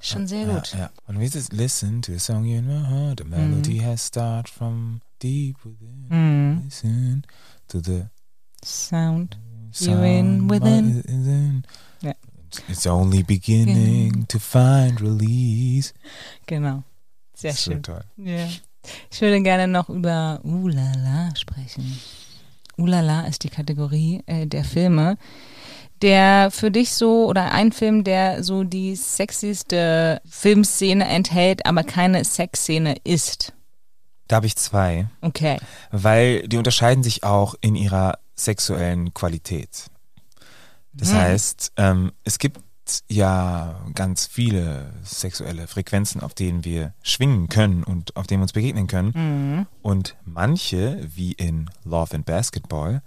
Schon 0.00 0.26
sehr 0.26 0.44
gut. 0.44 0.72
Ja, 0.74 0.78
ja. 0.80 0.90
Und 1.06 1.18
wie 1.18 1.24
ist 1.24 1.34
es? 1.34 1.50
Listen 1.50 2.02
to 2.02 2.12
a 2.12 2.18
song 2.18 2.42
my 2.42 2.86
heart, 2.90 3.20
the 3.20 3.24
melody 3.24 3.80
mhm. 3.80 3.86
has 3.86 4.06
started 4.06 4.50
from 4.52 5.00
deep 5.24 5.56
within. 5.64 6.06
Mhm. 6.10 6.64
Listen 6.64 7.24
to 7.68 7.80
the 7.80 8.10
sound, 8.62 9.36
sound 9.72 9.98
you 9.98 10.04
in 10.04 10.48
within. 10.48 10.96
within. 10.96 11.64
Ja. 12.02 12.12
It's 12.68 12.86
only 12.86 13.22
beginning 13.22 14.26
to 14.28 14.38
find 14.38 15.00
release. 15.00 15.92
Genau. 16.46 16.84
Sehr 17.34 17.54
schön. 17.54 17.82
Toll. 17.82 18.04
Ja. 18.16 18.48
Ich 19.10 19.20
würde 19.20 19.42
gerne 19.42 19.66
noch 19.66 19.88
über 19.88 20.40
Ulala 20.44 21.34
sprechen. 21.36 21.98
Ulala 22.76 23.26
ist 23.26 23.44
die 23.44 23.48
Kategorie 23.48 24.22
äh, 24.26 24.46
der 24.46 24.64
Filme, 24.64 25.16
der 26.02 26.50
für 26.50 26.70
dich 26.70 26.92
so 26.92 27.26
oder 27.26 27.52
ein 27.52 27.72
Film, 27.72 28.04
der 28.04 28.44
so 28.44 28.62
die 28.62 28.94
sexyste 28.94 30.20
Filmszene 30.26 31.06
enthält, 31.08 31.64
aber 31.64 31.82
keine 31.82 32.24
Sexszene 32.24 32.96
ist? 33.04 33.54
Da 34.28 34.36
habe 34.36 34.46
ich 34.46 34.56
zwei. 34.56 35.06
Okay. 35.20 35.58
Weil 35.90 36.48
die 36.48 36.56
unterscheiden 36.56 37.02
sich 37.02 37.24
auch 37.24 37.54
in 37.60 37.74
ihrer 37.74 38.18
sexuellen 38.34 39.14
Qualität. 39.14 39.86
Das 40.92 41.10
hm. 41.10 41.18
heißt, 41.18 41.72
ähm, 41.76 42.12
es 42.24 42.38
gibt 42.38 42.60
ja 43.08 43.80
ganz 43.94 44.26
viele 44.26 44.92
sexuelle 45.04 45.66
Frequenzen, 45.66 46.20
auf 46.20 46.34
denen 46.34 46.64
wir 46.64 46.92
schwingen 47.02 47.48
können 47.48 47.82
und 47.82 48.16
auf 48.16 48.26
denen 48.26 48.40
wir 48.40 48.44
uns 48.44 48.52
begegnen 48.52 48.86
können. 48.86 49.12
Mhm. 49.14 49.66
Und 49.82 50.16
manche, 50.24 51.00
wie 51.14 51.32
in 51.32 51.70
Love 51.84 52.14
and 52.14 52.26
Basketball, 52.26 53.02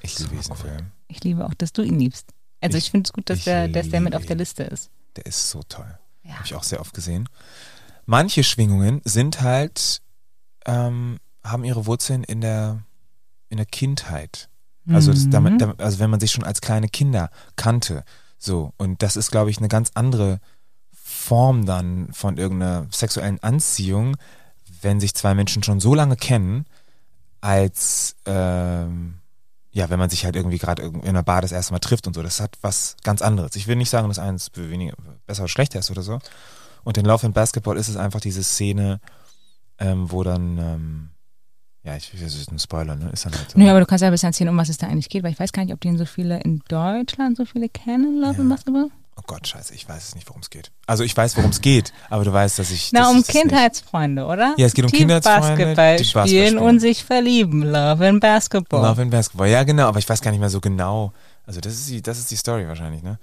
ich 0.00 0.18
liebe 0.18 0.36
diesen 0.36 0.56
Film. 0.56 0.92
Ich 1.08 1.22
liebe 1.24 1.44
auch, 1.44 1.54
dass 1.54 1.72
du 1.72 1.82
ihn 1.82 1.98
liebst. 1.98 2.32
Also 2.60 2.78
ich, 2.78 2.84
ich 2.84 2.90
finde 2.90 3.08
es 3.08 3.12
gut, 3.12 3.28
dass 3.30 3.44
der, 3.44 3.68
dass 3.68 3.90
der 3.90 4.00
mit 4.00 4.14
auf 4.14 4.26
der 4.26 4.36
Liste 4.36 4.62
ist. 4.64 4.90
Der 5.16 5.26
ist 5.26 5.50
so 5.50 5.62
toll. 5.68 5.98
Ja. 6.22 6.34
Habe 6.34 6.46
ich 6.46 6.54
auch 6.54 6.64
sehr 6.64 6.80
oft 6.80 6.94
gesehen. 6.94 7.28
Manche 8.10 8.42
Schwingungen 8.42 9.02
sind 9.04 9.42
halt, 9.42 10.00
ähm, 10.64 11.18
haben 11.44 11.62
ihre 11.62 11.84
Wurzeln 11.84 12.24
in 12.24 12.40
der, 12.40 12.82
in 13.50 13.58
der 13.58 13.66
Kindheit. 13.66 14.48
Also, 14.90 15.12
das, 15.12 15.28
damit, 15.28 15.52
mhm. 15.52 15.58
damit, 15.58 15.82
also 15.82 15.98
wenn 15.98 16.08
man 16.08 16.18
sich 16.18 16.32
schon 16.32 16.42
als 16.42 16.62
kleine 16.62 16.88
Kinder 16.88 17.28
kannte, 17.56 18.04
so, 18.38 18.72
und 18.78 19.02
das 19.02 19.16
ist, 19.16 19.30
glaube 19.30 19.50
ich, 19.50 19.58
eine 19.58 19.68
ganz 19.68 19.90
andere 19.92 20.40
Form 20.90 21.66
dann 21.66 22.08
von 22.14 22.38
irgendeiner 22.38 22.86
sexuellen 22.90 23.42
Anziehung, 23.42 24.16
wenn 24.80 25.00
sich 25.00 25.14
zwei 25.14 25.34
Menschen 25.34 25.62
schon 25.62 25.78
so 25.78 25.94
lange 25.94 26.16
kennen, 26.16 26.64
als 27.42 28.16
ähm, 28.24 29.18
ja, 29.70 29.90
wenn 29.90 29.98
man 29.98 30.08
sich 30.08 30.24
halt 30.24 30.34
irgendwie 30.34 30.56
gerade 30.56 30.82
in 30.82 31.02
einer 31.04 31.22
Bar 31.22 31.42
das 31.42 31.52
erste 31.52 31.74
Mal 31.74 31.80
trifft 31.80 32.06
und 32.06 32.14
so. 32.14 32.22
Das 32.22 32.40
hat 32.40 32.56
was 32.62 32.96
ganz 33.02 33.20
anderes. 33.20 33.54
Ich 33.54 33.66
will 33.66 33.76
nicht 33.76 33.90
sagen, 33.90 34.08
dass 34.08 34.18
eins 34.18 34.50
weniger, 34.54 34.94
besser 35.26 35.42
oder 35.42 35.48
schlechter 35.48 35.80
ist 35.80 35.90
oder 35.90 36.00
so. 36.00 36.20
Und 36.84 36.98
in 36.98 37.04
Love 37.04 37.26
and 37.26 37.34
Basketball 37.34 37.76
ist 37.76 37.88
es 37.88 37.96
einfach 37.96 38.20
diese 38.20 38.42
Szene, 38.42 39.00
ähm, 39.78 40.10
wo 40.10 40.22
dann 40.22 40.58
ähm, 40.58 41.10
ja, 41.88 41.96
ich, 41.96 42.10
das 42.10 42.34
ist 42.34 42.52
ein 42.52 42.58
Spoiler, 42.58 42.96
ne? 42.96 43.08
Ist 43.10 43.24
dann 43.24 43.32
halt 43.34 43.50
so. 43.50 43.58
Nö, 43.58 43.68
aber 43.70 43.80
du 43.80 43.86
kannst 43.86 44.02
ja 44.02 44.08
ein 44.08 44.12
bisschen 44.12 44.28
erzählen, 44.28 44.50
um 44.50 44.58
was 44.58 44.68
es 44.68 44.76
da 44.76 44.88
eigentlich 44.88 45.08
geht, 45.08 45.22
weil 45.22 45.32
ich 45.32 45.40
weiß 45.40 45.52
gar 45.52 45.64
nicht, 45.64 45.72
ob 45.72 45.80
den 45.80 45.96
so 45.96 46.04
viele 46.04 46.38
in 46.40 46.60
Deutschland 46.68 47.36
so 47.36 47.44
viele 47.46 47.68
kennen, 47.68 48.20
Love 48.20 48.34
ja. 48.34 48.40
and 48.40 48.48
Basketball. 48.50 48.90
Oh 49.16 49.22
Gott, 49.26 49.48
scheiße, 49.48 49.74
ich 49.74 49.88
weiß 49.88 50.08
es 50.08 50.14
nicht, 50.14 50.28
worum 50.28 50.42
es 50.42 50.50
geht. 50.50 50.70
Also 50.86 51.02
ich 51.02 51.16
weiß, 51.16 51.36
worum 51.36 51.50
es 51.50 51.60
geht, 51.60 51.92
aber 52.10 52.24
du 52.24 52.32
weißt, 52.32 52.58
dass 52.58 52.70
ich. 52.70 52.92
Na, 52.92 53.00
dass 53.00 53.10
um 53.10 53.18
ich 53.20 53.26
Kindheitsfreunde, 53.26 54.26
oder? 54.26 54.54
Ja, 54.58 54.66
es 54.66 54.74
geht 54.74 54.84
um 54.84 54.90
Team 54.90 55.08
Kindheitsfreunde. 55.08 55.74
Basketball 55.74 56.26
spielen 56.26 56.58
und 56.58 56.80
sich 56.80 57.04
verlieben. 57.04 57.62
Love 57.62 58.06
and 58.06 58.20
Basketball. 58.20 58.82
Love 58.82 59.02
and 59.02 59.10
Basketball, 59.10 59.48
ja 59.48 59.62
genau, 59.64 59.88
aber 59.88 59.98
ich 59.98 60.08
weiß 60.08 60.20
gar 60.20 60.30
nicht 60.30 60.40
mehr 60.40 60.50
so 60.50 60.60
genau. 60.60 61.12
Also 61.46 61.60
das 61.60 61.72
ist 61.72 61.88
die, 61.88 62.02
das 62.02 62.18
ist 62.18 62.30
die 62.30 62.36
Story 62.36 62.68
wahrscheinlich, 62.68 63.02
ne? 63.02 63.18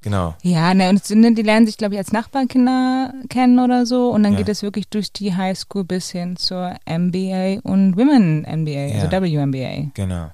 Genau. 0.00 0.36
Ja, 0.42 0.74
ne, 0.74 0.90
und 0.90 1.08
die 1.08 1.42
lernen 1.42 1.66
sich, 1.66 1.76
glaube 1.76 1.94
ich, 1.94 1.98
als 1.98 2.12
Nachbarkinder 2.12 3.12
kennen 3.28 3.58
oder 3.58 3.84
so. 3.84 4.10
Und 4.10 4.22
dann 4.22 4.32
ja. 4.34 4.38
geht 4.38 4.48
es 4.48 4.62
wirklich 4.62 4.88
durch 4.88 5.12
die 5.12 5.34
Highschool 5.34 5.84
bis 5.84 6.10
hin 6.10 6.36
zur 6.36 6.76
MBA 6.86 7.60
und 7.62 7.96
Women 7.96 8.42
MBA, 8.42 8.94
also 8.94 9.06
ja. 9.08 9.18
also 9.18 9.22
WNBA. 9.22 9.90
Genau. 9.94 10.30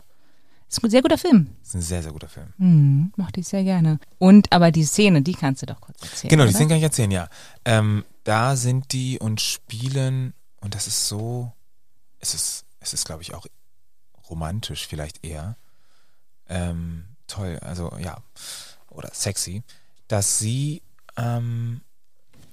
Ist 0.68 0.82
ein 0.82 0.90
sehr 0.90 1.02
guter 1.02 1.18
Film. 1.18 1.48
Ist 1.62 1.74
ein 1.74 1.80
sehr, 1.80 2.02
sehr 2.02 2.12
guter 2.12 2.28
Film. 2.28 2.48
Mhm, 2.58 3.12
mochte 3.16 3.40
ich 3.40 3.48
sehr 3.48 3.64
gerne. 3.64 4.00
Und 4.18 4.52
aber 4.52 4.70
die 4.70 4.84
Szene, 4.84 5.22
die 5.22 5.34
kannst 5.34 5.62
du 5.62 5.66
doch 5.66 5.80
kurz 5.80 6.02
erzählen. 6.02 6.30
Genau, 6.30 6.44
die 6.46 6.52
Szene 6.52 6.68
kann 6.68 6.78
ich 6.78 6.82
erzählen, 6.82 7.10
ja. 7.10 7.28
Ähm, 7.64 8.04
da 8.24 8.56
sind 8.56 8.92
die 8.92 9.18
und 9.18 9.40
spielen, 9.40 10.34
und 10.60 10.74
das 10.74 10.86
ist 10.86 11.08
so, 11.08 11.52
es 12.18 12.34
ist, 12.34 12.64
es 12.80 12.92
ist, 12.92 13.06
glaube 13.06 13.22
ich, 13.22 13.34
auch 13.34 13.46
romantisch 14.28 14.86
vielleicht 14.86 15.24
eher. 15.24 15.56
Ähm, 16.48 17.04
toll, 17.28 17.58
also 17.62 17.92
ja 18.02 18.18
oder 18.94 19.10
sexy, 19.12 19.62
dass 20.08 20.38
sie 20.38 20.82
ähm, 21.16 21.80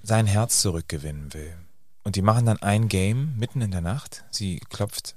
sein 0.03 0.25
Herz 0.25 0.61
zurückgewinnen 0.61 1.33
will. 1.33 1.55
Und 2.03 2.15
die 2.15 2.21
machen 2.21 2.45
dann 2.45 2.61
ein 2.61 2.87
Game 2.87 3.37
mitten 3.37 3.61
in 3.61 3.71
der 3.71 3.81
Nacht. 3.81 4.23
Sie 4.31 4.59
klopft 4.69 5.15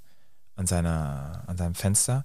an 0.56 0.66
seiner, 0.66 1.44
an 1.46 1.56
seinem 1.56 1.74
Fenster 1.74 2.24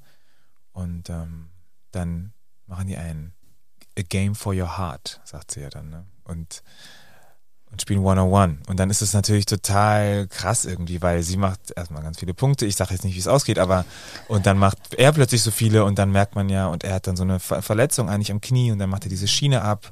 und 0.73 1.09
ähm, 1.09 1.49
dann 1.91 2.33
machen 2.67 2.87
die 2.87 2.97
ein 2.97 3.33
A 3.97 4.01
Game 4.01 4.35
for 4.35 4.53
Your 4.53 4.77
Heart, 4.77 5.21
sagt 5.23 5.51
sie 5.51 5.61
ja 5.61 5.69
dann. 5.69 5.89
Ne? 5.89 6.05
Und 6.23 6.63
und 7.71 7.81
spielen 7.81 7.99
101. 7.99 8.67
Und 8.67 8.79
dann 8.79 8.89
ist 8.89 9.01
es 9.01 9.13
natürlich 9.13 9.45
total 9.45 10.27
krass 10.27 10.65
irgendwie, 10.65 11.01
weil 11.01 11.21
sie 11.23 11.37
macht 11.37 11.59
erstmal 11.75 12.01
ganz 12.01 12.19
viele 12.19 12.33
Punkte. 12.33 12.65
Ich 12.65 12.75
sage 12.75 12.93
jetzt 12.93 13.03
nicht, 13.03 13.15
wie 13.15 13.19
es 13.19 13.27
ausgeht, 13.27 13.59
aber 13.59 13.85
und 14.27 14.45
dann 14.45 14.57
macht 14.57 14.77
er 14.95 15.11
plötzlich 15.11 15.41
so 15.41 15.51
viele 15.51 15.83
und 15.85 15.99
dann 15.99 16.11
merkt 16.11 16.35
man 16.35 16.49
ja, 16.49 16.67
und 16.67 16.83
er 16.83 16.95
hat 16.95 17.07
dann 17.07 17.15
so 17.15 17.23
eine 17.23 17.39
Verletzung 17.39 18.09
eigentlich 18.09 18.31
am 18.31 18.41
Knie 18.41 18.71
und 18.71 18.79
dann 18.79 18.89
macht 18.89 19.05
er 19.05 19.09
diese 19.09 19.27
Schiene 19.27 19.61
ab 19.61 19.91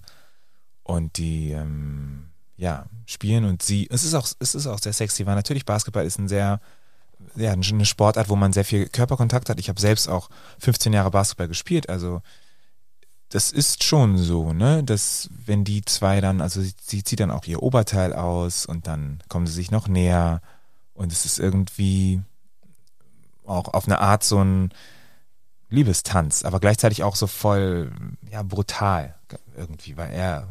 und 0.83 1.17
die 1.17 1.51
ähm, 1.51 2.29
ja 2.55 2.85
spielen 3.05 3.45
und 3.45 3.61
sie, 3.61 3.87
es 3.91 4.03
ist 4.03 4.15
auch, 4.15 4.27
es 4.39 4.55
ist 4.55 4.67
auch 4.67 4.79
sehr 4.79 4.93
sexy, 4.93 5.25
weil 5.25 5.35
natürlich 5.35 5.65
Basketball 5.65 6.05
ist 6.05 6.19
ein 6.19 6.27
sehr 6.27 6.59
ja, 7.35 7.51
eine 7.51 7.85
Sportart, 7.85 8.29
wo 8.29 8.35
man 8.35 8.53
sehr 8.53 8.65
viel 8.65 8.87
Körperkontakt 8.87 9.49
hat. 9.49 9.59
Ich 9.59 9.69
habe 9.69 9.79
selbst 9.79 10.07
auch 10.07 10.29
15 10.59 10.93
Jahre 10.93 11.11
Basketball 11.11 11.47
gespielt, 11.47 11.89
also 11.89 12.21
das 13.29 13.51
ist 13.51 13.83
schon 13.83 14.17
so, 14.17 14.53
ne, 14.53 14.83
dass 14.83 15.29
wenn 15.45 15.63
die 15.63 15.83
zwei 15.83 16.21
dann, 16.21 16.41
also 16.41 16.61
sie, 16.61 16.73
sie 16.81 17.03
zieht 17.03 17.19
dann 17.19 17.31
auch 17.31 17.45
ihr 17.45 17.61
Oberteil 17.61 18.13
aus 18.13 18.65
und 18.65 18.87
dann 18.87 19.21
kommen 19.27 19.47
sie 19.47 19.53
sich 19.53 19.71
noch 19.71 19.87
näher 19.87 20.41
und 20.93 21.11
es 21.11 21.25
ist 21.25 21.39
irgendwie 21.39 22.21
auch 23.45 23.73
auf 23.73 23.85
eine 23.85 23.99
Art 23.99 24.23
so 24.23 24.43
ein 24.43 24.71
Liebestanz, 25.69 26.43
aber 26.45 26.59
gleichzeitig 26.59 27.03
auch 27.03 27.15
so 27.15 27.27
voll, 27.27 27.91
ja, 28.31 28.43
brutal 28.43 29.15
irgendwie, 29.55 29.97
weil 29.97 30.11
er 30.13 30.47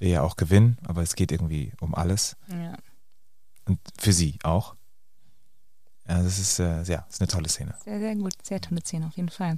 will 0.00 0.08
ja 0.08 0.22
auch 0.22 0.36
gewinnen, 0.36 0.78
aber 0.84 1.02
es 1.02 1.14
geht 1.14 1.30
irgendwie 1.30 1.72
um 1.80 1.94
alles. 1.94 2.36
Ja. 2.48 2.76
Und 3.66 3.78
für 3.98 4.12
sie 4.12 4.38
auch. 4.42 4.74
Ja, 6.08 6.22
das 6.22 6.38
ist, 6.38 6.58
äh, 6.58 6.82
ja, 6.82 7.04
das 7.06 7.14
ist 7.14 7.20
eine 7.20 7.28
tolle 7.28 7.48
Szene. 7.48 7.74
Sehr, 7.84 7.98
sehr 7.98 8.14
gut, 8.16 8.34
sehr 8.42 8.60
tolle 8.60 8.80
Szene 8.82 9.06
auf 9.06 9.16
jeden 9.16 9.30
Fall. 9.30 9.56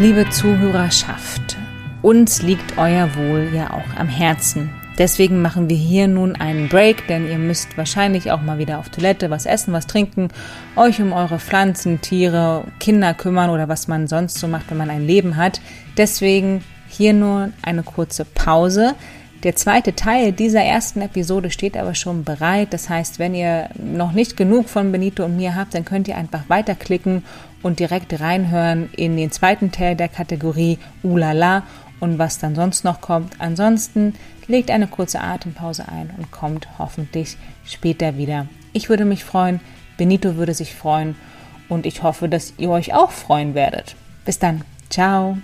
Liebe 0.00 0.26
Zuhörerschaft, 0.30 1.58
uns 2.00 2.40
liegt 2.40 2.78
euer 2.78 3.14
Wohl 3.16 3.50
ja 3.54 3.74
auch 3.74 3.98
am 3.98 4.08
Herzen. 4.08 4.70
Deswegen 4.96 5.42
machen 5.42 5.68
wir 5.68 5.76
hier 5.76 6.08
nun 6.08 6.36
einen 6.36 6.70
Break, 6.70 7.06
denn 7.06 7.28
ihr 7.28 7.36
müsst 7.36 7.76
wahrscheinlich 7.76 8.32
auch 8.32 8.40
mal 8.40 8.56
wieder 8.56 8.78
auf 8.78 8.88
Toilette, 8.88 9.28
was 9.28 9.44
essen, 9.44 9.74
was 9.74 9.86
trinken, 9.86 10.28
euch 10.74 11.02
um 11.02 11.12
eure 11.12 11.38
Pflanzen, 11.38 12.00
Tiere, 12.00 12.64
Kinder 12.80 13.12
kümmern 13.12 13.50
oder 13.50 13.68
was 13.68 13.88
man 13.88 14.08
sonst 14.08 14.38
so 14.38 14.48
macht, 14.48 14.70
wenn 14.70 14.78
man 14.78 14.88
ein 14.88 15.06
Leben 15.06 15.36
hat. 15.36 15.60
Deswegen 15.98 16.64
hier 16.88 17.12
nur 17.12 17.50
eine 17.60 17.82
kurze 17.82 18.24
Pause. 18.24 18.94
Der 19.42 19.54
zweite 19.54 19.94
Teil 19.94 20.32
dieser 20.32 20.62
ersten 20.62 21.02
Episode 21.02 21.50
steht 21.50 21.76
aber 21.76 21.94
schon 21.94 22.24
bereit. 22.24 22.72
Das 22.72 22.88
heißt, 22.88 23.18
wenn 23.18 23.34
ihr 23.34 23.68
noch 23.76 24.12
nicht 24.12 24.36
genug 24.36 24.70
von 24.70 24.92
Benito 24.92 25.26
und 25.26 25.36
mir 25.36 25.54
habt, 25.54 25.74
dann 25.74 25.84
könnt 25.84 26.08
ihr 26.08 26.16
einfach 26.16 26.48
weiterklicken 26.48 27.22
und 27.62 27.78
direkt 27.78 28.20
reinhören 28.20 28.90
in 28.96 29.16
den 29.16 29.30
zweiten 29.30 29.72
Teil 29.72 29.96
der 29.96 30.08
Kategorie 30.08 30.78
Ulala 31.02 31.64
und 32.00 32.18
was 32.18 32.38
dann 32.38 32.54
sonst 32.54 32.84
noch 32.84 33.00
kommt. 33.00 33.34
Ansonsten 33.40 34.14
legt 34.46 34.70
eine 34.70 34.86
kurze 34.86 35.20
Atempause 35.20 35.88
ein 35.88 36.10
und 36.16 36.30
kommt 36.30 36.68
hoffentlich 36.78 37.36
später 37.64 38.16
wieder. 38.16 38.46
Ich 38.72 38.88
würde 38.88 39.04
mich 39.04 39.24
freuen, 39.24 39.60
Benito 39.96 40.36
würde 40.36 40.54
sich 40.54 40.74
freuen 40.74 41.16
und 41.68 41.86
ich 41.86 42.02
hoffe, 42.02 42.28
dass 42.28 42.54
ihr 42.58 42.70
euch 42.70 42.94
auch 42.94 43.10
freuen 43.10 43.54
werdet. 43.54 43.94
Bis 44.24 44.38
dann. 44.38 44.62
Ciao. 44.88 45.38